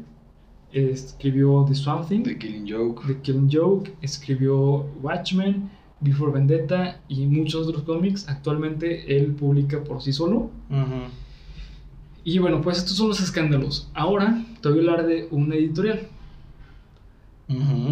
escribió 0.72 1.64
The 1.66 1.74
Swamp 1.74 2.08
Thing, 2.08 2.22
The 2.22 2.38
Killing 2.38 2.70
Joke. 2.70 3.02
The 3.08 3.20
Killing 3.22 3.50
Joke, 3.50 3.92
escribió 4.02 4.86
Watchmen, 5.02 5.68
Before 6.02 6.32
Vendetta 6.32 7.00
y 7.08 7.26
muchos 7.26 7.66
otros 7.68 7.84
cómics. 7.84 8.28
Actualmente 8.28 9.16
él 9.16 9.32
publica 9.32 9.82
por 9.84 10.02
sí 10.02 10.12
solo. 10.12 10.50
Y 12.24 12.38
bueno, 12.38 12.60
pues 12.60 12.78
estos 12.78 12.96
son 12.96 13.08
los 13.08 13.20
escándalos. 13.20 13.90
Ahora 13.94 14.44
te 14.60 14.68
voy 14.68 14.78
a 14.78 14.80
hablar 14.80 15.06
de 15.06 15.28
una 15.30 15.54
editorial 15.56 16.08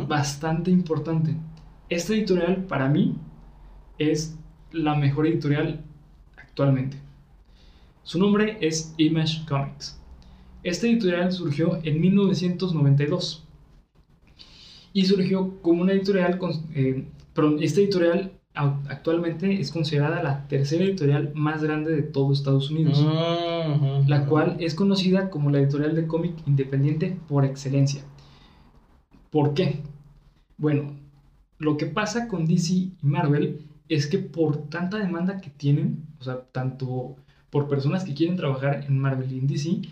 bastante 0.09 0.71
importante. 0.71 1.35
Esta 1.89 2.15
editorial 2.15 2.65
para 2.65 2.89
mí 2.89 3.17
es 3.99 4.37
la 4.73 4.95
mejor 4.95 5.27
editorial 5.27 5.81
actualmente. 6.37 6.97
Su 8.05 8.19
nombre 8.19 8.57
es 8.61 8.95
Image 8.97 9.45
Comics. 9.49 9.99
Esta 10.63 10.87
editorial 10.87 11.33
surgió 11.33 11.79
en 11.83 12.01
1992 12.01 13.45
y 14.93 15.05
surgió 15.07 15.61
como 15.63 15.83
una 15.83 15.93
editorial, 15.93 16.39
con- 16.39 16.65
eh, 16.75 17.05
esta 17.61 17.81
editorial 17.81 18.33
actualmente 18.55 19.61
es 19.61 19.71
considerada 19.71 20.23
la 20.23 20.49
tercera 20.49 20.85
editorial 20.85 21.33
más 21.35 21.63
grande 21.63 21.95
de 21.95 22.03
todo 22.03 22.33
Estados 22.33 22.71
Unidos 22.71 22.99
la 24.07 24.27
cual 24.27 24.57
es 24.61 24.75
conocida 24.75 25.31
como 25.31 25.51
la 25.51 25.59
editorial 25.59 25.95
de 25.95 26.07
cómic 26.07 26.35
independiente 26.47 27.19
por 27.29 27.45
excelencia. 27.45 28.03
¿Por 29.31 29.55
qué? 29.55 29.83
Bueno, 30.57 30.97
lo 31.59 31.77
que 31.77 31.87
pasa 31.87 32.29
con 32.29 32.47
DC 32.47 32.73
y 32.73 32.97
Marvel 33.03 33.67
es 33.89 34.07
que 34.07 34.19
por 34.19 34.69
tanta 34.69 34.99
demanda 34.99 35.41
que 35.41 35.51
tienen, 35.51 36.07
o 36.19 36.25
sea, 36.25 36.43
tanto 36.53 37.17
por 37.51 37.69
personas 37.69 38.05
que 38.05 38.15
quieren 38.15 38.37
trabajar 38.37 38.85
en 38.87 38.99
Marvel 38.99 39.33
y 39.33 39.39
en 39.39 39.47
DC, 39.47 39.83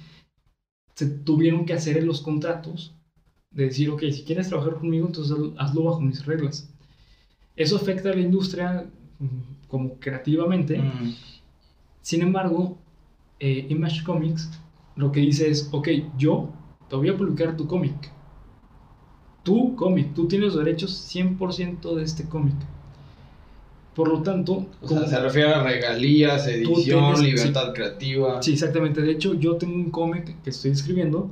se 0.95 1.07
tuvieron 1.07 1.64
que 1.64 1.74
hacer 1.74 2.03
los 2.03 2.20
contratos 2.20 2.95
de 3.51 3.64
decir, 3.64 3.91
ok, 3.91 4.03
si 4.11 4.24
quieres 4.24 4.49
trabajar 4.49 4.74
conmigo, 4.74 5.07
entonces 5.07 5.36
hazlo 5.59 5.84
bajo 5.84 6.01
mis 6.01 6.26
reglas. 6.26 6.72
Eso 7.59 7.76
afecta 7.76 8.11
a 8.11 8.14
la 8.14 8.20
industria 8.20 8.86
mm, 9.18 9.26
como 9.68 9.94
creativamente. 9.98 10.78
Mm. 10.78 11.14
Sin 12.00 12.22
embargo, 12.22 12.78
eh, 13.40 13.66
Image 13.68 14.02
Comics 14.04 14.48
lo 14.96 15.12
que 15.12 15.20
dice 15.20 15.48
es, 15.50 15.68
ok, 15.72 15.88
yo 16.16 16.50
te 16.88 16.96
voy 16.96 17.09
a 17.09 17.16
publicar 17.16 17.56
tu 17.56 17.66
cómic. 17.66 17.94
Tu 19.42 19.76
cómic, 19.76 20.14
tú 20.14 20.26
tienes 20.28 20.54
los 20.54 20.64
derechos 20.64 20.92
100% 21.14 21.94
de 21.94 22.02
este 22.02 22.24
cómic. 22.28 22.54
Por 23.94 24.09
lo 24.09 24.22
tanto, 24.22 24.66
O 24.80 24.88
sea, 24.88 24.98
como- 24.98 25.09
se 25.11 25.18
refiere 25.20 25.52
a 25.52 25.62
regalías, 25.62 26.46
edición, 26.46 27.14
tienes- 27.14 27.20
libertad 27.20 27.72
creativa. 27.74 28.40
Sí, 28.42 28.52
exactamente. 28.52 29.02
De 29.02 29.11
hecho, 29.11 29.34
yo 29.34 29.56
tengo 29.56 29.74
un 29.74 29.90
cómic 29.90 30.40
que 30.42 30.50
estoy 30.50 30.70
escribiendo. 30.70 31.30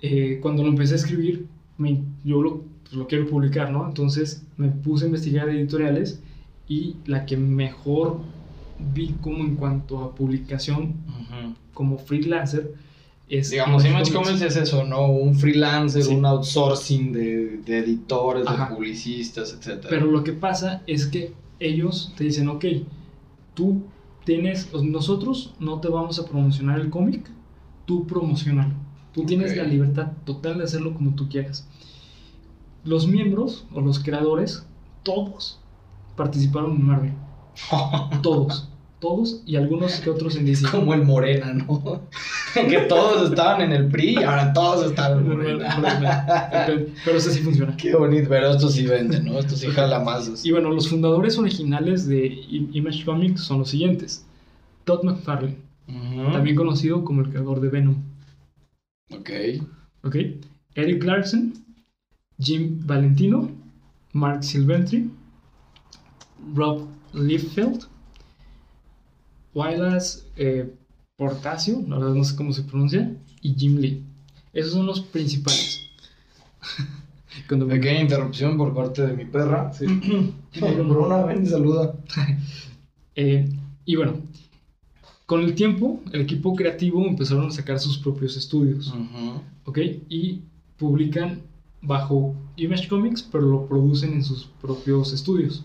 Eh, 0.00 0.38
cuando 0.40 0.62
lo 0.62 0.70
empecé 0.70 0.94
a 0.94 0.96
escribir, 0.96 1.46
me- 1.76 2.02
yo 2.24 2.40
lo, 2.42 2.62
pues, 2.88 2.98
lo 2.98 3.06
quiero 3.06 3.26
publicar, 3.28 3.70
¿no? 3.70 3.86
Entonces 3.86 4.42
me 4.56 4.68
puse 4.68 5.04
a 5.04 5.06
investigar 5.08 5.48
editoriales 5.48 6.22
y 6.66 6.96
la 7.06 7.26
que 7.26 7.36
mejor 7.36 8.20
vi 8.78 9.14
como 9.20 9.38
en 9.44 9.56
cuanto 9.56 9.98
a 10.04 10.14
publicación 10.14 10.94
Ujú. 11.08 11.54
como 11.74 11.98
freelancer 11.98 12.74
es... 13.28 13.50
Digamos, 13.50 13.84
Image 13.84 14.12
Comics 14.12 14.40
es 14.42 14.56
eso, 14.56 14.84
¿no? 14.84 15.06
Un 15.08 15.34
freelancer, 15.34 16.02
Sí. 16.02 16.14
un 16.14 16.24
outsourcing 16.24 17.12
de, 17.12 17.58
de 17.58 17.78
editores, 17.78 18.46
Ajá. 18.46 18.68
de 18.68 18.74
publicistas, 18.74 19.52
etc. 19.54 19.86
Pero 19.88 20.06
lo 20.06 20.22
que 20.24 20.32
pasa 20.32 20.82
es 20.86 21.06
que 21.06 21.32
ellos 21.60 22.12
te 22.16 22.24
dicen, 22.24 22.48
ok, 22.48 22.64
tú 23.54 23.82
tienes, 24.24 24.72
nosotros 24.72 25.54
no 25.58 25.80
te 25.80 25.88
vamos 25.88 26.18
a 26.18 26.24
promocionar 26.26 26.78
el 26.80 26.90
cómic, 26.90 27.30
tú 27.84 28.06
promocionalo. 28.06 28.74
Tú 29.12 29.24
tienes 29.24 29.50
Ok. 29.52 29.56
la 29.58 29.64
libertad 29.64 30.12
total 30.24 30.58
de 30.58 30.64
hacerlo 30.64 30.94
como 30.94 31.14
tú 31.14 31.28
quieras. 31.28 31.66
Los 32.84 33.06
miembros 33.06 33.66
o 33.74 33.80
los 33.80 33.98
creadores, 33.98 34.66
todos 35.02 35.60
participaron 36.16 36.72
en 36.72 36.86
Marvel. 36.86 37.12
Todos. 38.22 38.68
Todos 39.00 39.42
y 39.46 39.54
algunos 39.54 40.00
que 40.00 40.10
otros 40.10 40.34
en 40.34 40.44
DC. 40.44 40.68
como 40.72 40.92
el 40.92 41.04
Morena, 41.04 41.52
¿no? 41.52 42.02
que 42.54 42.78
todos 42.88 43.30
estaban 43.30 43.60
en 43.60 43.70
el 43.70 43.86
PRI 43.88 44.18
y 44.18 44.22
ahora 44.24 44.52
todos 44.52 44.86
están 44.86 45.18
en 45.18 45.28
Morena. 45.28 46.66
Pero 47.04 47.16
eso 47.16 47.30
sí 47.30 47.38
funciona. 47.38 47.76
Qué 47.76 47.94
bonito, 47.94 48.28
pero 48.28 48.50
esto 48.50 48.68
sí 48.68 48.86
vende, 48.86 49.20
¿no? 49.20 49.38
Esto 49.38 49.54
sí 49.54 49.68
jala 49.68 50.00
masas. 50.00 50.44
Y 50.44 50.50
bueno, 50.50 50.70
los 50.70 50.88
fundadores 50.88 51.38
originales 51.38 52.08
de 52.08 52.26
Image 52.50 53.04
Comics 53.04 53.42
son 53.42 53.60
los 53.60 53.70
siguientes. 53.70 54.26
Todd 54.82 55.04
McFarlane, 55.04 55.58
también 56.32 56.56
conocido 56.56 57.04
como 57.04 57.20
el 57.20 57.28
creador 57.28 57.60
de 57.60 57.68
Venom. 57.68 58.02
Ok. 59.12 59.30
¿ok? 60.02 60.16
Eric 60.74 61.04
Larson, 61.04 61.54
Jim 62.40 62.80
Valentino, 62.86 63.50
Mark 64.12 64.44
Silventri, 64.44 65.10
Rob 66.54 66.86
Liefeld, 67.12 67.84
Wallace 69.54 70.20
eh, 70.36 70.72
Portacio, 71.16 71.82
la 71.88 71.98
verdad 71.98 72.14
no 72.14 72.24
sé 72.24 72.36
cómo 72.36 72.52
se 72.52 72.62
pronuncia, 72.62 73.12
y 73.42 73.54
Jim 73.54 73.76
Lee. 73.78 74.04
Esos 74.52 74.72
son 74.72 74.86
los 74.86 75.00
principales. 75.00 75.80
Cuando 77.48 77.66
me- 77.66 77.74
Pequeña 77.74 78.02
interrupción 78.02 78.56
por 78.56 78.74
parte 78.74 79.06
de 79.06 79.14
mi 79.14 79.24
perra. 79.24 79.72
Sí. 79.72 79.86
Bruna, 80.60 81.24
ven 81.24 81.42
y 81.44 81.46
saluda. 81.46 81.94
Eh, 83.20 83.48
y 83.84 83.96
bueno, 83.96 84.20
con 85.26 85.40
el 85.42 85.56
tiempo, 85.56 86.00
el 86.12 86.20
equipo 86.20 86.54
creativo 86.54 87.04
empezaron 87.04 87.48
a 87.48 87.50
sacar 87.50 87.80
sus 87.80 87.98
propios 87.98 88.36
estudios. 88.36 88.94
Y 90.08 90.42
publican 90.76 91.42
bajo 91.82 92.34
Image 92.56 92.88
Comics, 92.88 93.22
pero 93.22 93.46
lo 93.46 93.66
producen 93.66 94.12
en 94.14 94.24
sus 94.24 94.44
propios 94.60 95.12
estudios. 95.12 95.64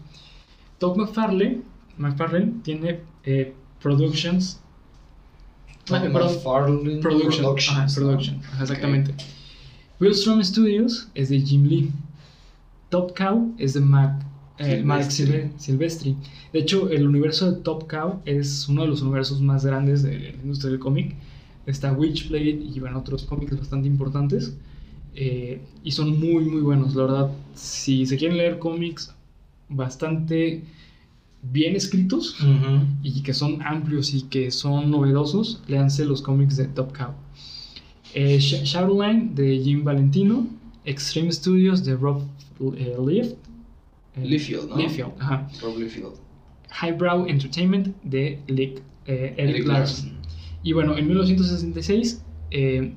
Todd 0.79 0.97
McFarlane, 0.97 1.61
McFarlane 1.97 2.53
tiene 2.63 2.99
eh, 3.23 3.53
Productions. 3.81 4.59
Todd 5.85 6.03
McFarlane 6.09 6.99
Production. 7.01 7.01
Productions, 7.01 7.69
ajá, 7.69 7.85
¿no? 7.87 7.93
production, 7.95 8.39
ajá, 8.51 8.63
exactamente. 8.63 9.13
Willstrom 9.99 10.43
Studios 10.43 11.07
es 11.13 11.29
de 11.29 11.39
Jim 11.41 11.63
Lee. 11.65 11.91
Top 12.89 13.15
Cow 13.17 13.53
es 13.57 13.73
de 13.73 13.79
Mac, 13.79 14.23
eh, 14.59 14.83
Mark 14.83 15.11
Silvestri. 15.11 15.41
Silve- 15.49 15.59
Silvestri. 15.59 16.17
De 16.51 16.59
hecho, 16.59 16.89
el 16.89 17.07
universo 17.07 17.51
de 17.51 17.57
Top 17.61 17.87
Cow 17.89 18.21
es 18.25 18.67
uno 18.69 18.83
de 18.83 18.87
los 18.89 19.01
universos 19.01 19.41
más 19.41 19.65
grandes 19.65 20.03
de 20.03 20.19
la 20.19 20.29
industria 20.29 20.71
del 20.71 20.79
cómic. 20.79 21.15
Está 21.65 21.91
Witchblade 21.93 22.49
y 22.73 22.79
van 22.79 22.95
otros 22.95 23.23
cómics 23.23 23.57
bastante 23.57 23.87
importantes. 23.87 24.53
Eh, 25.15 25.61
y 25.83 25.91
son 25.91 26.19
muy, 26.19 26.45
muy 26.45 26.61
buenos. 26.61 26.95
La 26.95 27.03
verdad, 27.03 27.31
si 27.53 28.05
se 28.05 28.17
quieren 28.17 28.37
leer 28.37 28.59
cómics 28.59 29.13
bastante 29.69 30.63
bien 31.41 31.75
escritos 31.75 32.37
y 33.03 33.21
que 33.21 33.33
son 33.33 33.61
amplios 33.63 34.13
y 34.13 34.23
que 34.23 34.49
son 34.51 34.89
novedosos, 34.91 35.61
léanse 35.67 36.05
los 36.05 36.21
cómics 36.21 36.55
de 36.57 36.65
Top 36.65 36.95
Cow. 36.97 37.11
Eh, 38.13 38.37
Sh- 38.37 38.63
Shadowline 38.63 39.33
de 39.35 39.59
Jim 39.59 39.83
Valentino, 39.83 40.47
Extreme 40.85 41.31
Studios 41.31 41.83
de 41.83 41.95
Rob 41.95 42.21
eh, 42.77 42.95
Lief- 42.99 43.35
eh, 44.15 44.25
Liefeld, 44.25 44.69
¿no? 44.69 44.77
Liefeld, 44.77 45.11
ajá. 45.19 45.49
Rob 45.61 45.77
Liefeld. 45.79 46.13
Highbrow 46.81 47.25
Entertainment 47.27 47.87
de 48.03 48.39
Lick- 48.47 48.81
Eric, 49.05 49.33
Eric 49.37 49.65
Larson. 49.67 50.09
Larson. 50.09 50.13
Y 50.63 50.71
bueno, 50.73 50.97
en 50.97 51.07
1966 51.07 52.23
eh, 52.51 52.93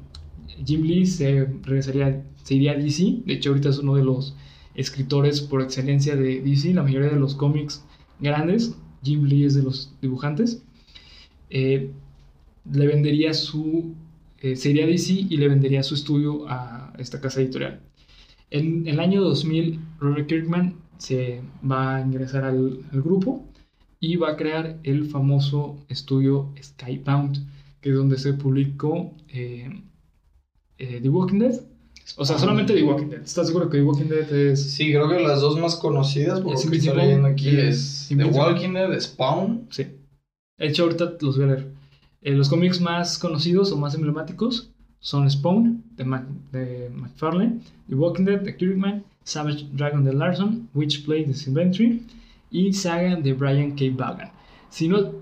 Jim 0.65 0.83
Lee 0.83 1.07
se 1.07 1.47
regresaría, 1.63 2.25
se 2.43 2.55
iría 2.55 2.73
a 2.73 2.77
DC. 2.77 3.23
De 3.25 3.35
hecho, 3.35 3.51
ahorita 3.51 3.71
es 3.71 3.79
uno 3.79 3.95
de 3.95 4.05
los 4.05 4.37
escritores 4.75 5.41
por 5.41 5.63
excelencia 5.63 6.17
de 6.17 6.41
DC. 6.41 6.75
La 6.75 6.83
mayoría 6.83 7.11
de 7.11 7.21
los 7.21 7.35
cómics 7.35 7.85
grandes, 8.21 8.77
Jim 9.03 9.25
Lee 9.25 9.45
es 9.45 9.55
de 9.55 9.63
los 9.63 9.93
dibujantes. 10.01 10.63
Eh, 11.51 11.91
le 12.73 12.87
vendería 12.87 13.35
su. 13.35 13.95
eh, 14.41 14.57
se 14.57 14.71
iría 14.71 14.85
a 14.85 14.89
DC 14.89 15.13
y 15.13 15.37
le 15.37 15.49
vendería 15.49 15.83
su 15.83 15.95
estudio 15.95 16.49
a 16.49 16.93
esta 16.99 17.21
casa 17.21 17.41
editorial. 17.41 17.81
En 18.51 18.87
el 18.87 19.01
año 19.01 19.23
2000, 19.23 19.81
Robert 19.99 20.29
Kirkman 20.29 20.77
se 20.99 21.43
va 21.69 21.97
a 21.97 22.01
ingresar 22.01 22.45
al, 22.45 22.81
grupo 22.93 23.45
y 24.01 24.17
va 24.17 24.31
a 24.33 24.37
crear 24.37 24.79
el 24.83 25.07
famoso 25.07 25.85
estudio 25.89 26.53
Skybound, 26.63 27.47
que 27.81 27.91
es 27.91 27.97
donde 27.97 28.19
se 28.19 28.35
publicó 28.35 29.15
eh, 29.29 29.69
eh, 30.79 31.01
The 31.03 31.09
Walking 31.09 31.39
Dead. 31.39 31.61
O 32.17 32.25
sea, 32.25 32.39
solamente 32.39 32.73
The 32.75 32.83
Walking 32.85 33.07
Dead. 33.07 33.23
¿Estás 33.23 33.49
seguro 33.49 33.69
que 33.69 33.79
The 33.79 33.85
Walking 33.85 34.05
Dead 34.09 34.33
es... 34.33 34.73
Sí, 34.73 34.93
creo 34.93 35.09
que 35.09 35.19
las 35.21 35.41
dos 35.41 35.59
más 35.59 35.75
conocidas, 35.77 36.41
por 36.41 36.55
Es 36.55 36.65
lo 36.65 36.71
que 36.71 36.77
estoy 36.79 36.97
leyendo 36.97 37.29
aquí, 37.29 37.49
eh, 37.49 37.69
es 37.69 38.07
The. 38.09 38.25
Walking 38.25 38.73
Dead, 38.75 39.01
Spawn. 39.01 39.67
Sí. 39.71 39.87
De 40.59 40.67
hecho, 40.69 40.85
ahorita 40.85 41.15
los 41.21 41.37
voy 41.37 41.45
a 41.45 41.49
leer. 41.49 41.67
Eh, 42.23 42.33
los 42.33 42.49
cómics 42.49 42.81
más 42.81 43.19
conocidos 43.19 43.73
o 43.73 43.77
más 43.77 43.95
emblemáticos 43.95 44.71
son 45.01 45.31
Spawn, 45.31 45.83
de, 45.97 46.05
Mac- 46.05 46.27
de 46.53 46.91
McFarlane, 46.95 47.61
The 47.89 47.95
Walking 47.95 48.25
Dead, 48.25 48.41
de 48.41 48.57
Kirkman, 48.57 49.05
Savage 49.25 49.67
Dragon 49.73 50.05
de 50.05 50.13
Larson, 50.15 50.69
Witchblade 50.75 51.27
de 51.27 51.35
Silventry 51.35 52.03
y 52.51 52.73
Saga 52.73 53.17
de 53.17 53.33
Brian 53.33 53.73
K. 53.73 53.85
Vaughan. 53.93 54.31
Si 54.71 54.89
no 54.89 55.13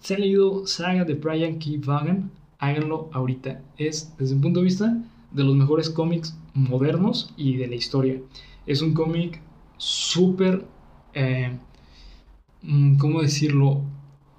se 0.00 0.14
ha 0.14 0.18
leído 0.18 0.66
Saga 0.66 1.04
de 1.04 1.14
Brian 1.14 1.58
K. 1.58 1.70
Vaughan, 1.84 2.30
háganlo 2.58 3.10
ahorita. 3.12 3.62
Es, 3.76 4.14
desde 4.18 4.34
un 4.34 4.40
punto 4.40 4.60
de 4.60 4.64
vista, 4.64 4.96
de 5.32 5.44
los 5.44 5.54
mejores 5.56 5.90
cómics 5.90 6.36
modernos 6.54 7.32
y 7.36 7.56
de 7.56 7.68
la 7.68 7.74
historia. 7.74 8.20
Es 8.66 8.82
un 8.82 8.94
cómic 8.94 9.40
súper... 9.76 10.64
eh, 11.14 11.56
mm, 12.62 12.96
¿Cómo 12.98 13.22
decirlo? 13.22 13.82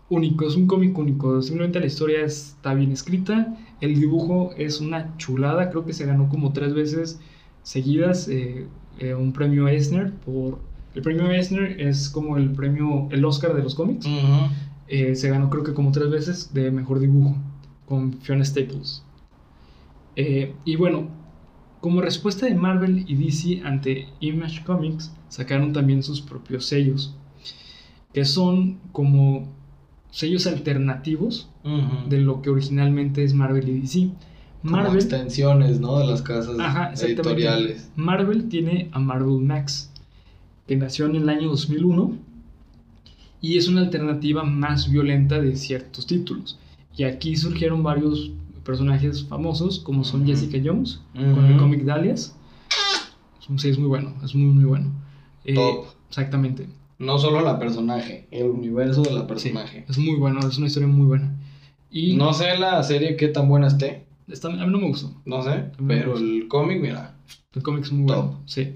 único, 0.10 0.48
es 0.48 0.56
un 0.56 0.68
cómic 0.68 0.98
único. 0.98 1.42
Simplemente 1.42 1.80
la 1.80 1.86
historia 1.86 2.26
está 2.26 2.74
bien 2.74 2.92
escrita. 2.92 3.58
El 3.82 4.00
dibujo 4.00 4.52
es 4.58 4.82
una 4.82 5.16
chulada. 5.18 5.70
Creo 5.70 5.86
que 5.86 5.94
se 5.94 6.06
ganó 6.06 6.30
como 6.30 6.52
tres 6.52 6.74
veces 6.74 7.20
seguidas 7.64 8.28
eh, 8.28 8.68
eh, 9.00 9.14
un 9.14 9.32
premio 9.34 9.68
Eisner. 9.68 10.14
Por... 10.14 10.60
El 10.96 11.02
premio 11.04 11.30
Eisner 11.32 11.80
es 11.80 12.10
como 12.10 12.38
el 12.38 12.52
premio, 12.52 13.08
el 13.12 13.24
Oscar 13.24 13.54
de 13.56 13.64
los 13.64 13.76
cómics. 13.76 14.08
Eh, 14.88 15.16
se 15.16 15.30
ganó 15.30 15.50
creo 15.52 15.64
que 15.64 15.74
como 15.74 15.92
tres 15.92 16.10
veces 16.10 16.54
de 16.54 16.72
mejor 16.72 17.00
dibujo 17.00 17.36
con 17.90 18.14
Fiona 18.22 18.46
Staples. 18.46 19.04
Eh, 20.16 20.54
y 20.64 20.76
bueno, 20.76 21.10
como 21.82 22.02
respuesta 22.02 22.46
de 22.46 22.56
Marvel 22.56 23.06
y 23.08 23.16
DC 23.16 23.62
ante 23.66 24.08
Image 24.20 24.64
Comics, 24.64 25.12
sacaron 25.28 25.74
también 25.74 26.04
sus 26.04 26.22
propios 26.22 26.66
sellos, 26.66 27.16
que 28.14 28.26
son 28.26 28.80
como 28.92 29.48
sellos 30.12 30.48
alternativos 30.48 31.50
de 32.08 32.20
lo 32.20 32.42
que 32.42 32.50
originalmente 32.50 33.24
es 33.24 33.34
Marvel 33.34 33.68
y 33.70 33.82
DC. 33.82 34.10
Como 34.62 34.78
Marvel, 34.78 34.96
extensiones, 34.96 35.80
¿no? 35.80 36.00
De 36.00 36.08
las 36.08 36.22
casas 36.22 36.60
Ajá, 36.60 36.94
editoriales. 36.94 37.92
Marvel 37.96 38.50
tiene 38.50 38.90
a 38.92 39.00
Marvel 39.00 39.40
Max, 39.40 39.92
que 40.68 40.76
nació 40.76 41.06
en 41.06 41.16
el 41.16 41.30
año 41.30 41.50
2001 41.50 42.18
y 43.42 43.58
es 43.58 43.68
una 43.68 43.82
alternativa 43.82 44.44
más 44.44 44.92
violenta 44.92 45.40
de 45.40 45.56
ciertos 45.56 46.06
títulos. 46.06 46.60
Y 47.00 47.06
aquí 47.06 47.38
surgieron 47.38 47.82
varios 47.82 48.30
personajes 48.66 49.24
famosos, 49.24 49.80
como 49.80 50.04
son 50.04 50.24
Ujú. 50.24 50.32
Jessica 50.32 50.58
Jones, 50.62 51.00
con 51.14 51.46
el 51.46 51.56
cómic 51.58 51.84
Dalias. 51.86 52.36
Sí, 53.56 53.70
es 53.70 53.80
muy 53.80 53.88
bueno, 53.88 54.14
es 54.22 54.36
muy, 54.36 54.48
muy 54.54 54.66
bueno. 54.66 54.92
Eh, 55.46 55.54
Top. 55.56 55.86
Exactamente. 56.10 56.68
No 56.98 57.18
solo 57.18 57.40
la 57.40 57.58
personaje, 57.58 58.28
el 58.32 58.48
universo 58.48 59.02
de 59.02 59.12
la 59.14 59.22
Sí, 59.22 59.28
personaje. 59.28 59.86
es 59.88 59.98
muy 59.98 60.16
bueno, 60.18 60.42
es 60.46 60.58
una 60.58 60.68
historia 60.68 60.90
muy 60.90 61.06
buena. 61.08 61.34
Y 61.90 62.18
No 62.18 62.34
sé 62.34 62.58
la 62.58 62.84
serie 62.84 63.16
qué 63.16 63.30
tan 63.30 63.48
buena 63.48 63.68
esté, 63.68 64.04
está- 64.28 64.50
a 64.50 64.66
mí 64.66 64.70
no 64.72 64.78
me 64.80 64.88
gustó. 64.90 65.10
no 65.26 65.42
sé, 65.42 65.72
pero 65.88 66.18
el 66.18 66.50
cómic, 66.50 66.82
mira, 66.82 67.16
El 67.56 67.64
cómic 67.64 67.86
es 67.86 67.94
muy 67.94 68.08
Top. 68.08 68.26
bueno, 68.26 68.42
sí. 68.46 68.74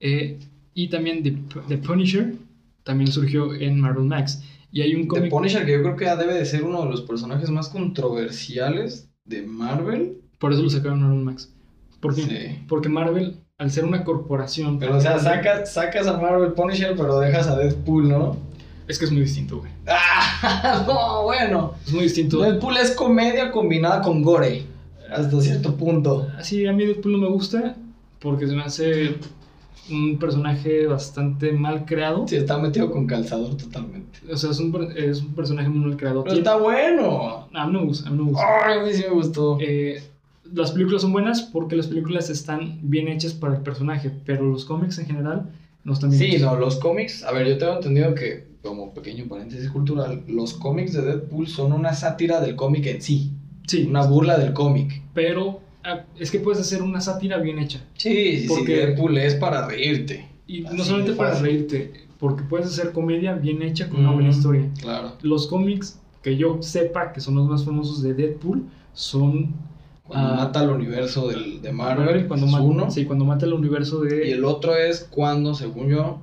Eh, 0.00 0.38
y 0.72 0.88
también 0.88 1.22
The, 1.22 1.36
The 1.68 1.76
Punisher 1.76 2.36
también 2.84 3.12
surgió 3.12 3.52
en 3.52 3.78
Marvel 3.80 4.04
Max. 4.06 4.42
Y 4.70 4.82
hay 4.82 4.94
un 4.94 5.02
The 5.02 5.08
cómic, 5.08 5.30
Punisher 5.30 5.64
que 5.64 5.72
yo 5.72 5.82
creo 5.82 5.96
que 5.96 6.04
ya 6.04 6.16
debe 6.16 6.34
de 6.34 6.44
ser 6.44 6.64
uno 6.64 6.82
de 6.82 6.90
los 6.90 7.02
personajes 7.02 7.50
más 7.50 7.68
controversiales 7.68 9.08
de 9.24 9.42
Marvel. 9.42 10.18
por 10.38 10.52
eso 10.52 10.62
lo 10.62 10.70
sacaron 10.70 10.98
en 10.98 11.04
Marvel 11.04 11.24
Max. 11.24 11.52
¿Por 12.00 12.14
qué? 12.14 12.22
Sí. 12.22 12.64
Porque 12.68 12.88
Marvel, 12.88 13.40
al 13.58 13.70
ser 13.70 13.84
una 13.84 14.04
corporación, 14.04 14.78
Pero 14.78 14.96
o 14.96 15.00
sea, 15.00 15.18
sacas, 15.18 15.72
sacas 15.72 16.06
a 16.06 16.18
Marvel 16.18 16.52
Punisher, 16.52 16.94
pero 16.96 17.18
dejas 17.20 17.46
a 17.48 17.56
Deadpool, 17.56 18.08
¿no? 18.08 18.36
es 18.88 18.98
que 18.98 19.04
es 19.04 19.10
muy 19.10 19.22
distinto, 19.22 19.58
güey. 19.58 19.70
Ah, 19.86 20.84
no, 20.86 21.24
bueno. 21.24 21.74
Es 21.84 21.92
muy 21.92 22.04
distinto. 22.04 22.40
Deadpool 22.40 22.76
es 22.76 22.92
comedia 22.92 23.50
combinada 23.50 24.02
con 24.02 24.22
gore. 24.22 24.64
Hasta 25.10 25.40
cierto 25.40 25.76
punto. 25.76 26.28
Así, 26.38 26.66
a 26.66 26.72
mí 26.72 26.84
Deadpool 26.84 27.12
no 27.12 27.18
me 27.18 27.28
gusta 27.28 27.76
porque 28.20 28.46
se 28.46 28.54
me 28.54 28.62
hace 28.62 29.16
un 29.90 30.18
personaje 30.18 30.86
bastante 30.86 31.52
mal 31.52 31.84
creado. 31.84 32.26
Sí, 32.28 32.36
está 32.36 32.58
metido 32.58 32.90
con 32.90 33.06
calzador 33.06 33.56
totalmente. 33.56 34.18
O 34.30 34.36
sea, 34.36 34.50
es 34.50 34.58
un, 34.58 34.92
es 34.96 35.20
un 35.22 35.34
personaje 35.34 35.68
muy 35.68 35.86
mal 35.88 35.96
creado. 35.96 36.24
Pero 36.24 36.34
Tiene- 36.34 36.48
está 36.48 36.56
bueno. 36.56 37.48
A 37.54 37.66
mí 37.66 37.72
me 37.72 37.84
gusta, 37.84 38.08
a 38.08 38.12
mí 38.12 38.18
me 38.18 38.30
gusta. 38.30 38.44
Ay, 38.66 38.78
a 38.78 38.82
mí 38.82 38.92
sí 38.92 39.02
me 39.06 39.14
gustó. 39.14 39.58
Eh, 39.60 40.02
las 40.52 40.72
películas 40.72 41.02
son 41.02 41.12
buenas 41.12 41.42
porque 41.42 41.76
las 41.76 41.86
películas 41.86 42.30
están 42.30 42.78
bien 42.82 43.08
hechas 43.08 43.32
para 43.34 43.56
el 43.56 43.62
personaje, 43.62 44.10
pero 44.24 44.44
los 44.44 44.64
cómics 44.64 44.98
en 44.98 45.06
general 45.06 45.50
no 45.84 45.92
están 45.92 46.10
bien 46.10 46.20
Sí, 46.22 46.28
hechos. 46.36 46.42
no, 46.52 46.56
los 46.56 46.76
cómics, 46.76 47.22
a 47.22 47.32
ver, 47.32 47.46
yo 47.48 47.58
tengo 47.58 47.74
entendido 47.74 48.14
que, 48.14 48.46
como 48.62 48.92
pequeño 48.94 49.26
paréntesis 49.28 49.68
cultural, 49.70 50.22
los 50.26 50.54
cómics 50.54 50.92
de 50.92 51.02
Deadpool 51.02 51.46
son 51.48 51.72
una 51.72 51.94
sátira 51.94 52.40
del 52.40 52.56
cómic 52.56 52.86
en 52.86 53.02
sí, 53.02 53.30
Sí, 53.68 53.84
una 53.88 54.04
burla 54.06 54.38
del 54.38 54.52
cómic. 54.52 55.02
pero 55.14 55.60
es 56.18 56.30
que 56.30 56.38
puedes 56.40 56.60
hacer 56.60 56.82
una 56.82 57.00
sátira 57.00 57.38
bien 57.38 57.58
hecha. 57.58 57.80
Sí, 57.96 58.40
sí, 58.40 58.48
Porque- 58.48 58.66
sí, 58.66 58.72
Deadpool 58.86 59.18
es 59.18 59.34
para 59.36 59.66
reírte. 59.66 60.28
Y 60.46 60.64
Así 60.64 60.76
no 60.76 60.84
solamente 60.84 61.12
para 61.14 61.38
reírte, 61.38 61.92
porque 62.18 62.42
puedes 62.44 62.66
hacer 62.68 62.92
comedia 62.92 63.34
bien 63.34 63.62
hecha 63.62 63.88
con 63.88 64.00
una 64.00 64.12
buena 64.12 64.30
historia. 64.30 64.68
Claro. 64.80 65.12
Los 65.22 65.46
cómics 65.48 65.98
que 66.22 66.36
yo 66.36 66.58
sepa 66.62 67.12
que 67.12 67.20
son 67.20 67.34
los 67.36 67.46
más 67.48 67.64
famosos 67.64 68.02
de 68.02 68.14
Deadpool 68.14 68.64
son 68.92 69.54
Cuando 70.06 70.34
Ah. 70.34 70.36
mata 70.36 70.60
al 70.60 70.70
universo 70.70 71.26
del, 71.26 71.60
de 71.60 71.72
Marvel, 71.72 72.28
cuando 72.28 72.46
mata, 72.46 72.62
uno. 72.62 72.90
sí, 72.92 73.04
cuando 73.06 73.24
mata 73.24 73.44
el 73.44 73.52
universo 73.54 74.02
de 74.02 74.28
Y 74.28 74.30
el 74.30 74.44
otro 74.44 74.76
es 74.76 75.00
cuando, 75.10 75.52
según 75.52 75.88
yo, 75.88 76.20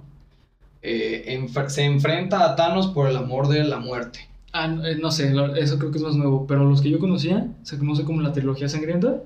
eh, 0.82 1.38
enf- 1.38 1.68
se 1.68 1.84
enfrenta 1.84 2.46
a 2.46 2.56
Thanos 2.56 2.88
por 2.88 3.10
el 3.10 3.18
amor 3.18 3.50
de 3.50 3.64
la 3.66 3.80
muerte. 3.80 4.20
Ah, 4.56 4.68
no, 4.68 4.86
eh, 4.86 5.12
sé, 5.12 5.34
eso 5.58 5.80
creo 5.80 5.90
que 5.92 5.98
es 5.98 6.04
más 6.04 6.16
nuevo, 6.16 6.46
pero 6.46 6.64
los 6.70 6.80
que 6.82 6.90
yo 6.92 7.00
conocía 7.00 7.48
se 7.64 7.80
conoce 7.80 8.04
como 8.04 8.22
la 8.22 8.32
trilogía 8.34 8.70
sangrienta. 8.70 9.22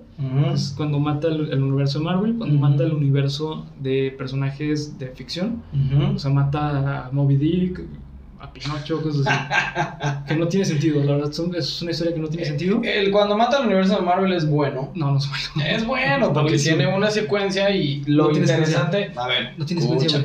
Es 0.53 0.73
cuando 0.75 0.99
mata 0.99 1.27
el, 1.27 1.51
el 1.51 1.61
universo 1.61 1.99
de 1.99 2.05
Marvel, 2.05 2.35
cuando 2.37 2.57
mata 2.57 2.83
el 2.83 2.93
universo 2.93 3.65
de 3.77 4.15
personajes 4.17 4.97
de 4.97 5.07
ficción. 5.09 5.63
O 6.15 6.17
sea, 6.19 6.31
mata 6.31 7.07
a 7.07 7.11
Moby 7.11 7.35
Dick, 7.35 7.81
a 8.39 8.53
Pinocho, 8.53 9.01
cosas 9.01 9.27
así. 9.27 10.23
que 10.27 10.35
no 10.35 10.47
tiene 10.47 10.63
sentido, 10.65 11.03
la 11.03 11.13
verdad, 11.17 11.31
son- 11.33 11.53
es 11.55 11.81
una 11.81 11.91
historia 11.91 12.13
que 12.13 12.19
no 12.21 12.27
tiene 12.29 12.45
sentido. 12.45 12.79
El 12.83 13.11
cuando 13.11 13.35
mata 13.37 13.57
al 13.57 13.65
universo 13.65 13.95
de 13.97 14.01
Marvel 14.03 14.31
es 14.31 14.47
bueno. 14.49 14.91
No, 14.95 15.11
no 15.11 15.17
es 15.17 15.27
bueno. 15.29 15.69
Es 15.69 15.85
bueno, 15.85 16.31
porque 16.33 16.57
tiene 16.57 16.87
una 16.95 17.09
secuencia 17.11 17.69
y 17.71 18.01
lo 18.05 18.29
No 18.31 18.37
interesante. 18.37 19.11
A 19.15 19.27
ver, 19.27 19.53
No 19.57 19.65
tiene 19.65 19.81
secuencia, 19.81 20.19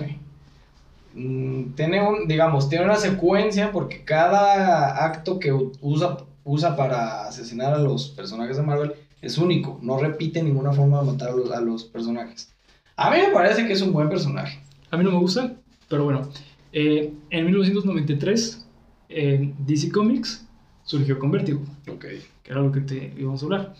Mm, 1.14 1.72
Tiene 1.74 2.06
un, 2.06 2.26
digamos, 2.28 2.68
tiene 2.68 2.84
una 2.84 2.96
secuencia 2.96 3.72
porque 3.72 4.04
cada 4.04 5.04
acto 5.04 5.38
que 5.38 5.52
usa, 5.52 6.18
usa 6.44 6.76
para 6.76 7.26
asesinar 7.28 7.74
a 7.74 7.78
los 7.78 8.08
personajes 8.08 8.56
de 8.56 8.62
Marvel 8.62 8.92
es 9.20 9.38
único. 9.38 9.78
No 9.82 9.98
repite 9.98 10.42
ninguna 10.42 10.72
forma 10.72 11.00
de 11.00 11.06
matar 11.12 11.30
a 11.30 11.36
los, 11.36 11.50
a 11.52 11.60
los 11.60 11.84
personajes. 11.84 12.52
A 12.96 13.10
mí 13.10 13.18
me 13.18 13.32
parece 13.32 13.66
que 13.66 13.72
es 13.72 13.82
un 13.82 13.92
buen 13.92 14.08
personaje. 14.08 14.60
A 14.90 14.96
mí 14.96 15.04
no 15.04 15.10
me 15.12 15.18
gusta, 15.18 15.54
pero 15.88 16.04
bueno. 16.04 16.28
Eh, 16.72 17.12
en 17.30 17.44
1993, 17.44 18.66
eh, 19.10 19.52
DC 19.58 19.90
Comics 19.90 20.46
surgió 20.84 21.18
con 21.18 21.30
Vertigo. 21.30 21.60
Ok. 21.90 22.06
que 22.42 22.50
era 22.50 22.60
lo 22.60 22.72
que 22.72 22.80
te 22.80 23.12
íbamos 23.16 23.42
a 23.42 23.44
hablar. 23.46 23.74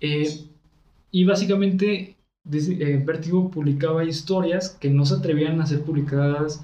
Eh, 0.00 0.44
y 1.10 1.24
básicamente 1.24 2.16
eh, 2.52 3.02
Vertigo 3.04 3.50
publicaba 3.50 4.04
historias 4.04 4.70
que 4.70 4.90
no 4.90 5.06
se 5.06 5.14
atrevían 5.14 5.60
a 5.60 5.66
ser 5.66 5.82
publicadas 5.82 6.60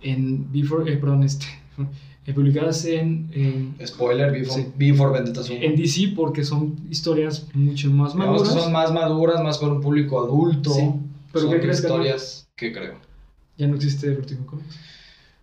en 0.00 0.50
Before, 0.52 0.90
eh, 0.92 0.96
perdón, 0.96 1.22
este, 1.24 1.46
eh, 2.26 2.32
publicadas 2.32 2.84
en, 2.84 3.28
en, 3.32 3.86
Spoiler, 3.86 4.30
Before, 4.30 4.62
Sí. 4.62 4.72
Before 4.76 5.12
Vendetta 5.12 5.40
en 5.52 5.76
DC 5.76 6.12
porque 6.14 6.44
son 6.44 6.76
historias 6.90 7.46
mucho 7.54 7.90
más 7.90 8.14
Digamos 8.14 8.42
que 8.42 8.48
maduras. 8.48 8.64
son 8.64 8.72
más 8.72 8.92
maduras, 8.92 9.42
más 9.42 9.58
para 9.58 9.72
un 9.72 9.80
público 9.80 10.20
adulto. 10.22 10.70
Sí. 10.70 10.90
¿Pero 11.32 11.46
Son 11.46 11.54
qué 11.54 11.60
crees 11.60 11.80
que 11.80 11.88
no? 11.88 11.94
historias 11.94 12.48
que 12.54 12.72
creo. 12.72 12.94
Ya 13.58 13.66
no 13.66 13.76
existe 13.76 14.08
Vertigo 14.08 14.46
Comics. 14.46 14.76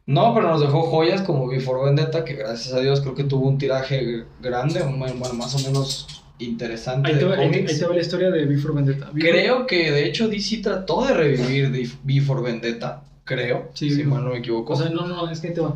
No, 0.06 0.34
pero 0.34 0.48
nos 0.50 0.62
dejó 0.62 0.84
joyas 0.84 1.22
como 1.22 1.48
Before 1.48 1.86
Vendetta, 1.86 2.26
que 2.26 2.34
gracias 2.34 2.74
a 2.74 2.80
Dios 2.80 3.02
creo 3.02 3.14
que 3.14 3.24
tuvo 3.24 3.48
un 3.48 3.58
tiraje 3.58 4.26
grande, 4.42 4.82
bueno, 4.84 5.34
más 5.36 5.56
o 5.56 5.60
menos 5.68 6.21
interesante 6.46 7.10
Ahí 7.12 7.18
te, 7.18 7.26
de 7.26 7.26
va, 7.26 7.36
ahí 7.38 7.54
ahí 7.54 7.66
te 7.80 7.86
va 7.86 7.94
la 7.96 8.02
historia 8.02 8.30
de 8.32 8.46
Before 8.46 8.74
Vendetta. 8.74 9.12
Before- 9.12 9.30
Creo 9.32 9.68
que 9.68 9.92
de 9.92 10.06
hecho 10.06 10.28
DC 10.28 10.58
trató 10.58 11.06
de 11.06 11.14
revivir 11.14 11.90
Before 12.04 12.42
Vendetta, 12.42 13.04
creo, 13.24 13.70
Sí, 13.74 13.90
si 13.92 14.04
mal 14.04 14.24
no 14.24 14.32
me 14.32 14.38
equivoco. 14.40 14.74
O 14.74 14.76
sea, 14.76 14.90
no, 14.90 15.06
no, 15.08 15.30
es 15.30 15.40
que 15.40 15.50
ahí 15.50 15.54
te 15.54 15.62
va. 15.62 15.76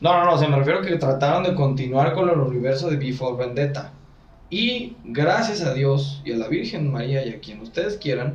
no, 0.00 0.12
no, 0.12 0.24
no, 0.24 0.34
o 0.34 0.38
sea, 0.38 0.48
me 0.48 0.56
refiero 0.56 0.82
que 0.82 0.96
trataron 0.96 1.44
de 1.44 1.54
continuar 1.54 2.12
con 2.14 2.28
el 2.28 2.38
universo 2.38 2.88
de 2.90 2.96
Before 2.96 3.36
Vendetta. 3.36 3.92
Y 4.48 4.96
gracias 5.04 5.62
a 5.62 5.74
Dios 5.74 6.22
y 6.24 6.32
a 6.32 6.36
la 6.36 6.46
Virgen 6.48 6.90
María 6.92 7.24
y 7.26 7.30
a 7.30 7.40
quien 7.40 7.60
ustedes 7.60 7.96
quieran, 7.96 8.34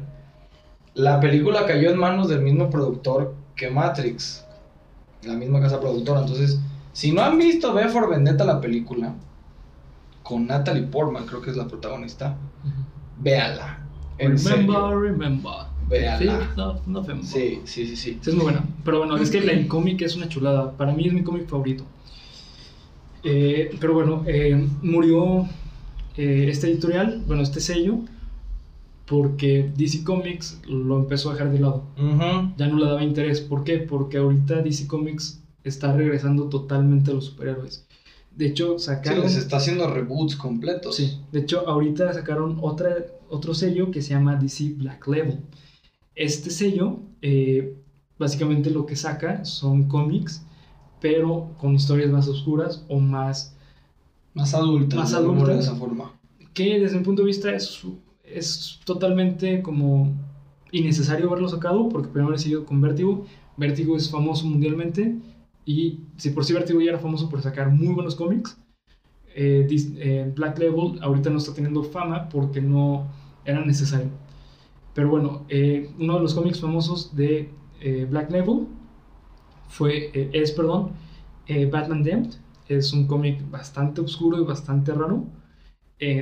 la 0.94 1.20
película 1.22 1.66
cayó 1.66 1.90
en 1.90 1.98
manos 1.98 2.28
del 2.28 2.42
mismo 2.42 2.70
productor 2.70 3.34
que 3.56 3.70
Matrix, 3.70 4.46
la 5.24 5.34
misma 5.36 5.62
casa 5.62 5.80
productora. 5.80 6.20
Entonces, 6.22 6.60
si 6.92 7.14
no 7.14 7.22
han 7.22 7.38
visto 7.38 7.74
Before 7.74 8.08
Vendetta 8.08 8.44
la 8.44 8.60
película, 8.60 9.14
con 10.32 10.48
Natalie 10.48 10.84
Portman, 10.84 11.26
creo 11.26 11.42
que 11.42 11.50
es 11.50 11.58
la 11.58 11.68
protagonista, 11.68 12.38
véala. 13.20 13.86
En 14.18 14.38
remember, 14.38 14.76
serio. 14.78 15.00
remember. 15.02 15.54
Véala. 15.90 16.50
Sí, 17.22 17.60
sí, 17.66 17.86
sí, 17.86 17.98
sí. 17.98 18.18
Sí, 18.22 18.30
es 18.30 18.34
muy 18.34 18.44
buena. 18.44 18.64
Pero 18.86 19.00
bueno, 19.00 19.18
es 19.18 19.30
que 19.30 19.40
el 19.40 19.68
cómic 19.68 20.02
es 20.04 20.16
una 20.16 20.30
chulada. 20.30 20.72
Para 20.78 20.94
mí 20.94 21.06
es 21.06 21.12
mi 21.12 21.22
cómic 21.22 21.50
favorito. 21.50 21.84
Eh, 23.26 23.76
pero 23.82 23.94
bueno, 23.94 24.24
eh, 24.26 24.70
murió 24.82 25.50
eh, 26.16 26.46
este 26.48 26.72
editorial, 26.72 27.22
bueno, 27.28 27.44
este 27.44 27.60
sello, 27.60 28.00
porque 29.08 29.70
DC 29.76 30.06
Comics 30.06 30.62
lo 30.66 30.98
empezó 30.98 31.32
a 31.32 31.34
dejar 31.34 31.52
de 31.52 31.60
lado. 31.60 31.84
Ya 32.56 32.68
no 32.68 32.78
le 32.78 32.86
daba 32.86 33.04
interés. 33.04 33.42
¿Por 33.42 33.66
qué? 33.66 33.80
Porque 33.80 34.18
ahorita 34.18 34.62
DC 34.62 34.88
Comics 34.88 35.44
está 35.66 35.92
regresando 35.92 36.46
totalmente 36.46 37.12
a 37.12 37.16
los 37.16 37.26
superhéroes. 37.26 37.86
De 38.36 38.48
hecho, 38.48 38.80
Sí, 38.80 38.86
sacaron... 38.86 39.22
les 39.22 39.36
está 39.36 39.58
haciendo 39.58 39.88
reboots 39.88 40.36
completos. 40.36 40.96
Sí, 40.96 41.20
de 41.32 41.40
hecho 41.40 41.68
ahorita 41.68 42.14
sacaron 42.14 42.58
otra, 42.62 42.96
otro 43.30 43.54
sello 43.54 43.92
que 43.92 44.02
se 44.02 44.12
llama 44.12 44.36
DC 44.36 44.74
Black 44.78 45.08
Label. 45.08 45.40
Este 46.16 46.50
sello, 46.50 47.00
eh, 47.22 47.76
básicamente 48.18 48.70
lo 48.70 48.86
que 48.86 48.96
saca 48.96 49.44
son 49.46 49.88
cómics, 49.88 50.46
pero 51.00 51.56
con 51.58 51.76
historias 51.76 52.10
más 52.10 52.28
oscuras 52.28 52.86
o 52.88 53.00
más... 53.00 53.56
Más 54.34 54.54
adultas. 54.54 54.98
Más 54.98 55.12
llamémoslo 55.12 55.48
de 55.48 55.52
adultas. 55.54 55.66
esa 55.68 55.76
forma. 55.76 56.14
que 56.54 56.80
desde 56.80 56.98
mi 56.98 57.04
punto 57.04 57.24
de 57.24 57.28
vista 57.28 57.54
es, 57.54 57.82
es 58.24 58.80
totalmente 58.86 59.62
como 59.62 60.14
innecesario 60.72 61.28
haberlo 61.28 61.50
sacado, 61.50 61.90
porque 61.90 62.08
primero 62.08 62.34
he 62.34 62.40
seguido 62.40 62.66
con 62.66 62.80
Vertigo. 62.80 63.26
Vertigo 63.58 63.98
es 63.98 64.10
famoso 64.10 64.46
mundialmente 64.46 65.18
y 65.66 66.02
si 66.18 66.32
por 66.32 66.46
sí 66.46 66.54
Vertigo 66.54 66.82
ya 66.82 66.92
era 66.92 67.00
famoso 67.00 67.30
por 67.30 67.42
sacar 67.42 67.70
muy 67.70 67.94
buenos 67.94 68.16
cómics, 68.16 68.58
eh, 69.34 69.68
eh, 69.70 70.32
Black 70.36 70.60
Label 70.60 71.00
ahorita 71.02 71.30
no 71.30 71.38
está 71.38 71.54
teniendo 71.54 71.84
fama 71.84 72.30
porque 72.30 72.62
no 72.62 73.08
era 73.46 73.64
necesario. 73.66 74.10
Pero 74.94 75.10
bueno, 75.10 75.46
eh, 75.50 75.90
uno 76.00 76.16
de 76.16 76.22
los 76.22 76.34
cómics 76.34 76.60
famosos 76.60 77.16
de 77.16 77.50
Black 78.10 78.30
Label 78.30 78.68
fue, 79.70 80.12
es, 80.14 80.52
perdón, 80.52 80.92
Batman 81.72 82.04
Damned. 82.04 82.34
Es 82.68 82.94
un 82.94 83.08
cómic 83.08 83.50
bastante 83.50 84.02
oscuro 84.02 84.40
y 84.40 84.44
bastante 84.44 84.94
raro. 84.94 85.26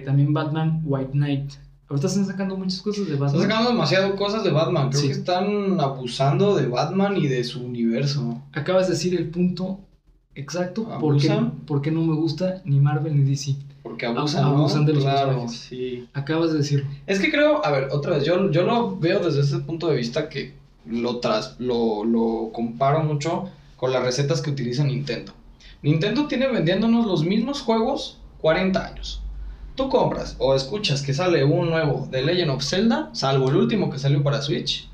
También 0.06 0.34
Batman 0.34 0.82
White 0.86 1.12
Knight. 1.12 1.54
Ahorita 1.90 2.08
están 2.08 2.26
sacando 2.28 2.56
muchas 2.56 2.82
cosas 2.82 3.08
de 3.08 3.14
Están 3.14 3.28
Batman. 3.28 3.42
sacando 3.42 3.70
demasiado 3.72 4.16
cosas 4.16 4.44
de 4.44 4.52
Batman. 4.52 4.90
Creo 4.90 5.02
Sí. 5.02 5.08
que 5.08 5.14
están 5.14 5.80
abusando 5.80 6.56
de 6.56 6.68
Batman 6.68 7.18
y 7.18 7.28
de 7.28 7.44
su 7.44 7.64
universo. 7.66 8.42
Acabas 8.54 8.88
de 8.88 8.94
decir 8.94 9.16
el 9.16 9.30
punto 9.30 9.80
Exacto, 10.36 10.84
porque, 11.02 11.30
¿Abusan? 11.30 11.52
porque 11.66 11.92
no 11.92 12.02
me 12.02 12.14
gusta 12.16 12.62
ni 12.64 12.80
Marvel 12.80 13.18
ni 13.18 13.24
DC. 13.30 13.56
Porque 13.84 14.06
abusan, 14.06 14.44
¿no? 14.44 14.58
Abusan 14.60 14.86
de 14.86 14.94
los 14.94 15.04
Claro, 15.04 15.28
personajes. 15.32 15.58
sí. 15.60 16.08
Acabas 16.14 16.52
de 16.52 16.60
decirlo. 16.60 16.86
Es 17.08 17.20
que 17.20 17.30
creo, 17.32 17.66
a 17.66 17.72
ver, 17.72 17.90
otra 17.92 18.16
vez, 18.16 18.24
yo, 18.24 18.50
yo 18.52 18.64
lo 18.64 18.96
veo 18.98 19.20
desde 19.20 19.42
ese 19.42 19.60
punto 19.60 19.88
de 19.88 19.98
vista 19.98 20.30
que 20.30 20.54
lo, 20.86 21.18
tras, 21.18 21.60
lo, 21.60 22.06
lo 22.06 22.52
comparo 22.54 23.04
mucho 23.04 23.50
con 23.76 23.92
las 23.92 24.04
recetas 24.04 24.42
que 24.42 24.52
utiliza 24.52 24.84
Nintendo. 24.86 25.34
Nintendo 25.82 26.28
tiene 26.28 26.48
vendiéndonos 26.48 27.06
los 27.06 27.24
mismos 27.26 27.62
juegos 27.62 28.20
40 28.40 28.86
años. 28.86 29.22
Tú 29.80 29.88
compras 29.88 30.36
o 30.40 30.56
escuchas 30.56 31.02
que 31.02 31.14
sale 31.14 31.46
un 31.46 31.70
nuevo 31.70 32.06
de 32.12 32.22
Legend 32.22 32.52
of 32.52 32.66
Zelda, 32.66 33.12
salvo 33.14 33.48
el 33.48 33.56
último 33.56 33.90
que 33.90 33.98
salió 33.98 34.22
para 34.22 34.42
Switch, 34.42 34.90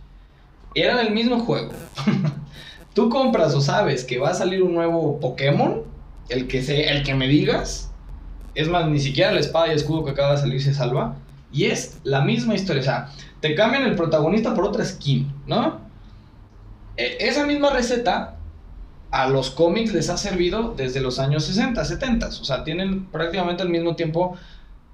era 0.76 1.02
el 1.02 1.12
mismo 1.12 1.40
juego. 1.40 1.72
Tú 2.94 3.10
compras 3.10 3.56
o 3.56 3.62
sabes 3.62 4.04
que 4.04 4.20
va 4.20 4.30
a 4.30 4.34
salir 4.36 4.62
un 4.62 4.76
nuevo 4.76 5.20
Pokémon, 5.20 5.82
el 6.30 6.48
que, 6.48 6.62
se, 6.62 6.88
el 6.92 7.02
que 7.02 7.16
me 7.16 7.28
digas, 7.28 7.90
es 8.54 8.68
más, 8.68 8.88
ni 8.88 9.00
siquiera 9.00 9.32
la 9.32 9.40
espada 9.40 9.70
y 9.70 9.72
escudo 9.72 10.06
que 10.06 10.12
acaba 10.12 10.34
de 10.34 10.38
salir 10.38 10.62
se 10.62 10.76
salva. 10.76 11.16
Y 11.52 11.66
es 11.66 11.98
la 12.04 12.22
misma 12.22 12.54
historia. 12.54 12.82
O 12.82 12.86
sea, 12.86 13.10
te 13.40 13.56
cambian 13.56 13.86
el 13.86 13.96
protagonista 13.96 14.54
por 14.54 14.66
otra 14.66 14.86
skin, 14.86 15.34
¿no? 15.48 15.80
E- 16.96 17.18
esa 17.22 17.44
misma 17.48 17.72
receta 17.72 18.36
a 19.10 19.30
los 19.30 19.50
cómics 19.50 19.94
les 19.94 20.12
ha 20.12 20.18
servido 20.18 20.76
desde 20.78 21.02
los 21.02 21.18
años 21.18 21.46
60, 21.46 21.84
70. 21.84 22.28
O 22.28 22.32
sea, 22.32 22.64
tienen 22.64 23.06
prácticamente 23.06 23.64
el 23.64 23.70
mismo 23.70 23.96
tiempo 23.96 24.38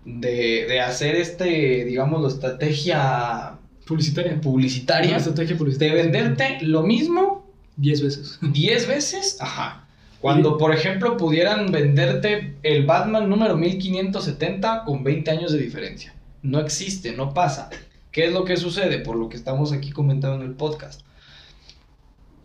de, 0.06 0.66
de 0.68 0.80
hacer 0.82 1.16
este, 1.16 1.86
digamos, 1.86 2.22
la 2.22 2.28
estrategia 2.30 3.58
Publicitaria. 3.86 4.40
publicitaria. 4.40 5.18
Estrategia 5.18 5.54
De 5.54 5.58
publicitaria. 5.60 5.94
venderte 5.96 6.60
lo 6.62 6.84
mismo 6.84 7.46
10 7.78 8.02
veces. 8.04 8.40
10 8.42 8.88
veces, 8.88 9.38
ajá. 9.40 9.88
Cuando, 10.22 10.58
por 10.58 10.74
ejemplo, 10.74 11.18
pudieran 11.18 11.72
venderte 11.72 12.56
el 12.62 12.86
Batman 12.86 13.28
número 13.28 13.58
1570 13.58 14.84
con 14.86 15.04
20 15.04 15.32
años 15.32 15.52
de 15.52 15.58
diferencia. 15.60 16.14
No 16.44 16.60
existe, 16.60 17.12
no 17.14 17.34
pasa. 17.34 17.70
¿Qué 18.12 18.26
es 18.26 18.34
lo 18.34 18.46
que 18.46 18.56
sucede? 18.58 19.00
Por 19.00 19.16
lo 19.16 19.30
que 19.30 19.38
estamos 19.38 19.72
aquí 19.72 19.90
comentando 19.92 20.44
en 20.44 20.50
el 20.50 20.56
podcast. 20.56 21.02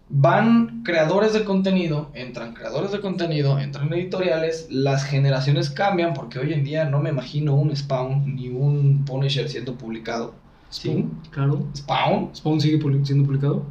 Van 0.09 0.83
creadores 0.85 1.33
de 1.33 1.45
contenido, 1.45 2.11
entran 2.15 2.55
creadores 2.55 2.93
de 2.93 3.01
contenido, 3.01 3.59
entran 3.59 3.93
editoriales, 3.93 4.69
las 4.71 5.05
generaciones 5.05 5.69
cambian 5.69 6.15
porque 6.15 6.39
hoy 6.39 6.53
en 6.53 6.63
día 6.63 6.85
no 6.85 7.01
me 7.01 7.11
imagino 7.11 7.55
un 7.55 7.75
Spawn 7.75 8.37
ni 8.37 8.49
un 8.49 9.05
Punisher 9.05 9.49
siendo 9.49 9.75
publicado. 9.75 10.35
Spawn, 10.73 11.21
claro. 11.31 11.67
¿Spawn? 11.77 12.31
Spawn 12.37 12.61
sigue 12.61 12.81
siendo 13.05 13.25
publicado. 13.25 13.65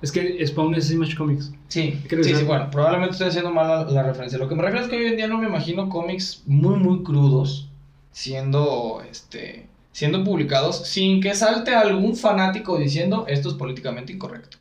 Es 0.00 0.10
que 0.10 0.44
Spawn 0.46 0.74
es 0.74 0.90
Image 0.90 1.16
Comics. 1.16 1.52
Sí, 1.68 2.00
Creo 2.08 2.22
que 2.22 2.28
sí, 2.28 2.34
sí, 2.34 2.44
bueno, 2.44 2.70
probablemente 2.70 3.12
estoy 3.12 3.28
haciendo 3.28 3.52
mal 3.52 3.68
la, 3.68 3.84
la 3.84 4.02
referencia. 4.02 4.38
Lo 4.38 4.48
que 4.48 4.54
me 4.54 4.62
refiero 4.62 4.84
es 4.84 4.90
que 4.90 4.96
hoy 4.96 5.06
en 5.06 5.16
día 5.16 5.28
no 5.28 5.38
me 5.38 5.46
imagino 5.46 5.88
cómics 5.88 6.42
muy, 6.46 6.76
muy 6.76 7.02
crudos 7.04 7.68
siendo, 8.10 9.02
este, 9.10 9.68
siendo 9.92 10.24
publicados 10.24 10.86
sin 10.86 11.20
que 11.20 11.34
salte 11.34 11.74
algún 11.74 12.16
fanático 12.16 12.78
diciendo 12.78 13.26
esto 13.28 13.48
es 13.48 13.54
políticamente 13.54 14.12
incorrecto. 14.12 14.58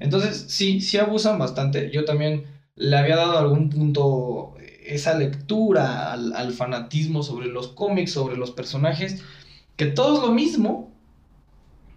Entonces, 0.00 0.46
sí, 0.48 0.80
sí 0.80 0.98
abusan 0.98 1.38
bastante. 1.38 1.90
Yo 1.90 2.04
también 2.04 2.46
le 2.76 2.96
había 2.96 3.16
dado 3.16 3.38
algún 3.38 3.70
punto 3.70 4.54
eh, 4.60 4.84
esa 4.88 5.16
lectura 5.18 6.12
al, 6.12 6.34
al 6.34 6.52
fanatismo 6.52 7.22
sobre 7.22 7.48
los 7.48 7.68
cómics, 7.68 8.12
sobre 8.12 8.36
los 8.36 8.50
personajes, 8.52 9.22
que 9.76 9.86
todo 9.86 10.16
es 10.16 10.22
lo 10.28 10.32
mismo, 10.34 10.92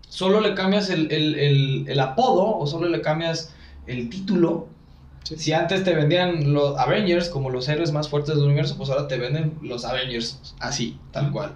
solo 0.08 0.42
le 0.42 0.56
cambias 0.56 0.90
el, 0.90 1.12
el- 1.12 1.36
el- 1.36 1.86
el 1.88 2.00
apodo 2.00 2.58
o 2.58 2.68
solo 2.68 2.88
le 2.90 3.02
cambias 3.02 3.54
el 3.88 4.10
título. 4.10 4.68
Sí. 5.24 5.38
Si 5.38 5.54
antes 5.54 5.84
te 5.84 5.94
vendían 5.94 6.54
los 6.54 6.78
Avengers 6.80 7.30
como 7.30 7.50
los 7.50 7.68
héroes 7.68 7.92
más 7.92 8.10
fuertes 8.10 8.36
del 8.36 8.46
universo, 8.46 8.78
pues 8.78 8.90
ahora 8.90 9.08
te 9.08 9.18
venden 9.18 9.58
los 9.62 9.86
Avengers 9.86 10.56
así, 10.60 10.98
tal 11.12 11.32
cual. 11.32 11.54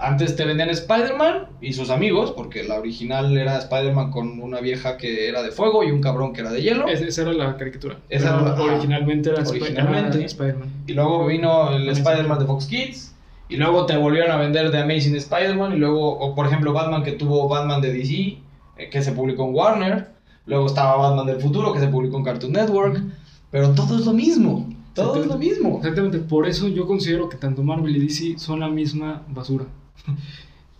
Antes 0.00 0.36
te 0.36 0.44
vendían 0.44 0.70
Spider-Man 0.70 1.46
y 1.60 1.72
sus 1.72 1.90
amigos, 1.90 2.32
porque 2.36 2.62
la 2.62 2.78
original 2.78 3.36
era 3.36 3.58
Spider-Man 3.58 4.12
con 4.12 4.40
una 4.40 4.60
vieja 4.60 4.96
que 4.96 5.28
era 5.28 5.42
de 5.42 5.50
fuego 5.50 5.82
y 5.82 5.90
un 5.90 6.00
cabrón 6.00 6.32
que 6.32 6.42
era 6.42 6.52
de 6.52 6.62
hielo. 6.62 6.86
Es- 6.86 7.00
esa 7.00 7.22
era 7.22 7.32
la 7.32 7.56
caricatura. 7.56 7.98
Esa 8.08 8.28
era 8.28 8.42
la- 8.42 8.62
originalmente 8.62 9.30
era, 9.30 9.42
Originalmente. 9.42 10.24
Spider-Man. 10.24 10.68
Y 10.86 10.92
luego 10.92 11.26
vino 11.26 11.70
el 11.72 11.88
Spider-Man 11.88 12.38
de 12.38 12.44
Fox 12.46 12.66
Kids. 12.66 13.14
Y 13.48 13.56
luego 13.56 13.86
te 13.86 13.96
volvieron 13.96 14.30
a 14.30 14.36
vender 14.36 14.70
de 14.70 14.78
Amazing 14.78 15.16
Spider-Man. 15.16 15.72
Y 15.72 15.76
luego, 15.78 16.16
o 16.18 16.34
por 16.34 16.46
ejemplo, 16.46 16.72
Batman 16.72 17.02
que 17.02 17.12
tuvo 17.12 17.48
Batman 17.48 17.80
de 17.80 17.92
DC, 17.92 18.38
eh, 18.76 18.90
que 18.90 19.02
se 19.02 19.10
publicó 19.12 19.46
en 19.48 19.54
Warner. 19.54 20.08
Luego 20.46 20.66
estaba 20.66 20.96
Batman 20.96 21.26
del 21.26 21.40
futuro, 21.40 21.72
que 21.72 21.80
se 21.80 21.88
publicó 21.88 22.18
en 22.18 22.24
Cartoon 22.24 22.52
Network. 22.52 23.02
Pero 23.50 23.70
todo 23.74 23.98
es 23.98 24.06
lo 24.06 24.12
mismo. 24.12 24.68
Todo 24.94 25.20
es 25.20 25.26
lo 25.26 25.38
mismo. 25.38 25.76
Exactamente, 25.78 26.18
por 26.18 26.46
eso 26.46 26.68
yo 26.68 26.86
considero 26.86 27.28
que 27.28 27.36
tanto 27.36 27.62
Marvel 27.62 27.96
y 27.96 28.00
DC 28.00 28.38
son 28.38 28.60
la 28.60 28.68
misma 28.68 29.22
basura. 29.28 29.64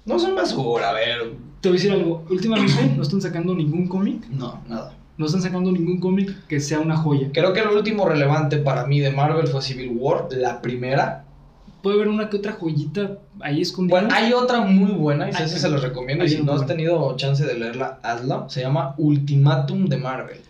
No 0.05 0.19
son 0.19 0.35
basura, 0.35 0.91
a 0.91 0.93
ver. 0.93 1.33
Te 1.61 1.69
voy 1.69 1.77
a 1.77 1.81
decir 1.81 1.93
algo, 1.93 2.25
últimamente 2.31 2.93
no 2.97 3.03
están 3.03 3.21
sacando 3.21 3.55
ningún 3.55 3.89
cómic, 3.89 4.27
No, 4.29 4.61
nada. 4.69 4.95
no 5.17 5.27
están 5.27 5.43
sacando 5.43 5.73
ningún 5.73 5.99
cómic 6.01 6.47
que 6.47 6.61
sea 6.61 6.79
una 6.81 6.97
joya. 6.97 7.31
Creo 7.33 7.53
que 7.53 7.63
lo 7.63 7.75
último 7.77 8.07
relevante 8.09 8.59
para 8.59 8.87
mí 8.87 9.01
de 9.01 9.11
Marvel 9.11 9.49
fue 9.49 9.61
Civil 9.61 9.91
War, 9.95 10.29
la 10.31 10.63
primera. 10.63 11.25
Puede 11.83 11.97
haber 11.97 12.09
una 12.09 12.29
que 12.31 12.37
otra 12.39 12.53
joyita 12.53 13.19
ahí 13.41 13.61
escondida. 13.61 14.01
Bueno, 14.01 14.15
hay 14.15 14.33
otra 14.33 14.61
muy 14.63 14.93
buena 14.93 15.27
y 15.29 15.31
esa 15.31 15.47
se 15.49 15.69
los 15.69 15.83
recomiendo. 15.83 16.25
Y 16.25 16.29
si 16.29 16.43
no 16.43 16.53
has 16.53 16.67
tenido 16.67 17.15
chance 17.17 17.45
de 17.45 17.55
leerla, 17.59 17.99
hazla. 18.03 18.47
Se 18.49 18.61
llama 18.61 18.95
Ultimatum 18.99 19.87
de 19.87 19.97
Marvel. 19.97 20.41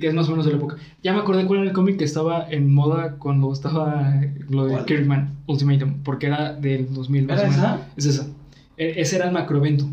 Que 0.00 0.08
es 0.08 0.14
más 0.14 0.26
o 0.28 0.30
menos 0.32 0.44
de 0.46 0.52
la 0.52 0.58
época. 0.58 0.76
Ya 1.02 1.12
me 1.12 1.20
acordé 1.20 1.44
cuál 1.46 1.60
era 1.60 1.68
el 1.68 1.74
cómic 1.74 1.98
que 1.98 2.04
estaba 2.04 2.46
en 2.50 2.72
moda 2.72 3.16
cuando 3.18 3.52
estaba 3.52 4.20
lo 4.48 4.66
de 4.66 4.72
¿Cuál? 4.72 4.84
Kirkman 4.84 5.36
Ultimatum, 5.46 6.02
porque 6.02 6.26
era 6.26 6.52
del 6.54 6.92
2000 6.92 7.26
más 7.26 7.40
¿Era 7.40 7.48
esa? 7.48 7.80
Es 7.96 8.06
esa. 8.06 8.26
E- 8.76 8.94
ese 9.00 9.16
era 9.16 9.26
el 9.26 9.32
macroevento, 9.32 9.88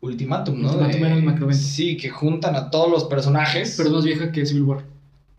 Ultimatum, 0.00 0.60
¿no? 0.60 0.68
Ultimatum 0.68 0.92
De- 1.00 1.06
era 1.06 1.16
el 1.16 1.22
macroevento. 1.22 1.62
Sí, 1.62 1.96
que 1.96 2.08
juntan 2.10 2.54
a 2.56 2.70
todos 2.70 2.90
los 2.90 3.04
personajes. 3.04 3.74
pero 3.76 3.88
es 3.88 3.94
más 3.94 4.04
vieja 4.04 4.30
que 4.32 4.44
Civil 4.46 4.62
War. 4.64 4.84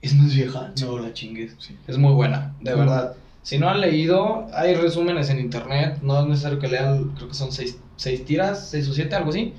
Es 0.02 0.16
más 0.16 0.34
vieja. 0.34 0.72
No 0.82 1.00
la 1.00 1.14
chingues. 1.14 1.56
Sí. 1.60 1.76
Es 1.88 1.98
muy 1.98 2.14
buena, 2.14 2.54
de 2.62 2.74
verdad. 2.74 3.14
Si 3.42 3.58
no 3.58 3.70
han 3.70 3.82
leído, 3.82 4.48
hay 4.54 4.76
resúmenes 4.76 5.30
en 5.30 5.40
internet. 5.40 6.00
No 6.04 6.22
es 6.22 6.28
necesario 6.28 6.60
que 6.60 6.68
lean, 6.68 7.12
creo 7.16 7.28
que 7.30 7.34
son 7.34 7.52
seis, 7.52 7.78
seis 7.96 8.24
tiras, 8.26 8.70
seis 8.70 8.88
o 8.90 8.94
siete, 8.94 9.16
algo 9.16 9.30
así. 9.30 9.54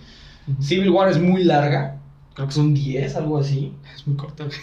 Civil 0.60 0.90
War 0.90 1.08
es 1.10 1.18
muy 1.20 1.44
larga. 1.44 1.99
Creo 2.34 2.46
que 2.46 2.52
son 2.54 2.74
10, 2.74 3.16
algo 3.16 3.38
así. 3.38 3.72
Es 3.94 4.06
muy 4.06 4.16
corta. 4.16 4.46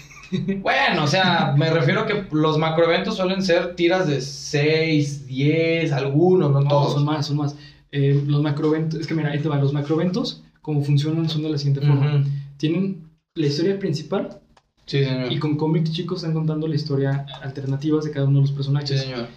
Bueno, 0.61 1.05
o 1.05 1.07
sea, 1.07 1.55
me 1.57 1.69
refiero 1.69 2.05
que 2.05 2.25
los 2.31 2.57
macroeventos 2.57 3.15
suelen 3.15 3.41
ser 3.41 3.75
tiras 3.75 4.07
de 4.07 4.19
6, 4.19 5.25
10, 5.25 5.93
algunos, 5.93 6.51
no, 6.51 6.59
No, 6.59 6.67
todos. 6.67 6.93
son 6.95 7.05
más, 7.05 7.27
son 7.27 7.37
más. 7.37 7.55
Eh, 7.93 8.21
los 8.27 8.41
macroeventos, 8.41 8.99
es 8.99 9.07
que 9.07 9.13
mira, 9.13 9.29
ahí 9.29 9.39
te 9.39 9.47
va, 9.47 9.55
los 9.55 9.71
macroeventos, 9.71 10.43
como 10.61 10.83
funcionan, 10.83 11.29
son 11.29 11.43
de 11.43 11.49
la 11.49 11.57
siguiente 11.57 11.79
forma. 11.87 12.17
Ujú. 12.17 12.29
Tienen 12.57 13.07
la 13.35 13.45
historia 13.45 13.79
principal 13.79 14.41
Sí, 14.85 15.01
señor. 15.05 15.31
y 15.31 15.39
con 15.39 15.55
cómics 15.55 15.91
chicos 15.93 16.17
están 16.19 16.33
contando 16.33 16.67
la 16.67 16.75
historia 16.75 17.25
alternativas 17.41 18.03
de 18.03 18.11
cada 18.11 18.25
uno 18.25 18.39
de 18.39 18.41
los 18.41 18.49
Sí, 18.49 18.55
personajes. 18.57 19.01
señor. 19.01 19.27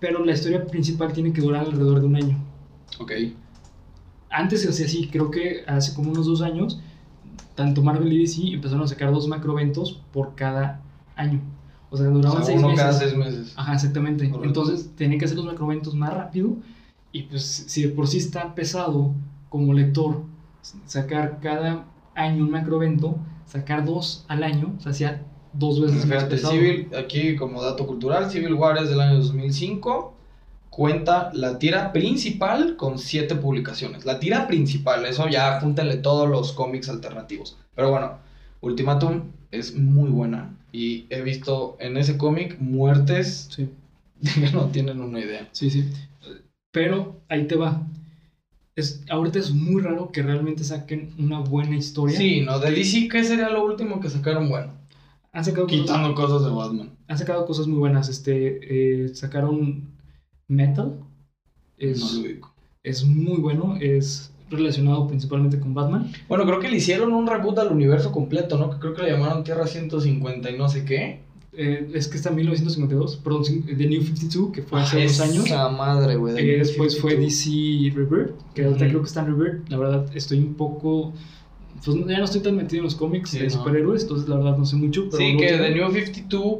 Pero 0.00 0.22
la 0.22 0.32
historia 0.32 0.66
principal 0.66 1.14
tiene 1.14 1.32
que 1.32 1.40
durar 1.40 1.64
alrededor 1.64 2.00
de 2.00 2.06
un 2.08 2.16
año. 2.16 2.38
Ok. 2.98 3.12
Antes 4.28 4.60
se 4.62 4.68
hacía 4.68 4.84
así, 4.84 5.08
creo 5.08 5.30
que 5.30 5.62
hace 5.66 5.94
como 5.94 6.10
unos 6.10 6.26
dos 6.26 6.42
años, 6.42 6.78
tanto 7.56 7.82
Marvel 7.82 8.12
y 8.12 8.20
DC 8.20 8.54
empezaron 8.54 8.84
a 8.84 8.86
sacar 8.86 9.10
dos 9.10 9.26
macroeventos 9.26 10.00
por 10.12 10.36
cada 10.36 10.80
año. 11.16 11.40
O 11.90 11.96
sea, 11.96 12.08
O 12.08 12.12
duraban 12.12 12.38
sea, 12.38 12.46
seis 12.46 12.58
uno 12.58 12.68
meses. 12.68 12.84
cada 12.84 12.92
seis 12.92 13.16
meses. 13.16 13.52
Ajá, 13.56 13.74
exactamente. 13.74 14.28
Correcto. 14.30 14.46
Entonces, 14.46 14.90
tenía 14.96 15.18
que 15.18 15.24
hacer 15.24 15.36
los 15.36 15.46
macroeventos 15.46 15.94
más 15.94 16.14
rápido. 16.14 16.56
Y 17.12 17.22
pues, 17.22 17.42
si 17.44 17.82
de 17.82 17.88
por 17.88 18.06
sí 18.06 18.18
está 18.18 18.54
pesado 18.54 19.12
como 19.48 19.72
lector 19.72 20.22
sacar 20.84 21.38
cada 21.40 21.86
año 22.14 22.44
un 22.44 22.50
macroevento, 22.50 23.16
sacar 23.46 23.84
dos 23.84 24.24
al 24.28 24.42
año, 24.42 24.74
se 24.80 24.90
hacía 24.90 25.22
dos 25.52 25.80
veces 25.80 26.04
más 26.06 26.16
Fíjate, 26.16 26.26
pesado. 26.34 26.52
Civil, 26.52 26.88
aquí 26.98 27.36
como 27.36 27.62
dato 27.62 27.86
cultural, 27.86 28.30
Civil 28.30 28.54
War 28.54 28.76
es 28.78 28.90
del 28.90 29.00
año 29.00 29.16
2005. 29.18 30.12
Cuenta 30.76 31.30
la 31.32 31.58
tira 31.58 31.90
principal 31.92 32.76
con 32.76 32.98
siete 32.98 33.34
publicaciones. 33.34 34.04
La 34.04 34.18
tira 34.18 34.46
principal, 34.46 35.06
eso 35.06 35.26
ya 35.28 35.58
júntenle 35.58 35.96
todos 35.96 36.28
los 36.28 36.52
cómics 36.52 36.90
alternativos. 36.90 37.56
Pero 37.74 37.90
bueno, 37.90 38.18
Ultimatum 38.60 39.22
es 39.50 39.74
muy 39.74 40.10
buena. 40.10 40.54
Y 40.72 41.06
he 41.08 41.22
visto 41.22 41.76
en 41.80 41.96
ese 41.96 42.18
cómic 42.18 42.58
muertes 42.60 43.48
Sí, 43.50 43.70
que 44.34 44.50
no 44.50 44.66
tienen 44.66 45.00
una 45.00 45.20
idea. 45.20 45.48
sí, 45.52 45.70
sí. 45.70 45.84
Pero 46.72 47.16
ahí 47.30 47.46
te 47.46 47.56
va. 47.56 47.80
Es, 48.74 49.02
ahorita 49.08 49.38
es 49.38 49.52
muy 49.52 49.80
raro 49.80 50.12
que 50.12 50.22
realmente 50.22 50.62
saquen 50.62 51.14
una 51.18 51.38
buena 51.40 51.76
historia. 51.76 52.18
Sí, 52.18 52.42
¿no? 52.42 52.58
De 52.58 52.70
DC, 52.70 53.08
¿qué 53.08 53.24
sería 53.24 53.48
lo 53.48 53.64
último 53.64 53.98
que 54.00 54.10
sacaron 54.10 54.50
bueno? 54.50 54.72
Han 55.32 55.42
sacado, 55.44 55.66
cosas, 55.66 55.80
Quitando 55.80 56.14
cosas 56.14 56.44
de 56.44 56.50
Batman. 56.50 56.90
han 57.08 57.18
sacado 57.18 57.46
cosas 57.46 57.66
muy 57.66 57.78
buenas. 57.78 58.10
Este, 58.10 59.04
eh, 59.06 59.08
sacaron 59.14 59.95
Metal. 60.48 61.00
Es, 61.78 62.00
No 62.00 62.24
es 62.82 63.04
muy 63.04 63.38
bueno. 63.38 63.76
Es 63.80 64.32
relacionado 64.48 65.08
principalmente 65.08 65.58
con 65.58 65.74
Batman. 65.74 66.10
Bueno, 66.28 66.44
creo 66.46 66.60
que 66.60 66.68
le 66.68 66.76
hicieron 66.76 67.12
un 67.12 67.26
reboot 67.26 67.58
al 67.58 67.72
universo 67.72 68.12
completo, 68.12 68.56
¿no? 68.58 68.78
Creo 68.78 68.94
que 68.94 69.02
le 69.02 69.10
llamaron 69.10 69.42
Tierra 69.42 69.66
150 69.66 70.50
y 70.50 70.56
no 70.58 70.68
sé 70.68 70.84
qué. 70.84 71.20
eh, 71.58 71.90
es 71.94 72.06
que 72.08 72.16
está 72.18 72.28
en 72.28 72.36
1952, 72.36 73.16
perdón, 73.16 73.42
The 73.66 73.86
New 73.86 74.02
52, 74.02 74.52
que 74.52 74.62
fue 74.62 74.78
hace 74.80 75.00
Ah, 75.00 75.04
dos 75.04 75.20
años. 75.20 75.46
Esa 75.46 75.68
madre, 75.70 76.14
güey. 76.16 76.36
Eh, 76.38 76.58
después 76.58 77.00
fue 77.00 77.12
52. 77.12 77.90
DC 77.90 77.96
Rebirth, 77.96 78.52
que 78.54 78.64
ahorita 78.64 78.86
creo 78.88 79.00
que 79.00 79.06
está 79.08 79.20
en 79.24 79.26
Rebirth. 79.38 79.68
La 79.70 79.78
verdad, 79.78 80.06
estoy 80.14 80.38
un 80.38 80.54
poco. 80.54 81.14
Pues 81.84 81.96
ya 82.06 82.18
no 82.18 82.24
estoy 82.24 82.40
tan 82.42 82.56
metido 82.56 82.80
en 82.80 82.84
los 82.84 82.94
cómics 82.94 83.30
Sí, 83.30 83.38
de 83.38 83.44
no. 83.44 83.50
superhéroes, 83.50 84.02
entonces 84.02 84.28
la 84.28 84.36
verdad 84.36 84.56
no 84.58 84.64
sé 84.66 84.76
mucho. 84.76 85.08
Pero 85.10 85.16
Sí, 85.18 85.36
que 85.38 85.46
The 85.48 85.74
New 85.74 85.90
52 85.90 86.58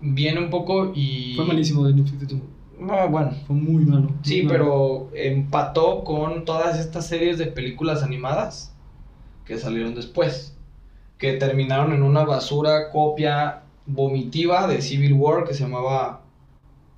viene 0.00 0.40
un 0.40 0.48
poco 0.50 0.92
y. 0.94 1.34
Fue 1.36 1.44
malísimo 1.44 1.84
The 1.86 1.92
New 1.92 2.06
52. 2.06 2.40
Ah, 2.88 3.06
bueno. 3.06 3.32
Fue 3.46 3.56
muy 3.56 3.84
malo. 3.84 4.10
Sí, 4.22 4.42
malo. 4.42 4.48
pero 4.52 5.10
empató 5.14 6.04
con 6.04 6.44
todas 6.44 6.78
estas 6.78 7.06
series 7.06 7.38
de 7.38 7.46
películas 7.46 8.02
animadas 8.02 8.74
que 9.44 9.58
salieron 9.58 9.94
después. 9.94 10.56
Que 11.18 11.34
terminaron 11.34 11.92
en 11.92 12.02
una 12.02 12.24
basura 12.24 12.90
copia 12.90 13.62
vomitiva 13.86 14.66
de 14.66 14.82
Civil 14.82 15.14
War 15.14 15.44
que 15.44 15.54
se 15.54 15.62
llamaba 15.62 16.22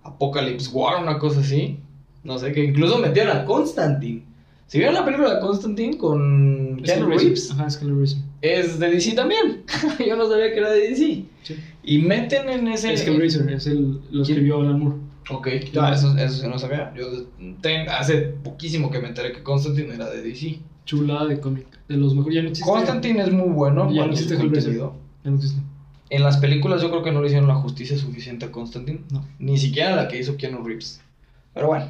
Apocalypse 0.03 0.71
War, 0.73 1.03
una 1.03 1.19
cosa 1.19 1.41
así. 1.41 1.79
No 2.25 2.39
sé, 2.39 2.53
que 2.53 2.65
incluso 2.65 2.99
metieron 2.99 3.37
a 3.37 3.45
Constantine. 3.45 4.25
Si 4.67 4.79
vieron 4.79 4.95
la 4.95 5.05
película 5.05 5.35
de 5.35 5.41
Constantine 5.41 5.97
con 5.97 6.83
Keanu 6.83 7.07
Reeves. 7.07 7.51
Ajá, 7.53 7.69
es 7.69 7.81
es 8.43 8.79
de 8.79 8.91
DC 8.91 9.15
también. 9.15 9.65
Yo 10.07 10.15
no 10.17 10.29
sabía 10.29 10.53
que 10.53 10.59
era 10.59 10.71
de 10.71 10.89
DC. 10.91 11.25
Sí. 11.43 11.57
Y 11.83 11.99
meten 11.99 12.49
en 12.51 12.69
ese. 12.69 12.93
Es 12.93 13.03
que 13.03 13.17
es 13.25 13.67
el, 13.67 14.01
lo 14.11 14.23
escribió 14.23 14.61
Alan 14.61 14.79
Moore. 14.79 14.97
Ok, 15.31 15.49
ah, 15.79 15.93
eso, 15.93 16.17
eso 16.17 16.43
sí 16.43 16.49
no 16.49 16.59
sabía. 16.59 16.93
Yo 16.95 17.07
ten- 17.61 17.89
hace 17.89 18.17
poquísimo 18.19 18.91
que 18.91 18.99
me 18.99 19.09
enteré 19.09 19.33
que 19.33 19.43
Constantine 19.43 19.95
era 19.95 20.09
de 20.09 20.23
DC. 20.23 20.61
Chulada 20.87 21.27
de 21.27 21.39
cómic. 21.39 21.67
De 21.87 21.97
los 21.97 22.15
mejores. 22.15 22.35
Ya 22.37 22.43
no 22.43 22.49
existe. 22.49 22.71
Constantine 22.71 23.23
es 23.23 23.31
muy 23.31 23.49
bueno. 23.51 23.93
Ya 23.93 24.07
no 24.07 24.13
existe 24.13 24.37
contenido. 24.37 24.97
Ya 25.25 25.31
no 25.31 25.37
existe. 25.37 25.61
En 26.11 26.23
las 26.23 26.39
películas 26.39 26.81
yo 26.81 26.89
creo 26.91 27.03
que 27.03 27.13
no 27.13 27.21
le 27.21 27.27
hicieron 27.27 27.47
la 27.49 27.57
justicia 27.57 27.99
suficiente 27.99 28.47
a 28.47 28.51
Constantine. 28.53 29.01
No. 29.13 29.23
Ni 29.39 29.59
siquiera 29.59 29.95
la 29.95 30.09
que 30.09 30.19
hizo 30.19 30.37
Keanu 30.39 30.63
Reeves. 30.65 31.03
Pero 31.53 31.67
bueno. 31.67 31.89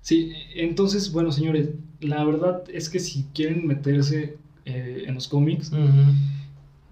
Sí, 0.00 0.32
entonces, 0.54 1.12
bueno, 1.12 1.30
señores, 1.30 1.68
la 2.00 2.24
verdad 2.24 2.62
es 2.72 2.88
que 2.88 2.98
si 2.98 3.24
quieren 3.34 3.66
meterse 3.66 4.36
eh, 4.64 5.04
en 5.06 5.14
los 5.14 5.28
cómics, 5.28 5.70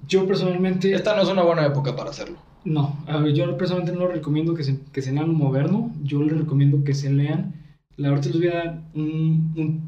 yo 0.06 0.26
personalmente. 0.28 0.92
Esta 0.92 1.16
no 1.16 1.22
es 1.22 1.28
una 1.28 1.42
buena 1.42 1.66
época 1.66 1.96
para 1.96 2.10
hacerlo. 2.10 2.38
No, 2.66 2.96
a 3.06 3.18
ver, 3.18 3.32
yo 3.32 3.56
personalmente 3.56 3.96
no 3.98 4.08
recomiendo 4.08 4.54
que 4.54 4.64
se, 4.64 4.78
que 4.92 5.00
se 5.00 5.12
lean 5.12 5.30
un 5.30 5.36
moderno, 5.38 5.92
yo 6.02 6.20
les 6.22 6.36
recomiendo 6.36 6.82
que 6.84 6.94
se 6.94 7.10
lean, 7.10 7.54
la 7.96 8.10
verdad 8.10 8.24
les 8.26 8.36
voy 8.38 8.48
a 8.48 8.54
dar 8.56 8.82
un- 8.92 9.52
un- 9.56 9.80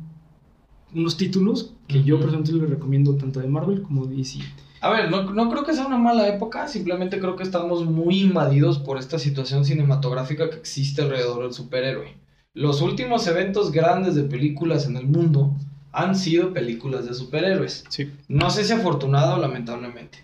unos 0.95 1.16
títulos 1.16 1.74
que 1.89 2.03
yo 2.05 2.16
personalmente 2.20 2.53
les 2.53 2.70
recomiendo 2.70 3.14
tanto 3.16 3.41
de 3.41 3.49
Marvel 3.49 3.83
como 3.83 4.07
de 4.07 4.16
DC. 4.16 4.39
A 4.81 4.91
ver, 4.91 5.11
no, 5.11 5.24
no 5.33 5.51
creo 5.51 5.64
que 5.64 5.74
sea 5.74 5.87
una 5.87 5.99
mala 5.99 6.29
época, 6.29 6.68
simplemente 6.68 7.18
creo 7.18 7.35
que 7.35 7.43
estamos 7.43 7.85
muy 7.85 8.20
invadidos 8.20 8.79
por 8.79 8.97
esta 8.99 9.18
situación 9.18 9.64
cinematográfica 9.64 10.49
que 10.49 10.57
existe 10.57 11.03
alrededor 11.03 11.43
del 11.43 11.53
superhéroe. 11.53 12.14
Los 12.55 12.81
últimos 12.81 13.26
eventos 13.26 13.72
grandes 13.72 14.14
de 14.14 14.22
películas 14.22 14.87
en 14.87 14.97
el 14.97 15.07
mundo 15.07 15.53
han 15.91 16.14
sido 16.14 16.53
películas 16.53 17.07
de 17.07 17.14
superhéroes. 17.14 17.85
Sí. 17.89 18.09
No 18.29 18.51
sé 18.51 18.62
si 18.62 18.72
afortunado 18.72 19.35
o 19.35 19.39
lamentablemente. 19.41 20.18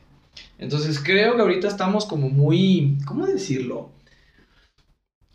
Entonces 0.64 0.98
creo 1.02 1.36
que 1.36 1.42
ahorita 1.42 1.68
estamos 1.68 2.04
como 2.06 2.28
muy, 2.28 2.98
¿cómo 3.06 3.26
decirlo? 3.26 3.90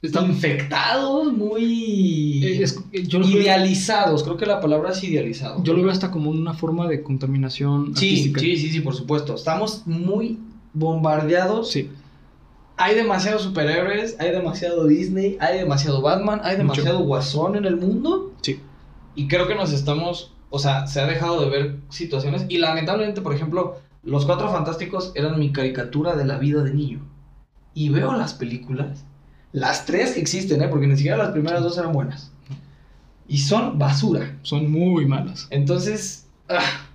Están, 0.01 0.27
Infectados, 0.27 1.34
muy 1.34 2.41
eh, 2.45 2.63
es- 2.63 2.80
eh, 2.93 3.03
yo, 3.05 3.19
idealizados. 3.19 4.23
Creo 4.23 4.38
que 4.38 4.45
la 4.45 4.61
palabra 4.61 4.91
es 4.91 5.03
idealizado. 5.03 5.61
yo 5.63 5.73
lo 5.73 5.82
veo 5.82 5.91
hasta 5.91 6.09
como 6.09 6.30
una 6.30 6.53
forma 6.53 6.88
de 6.88 7.03
contaminación 7.03 7.95
Sí, 7.97 8.09
artística. 8.11 8.39
sí, 8.39 8.57
sí, 8.57 8.69
sí, 8.71 8.80
por 8.82 8.95
supuesto. 8.95 9.36
Estamos 9.36 9.86
muy 9.86 10.39
bombardeados 10.73 11.71
Sí, 11.71 11.89
Hay 12.77 12.95
demasiados 12.95 13.41
superhéroes, 13.41 14.15
hay 14.21 14.32
demasiado 14.32 14.88
Disney, 14.88 15.36
hay 15.41 15.57
demasiado 15.57 16.01
Batman, 16.01 16.39
hay 16.43 16.55
Mucho. 16.55 16.63
demasiado 16.82 16.99
Guasón 17.03 17.57
en 17.57 17.65
el 17.65 17.75
mundo. 17.75 18.32
sí. 18.41 18.59
Y 19.15 19.27
creo 19.27 19.49
que 19.49 19.55
nos 19.55 19.73
estamos, 19.73 20.32
o 20.49 20.59
sea, 20.59 20.88
se 20.88 21.01
ha 21.01 21.05
dejado 21.05 21.41
de 21.41 21.49
ver 21.49 21.75
situaciones. 21.89 22.45
Y 22.47 22.57
lamentablemente, 22.59 23.19
por 23.19 23.34
ejemplo, 23.36 23.75
Los 24.04 24.26
Cuatro 24.26 24.50
Fantásticos 24.52 25.12
eran 25.16 25.39
mi 25.39 25.52
caricatura 25.52 26.16
de 26.16 26.26
la 26.26 26.38
vida 26.38 26.64
de 26.64 26.74
niño. 26.74 27.06
Y 27.74 27.89
veo 27.89 28.14
las 28.14 28.34
películas, 28.34 29.06
las 29.52 29.86
tres 29.86 30.12
que 30.14 30.22
existen, 30.22 30.62
¿eh? 30.62 30.68
porque 30.68 30.88
ni 30.88 30.95
siquiera 30.97 31.18
las 31.18 31.32
primeras 31.32 31.64
dos 31.64 31.78
eran 31.78 31.93
buenas. 31.93 32.32
Y 33.28 33.39
son 33.39 33.78
basura. 33.78 34.38
Son 34.41 34.72
muy 34.72 35.06
malas. 35.06 35.47
Entonces, 35.52 36.28
ah, 36.50 36.88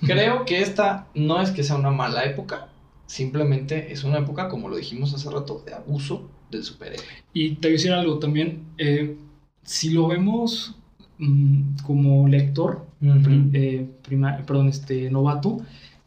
creo 0.00 0.44
que 0.44 0.60
esta 0.62 1.06
no 1.14 1.40
es 1.40 1.50
que 1.50 1.62
sea 1.64 1.76
una 1.76 1.90
mala 1.90 2.24
época, 2.24 2.68
simplemente 3.06 3.92
es 3.92 4.04
una 4.04 4.18
época, 4.18 4.48
como 4.48 4.68
lo 4.68 4.76
dijimos 4.76 5.14
hace 5.14 5.30
rato, 5.30 5.62
de 5.66 5.74
abuso 5.74 6.30
del 6.50 6.64
superhéroe. 6.64 7.04
Y 7.32 7.56
te 7.56 7.68
voy 7.68 7.74
a 7.74 7.78
decir 7.78 7.92
algo 7.92 8.18
también, 8.18 8.64
eh, 8.78 9.16
si 9.62 9.90
lo 9.90 10.08
vemos 10.08 10.76
mm, 11.18 11.76
como 11.84 12.26
lector, 12.28 12.86
prim- 13.00 13.50
eh, 13.54 13.88
prima- 14.02 14.38
perdón, 14.46 14.68
este, 14.68 15.10
novato, 15.10 15.58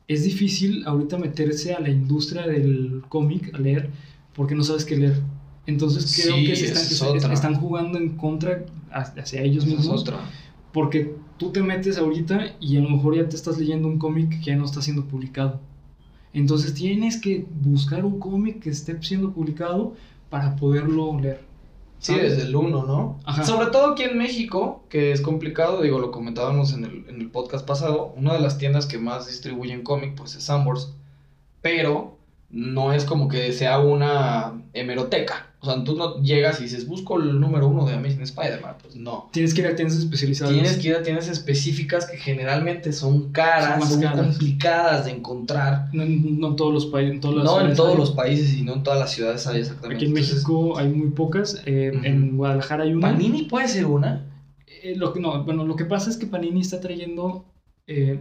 es 0.08 0.24
difícil 0.24 0.84
ahorita 0.86 1.18
meterse 1.18 1.74
a 1.74 1.80
la 1.80 1.89
industria 1.89 2.47
del 2.47 3.03
cómic 3.10 3.53
a 3.56 3.60
leer 3.60 3.91
porque 4.34 4.56
no 4.56 4.64
sabes 4.64 4.86
qué 4.86 4.97
leer. 4.97 5.22
Entonces 5.66 6.12
creo 6.22 6.36
Sí, 6.36 6.45
que 6.45 6.56
se 6.56 6.66
están, 6.68 7.53
es 7.53 7.60
jugando 7.60 7.97
en 7.97 8.18
contra 8.18 8.66
hacia 8.91 9.41
ellos 9.41 9.66
es 9.66 9.70
mismos 9.78 10.01
otra. 10.01 10.20
porque 10.72 11.16
tú 11.38 11.51
te 11.51 11.62
metes 11.64 11.97
ahorita 11.97 12.56
y 12.60 12.78
a 12.78 12.82
lo 12.82 12.89
mejor 12.89 13.16
ya 13.16 13.30
te 13.30 13.36
estás 13.36 13.58
leyendo 13.58 13.88
un 13.88 13.99
cómic 13.99 14.30
que 14.39 14.45
ya 14.51 14.56
no 14.56 14.66
está 14.66 14.82
siendo 14.82 15.08
publicado. 15.08 15.62
Entonces 16.34 16.74
tienes 16.74 17.18
que 17.22 17.47
buscar 17.62 18.06
un 18.06 18.20
cómic 18.20 18.62
que 18.62 18.70
esté 18.70 19.01
siendo 19.01 19.34
publicado 19.34 19.95
para 20.30 20.56
poderlo 20.56 21.20
leer. 21.20 21.45
Sí, 22.06 22.14
desde 22.14 22.43
el 22.43 22.56
1, 22.56 22.86
¿no? 22.86 23.20
Ajá. 23.26 23.43
Sobre 23.43 23.68
todo 23.68 23.93
aquí 23.93 24.03
en 24.03 24.18
México, 24.18 24.84
que 24.89 25.12
es 25.12 25.22
complicado, 25.22 25.82
digo, 25.82 25.97
lo 25.97 26.12
comentábamos 26.12 26.74
en 26.74 26.86
el, 26.86 27.06
en 27.10 27.20
el 27.20 27.32
podcast 27.32 27.66
pasado, 27.66 28.14
una 28.16 28.34
de 28.34 28.39
las 28.39 28.60
tiendas 28.60 28.86
que 28.86 28.99
más 28.99 29.26
distribuyen 29.26 29.82
cómic, 29.82 30.14
pues 30.16 30.36
es 30.36 30.43
Sambors, 30.43 30.93
pero 31.62 32.16
no 32.51 32.93
es 32.93 33.06
como 33.06 33.28
que 33.28 33.51
sea 33.53 33.80
una 33.80 34.62
hemeroteca. 34.74 35.55
O 35.66 35.74
sea, 35.74 35.84
tú 35.84 35.95
no 35.95 36.22
llegas 36.22 36.59
y 36.59 36.63
dices, 36.63 36.88
busco 36.88 37.20
el 37.20 37.39
número 37.39 37.68
uno 37.68 37.86
de 37.86 37.93
Amazing 37.95 38.22
Spider-Man, 38.22 38.76
pues 38.82 38.95
no. 38.95 39.30
Tienes 39.32 39.53
que 39.53 39.61
ir 39.61 39.68
a 39.68 39.76
tiendas 39.76 39.97
especializadas. 39.97 40.53
Tienes 40.53 40.78
que 40.78 40.88
ir 40.89 40.95
a 40.95 41.01
tiendas 41.03 41.28
específicas 41.28 42.05
que 42.05 42.18
generalmente 42.18 42.93
son 42.93 43.32
caras, 43.32 43.72
Son 43.72 43.80
más 43.80 43.89
son 43.89 44.01
caras. 44.01 44.28
complicadas 44.28 45.05
de 45.05 45.11
encontrar. 45.11 45.89
No, 45.93 46.05
no 46.05 46.47
en 46.49 46.55
todos 46.55 46.74
los 46.74 46.86
países, 46.86 47.13
en 47.16 47.20
todas 47.22 47.38
las 47.38 47.45
No 47.45 47.61
en 47.61 47.76
todos 47.76 47.91
hay. 47.93 47.97
los 47.97 48.11
países 48.11 48.53
y 48.53 48.61
no 48.61 48.74
en 48.74 48.84
todas 48.84 48.99
las 48.99 49.11
ciudades 49.11 49.47
hay 49.47 49.61
exactamente. 49.61 49.95
Aquí 49.95 50.05
en 50.05 50.11
Entonces, 50.11 50.34
México 50.36 50.78
hay 50.78 50.89
muy 50.89 51.09
pocas. 51.09 51.61
eh. 51.66 51.91
En 52.03 52.38
Guadalajara 52.38 52.84
hay 52.84 52.93
una. 52.93 53.07
Panini 53.11 53.43
puede 53.43 53.68
ser 53.68 53.86
una. 53.88 54.26
Eh, 54.84 54.95
lo 54.95 55.13
que, 55.13 55.20
no, 55.20 55.43
bueno, 55.43 55.66
lo 55.66 55.76
que 55.76 55.86
pasa 55.86 56.09
es 56.09 56.18
que 56.18 56.28
Panini 56.28 56.61
está 56.61 56.80
trayendo 56.80 57.45
eh, 57.88 58.20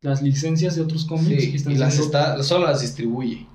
las 0.00 0.22
licencias 0.22 0.76
de 0.76 0.82
otros 0.82 1.04
cómics 1.06 1.42
Sí, 1.42 1.56
y, 1.66 1.72
y 1.72 1.76
las 1.76 1.98
está, 1.98 2.42
solo 2.42 2.66
las 2.66 2.80
distribuye. 2.82 3.46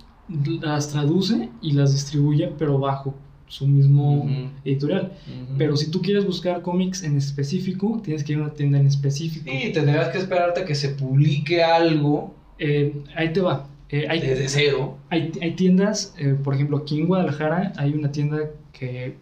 las 0.62 0.90
traduce 0.90 1.50
y 1.62 1.72
las 1.74 1.94
distribuye, 1.94 2.54
pero 2.58 2.78
bajo 2.80 3.16
su 3.50 3.68
mismo 3.68 4.30
editorial. 4.64 5.12
Pero 5.58 5.76
si 5.76 5.92
tú 5.92 6.02
quieres 6.02 6.26
buscar 6.26 6.62
cómics 6.62 7.04
en 7.04 7.18
específico, 7.18 8.00
tienes 8.04 8.24
que 8.24 8.32
ir 8.34 8.40
a 8.40 8.44
una 8.44 8.54
tienda 8.54 8.80
en 8.80 8.88
específico. 8.88 9.50
Sí, 9.52 9.72
tendrías 9.74 10.08
que 10.10 10.20
esperarte 10.20 10.62
a 10.62 10.66
que 10.66 10.76
se 10.76 10.90
publique 10.90 11.62
algo 11.64 12.34
Eh, 12.58 12.94
ahí 13.16 13.34
te 13.34 13.42
va. 13.42 13.68
Eh, 13.90 14.06
hay, 14.10 14.20
desde 14.22 14.48
cero. 14.50 14.98
hay, 15.10 15.32
hay 15.42 15.52
tiendas, 15.56 16.14
eh, 16.18 16.36
por 16.44 16.54
ejemplo, 16.54 16.78
aquí 16.78 17.00
en 17.00 17.08
Guadalajara 17.08 17.74
hay 17.76 17.94
una 17.94 18.12
tienda 18.12 18.38
que 18.72 19.16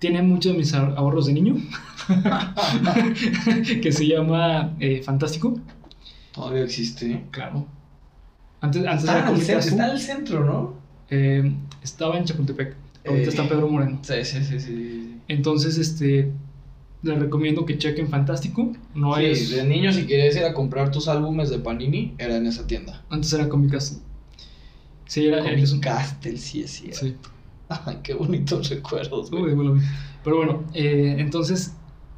tiene 0.00 0.20
muchos 0.22 0.52
de 0.52 0.58
mis 0.58 0.74
ahor- 0.74 0.94
ahorros 0.96 1.26
de 1.26 1.34
niño, 1.34 1.54
que 3.82 3.92
se 3.92 4.06
llama 4.06 4.74
eh, 4.80 5.02
Fantástico. 5.02 5.58
Todavía 6.32 6.64
existe. 6.64 7.22
Claro. 7.30 7.66
Antes, 8.60 8.84
antes 8.86 9.04
Está, 9.04 9.18
era 9.18 9.30
el 9.30 9.40
está 9.40 9.84
en 9.86 9.90
el 9.92 10.00
centro, 10.00 10.44
¿no? 10.44 10.81
Eh, 11.12 11.52
estaba 11.82 12.16
en 12.18 12.24
Chapultepec. 12.24 12.74
Ahorita 13.06 13.26
Eh, 13.26 13.28
está 13.28 13.48
Pedro 13.48 13.68
Moreno. 13.68 13.98
Sí, 14.02 14.14
sí, 14.24 14.38
sí, 14.44 14.58
sí. 14.58 14.60
sí. 14.60 15.16
Entonces, 15.28 15.76
este, 15.78 16.32
les 17.02 17.18
recomiendo 17.18 17.66
que 17.66 17.76
chequen 17.78 18.08
Fantástico. 18.08 18.72
No 18.94 19.14
Sí, 19.16 19.24
es. 19.26 19.50
de 19.50 19.64
niño 19.64 19.92
si 19.92 20.06
querías 20.06 20.34
ir 20.36 20.44
a 20.44 20.54
comprar 20.54 20.90
tus 20.90 21.08
álbumes 21.08 21.50
de 21.50 21.58
Panini, 21.58 22.14
era 22.18 22.36
en 22.36 22.46
esa 22.46 22.66
tienda. 22.66 23.04
Antes 23.10 23.32
era 23.32 23.48
Comic 23.48 23.72
Castle. 23.72 23.98
Sí, 25.06 25.26
era. 25.26 25.42
Comic 25.42 25.68
un- 25.72 25.80
Castle, 25.80 26.36
sí 26.38 26.62
es 26.62 26.70
cierto. 26.70 26.98
Sí. 27.00 27.16
Ay, 27.86 27.98
qué 28.02 28.14
bonitos 28.14 28.68
recuerdos, 28.70 29.30
güey. 29.30 29.44
Uy, 29.44 29.54
bueno, 29.54 29.80
Pero 30.24 30.36
bueno, 30.36 30.64
eh, 30.74 31.16
entonces, 31.18 31.72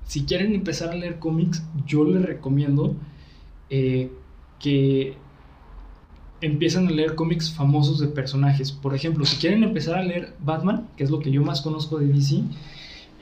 si 0.07 0.25
quieren 0.25 0.55
empezar 0.55 0.91
a 0.91 0.95
leer 0.95 1.19
cómics, 1.19 1.63
yo 1.87 2.05
les 2.05 2.23
recomiendo 2.23 2.95
eh, 3.71 4.11
que 4.61 5.17
empiecen 6.45 6.87
a 6.89 6.91
leer 6.91 7.15
cómics 7.15 7.51
famosos 7.53 7.99
de 8.01 8.09
personajes. 8.09 8.71
Por 8.73 8.95
ejemplo, 8.95 9.25
si 9.25 9.37
quieren 9.37 9.63
empezar 9.63 9.97
a 9.97 10.03
leer 10.03 10.35
Batman, 10.45 10.89
que 10.97 11.05
es 11.05 11.11
lo 11.11 11.21
que 11.21 11.31
yo 11.31 11.43
más 11.43 11.61
conozco 11.63 11.99
de 11.99 12.07
DC, 12.09 12.43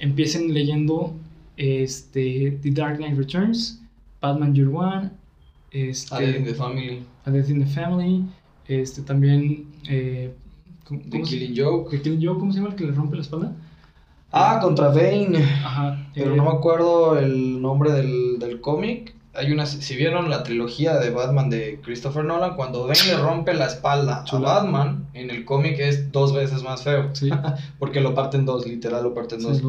empiecen 0.00 0.52
leyendo 0.52 1.14
este, 1.56 2.58
The 2.62 2.70
Dark 2.72 2.96
Knight 2.98 3.16
Returns, 3.16 3.80
Batman 4.20 4.54
Year 4.54 4.68
One, 4.68 5.10
este, 5.70 6.14
A 6.14 6.18
Death 6.20 6.36
in 6.36 6.44
the 6.44 6.54
Family. 6.54 7.02
A 7.24 7.30
Death 7.30 7.50
in 7.50 7.58
the 7.64 7.66
Family, 7.66 8.24
Este 8.68 9.02
también. 9.02 9.64
Eh, 9.88 10.32
¿cómo, 10.86 11.00
The 11.02 11.10
cómo 11.10 11.24
se- 11.26 11.38
Killing 11.38 11.54
Joke. 11.56 11.90
The 11.96 12.02
Killing 12.02 12.26
Joke, 12.26 12.40
¿cómo 12.40 12.52
se 12.52 12.58
llama 12.58 12.70
el 12.70 12.76
que 12.76 12.84
le 12.84 12.92
rompe 12.92 13.16
la 13.16 13.22
espalda? 13.22 13.52
Ah, 14.32 14.58
contra 14.62 14.88
Bane. 14.88 15.36
Ajá. 15.64 16.08
Pero 16.14 16.32
eh, 16.32 16.36
no 16.36 16.44
me 16.44 16.50
acuerdo 16.50 17.18
el 17.18 17.60
nombre 17.60 17.92
del, 17.92 18.38
del 18.38 18.60
cómic. 18.60 19.14
Hay 19.34 19.50
una, 19.50 19.64
si 19.64 19.96
vieron 19.96 20.28
la 20.28 20.42
trilogía 20.42 20.98
de 20.98 21.08
Batman 21.10 21.48
de 21.48 21.80
Christopher 21.82 22.24
Nolan, 22.24 22.54
cuando 22.54 22.82
Bane 22.86 22.98
le 23.06 23.16
rompe 23.16 23.54
la 23.54 23.66
espalda 23.66 24.24
a. 24.30 24.38
Batman, 24.38 25.08
en 25.14 25.30
el 25.30 25.44
cómic 25.46 25.78
es 25.78 26.12
dos 26.12 26.34
veces 26.34 26.62
más 26.62 26.82
feo. 26.82 27.08
Sí. 27.14 27.30
Porque 27.78 28.00
lo 28.00 28.14
parten 28.14 28.44
dos, 28.44 28.66
literal 28.66 29.02
lo 29.02 29.14
parten 29.14 29.40
sí, 29.40 29.46
dos. 29.46 29.62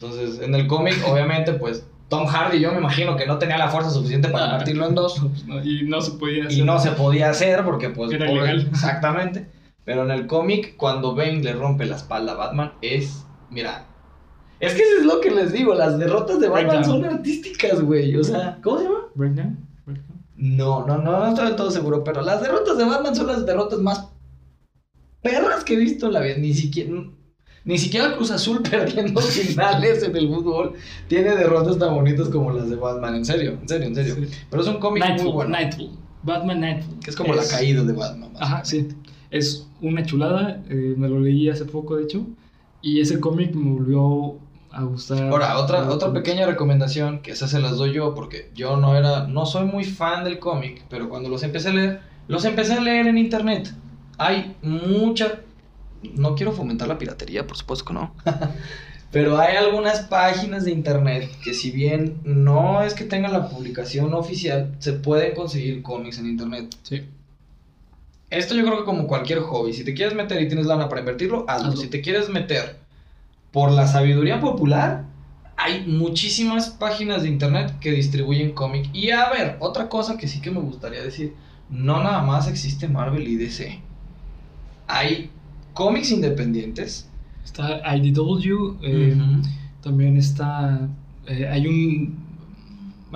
Entonces, 0.00 0.40
en 0.40 0.54
el 0.54 0.66
cómic, 0.68 0.94
obviamente, 1.08 1.54
pues 1.54 1.84
Tom 2.08 2.26
Hardy, 2.26 2.60
yo 2.60 2.70
me 2.70 2.78
imagino 2.78 3.16
que 3.16 3.26
no 3.26 3.38
tenía 3.38 3.58
la 3.58 3.68
fuerza 3.68 3.90
suficiente 3.90 4.28
para 4.28 4.46
Ah. 4.46 4.50
partirlo 4.58 4.86
en 4.86 4.94
dos. 4.94 5.20
no, 5.46 5.64
y 5.64 5.82
no 5.84 6.00
se 6.00 6.12
podía 6.12 6.52
Y 6.52 6.62
no 6.62 6.78
se 6.78 6.92
podía 6.92 7.30
hacer 7.30 7.64
porque, 7.64 7.90
pues, 7.90 8.12
Era 8.12 8.26
pobre-. 8.26 8.52
Exactamente. 8.70 9.48
Pero 9.84 10.04
en 10.04 10.10
el 10.12 10.26
cómic, 10.26 10.76
cuando 10.76 11.14
Bane 11.16 11.42
le 11.42 11.52
rompe 11.52 11.84
la 11.86 11.96
espalda 11.96 12.32
a 12.32 12.36
Batman, 12.36 12.72
es. 12.80 13.24
Mira. 13.50 13.86
Es 14.66 14.74
que 14.74 14.82
eso 14.82 15.00
es 15.00 15.06
lo 15.06 15.20
que 15.20 15.30
les 15.30 15.52
digo. 15.52 15.74
Las 15.74 15.98
derrotas 15.98 16.40
de 16.40 16.48
Batman 16.48 16.82
Breakdown. 16.82 17.02
son 17.02 17.04
artísticas, 17.04 17.80
güey. 17.80 18.16
O 18.16 18.24
sea, 18.24 18.58
¿cómo 18.62 18.78
se 18.78 18.84
llama? 18.84 18.98
Breakdown. 19.14 19.58
Breakdown. 19.86 20.20
No, 20.36 20.86
no, 20.86 20.98
no, 20.98 21.18
no 21.18 21.28
estoy 21.28 21.46
del 21.46 21.56
todo 21.56 21.70
seguro. 21.70 22.04
Pero 22.04 22.22
las 22.22 22.40
derrotas 22.42 22.76
de 22.78 22.84
Batman 22.84 23.14
son 23.14 23.26
las 23.28 23.44
derrotas 23.46 23.78
más 23.78 24.08
perras 25.22 25.64
que 25.64 25.74
he 25.74 25.76
visto 25.76 26.06
en 26.06 26.12
la 26.14 26.20
vida. 26.20 26.36
Ni 26.38 26.54
siquiera. 26.54 26.90
Ni 27.64 27.78
siquiera 27.78 28.14
Cruz 28.14 28.30
Azul 28.30 28.60
perdiendo 28.70 29.20
finales 29.22 30.02
en 30.02 30.14
el 30.14 30.28
fútbol 30.28 30.74
tiene 31.08 31.34
derrotas 31.34 31.78
tan 31.78 31.94
bonitas 31.94 32.28
como 32.28 32.52
las 32.52 32.68
de 32.68 32.76
Batman. 32.76 33.14
En 33.14 33.24
serio, 33.24 33.56
en 33.60 33.66
serio, 33.68 33.86
en 33.86 33.94
serio. 33.94 34.14
Sí. 34.16 34.28
Pero 34.50 34.62
es 34.62 34.68
un 34.68 34.78
cómic 34.78 35.02
muy 35.22 35.32
bueno. 35.32 35.50
Nightfall. 35.50 35.90
Batman 36.22 36.60
Nightfall. 36.60 36.98
Que 37.00 37.10
es 37.10 37.16
como 37.16 37.34
la 37.34 37.46
caída 37.46 37.82
de 37.82 37.92
Batman. 37.92 38.30
Ajá, 38.38 38.64
sí. 38.64 38.88
Es 39.30 39.66
una 39.80 40.04
chulada. 40.04 40.62
eh, 40.68 40.94
me 40.96 41.08
lo 41.08 41.18
leí 41.20 41.48
hace 41.48 41.64
poco, 41.64 41.96
de 41.96 42.04
hecho. 42.04 42.26
Y 42.82 43.00
ese 43.00 43.18
cómic 43.18 43.54
me 43.54 43.70
volvió 43.78 44.38
a 44.74 44.82
gustar. 44.82 45.22
Ahora, 45.28 45.58
otra, 45.58 45.88
otra 45.88 46.12
pequeña 46.12 46.46
recomendación, 46.46 47.20
que 47.20 47.32
esa 47.32 47.48
se 47.48 47.60
las 47.60 47.76
doy 47.76 47.92
yo, 47.92 48.14
porque 48.14 48.50
yo 48.54 48.76
no 48.76 48.96
era, 48.96 49.26
no 49.26 49.46
soy 49.46 49.64
muy 49.66 49.84
fan 49.84 50.24
del 50.24 50.38
cómic, 50.38 50.84
pero 50.88 51.08
cuando 51.08 51.28
los 51.28 51.42
empecé 51.42 51.68
a 51.68 51.72
leer, 51.72 52.00
los 52.28 52.44
empecé 52.44 52.74
a 52.74 52.80
leer 52.80 53.06
en 53.06 53.18
internet. 53.18 53.72
Hay 54.18 54.56
mucha, 54.62 55.40
no 56.14 56.34
quiero 56.34 56.52
fomentar 56.52 56.88
la 56.88 56.98
piratería, 56.98 57.46
por 57.46 57.56
supuesto 57.56 57.84
que 57.84 57.94
no, 57.94 58.14
pero 59.10 59.38
hay 59.38 59.56
algunas 59.56 60.00
páginas 60.00 60.64
de 60.64 60.72
internet 60.72 61.30
que 61.42 61.54
si 61.54 61.70
bien 61.70 62.18
no 62.24 62.82
es 62.82 62.94
que 62.94 63.04
tengan 63.04 63.32
la 63.32 63.48
publicación 63.48 64.12
oficial, 64.14 64.74
se 64.78 64.92
pueden 64.92 65.34
conseguir 65.34 65.82
cómics 65.82 66.18
en 66.18 66.26
internet. 66.26 66.74
Sí. 66.82 67.04
Esto 68.30 68.54
yo 68.56 68.64
creo 68.64 68.78
que 68.78 68.84
como 68.84 69.06
cualquier 69.06 69.38
hobby, 69.40 69.72
si 69.72 69.84
te 69.84 69.94
quieres 69.94 70.14
meter 70.14 70.42
y 70.42 70.48
tienes 70.48 70.66
lana 70.66 70.88
para 70.88 71.00
invertirlo, 71.00 71.44
hazlo. 71.46 71.68
Hazlo. 71.68 71.80
Si 71.80 71.86
te 71.88 72.00
quieres 72.00 72.28
meter 72.28 72.83
por 73.54 73.70
la 73.72 73.86
sabiduría 73.86 74.40
popular, 74.40 75.04
hay 75.56 75.86
muchísimas 75.86 76.68
páginas 76.70 77.22
de 77.22 77.28
internet 77.28 77.78
que 77.80 77.92
distribuyen 77.92 78.52
cómic. 78.52 78.90
Y 78.92 79.10
a 79.12 79.30
ver, 79.30 79.56
otra 79.60 79.88
cosa 79.88 80.18
que 80.18 80.28
sí 80.28 80.40
que 80.42 80.50
me 80.50 80.60
gustaría 80.60 81.02
decir, 81.02 81.34
no 81.70 82.02
nada 82.02 82.22
más 82.22 82.48
existe 82.48 82.88
Marvel 82.88 83.26
y 83.28 83.36
DC. 83.36 83.80
Hay 84.88 85.30
cómics 85.72 86.10
independientes. 86.10 87.08
Está 87.44 87.80
IDW. 87.96 88.76
eh, 88.82 89.16
También 89.82 90.16
está. 90.16 90.88
eh, 91.26 91.46
hay 91.48 91.66
un. 91.66 92.23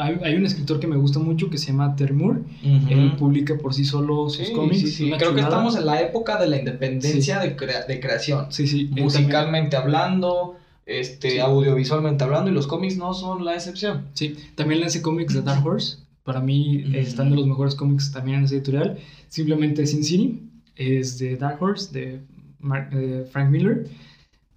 Hay, 0.00 0.18
hay 0.22 0.34
un 0.34 0.46
escritor 0.46 0.80
que 0.80 0.86
me 0.86 0.96
gusta 0.96 1.18
mucho 1.18 1.50
que 1.50 1.58
se 1.58 1.68
llama 1.68 1.94
Moore. 2.12 2.40
Ujú. 2.64 2.88
Él 2.90 3.12
publica 3.18 3.56
por 3.58 3.74
sí 3.74 3.84
solo 3.84 4.28
sus 4.28 4.46
Sí, 4.48 4.52
cómics. 4.52 4.80
sí, 4.80 4.86
sí. 4.90 5.04
una 5.08 5.18
Creo 5.18 5.34
que 5.34 5.40
estamos 5.40 5.76
en 5.76 5.86
la 5.86 6.00
época 6.00 6.40
de 6.40 6.48
la 6.48 6.56
independencia 6.58 7.38
de, 7.40 7.56
crea- 7.56 7.84
de 7.86 8.00
creación. 8.00 8.46
Sí, 8.50 8.66
sí. 8.66 8.90
musicalmente 8.96 9.76
hablando, 9.76 10.56
este, 10.86 11.40
audiovisualmente 11.40 12.24
hablando, 12.24 12.50
y 12.50 12.54
los 12.54 12.66
cómics 12.66 12.96
no 12.96 13.12
son 13.14 13.44
la 13.44 13.54
excepción. 13.54 14.06
Sí, 14.14 14.36
también 14.54 14.82
hace 14.84 15.02
cómics 15.02 15.34
de 15.34 15.42
Dark 15.42 15.64
Horse. 15.66 15.98
Para 16.24 16.40
mí 16.40 16.84
eh, 16.92 17.00
están 17.00 17.30
de 17.30 17.36
los 17.36 17.46
mejores 17.46 17.74
cómics 17.74 18.12
también 18.12 18.38
en 18.38 18.44
esa 18.44 18.54
editorial. 18.54 18.98
Simplemente 19.28 19.86
Sin 19.86 20.04
City 20.04 20.42
es 20.76 21.18
de 21.18 21.36
Dark 21.36 21.62
Horse, 21.62 21.92
de 21.92 22.20
Mark- 22.60 22.90
de 22.90 23.24
Frank 23.24 23.50
Miller. 23.50 23.88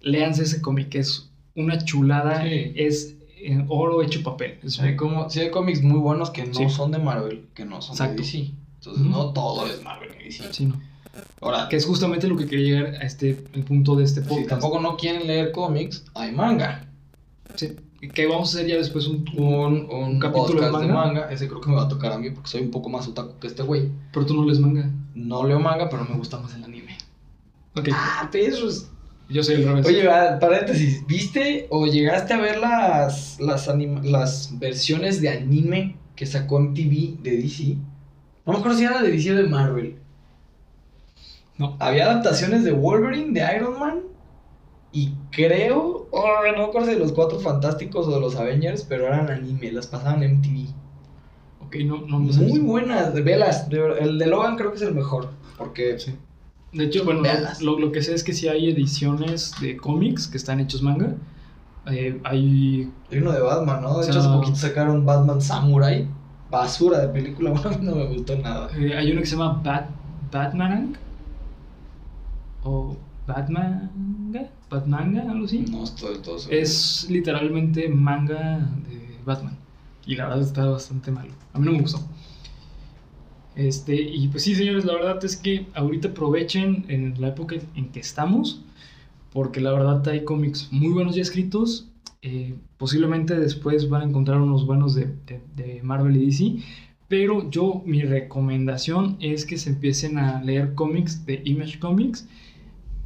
Léanse 0.00 0.42
ese 0.42 0.60
cómic, 0.60 0.94
es 0.94 1.30
una 1.54 1.78
chulada. 1.84 2.46
Es 2.46 3.14
oro 3.68 4.02
hecho 4.02 4.22
papel. 4.22 4.58
Es 4.62 4.78
Hay, 4.80 4.96
como, 4.96 5.28
sí 5.30 5.40
hay 5.40 5.50
cómics 5.50 5.82
muy 5.82 5.98
buenos 5.98 6.30
que 6.30 6.44
no 6.46 6.54
Sí. 6.54 6.68
son 6.70 6.90
de 6.92 6.98
Marvel, 6.98 7.46
que 7.54 7.64
no 7.64 7.80
son 7.82 7.94
Exacto. 7.94 8.16
de 8.16 8.22
DC. 8.22 8.50
Entonces, 8.78 9.04
no 9.04 9.32
todo 9.32 9.66
es 9.66 9.82
Marvel 9.82 10.10
y 10.20 10.24
DC. 10.24 10.52
Sí, 10.52 10.66
no. 10.66 10.80
Ahora, 11.40 11.68
Que 11.68 11.76
es 11.76 11.84
justamente 11.84 12.26
lo 12.26 12.36
que 12.36 12.46
quería 12.46 12.78
llegar 12.78 12.94
a 13.02 13.04
este 13.04 13.44
el 13.52 13.64
punto 13.64 13.96
de 13.96 14.04
este 14.04 14.22
si 14.22 14.28
podcast. 14.28 14.48
tampoco 14.48 14.80
no 14.80 14.96
quieren 14.96 15.26
leer 15.26 15.52
cómics, 15.52 16.04
hay 16.14 16.32
manga. 16.32 16.88
Sí, 17.54 17.76
que 18.14 18.26
vamos 18.26 18.54
a 18.54 18.58
hacer 18.58 18.68
ya 18.70 18.76
después 18.76 19.06
un, 19.06 19.24
Un, 19.36 19.88
un, 19.90 20.18
capítulo 20.18 20.60
de 20.62 20.68
podcast 20.68 20.86
de 20.86 20.92
manga. 20.92 21.06
manga. 21.20 21.32
Ese 21.32 21.48
creo 21.48 21.60
que 21.60 21.68
me 21.68 21.76
va 21.76 21.82
a 21.82 21.88
tocar 21.88 22.12
a 22.12 22.18
mí 22.18 22.30
porque 22.30 22.48
soy 22.48 22.62
un 22.62 22.70
poco 22.70 22.88
más 22.88 23.06
otaku 23.08 23.38
que 23.38 23.46
este 23.46 23.62
güey. 23.62 23.90
Pero 24.12 24.24
tú 24.26 24.34
no 24.34 24.44
lees 24.46 24.58
manga. 24.58 24.90
No 25.14 25.46
leo 25.46 25.60
manga, 25.60 25.88
pero 25.90 26.04
me 26.04 26.16
gusta 26.16 26.38
más 26.40 26.54
el 26.54 26.64
anime. 26.64 26.96
Ok, 27.76 27.88
Ah, 27.92 28.28
perros. 28.32 28.88
Yo 29.28 29.42
soy 29.42 29.56
el 29.56 29.64
revés. 29.64 29.86
Oye, 29.86 30.06
va, 30.06 30.38
paréntesis, 30.38 31.06
¿viste 31.06 31.66
o 31.70 31.86
llegaste 31.86 32.34
a 32.34 32.38
ver 32.40 32.58
las, 32.58 33.38
las, 33.40 33.68
anima- 33.68 34.02
las 34.02 34.58
versiones 34.58 35.20
de 35.20 35.30
anime 35.30 35.96
que 36.16 36.26
sacó 36.26 36.58
MTV 36.60 37.22
de 37.22 37.36
DC? 37.38 37.76
No 38.44 38.52
me 38.52 38.58
acuerdo 38.58 38.76
si 38.78 38.84
era 38.84 39.00
de 39.02 39.10
DC 39.10 39.32
o 39.32 39.36
de 39.36 39.44
Marvel. 39.44 39.96
No. 41.58 41.76
Había 41.80 42.06
adaptaciones 42.10 42.64
de 42.64 42.72
Wolverine, 42.72 43.32
de 43.38 43.56
Iron 43.56 43.78
Man 43.78 44.00
y 44.90 45.14
creo, 45.30 46.08
oh, 46.10 46.34
no 46.54 46.58
me 46.58 46.64
acuerdo 46.64 46.88
si 46.88 46.94
de 46.94 46.98
los 46.98 47.12
Cuatro 47.12 47.38
Fantásticos 47.40 48.06
o 48.08 48.10
de 48.14 48.20
los 48.20 48.36
Avengers, 48.36 48.84
pero 48.88 49.06
eran 49.06 49.30
anime, 49.30 49.72
las 49.72 49.86
pasaban 49.86 50.22
en 50.22 50.38
MTV. 50.38 50.68
Ok, 51.60 51.76
no, 51.86 51.98
no 52.06 52.18
me. 52.18 52.32
Muy 52.32 52.58
buenas, 52.60 53.14
velas. 53.24 53.66
El 53.70 54.18
de 54.18 54.26
Logan 54.26 54.56
creo 54.56 54.70
que 54.70 54.76
es 54.76 54.82
el 54.82 54.94
mejor, 54.94 55.30
porque 55.56 55.98
Sí. 55.98 56.14
De 56.72 56.84
hecho, 56.84 57.04
bueno, 57.04 57.22
lo, 57.60 57.78
lo 57.78 57.92
que 57.92 58.02
sé 58.02 58.14
es 58.14 58.24
que 58.24 58.32
sí 58.32 58.48
hay 58.48 58.70
ediciones 58.70 59.52
de 59.60 59.76
cómics 59.76 60.26
que 60.26 60.38
están 60.38 60.58
hechos 60.60 60.82
manga. 60.82 61.14
Eh, 61.86 62.20
hay. 62.24 62.90
Hay 63.10 63.18
uno 63.18 63.32
de 63.32 63.40
Batman, 63.40 63.82
¿no? 63.82 63.98
De 63.98 64.06
hecho, 64.08 64.20
hace 64.20 64.28
poquito 64.28 64.56
sacaron 64.56 65.04
Batman 65.04 65.40
Samurai. 65.40 66.08
Basura 66.50 66.98
de 67.00 67.08
película, 67.08 67.50
bueno, 67.52 67.68
a 67.70 67.78
mí 67.78 67.84
no 67.86 67.94
me 67.94 68.06
gustó 68.06 68.36
nada. 68.38 68.70
eh, 68.76 68.94
hay 68.96 69.10
uno 69.10 69.20
que 69.20 69.26
se 69.26 69.36
llama 69.36 69.60
Bat, 69.64 69.86
Batman. 70.30 70.96
O 72.62 72.96
Batmanga. 73.26 74.48
Batmanga, 74.70 75.22
algo 75.30 75.44
así. 75.44 75.64
No 75.70 75.84
estoy 75.84 76.14
del 76.14 76.22
todo 76.22 76.38
seguro. 76.38 76.58
Es 76.60 77.06
literalmente 77.10 77.88
manga 77.88 78.58
de 78.88 79.18
Batman. 79.24 79.56
Y 80.06 80.16
la 80.16 80.24
verdad 80.28 80.42
está 80.42 80.66
bastante 80.66 81.10
malo. 81.10 81.30
A 81.52 81.58
mí 81.58 81.66
no 81.66 81.72
me 81.72 81.80
gustó. 81.82 82.00
Este, 83.54 83.94
y 84.00 84.28
pues 84.28 84.44
sí, 84.44 84.54
señores, 84.54 84.84
la 84.84 84.94
verdad 84.94 85.22
es 85.24 85.36
que 85.36 85.66
ahorita 85.74 86.08
aprovechen 86.08 86.86
en 86.88 87.20
la 87.20 87.28
época 87.28 87.56
en 87.74 87.88
que 87.90 88.00
estamos. 88.00 88.62
Porque 89.32 89.60
la 89.60 89.72
verdad 89.72 90.06
hay 90.08 90.24
cómics 90.24 90.68
muy 90.70 90.92
buenos 90.92 91.14
ya 91.16 91.22
escritos. 91.22 91.88
eh, 92.24 92.54
posiblemente 92.76 93.34
después 93.38 93.88
van 93.88 94.02
a 94.02 94.04
encontrar 94.04 94.40
unos 94.40 94.64
buenos 94.66 94.94
de, 94.94 95.06
de- 95.26 95.40
de 95.56 95.82
Marvel 95.82 96.16
y 96.16 96.26
DC. 96.26 96.56
Pero 97.08 97.50
yo, 97.50 97.82
mi 97.84 98.02
recomendación 98.02 99.16
es 99.20 99.44
que 99.44 99.58
se 99.58 99.70
empiecen 99.70 100.18
a 100.18 100.40
leer 100.42 100.74
cómics 100.74 101.26
de 101.26 101.42
Image 101.44 101.78
Comics 101.78 102.26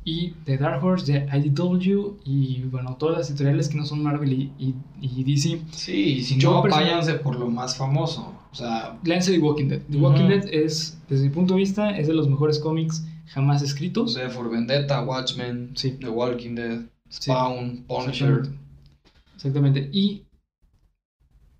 y 0.05 0.35
de 0.45 0.59
Dark 0.59 0.85
Horse, 0.85 1.11
de 1.13 1.27
IDW 1.39 2.17
y 2.25 2.63
bueno, 2.71 2.97
todas 2.99 3.19
las 3.19 3.31
editoriales 3.31 3.69
que 3.69 3.77
no 3.79 3.85
son 3.87 4.03
Marvel 4.03 4.33
y, 4.33 4.53
y- 4.59 4.75
y 5.01 5.25
DC. 5.25 5.61
Sí, 5.73 6.23
si 6.23 6.37
Yo 6.39 6.51
no, 6.51 6.63
váyanse 6.63 7.15
por 7.15 7.39
lo 7.39 7.49
más 7.49 7.77
famoso. 7.77 8.33
O 8.53 8.55
sea, 8.55 8.99
Léanse 9.05 9.33
The 9.33 9.39
Walking 9.39 9.69
Dead. 9.69 9.81
The. 9.91 9.99
Walking 9.99 10.29
Dead 10.29 10.49
es, 10.51 10.99
desde 11.09 11.25
mi 11.25 11.31
punto 11.31 11.55
de 11.55 11.61
vista, 11.61 11.91
es 11.97 12.07
de 12.07 12.15
los 12.15 12.29
mejores 12.29 12.59
cómics 12.59 13.05
jamás 13.27 13.63
escritos. 13.63 14.15
de 14.15 14.29
For 14.31 14.51
Vendetta, 14.51 15.03
Watchmen, 15.03 15.71
Sí. 15.75 15.93
The 16.01 16.09
Walking 16.09 16.55
Dead, 16.55 16.81
Sí. 17.09 17.31
Spawn, 17.31 17.85
Punisher. 17.87 18.31
Exactamente. 18.31 18.59
Exactamente. 19.35 19.91
Y 19.93 20.23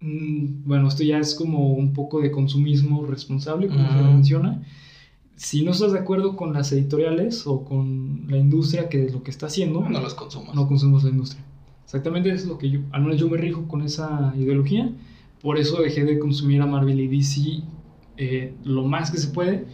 mm, 0.01 0.65
bueno, 0.67 0.89
esto 0.89 1.03
ya 1.03 1.19
es 1.19 1.35
como 1.35 1.73
un 1.75 1.93
poco 1.93 2.21
de 2.21 2.31
consumismo 2.31 3.05
responsable, 3.07 3.69
como 3.69 3.89
se 3.93 3.99
Ujú. 4.01 4.05
menciona. 4.13 4.63
Si 5.37 5.63
no 5.65 5.73
estás 5.73 5.93
de 5.93 5.99
acuerdo 5.99 6.35
con 6.35 6.55
las 6.55 6.73
editoriales 6.73 7.47
o 7.47 7.63
con 7.65 8.25
la 8.29 8.39
industria 8.39 8.89
que 8.89 9.05
es 9.05 9.13
lo 9.13 9.23
que 9.23 9.31
está 9.31 9.47
haciendo, 9.47 9.81
No 9.87 10.01
los 10.01 10.15
consumas. 10.15 10.55
no 10.55 10.67
consumimos 10.67 11.05
la 11.05 11.11
industria. 11.11 11.45
Exactamente 11.85 12.31
es 12.33 12.47
lo 12.47 12.57
que 12.59 12.71
yo, 12.71 12.81
al 12.93 13.03
menos 13.03 13.19
yo 13.21 13.29
me 13.29 13.37
rijo 13.37 13.69
con 13.69 13.83
esa 13.83 14.33
ideología. 14.37 14.91
Por 15.47 15.59
eso 15.59 15.81
dejé 15.81 16.05
de 16.05 16.19
consumir 16.19 16.61
a 16.61 16.67
Marvel 16.67 16.99
y 16.99 17.07
DC 17.07 17.63
eh, 18.17 18.53
lo 18.65 18.83
más 18.85 19.11
que 19.13 19.19
se 19.19 19.29
puede. 19.29 19.65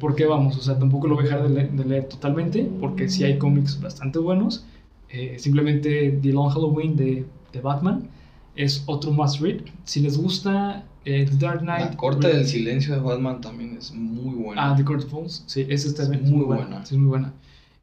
Porque 0.00 0.24
vamos, 0.26 0.56
o 0.56 0.62
sea, 0.62 0.76
tampoco 0.78 1.06
lo 1.06 1.14
voy 1.14 1.24
a 1.24 1.28
dejar 1.28 1.42
de, 1.48 1.54
le- 1.54 1.68
de 1.68 1.84
leer 1.84 2.04
totalmente. 2.08 2.68
Porque 2.80 3.08
sí 3.08 3.22
hay 3.22 3.38
cómics 3.38 3.80
bastante 3.80 4.18
buenos. 4.18 4.64
Eh, 5.08 5.36
simplemente 5.38 6.18
The 6.22 6.32
Long 6.32 6.50
Halloween 6.50 6.96
de, 6.96 7.26
de 7.52 7.60
Batman 7.60 8.08
es 8.56 8.82
otro 8.86 9.12
must 9.12 9.40
read. 9.40 9.60
Si 9.84 10.00
les 10.00 10.16
gusta 10.18 10.84
eh, 11.04 11.26
The 11.30 11.36
Dark 11.36 11.60
Knight. 11.60 11.90
La 11.92 11.96
corte 11.96 12.26
del 12.28 12.46
silencio 12.46 12.94
de 12.94 13.00
Batman 13.00 13.40
también 13.40 13.76
es 13.78 13.92
muy 13.94 14.34
buena. 14.34 14.70
Ah, 14.72 14.74
The 14.76 14.84
Court 14.84 15.04
of 15.04 15.14
Owls. 15.14 15.44
Sí, 15.46 15.64
esa 15.68 15.86
está 15.88 16.02
Es 16.04 16.08
muy 16.08 16.18
muy 16.32 16.44
buena. 16.44 16.62
buena. 16.66 16.84
Sí, 16.86 16.94
es 16.94 16.98
muy 17.00 17.08
buena. 17.08 17.32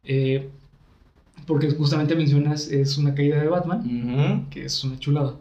Eh, 0.04 0.50
porque 1.46 1.70
justamente 1.72 2.16
mencionas, 2.16 2.68
es 2.68 2.98
una 2.98 3.14
caída 3.16 3.42
de 3.42 3.48
Batman, 3.48 4.48
que 4.50 4.66
es 4.66 4.84
una 4.84 4.98
chulada. 5.00 5.36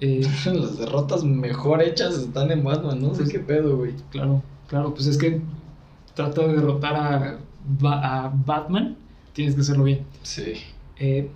Eh, 0.00 0.20
Las 0.46 0.78
derrotas 0.78 1.24
mejor 1.24 1.82
hechas 1.82 2.14
están 2.18 2.50
en 2.50 2.62
Batman, 2.64 3.00
no 3.00 3.10
sé 3.14 3.22
Pues- 3.22 3.32
qué 3.32 3.38
pedo, 3.40 3.76
güey. 3.78 3.92
claro, 4.10 4.42
claro, 4.68 4.94
pues 4.94 5.06
es 5.06 5.16
que 5.18 5.40
trata 6.14 6.42
de 6.42 6.54
derrotar 6.54 6.94
a, 6.94 7.38
Ba- 7.80 8.24
a 8.26 8.28
Batman, 8.44 8.96
tienes 9.32 9.54
que 9.54 9.60
hacerlo 9.62 9.84
bien. 9.84 10.00
Sí. 10.22 10.52
Eh, 10.98 11.28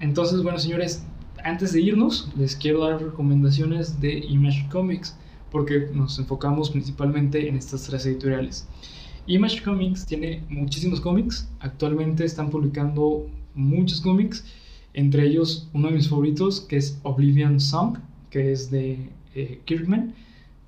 entonces, 0.00 0.42
bueno, 0.42 0.58
señores, 0.58 1.04
antes 1.44 1.72
de 1.72 1.80
irnos, 1.80 2.30
les 2.36 2.54
quiero 2.56 2.86
dar 2.86 3.02
recomendaciones 3.02 4.00
de 4.00 4.18
Image 4.18 4.68
Comics, 4.70 5.16
porque 5.50 5.90
nos 5.92 6.18
enfocamos 6.18 6.70
principalmente 6.70 7.48
en 7.48 7.56
estas 7.56 7.82
tres 7.82 8.06
editoriales. 8.06 8.66
Image 9.26 9.62
Comics 9.62 10.06
tiene 10.06 10.42
muchísimos 10.48 11.00
cómics, 11.00 11.48
actualmente 11.60 12.24
están 12.24 12.48
publicando 12.50 13.26
muchos 13.54 14.00
cómics, 14.00 14.44
entre 14.94 15.26
ellos 15.26 15.68
uno 15.72 15.88
de 15.88 15.94
mis 15.94 16.08
favoritos 16.08 16.60
que 16.60 16.76
es 16.76 16.98
Oblivion 17.02 17.60
Song, 17.60 17.98
que 18.30 18.52
es 18.52 18.70
de 18.70 19.08
eh, 19.34 19.60
Kirkman, 19.64 20.14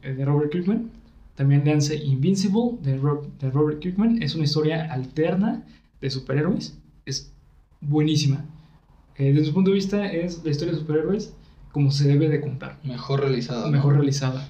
eh, 0.02 0.14
de 0.14 0.24
Robert 0.24 0.50
Kirkman. 0.52 0.90
También 1.34 1.64
lance 1.64 1.96
Invincible 1.96 2.78
de, 2.82 2.96
Rob- 2.98 3.26
de 3.40 3.50
Robert 3.50 3.80
Kirkman, 3.80 4.22
es 4.22 4.34
una 4.34 4.44
historia 4.44 4.92
alterna 4.92 5.64
de 6.00 6.10
superhéroes, 6.10 6.78
es 7.06 7.32
buenísima. 7.80 8.44
Eh, 9.16 9.32
desde 9.32 9.46
su 9.46 9.54
punto 9.54 9.70
de 9.70 9.74
vista 9.74 10.06
es 10.10 10.42
la 10.44 10.50
historia 10.50 10.72
de 10.74 10.80
superhéroes 10.80 11.34
como 11.72 11.90
se 11.90 12.06
debe 12.06 12.28
de 12.28 12.40
contar, 12.40 12.78
Mejor 12.84 13.20
realizada. 13.20 13.66
¿no? 13.66 13.72
mejor 13.72 13.94
realizada. 13.94 14.48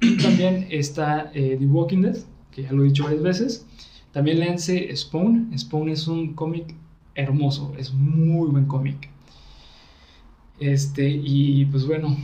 Y 0.00 0.16
también 0.16 0.66
está 0.70 1.30
eh, 1.34 1.56
The 1.58 1.66
Walking 1.66 2.00
Dead, 2.02 2.16
que 2.50 2.62
ya 2.62 2.72
lo 2.72 2.82
he 2.82 2.86
dicho 2.86 3.04
varias 3.04 3.22
veces. 3.22 3.66
También 4.12 4.40
lance 4.40 4.94
Spawn. 4.96 5.52
Spawn 5.56 5.88
es 5.90 6.08
un 6.08 6.34
cómic 6.34 6.74
hermoso, 7.14 7.72
es 7.78 7.92
muy 7.92 8.48
buen 8.48 8.64
cómic. 8.66 9.10
Este, 10.62 11.08
y 11.08 11.64
pues 11.66 11.86
bueno, 11.86 12.16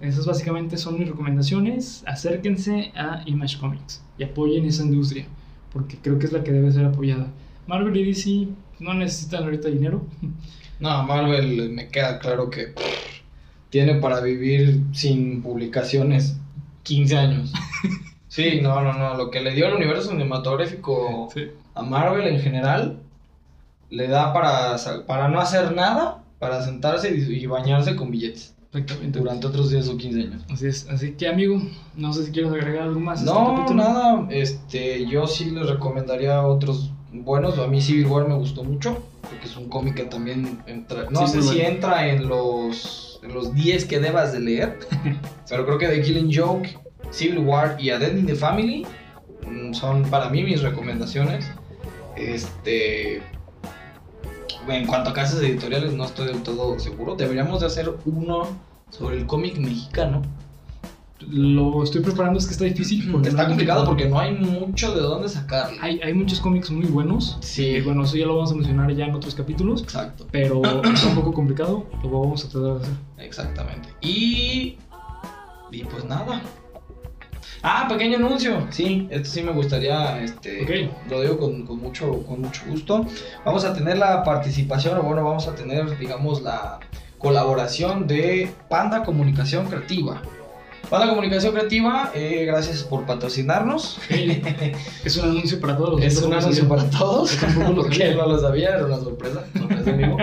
esas 0.00 0.26
básicamente 0.26 0.76
son 0.76 0.98
mis 0.98 1.08
recomendaciones. 1.08 2.02
Acérquense 2.06 2.92
a 2.94 3.22
Image 3.24 3.58
Comics 3.58 4.02
y 4.18 4.24
apoyen 4.24 4.66
esa 4.66 4.82
industria, 4.82 5.26
porque 5.72 5.96
creo 6.02 6.18
que 6.18 6.26
es 6.26 6.32
la 6.32 6.44
que 6.44 6.52
debe 6.52 6.70
ser 6.72 6.84
apoyada. 6.84 7.28
Marvel 7.66 7.96
y 7.96 8.04
DC 8.04 8.48
no 8.80 8.92
necesitan 8.94 9.44
ahorita 9.44 9.68
dinero. 9.68 10.04
No, 10.78 11.04
Marvel 11.04 11.70
me 11.70 11.88
queda 11.88 12.18
claro 12.18 12.50
que 12.50 12.64
pff, 12.66 13.22
tiene 13.70 13.94
para 13.94 14.20
vivir 14.20 14.82
sin 14.92 15.40
publicaciones 15.42 16.36
15 16.82 17.16
años. 17.16 17.52
Sí, 18.28 18.60
no, 18.60 18.82
no, 18.82 18.92
no. 18.92 19.16
Lo 19.16 19.30
que 19.30 19.40
le 19.40 19.54
dio 19.54 19.66
el 19.68 19.72
universo 19.76 20.10
cinematográfico 20.10 21.30
Sí. 21.32 21.44
a 21.74 21.82
Marvel 21.82 22.26
en 22.28 22.40
general 22.40 22.98
le 23.88 24.08
da 24.08 24.34
para, 24.34 24.76
para 25.06 25.28
no 25.28 25.40
hacer 25.40 25.74
nada, 25.74 26.22
para 26.38 26.62
sentarse 26.64 27.14
y, 27.14 27.20
y 27.42 27.46
bañarse 27.46 27.96
con 27.96 28.10
billetes 28.10 28.54
Exactamente. 28.72 29.18
durante 29.20 29.46
otros 29.46 29.70
10 29.70 29.88
o 29.88 29.96
15 29.96 30.20
años. 30.20 30.42
Así 30.50 30.66
es. 30.66 30.86
Así 30.90 31.12
que, 31.12 31.28
amigo, 31.28 31.62
no 31.96 32.12
sé 32.12 32.26
si 32.26 32.30
quieres 32.32 32.52
agregar 32.52 32.82
algo 32.84 33.00
más. 33.00 33.20
este 33.20 33.32
No, 33.32 33.66
nada, 33.74 34.26
este, 34.30 35.06
yo 35.06 35.26
sí 35.26 35.50
les 35.50 35.66
recomendaría 35.68 36.42
otros 36.42 36.90
buenos. 37.12 37.58
A 37.58 37.66
mí 37.68 37.80
Civil 37.80 38.06
War 38.06 38.28
me 38.28 38.34
gustó 38.34 38.64
mucho, 38.64 39.02
porque 39.22 39.46
es 39.46 39.56
un 39.56 39.68
cómic 39.70 39.94
que 39.94 40.02
también 40.04 40.58
entra, 40.66 41.08
no 41.10 41.26
Sí, 41.26 41.32
sé 41.34 41.42
si 41.42 41.54
bueno. 41.54 41.68
entra 41.68 42.08
en 42.08 42.28
los, 42.28 43.18
en 43.22 43.32
los 43.32 43.54
10 43.54 43.86
que 43.86 43.98
debas 43.98 44.32
de 44.34 44.40
leer, 44.40 44.78
pero 45.48 45.64
creo 45.64 45.78
que 45.78 45.88
The 45.88 46.02
Killing 46.02 46.30
Joke, 46.34 46.76
Civil 47.10 47.38
War 47.38 47.76
y 47.80 47.88
A 47.90 47.98
Dead 47.98 48.14
in 48.14 48.26
the 48.26 48.34
Family 48.34 48.84
mm, 49.48 49.72
son 49.72 50.02
para 50.10 50.28
mí 50.28 50.42
mis 50.42 50.60
recomendaciones. 50.60 51.46
Este, 52.16 53.22
en 54.68 54.86
cuanto 54.86 55.10
a 55.10 55.12
casas 55.12 55.40
editoriales 55.42 55.92
no 55.94 56.04
estoy 56.04 56.28
del 56.28 56.42
todo 56.42 56.78
seguro. 56.78 57.14
Deberíamos 57.16 57.60
de 57.60 57.66
hacer 57.66 57.92
uno 58.04 58.46
sobre 58.90 59.18
el 59.18 59.26
cómic 59.26 59.58
mexicano. 59.58 60.22
Lo 61.20 61.82
estoy 61.82 62.02
preparando, 62.02 62.38
es 62.38 62.46
que 62.46 62.52
está 62.52 62.64
difícil. 62.66 63.10
Porque 63.10 63.30
Está 63.30 63.42
no 63.44 63.48
complicado 63.48 63.84
porque 63.84 64.06
no 64.06 64.18
hay 64.18 64.34
mucho 64.34 64.94
de 64.94 65.00
dónde 65.00 65.28
sacarle. 65.28 65.78
Hay, 65.80 66.00
hay 66.00 66.12
muchos 66.12 66.40
cómics 66.40 66.70
muy 66.70 66.86
buenos. 66.86 67.38
Sí. 67.40 67.64
Y 67.64 67.80
bueno, 67.80 68.04
eso 68.04 68.16
ya 68.16 68.26
lo 68.26 68.36
vamos 68.36 68.52
a 68.52 68.54
mencionar 68.54 68.92
ya 68.94 69.06
en 69.06 69.14
otros 69.14 69.34
capítulos. 69.34 69.82
Exacto. 69.82 70.26
Pero 70.30 70.62
está 70.84 71.08
un 71.08 71.14
poco 71.14 71.32
complicado. 71.32 71.86
Lo 72.02 72.20
vamos 72.20 72.44
a 72.44 72.48
tratar 72.48 72.74
de 72.74 72.82
hacer. 72.82 72.94
Exactamente. 73.18 73.88
Y. 74.02 74.76
Y 75.72 75.84
pues 75.84 76.04
nada. 76.04 76.42
Ah, 77.62 77.86
pequeño 77.88 78.16
anuncio. 78.18 78.66
Sí, 78.70 79.08
esto 79.10 79.28
sí 79.28 79.42
me 79.42 79.52
gustaría. 79.52 80.22
Este. 80.22 80.90
Lo 81.08 81.20
digo 81.20 81.38
con, 81.38 81.66
con 81.66 81.78
mucho, 81.78 82.22
con 82.24 82.42
mucho 82.42 82.62
gusto. 82.68 83.06
Vamos 83.44 83.64
a 83.64 83.74
tener 83.74 83.98
la 83.98 84.22
participación, 84.22 84.98
o 84.98 85.02
bueno, 85.02 85.24
vamos 85.24 85.48
a 85.48 85.54
tener, 85.54 85.98
digamos, 85.98 86.42
la 86.42 86.78
colaboración 87.18 88.06
de 88.06 88.52
Panda 88.68 89.02
Comunicación 89.02 89.66
Creativa. 89.66 90.22
Panda 90.90 91.08
Comunicación 91.08 91.52
Creativa, 91.52 92.12
eh, 92.14 92.44
gracias 92.46 92.84
por 92.84 93.04
patrocinarnos. 93.06 93.98
Es 95.04 95.16
un 95.16 95.30
anuncio 95.30 95.60
para 95.60 95.76
todos 95.76 96.02
Es 96.02 96.22
un 96.22 96.32
anuncio 96.32 96.68
para 96.68 96.88
todos. 96.90 97.36
Porque 97.74 98.14
no 98.16 98.26
lo 98.26 98.38
sabía, 98.38 98.70
era 98.76 98.86
una 98.86 98.98
sorpresa. 98.98 99.44
sorpresa 99.56 99.90
en 99.90 99.98
vivo. 99.98 100.16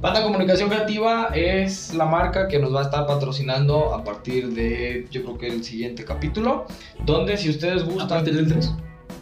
Panda 0.00 0.22
Comunicación 0.22 0.70
Creativa 0.70 1.30
es 1.34 1.92
la 1.94 2.06
marca 2.06 2.48
que 2.48 2.58
nos 2.58 2.74
va 2.74 2.80
a 2.80 2.84
estar 2.84 3.06
patrocinando 3.06 3.94
a 3.94 4.02
partir 4.02 4.48
de, 4.54 5.06
yo 5.10 5.22
creo 5.24 5.38
que 5.38 5.48
el 5.48 5.64
siguiente 5.64 6.04
capítulo. 6.04 6.66
Donde 7.04 7.36
si 7.36 7.50
ustedes 7.50 7.82
¿A 7.82 7.84
gustan. 7.84 8.08
partir 8.08 8.34
del 8.34 8.48
3? 8.48 8.72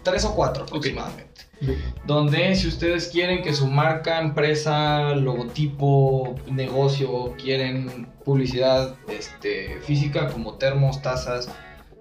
Tres 0.03 0.25
o 0.25 0.35
cuatro 0.35 0.65
aproximadamente. 0.65 1.31
Donde 2.07 2.57
si 2.57 2.69
ustedes 2.69 3.09
quieren 3.09 3.43
que 3.43 3.53
su 3.53 3.67
marca, 3.67 4.21
empresa, 4.21 5.15
logotipo, 5.15 6.37
negocio, 6.51 7.35
quieren 7.37 8.09
publicidad 8.25 8.95
este, 9.09 9.79
física 9.83 10.29
como 10.29 10.55
termos, 10.55 11.03
tazas, 11.03 11.51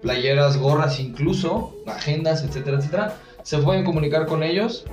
playeras, 0.00 0.56
gorras, 0.56 0.98
incluso 0.98 1.76
agendas, 1.86 2.42
etcétera, 2.42 2.78
etcétera, 2.78 3.16
se 3.42 3.58
pueden 3.58 3.84
comunicar 3.84 4.26
con 4.26 4.42
ellos. 4.42 4.86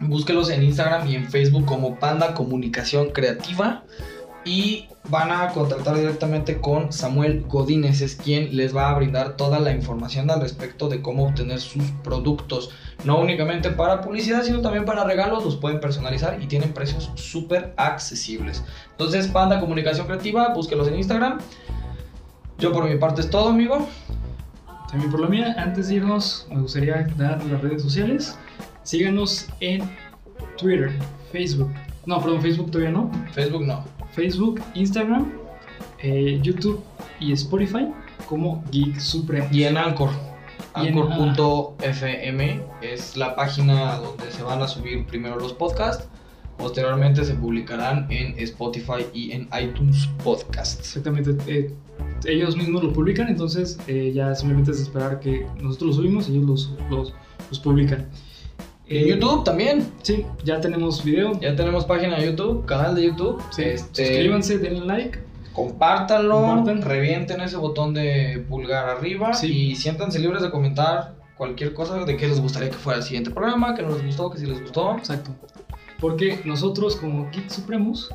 Búsquelos 0.00 0.48
en 0.50 0.62
Instagram 0.62 1.06
y 1.08 1.16
en 1.16 1.30
Facebook 1.30 1.66
como 1.66 1.98
Panda 1.98 2.34
Comunicación 2.34 3.10
Creativa 3.10 3.84
y 4.44 4.88
van 5.08 5.32
a 5.32 5.48
contactar 5.48 5.96
directamente 5.96 6.60
con 6.60 6.92
Samuel 6.92 7.44
Godínez, 7.48 8.00
es 8.00 8.14
quien 8.14 8.56
les 8.56 8.74
va 8.74 8.90
a 8.90 8.94
brindar 8.94 9.36
toda 9.36 9.58
la 9.58 9.72
información 9.72 10.30
al 10.30 10.40
respecto 10.40 10.88
de 10.88 11.02
cómo 11.02 11.26
obtener 11.26 11.60
sus 11.60 11.82
productos. 12.04 12.70
No 13.04 13.20
únicamente 13.20 13.70
para 13.70 14.00
publicidad, 14.00 14.44
sino 14.44 14.60
también 14.60 14.84
para 14.84 15.04
regalos, 15.04 15.44
los 15.44 15.56
pueden 15.56 15.80
personalizar 15.80 16.40
y 16.40 16.46
tienen 16.46 16.72
precios 16.72 17.10
súper 17.16 17.74
accesibles. 17.76 18.62
Entonces, 18.92 19.26
Panda 19.26 19.58
Comunicación 19.58 20.06
Creativa, 20.06 20.54
búsquelos 20.54 20.86
en 20.86 20.96
Instagram. 20.96 21.38
Yo 22.58 22.72
por 22.72 22.88
mi 22.88 22.96
parte 22.96 23.22
es 23.22 23.30
todo, 23.30 23.48
amigo. 23.48 23.88
También 24.88 25.10
por 25.10 25.20
la 25.20 25.26
mía, 25.26 25.54
antes 25.58 25.88
de 25.88 25.96
irnos, 25.96 26.46
me 26.48 26.60
gustaría 26.60 27.08
dar 27.16 27.42
las 27.44 27.60
redes 27.60 27.82
sociales. 27.82 28.38
Síganos 28.84 29.48
en 29.58 29.82
Twitter, 30.56 30.92
Facebook. 31.32 31.72
No, 32.06 32.20
perdón, 32.20 32.40
Facebook 32.40 32.70
todavía 32.70 32.92
no. 32.92 33.10
Facebook 33.32 33.64
no. 33.64 33.84
Facebook, 34.12 34.60
Instagram, 34.74 35.32
eh, 35.98 36.38
YouTube 36.42 36.82
y 37.20 37.32
Spotify 37.32 37.88
como 38.26 38.64
Geek 38.70 38.98
Supremo. 39.00 39.48
Y 39.50 39.64
en 39.64 39.76
Anchor. 39.76 40.10
Anchor.fm 40.74 42.60
es 42.80 43.16
la 43.16 43.36
página 43.36 43.96
donde 43.96 44.30
se 44.30 44.42
van 44.42 44.62
a 44.62 44.68
subir 44.68 45.06
primero 45.06 45.38
los 45.38 45.52
podcasts. 45.52 46.08
Posteriormente 46.56 47.24
se 47.24 47.34
publicarán 47.34 48.06
en 48.10 48.38
Spotify 48.38 49.06
y 49.12 49.32
en 49.32 49.48
iTunes 49.60 50.08
Podcasts. 50.22 50.80
Exactamente. 50.80 51.36
eh, 51.46 51.74
ellos 52.24 52.56
mismos 52.56 52.84
lo 52.84 52.92
publican, 52.92 53.28
entonces 53.28 53.78
eh, 53.86 54.12
ya 54.14 54.34
simplemente 54.34 54.70
es 54.70 54.80
esperar 54.80 55.20
que 55.20 55.46
nosotros 55.60 55.90
lo 55.90 56.02
subimos 56.02 56.28
y 56.28 56.36
ellos 56.36 56.44
los, 56.44 56.70
los, 56.90 57.14
los 57.50 57.58
publican. 57.58 58.08
En 58.88 59.04
Eh, 59.04 59.08
YouTube 59.08 59.44
también. 59.44 59.86
Sí, 60.02 60.24
ya 60.44 60.60
tenemos 60.60 61.02
video. 61.04 61.38
Ya 61.40 61.54
tenemos 61.56 61.84
página 61.84 62.18
de 62.18 62.26
YouTube, 62.26 62.64
canal 62.66 62.94
de 62.94 63.04
YouTube. 63.04 63.42
Sí, 63.50 63.62
Este, 63.62 64.06
Suscríbanse, 64.06 64.58
denle 64.58 64.84
like. 64.86 65.18
Compártanlo, 65.52 66.40
Compartan. 66.40 66.82
revienten 66.82 67.40
ese 67.42 67.56
botón 67.56 67.92
de 67.94 68.44
pulgar 68.48 68.88
arriba 68.88 69.34
Sí. 69.34 69.70
y 69.70 69.76
siéntanse 69.76 70.18
libres 70.18 70.42
de 70.42 70.50
comentar 70.50 71.14
cualquier 71.36 71.74
cosa 71.74 72.04
de 72.04 72.16
qué 72.16 72.26
les 72.26 72.40
gustaría 72.40 72.70
que 72.70 72.76
fuera 72.76 72.98
el 72.98 73.04
siguiente 73.04 73.30
programa, 73.30 73.74
que 73.74 73.82
no 73.82 73.90
les 73.90 74.04
gustó, 74.04 74.30
que 74.30 74.38
si 74.38 74.46
les 74.46 74.60
gustó. 74.60 74.96
Exacto. 74.96 75.30
Porque 76.00 76.40
nosotros 76.44 76.96
como 76.96 77.30
Geek 77.30 77.48
Supremos, 77.50 78.10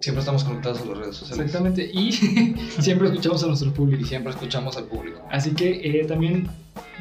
Siempre 0.00 0.20
estamos 0.20 0.44
conectados 0.44 0.80
a 0.80 0.84
las 0.84 0.96
redes 0.98 1.16
sociales. 1.16 1.46
exactamente, 1.46 1.90
y 1.92 2.12
siempre 2.78 3.08
escuchamos 3.08 3.42
a 3.42 3.48
nuestro 3.48 3.70
Y 3.70 3.72
público. 3.72 4.04
siempre 4.06 4.30
escuchamos 4.30 4.76
al 4.76 4.84
público. 4.84 5.20
Así 5.28 5.50
que 5.54 5.70
eh, 6.00 6.04
también 6.06 6.48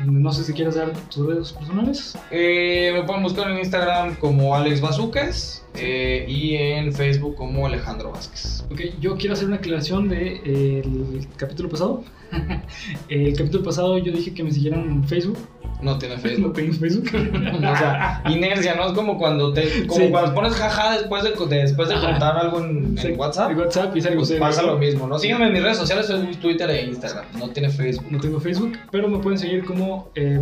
No 0.06 0.32
sé 0.32 0.44
si 0.44 0.54
quieres 0.54 0.76
dar 0.76 0.92
tus 1.10 1.26
redes 1.26 1.52
personales. 1.54 2.18
Eh, 2.32 2.92
me 2.94 3.04
pueden 3.04 3.24
buscar 3.24 3.50
en 3.52 3.58
Instagram 3.60 4.16
como 4.16 4.56
Alex 4.56 4.82
Bazucas 4.82 5.66
eh, 5.76 6.26
y 6.28 6.56
en 6.56 6.94
Facebook 6.94 7.36
como 7.36 7.66
Alejandro 7.66 8.12
Vázquez. 8.12 8.64
Ok, 8.72 8.82
yo 9.00 9.16
quiero 9.18 9.34
hacer 9.34 9.48
una 9.48 9.58
aclaración 9.58 10.08
del 10.10 10.42
de, 10.44 10.80
el 10.80 11.28
capítulo 11.38 11.70
pasado. 11.70 12.04
el 13.10 13.36
capítulo 13.36 13.64
pasado 13.64 13.98
yo 13.98 14.12
dije 14.12 14.34
que 14.34 14.44
me 14.44 14.52
siguieran 14.52 14.82
en 14.82 15.04
Facebook. 15.04 15.38
No 15.82 15.98
tiene 16.00 16.18
Facebook. 16.20 16.48
No 16.48 16.54
tengo 16.54 16.74
Facebook. 16.74 17.06
o 17.58 17.78
sea, 17.78 18.24
inercia, 18.30 18.76
¿no? 18.76 18.88
Es 18.88 18.94
como 18.94 19.18
cuando 19.18 19.54
te 19.54 19.86
como 19.86 20.00
Sí. 20.02 20.10
cuando 20.10 20.34
pones 20.34 20.54
jaja 20.54 20.98
después 20.98 21.24
de, 21.24 21.32
de- 21.32 21.62
después 21.62 21.88
de 21.90 21.96
contar 21.96 22.36
algo 22.38 22.64
en, 22.64 22.98
WhatsApp. 23.18 23.52
en 23.52 23.60
WhatsApp 23.60 23.96
y 23.96 24.02
sale 24.02 24.16
pues 24.16 24.32
pasa 24.34 24.64
lo 24.64 24.78
mismo, 24.78 25.08
¿no? 25.08 25.20
Síganme 25.20 25.48
en 25.48 25.54
mis 25.54 25.62
redes 25.64 25.78
sociales, 25.78 26.12
Twitter 26.42 26.70
e 26.70 26.86
Instagram. 26.86 27.26
No 27.38 27.50
tiene 27.50 27.70
Facebook. 27.70 28.08
No 28.12 28.20
tengo 28.20 28.40
Facebook, 28.40 28.78
pero 28.92 29.08
me 29.08 29.20
pueden 29.20 29.38
seguir 29.38 29.64
como 29.68 30.10
eh, 30.16 30.40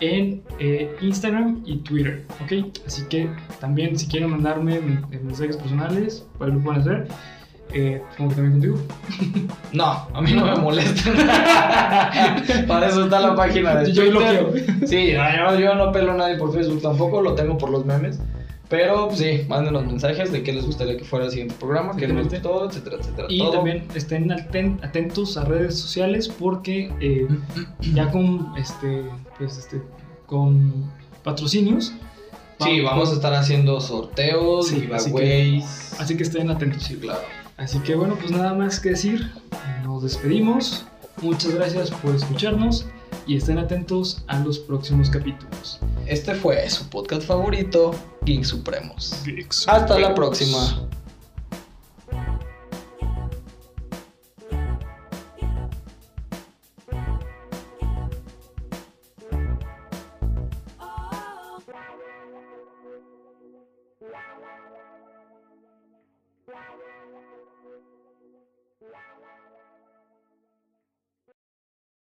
en 0.00 0.42
eh, 0.58 0.96
Instagram 1.00 1.62
y 1.64 1.76
Twitter, 1.78 2.24
¿ok? 2.42 2.66
Así 2.86 3.02
que 3.08 3.28
también 3.60 3.96
si 3.98 4.08
quieren 4.08 4.30
mandarme 4.30 4.76
eh, 4.76 5.20
mensajes 5.22 5.56
personales, 5.56 6.26
pues 6.38 6.52
lo 6.52 6.60
pueden 6.60 6.80
hacer. 6.80 7.08
Eh, 7.74 8.02
supongo 8.10 8.30
que 8.30 8.36
también 8.36 8.52
contigo. 8.52 8.78
No, 9.72 10.06
a 10.12 10.20
mí 10.20 10.32
no 10.34 10.44
me 10.44 10.56
molesta. 10.56 11.10
Para 12.68 12.88
eso 12.88 13.04
está 13.04 13.20
la 13.20 13.34
página 13.34 13.76
de 13.76 13.90
Yo 13.92 14.02
Twitter. 14.10 14.44
bloqueo. 14.44 14.86
Sí, 14.86 15.12
yo, 15.12 15.58
yo 15.58 15.74
no 15.74 15.90
pelo 15.92 16.12
a 16.12 16.16
nadie 16.16 16.36
por 16.36 16.52
Facebook 16.52 16.82
tampoco, 16.82 17.22
lo 17.22 17.34
tengo 17.34 17.56
por 17.56 17.70
los 17.70 17.86
memes. 17.86 18.20
Pero 18.72 19.08
pues, 19.08 19.18
sí, 19.18 19.42
mándenos 19.48 19.84
mensajes 19.86 20.32
de 20.32 20.42
qué 20.42 20.52
les 20.54 20.64
gustaría 20.64 20.96
que 20.96 21.04
fuera 21.04 21.26
el 21.26 21.30
siguiente 21.30 21.54
programa, 21.60 21.94
qué 21.94 22.08
les 22.08 22.26
gustó, 22.26 22.68
etcétera, 22.70 22.96
etcétera. 22.98 23.28
Y 23.30 23.38
todo. 23.38 23.50
también 23.52 23.84
estén 23.94 24.30
aten- 24.30 24.82
atentos 24.82 25.36
a 25.36 25.44
redes 25.44 25.78
sociales 25.78 26.26
porque 26.28 26.90
eh, 27.00 27.28
ya 27.94 28.10
con 28.10 28.52
este, 28.56 29.04
pues, 29.38 29.58
este, 29.58 29.82
con 30.26 30.90
patrocinios. 31.22 31.92
Sí, 32.60 32.80
vamos 32.80 33.10
a 33.10 33.14
estar 33.14 33.34
haciendo 33.34 33.78
sorteos, 33.80 34.68
Sí, 34.68 34.88
así 34.92 35.12
que- 35.12 35.18
giveaways. 35.26 36.00
Así 36.00 36.16
que 36.16 36.22
estén 36.22 36.48
atentos. 36.50 36.82
Sí, 36.82 36.96
claro. 36.96 37.20
Así 37.58 37.78
que 37.80 37.94
bueno, 37.94 38.16
pues 38.18 38.30
nada 38.30 38.54
más 38.54 38.80
que 38.80 38.88
decir. 38.90 39.30
Nos 39.84 40.02
despedimos. 40.02 40.86
Muchas 41.20 41.54
gracias 41.54 41.90
por 41.90 42.14
escucharnos 42.14 42.86
y 43.26 43.36
estén 43.36 43.58
atentos 43.58 44.24
a 44.26 44.38
los 44.40 44.58
próximos 44.58 45.10
capítulos. 45.10 45.80
Este 46.06 46.34
fue 46.34 46.68
su 46.68 46.88
podcast 46.88 47.26
favorito, 47.26 47.94
Geek 48.22 48.44
Supremos. 48.44 49.22
Hasta 49.66 49.98
la 49.98 50.14
próxima. 50.14 50.88